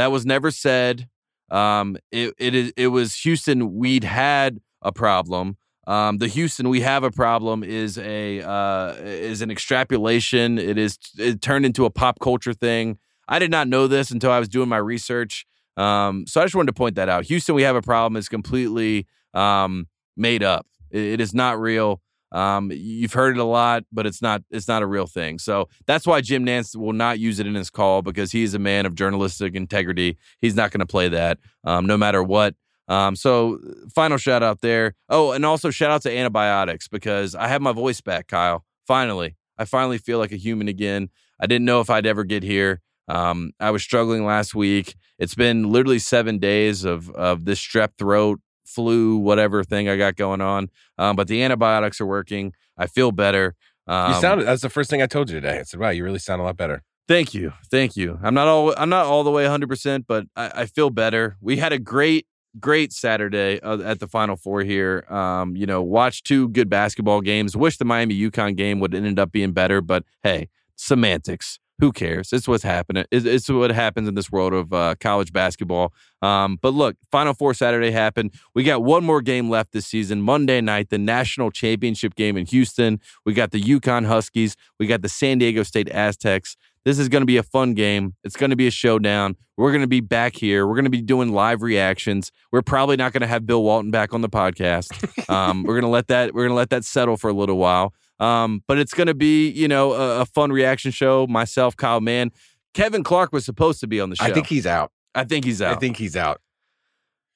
That 0.00 0.10
was 0.10 0.24
never 0.24 0.50
said. 0.50 1.10
Um, 1.50 1.98
it 2.10 2.32
it 2.38 2.54
is 2.54 2.72
it 2.74 2.86
was 2.86 3.16
Houston. 3.16 3.74
We'd 3.74 4.02
had 4.02 4.58
a 4.80 4.92
problem. 4.92 5.58
Um, 5.86 6.16
the 6.16 6.26
Houston 6.26 6.70
we 6.70 6.80
have 6.80 7.04
a 7.04 7.10
problem 7.10 7.62
is 7.62 7.98
a 7.98 8.40
uh, 8.40 8.94
is 8.98 9.42
an 9.42 9.50
extrapolation. 9.50 10.58
It 10.58 10.78
is 10.78 10.98
it 11.18 11.42
turned 11.42 11.66
into 11.66 11.84
a 11.84 11.90
pop 11.90 12.18
culture 12.18 12.54
thing. 12.54 12.96
I 13.28 13.38
did 13.38 13.50
not 13.50 13.68
know 13.68 13.86
this 13.86 14.10
until 14.10 14.30
I 14.30 14.38
was 14.38 14.48
doing 14.48 14.70
my 14.70 14.78
research. 14.78 15.44
Um, 15.76 16.24
so 16.26 16.40
I 16.40 16.44
just 16.44 16.54
wanted 16.54 16.68
to 16.68 16.78
point 16.78 16.94
that 16.94 17.10
out. 17.10 17.24
Houston 17.24 17.54
we 17.54 17.62
have 17.64 17.76
a 17.76 17.82
problem 17.82 18.16
is 18.16 18.26
completely 18.26 19.06
um, 19.34 19.86
made 20.16 20.42
up. 20.42 20.66
It, 20.90 21.02
it 21.02 21.20
is 21.20 21.34
not 21.34 21.60
real. 21.60 22.00
Um, 22.32 22.70
you've 22.72 23.12
heard 23.12 23.36
it 23.36 23.40
a 23.40 23.44
lot, 23.44 23.84
but 23.92 24.06
it's 24.06 24.22
not 24.22 24.42
it's 24.50 24.68
not 24.68 24.82
a 24.82 24.86
real 24.86 25.06
thing. 25.06 25.38
So 25.38 25.68
that's 25.86 26.06
why 26.06 26.20
Jim 26.20 26.46
Nantz 26.46 26.76
will 26.76 26.92
not 26.92 27.18
use 27.18 27.40
it 27.40 27.46
in 27.46 27.54
his 27.54 27.70
call 27.70 28.02
because 28.02 28.32
he's 28.32 28.54
a 28.54 28.58
man 28.58 28.86
of 28.86 28.94
journalistic 28.94 29.54
integrity. 29.54 30.16
He's 30.40 30.54
not 30.54 30.70
going 30.70 30.80
to 30.80 30.86
play 30.86 31.08
that, 31.08 31.38
um, 31.64 31.86
no 31.86 31.96
matter 31.96 32.22
what. 32.22 32.54
Um, 32.88 33.14
so 33.14 33.60
final 33.94 34.18
shout 34.18 34.42
out 34.42 34.60
there. 34.60 34.94
Oh, 35.08 35.32
and 35.32 35.46
also 35.46 35.70
shout 35.70 35.90
out 35.90 36.02
to 36.02 36.16
antibiotics 36.16 36.88
because 36.88 37.34
I 37.34 37.48
have 37.48 37.62
my 37.62 37.72
voice 37.72 38.00
back, 38.00 38.26
Kyle. 38.26 38.64
Finally, 38.86 39.36
I 39.58 39.64
finally 39.64 39.98
feel 39.98 40.18
like 40.18 40.32
a 40.32 40.36
human 40.36 40.66
again. 40.66 41.10
I 41.40 41.46
didn't 41.46 41.64
know 41.64 41.80
if 41.80 41.88
I'd 41.88 42.06
ever 42.06 42.24
get 42.24 42.42
here. 42.42 42.80
Um, 43.08 43.52
I 43.60 43.70
was 43.70 43.82
struggling 43.82 44.24
last 44.24 44.54
week. 44.54 44.94
It's 45.18 45.34
been 45.34 45.70
literally 45.70 45.98
seven 45.98 46.38
days 46.38 46.84
of 46.84 47.10
of 47.10 47.44
this 47.44 47.60
strep 47.60 47.90
throat, 47.98 48.40
flu, 48.70 49.16
whatever 49.16 49.64
thing 49.64 49.88
I 49.88 49.96
got 49.96 50.16
going 50.16 50.40
on. 50.40 50.70
Um, 50.98 51.16
but 51.16 51.28
the 51.28 51.42
antibiotics 51.42 52.00
are 52.00 52.06
working. 52.06 52.54
I 52.76 52.86
feel 52.86 53.12
better. 53.12 53.54
Um, 53.86 54.14
you 54.14 54.20
sounded. 54.20 54.44
That's 54.44 54.62
the 54.62 54.70
first 54.70 54.88
thing 54.88 55.02
I 55.02 55.06
told 55.06 55.30
you 55.30 55.40
today. 55.40 55.58
I 55.58 55.62
said, 55.62 55.80
"Wow, 55.80 55.90
you 55.90 56.04
really 56.04 56.18
sound 56.18 56.40
a 56.40 56.44
lot 56.44 56.56
better." 56.56 56.82
Thank 57.08 57.34
you, 57.34 57.52
thank 57.70 57.96
you. 57.96 58.20
I'm 58.22 58.34
not 58.34 58.46
all 58.46 58.72
I'm 58.76 58.88
not 58.88 59.06
all 59.06 59.24
the 59.24 59.32
way 59.32 59.42
100, 59.42 59.68
percent 59.68 60.04
but 60.06 60.26
I, 60.36 60.52
I 60.54 60.66
feel 60.66 60.90
better. 60.90 61.36
We 61.40 61.56
had 61.56 61.72
a 61.72 61.78
great 61.78 62.26
great 62.58 62.92
Saturday 62.92 63.60
uh, 63.60 63.80
at 63.80 64.00
the 64.00 64.06
Final 64.06 64.36
Four 64.36 64.62
here. 64.62 65.04
Um, 65.08 65.56
you 65.56 65.66
know, 65.66 65.82
watched 65.82 66.26
two 66.26 66.48
good 66.48 66.70
basketball 66.70 67.20
games. 67.20 67.56
Wish 67.56 67.78
the 67.78 67.84
Miami 67.84 68.18
UConn 68.18 68.56
game 68.56 68.80
would 68.80 68.94
ended 68.94 69.18
up 69.18 69.32
being 69.32 69.52
better, 69.52 69.80
but 69.80 70.04
hey, 70.22 70.48
semantics. 70.76 71.58
Who 71.80 71.92
cares? 71.92 72.32
It's 72.32 72.46
what's 72.46 72.62
happening. 72.62 73.04
It's, 73.10 73.24
it's 73.24 73.48
what 73.48 73.70
happens 73.70 74.06
in 74.06 74.14
this 74.14 74.30
world 74.30 74.52
of 74.52 74.72
uh, 74.72 74.94
college 75.00 75.32
basketball. 75.32 75.92
Um, 76.20 76.58
but 76.60 76.74
look, 76.74 76.96
Final 77.10 77.32
Four 77.32 77.54
Saturday 77.54 77.90
happened. 77.90 78.34
We 78.54 78.64
got 78.64 78.82
one 78.82 79.02
more 79.02 79.22
game 79.22 79.48
left 79.48 79.72
this 79.72 79.86
season. 79.86 80.20
Monday 80.20 80.60
night, 80.60 80.90
the 80.90 80.98
national 80.98 81.50
championship 81.50 82.14
game 82.14 82.36
in 82.36 82.46
Houston. 82.46 83.00
We 83.24 83.32
got 83.32 83.50
the 83.50 83.60
UConn 83.60 84.06
Huskies. 84.06 84.56
We 84.78 84.86
got 84.86 85.02
the 85.02 85.08
San 85.08 85.38
Diego 85.38 85.62
State 85.62 85.88
Aztecs. 85.88 86.56
This 86.84 86.98
is 86.98 87.08
going 87.08 87.22
to 87.22 87.26
be 87.26 87.36
a 87.36 87.42
fun 87.42 87.74
game. 87.74 88.14
It's 88.24 88.36
going 88.36 88.50
to 88.50 88.56
be 88.56 88.66
a 88.66 88.70
showdown. 88.70 89.36
We're 89.56 89.70
going 89.70 89.82
to 89.82 89.86
be 89.86 90.00
back 90.00 90.36
here. 90.36 90.66
We're 90.66 90.74
going 90.74 90.84
to 90.84 90.90
be 90.90 91.02
doing 91.02 91.32
live 91.32 91.60
reactions. 91.60 92.32
We're 92.50 92.62
probably 92.62 92.96
not 92.96 93.12
going 93.12 93.20
to 93.20 93.26
have 93.26 93.46
Bill 93.46 93.62
Walton 93.62 93.90
back 93.90 94.14
on 94.14 94.20
the 94.22 94.30
podcast. 94.30 94.88
Um, 95.30 95.62
we're 95.62 95.74
going 95.74 95.82
to 95.82 95.88
let 95.88 96.08
that 96.08 96.34
we're 96.34 96.42
going 96.42 96.50
to 96.50 96.56
let 96.56 96.70
that 96.70 96.84
settle 96.84 97.16
for 97.16 97.30
a 97.30 97.32
little 97.32 97.56
while. 97.56 97.94
Um, 98.20 98.62
but 98.68 98.78
it's 98.78 98.94
going 98.94 99.06
to 99.06 99.14
be, 99.14 99.48
you 99.48 99.66
know, 99.66 99.92
a, 99.92 100.20
a 100.20 100.26
fun 100.26 100.52
reaction 100.52 100.90
show. 100.90 101.26
Myself, 101.26 101.76
Kyle 101.76 102.00
Mann. 102.00 102.30
Kevin 102.74 103.02
Clark 103.02 103.32
was 103.32 103.44
supposed 103.44 103.80
to 103.80 103.86
be 103.86 104.00
on 104.00 104.10
the 104.10 104.16
show. 104.16 104.26
I 104.26 104.32
think 104.32 104.46
he's 104.46 104.66
out. 104.66 104.92
I 105.14 105.24
think 105.24 105.44
he's 105.44 105.60
out. 105.60 105.76
I 105.76 105.78
think 105.78 105.96
he's 105.96 106.16
out. 106.16 106.40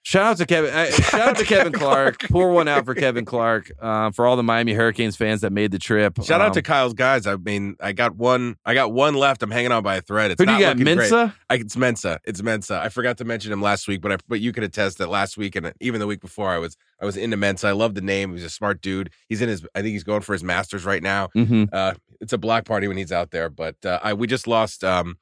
Shout 0.06 0.22
out 0.22 0.36
to 0.36 0.44
Kevin. 0.44 0.70
Uh, 0.72 0.84
shout 0.90 1.20
out 1.30 1.36
to 1.38 1.44
Kevin 1.44 1.72
Clark. 1.72 2.20
Pour 2.30 2.50
one 2.52 2.68
out 2.68 2.84
for 2.84 2.94
Kevin 2.94 3.24
Clark. 3.24 3.72
Uh, 3.80 4.10
for 4.10 4.26
all 4.26 4.36
the 4.36 4.42
Miami 4.42 4.74
Hurricanes 4.74 5.16
fans 5.16 5.40
that 5.40 5.50
made 5.50 5.70
the 5.70 5.78
trip. 5.78 6.22
Shout 6.22 6.42
out 6.42 6.52
to 6.52 6.60
Um, 6.60 6.62
Kyle's 6.64 6.92
guys. 6.92 7.26
I 7.26 7.36
mean, 7.36 7.76
I 7.80 7.92
got 7.92 8.14
one. 8.14 8.56
I 8.66 8.74
got 8.74 8.92
one 8.92 9.14
left. 9.14 9.42
I'm 9.42 9.50
hanging 9.50 9.72
on 9.72 9.82
by 9.82 9.96
a 9.96 10.00
thread. 10.02 10.30
It's 10.30 10.38
Who 10.40 10.44
do 10.44 10.52
you 10.52 10.60
got? 10.60 10.76
Mensah. 10.76 11.32
I, 11.48 11.54
it's 11.54 11.74
Mensah. 11.74 12.18
It's 12.24 12.42
Mensah. 12.42 12.78
I 12.80 12.90
forgot 12.90 13.16
to 13.18 13.24
mention 13.24 13.50
him 13.50 13.62
last 13.62 13.88
week, 13.88 14.02
but 14.02 14.12
I, 14.12 14.16
but 14.28 14.40
you 14.40 14.52
could 14.52 14.62
attest 14.62 14.98
that 14.98 15.08
last 15.08 15.38
week 15.38 15.56
and 15.56 15.72
even 15.80 16.00
the 16.00 16.06
week 16.06 16.20
before, 16.20 16.50
I 16.50 16.58
was 16.58 16.76
I 17.00 17.06
was 17.06 17.16
into 17.16 17.38
Mensah. 17.38 17.64
I 17.68 17.72
love 17.72 17.94
the 17.94 18.02
name. 18.02 18.32
He's 18.34 18.44
a 18.44 18.50
smart 18.50 18.82
dude. 18.82 19.10
He's 19.30 19.40
in 19.40 19.48
his. 19.48 19.64
I 19.74 19.80
think 19.80 19.92
he's 19.94 20.04
going 20.04 20.20
for 20.20 20.34
his 20.34 20.44
masters 20.44 20.84
right 20.84 21.02
now. 21.02 21.28
Mhm. 21.34 21.70
Uh, 21.72 21.94
it's 22.20 22.34
a 22.34 22.38
block 22.38 22.66
party 22.66 22.88
when 22.88 22.98
he's 22.98 23.10
out 23.12 23.30
there. 23.30 23.48
But 23.48 23.76
uh, 23.86 24.00
I 24.02 24.12
we 24.12 24.26
just 24.26 24.46
lost 24.46 24.84
um, 24.84 25.16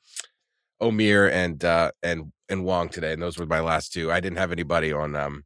Omier 0.82 1.30
and 1.30 1.64
uh, 1.64 1.92
and 2.02 2.32
and 2.48 2.64
Wong 2.64 2.88
today, 2.88 3.12
and 3.12 3.22
those 3.22 3.38
were 3.38 3.46
my 3.46 3.60
last 3.60 3.92
two. 3.92 4.10
I 4.12 4.20
didn't 4.20 4.38
have 4.38 4.52
anybody 4.52 4.92
on 4.92 5.14
um 5.16 5.44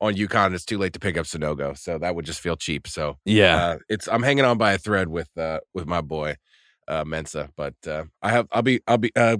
on 0.00 0.14
UConn. 0.14 0.54
It's 0.54 0.64
too 0.64 0.78
late 0.78 0.92
to 0.92 1.00
pick 1.00 1.16
up 1.18 1.26
Sanogo, 1.26 1.76
so 1.76 1.98
that 1.98 2.14
would 2.14 2.24
just 2.24 2.40
feel 2.40 2.56
cheap. 2.56 2.86
So 2.86 3.18
Yeah. 3.24 3.56
uh, 3.56 3.78
it's 3.88 4.06
I'm 4.08 4.22
hanging 4.22 4.44
on 4.44 4.56
by 4.56 4.72
a 4.72 4.78
thread 4.78 5.08
with 5.08 5.28
uh 5.36 5.60
with 5.74 5.86
my 5.86 6.00
boy 6.00 6.36
uh 6.86 7.04
Mensah, 7.04 7.50
but 7.56 7.74
uh 7.86 8.04
I 8.22 8.30
have 8.30 8.46
I'll 8.52 8.62
be 8.62 8.80
I'll 8.86 8.98
be 8.98 9.10
uh 9.16 9.38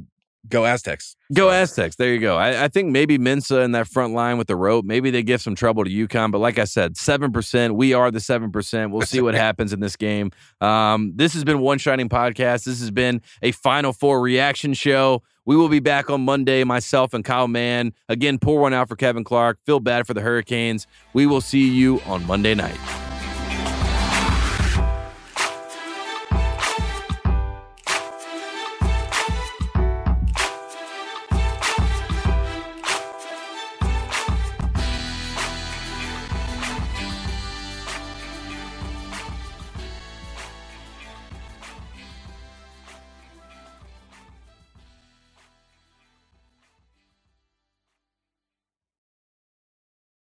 go 0.48 0.64
Aztecs. 0.64 1.16
Go 1.32 1.50
Aztecs. 1.50 1.96
There 1.96 2.12
you 2.12 2.20
go. 2.20 2.36
I, 2.36 2.64
I 2.64 2.68
think 2.68 2.90
maybe 2.90 3.18
Mensah 3.18 3.64
in 3.64 3.72
that 3.72 3.86
front 3.86 4.14
line 4.14 4.38
with 4.38 4.46
the 4.46 4.56
rope. 4.56 4.84
Maybe 4.84 5.10
they 5.10 5.22
give 5.22 5.40
some 5.40 5.54
trouble 5.54 5.84
to 5.84 5.90
UConn. 5.90 6.30
But 6.30 6.38
like 6.38 6.58
I 6.58 6.64
said, 6.64 6.96
seven 6.96 7.32
percent. 7.32 7.74
We 7.74 7.92
are 7.94 8.10
the 8.10 8.20
seven 8.20 8.50
percent. 8.50 8.90
We'll 8.92 9.02
see 9.02 9.20
what 9.20 9.34
happens 9.46 9.72
in 9.72 9.80
this 9.80 9.96
game. 9.96 10.30
Um, 10.60 11.12
this 11.16 11.34
has 11.34 11.44
been 11.44 11.60
One 11.60 11.78
Shining 11.78 12.08
Podcast. 12.08 12.64
This 12.64 12.80
has 12.80 12.90
been 12.90 13.20
a 13.42 13.52
Final 13.52 13.92
Four 13.92 14.20
reaction 14.20 14.74
show. 14.74 15.22
We 15.44 15.56
will 15.56 15.68
be 15.68 15.80
back 15.80 16.10
on 16.10 16.22
Monday. 16.22 16.64
Myself 16.64 17.14
and 17.14 17.24
Kyle 17.24 17.48
Mann. 17.48 17.92
Again, 18.08 18.38
pour 18.38 18.60
one 18.60 18.74
out 18.74 18.88
for 18.88 18.96
Kevin 18.96 19.24
Clark. 19.24 19.58
Feel 19.64 19.80
bad 19.80 20.06
for 20.06 20.14
the 20.14 20.20
Hurricanes. 20.20 20.86
We 21.14 21.26
will 21.26 21.40
see 21.40 21.68
you 21.68 22.00
on 22.06 22.26
Monday 22.26 22.54
night. 22.54 23.07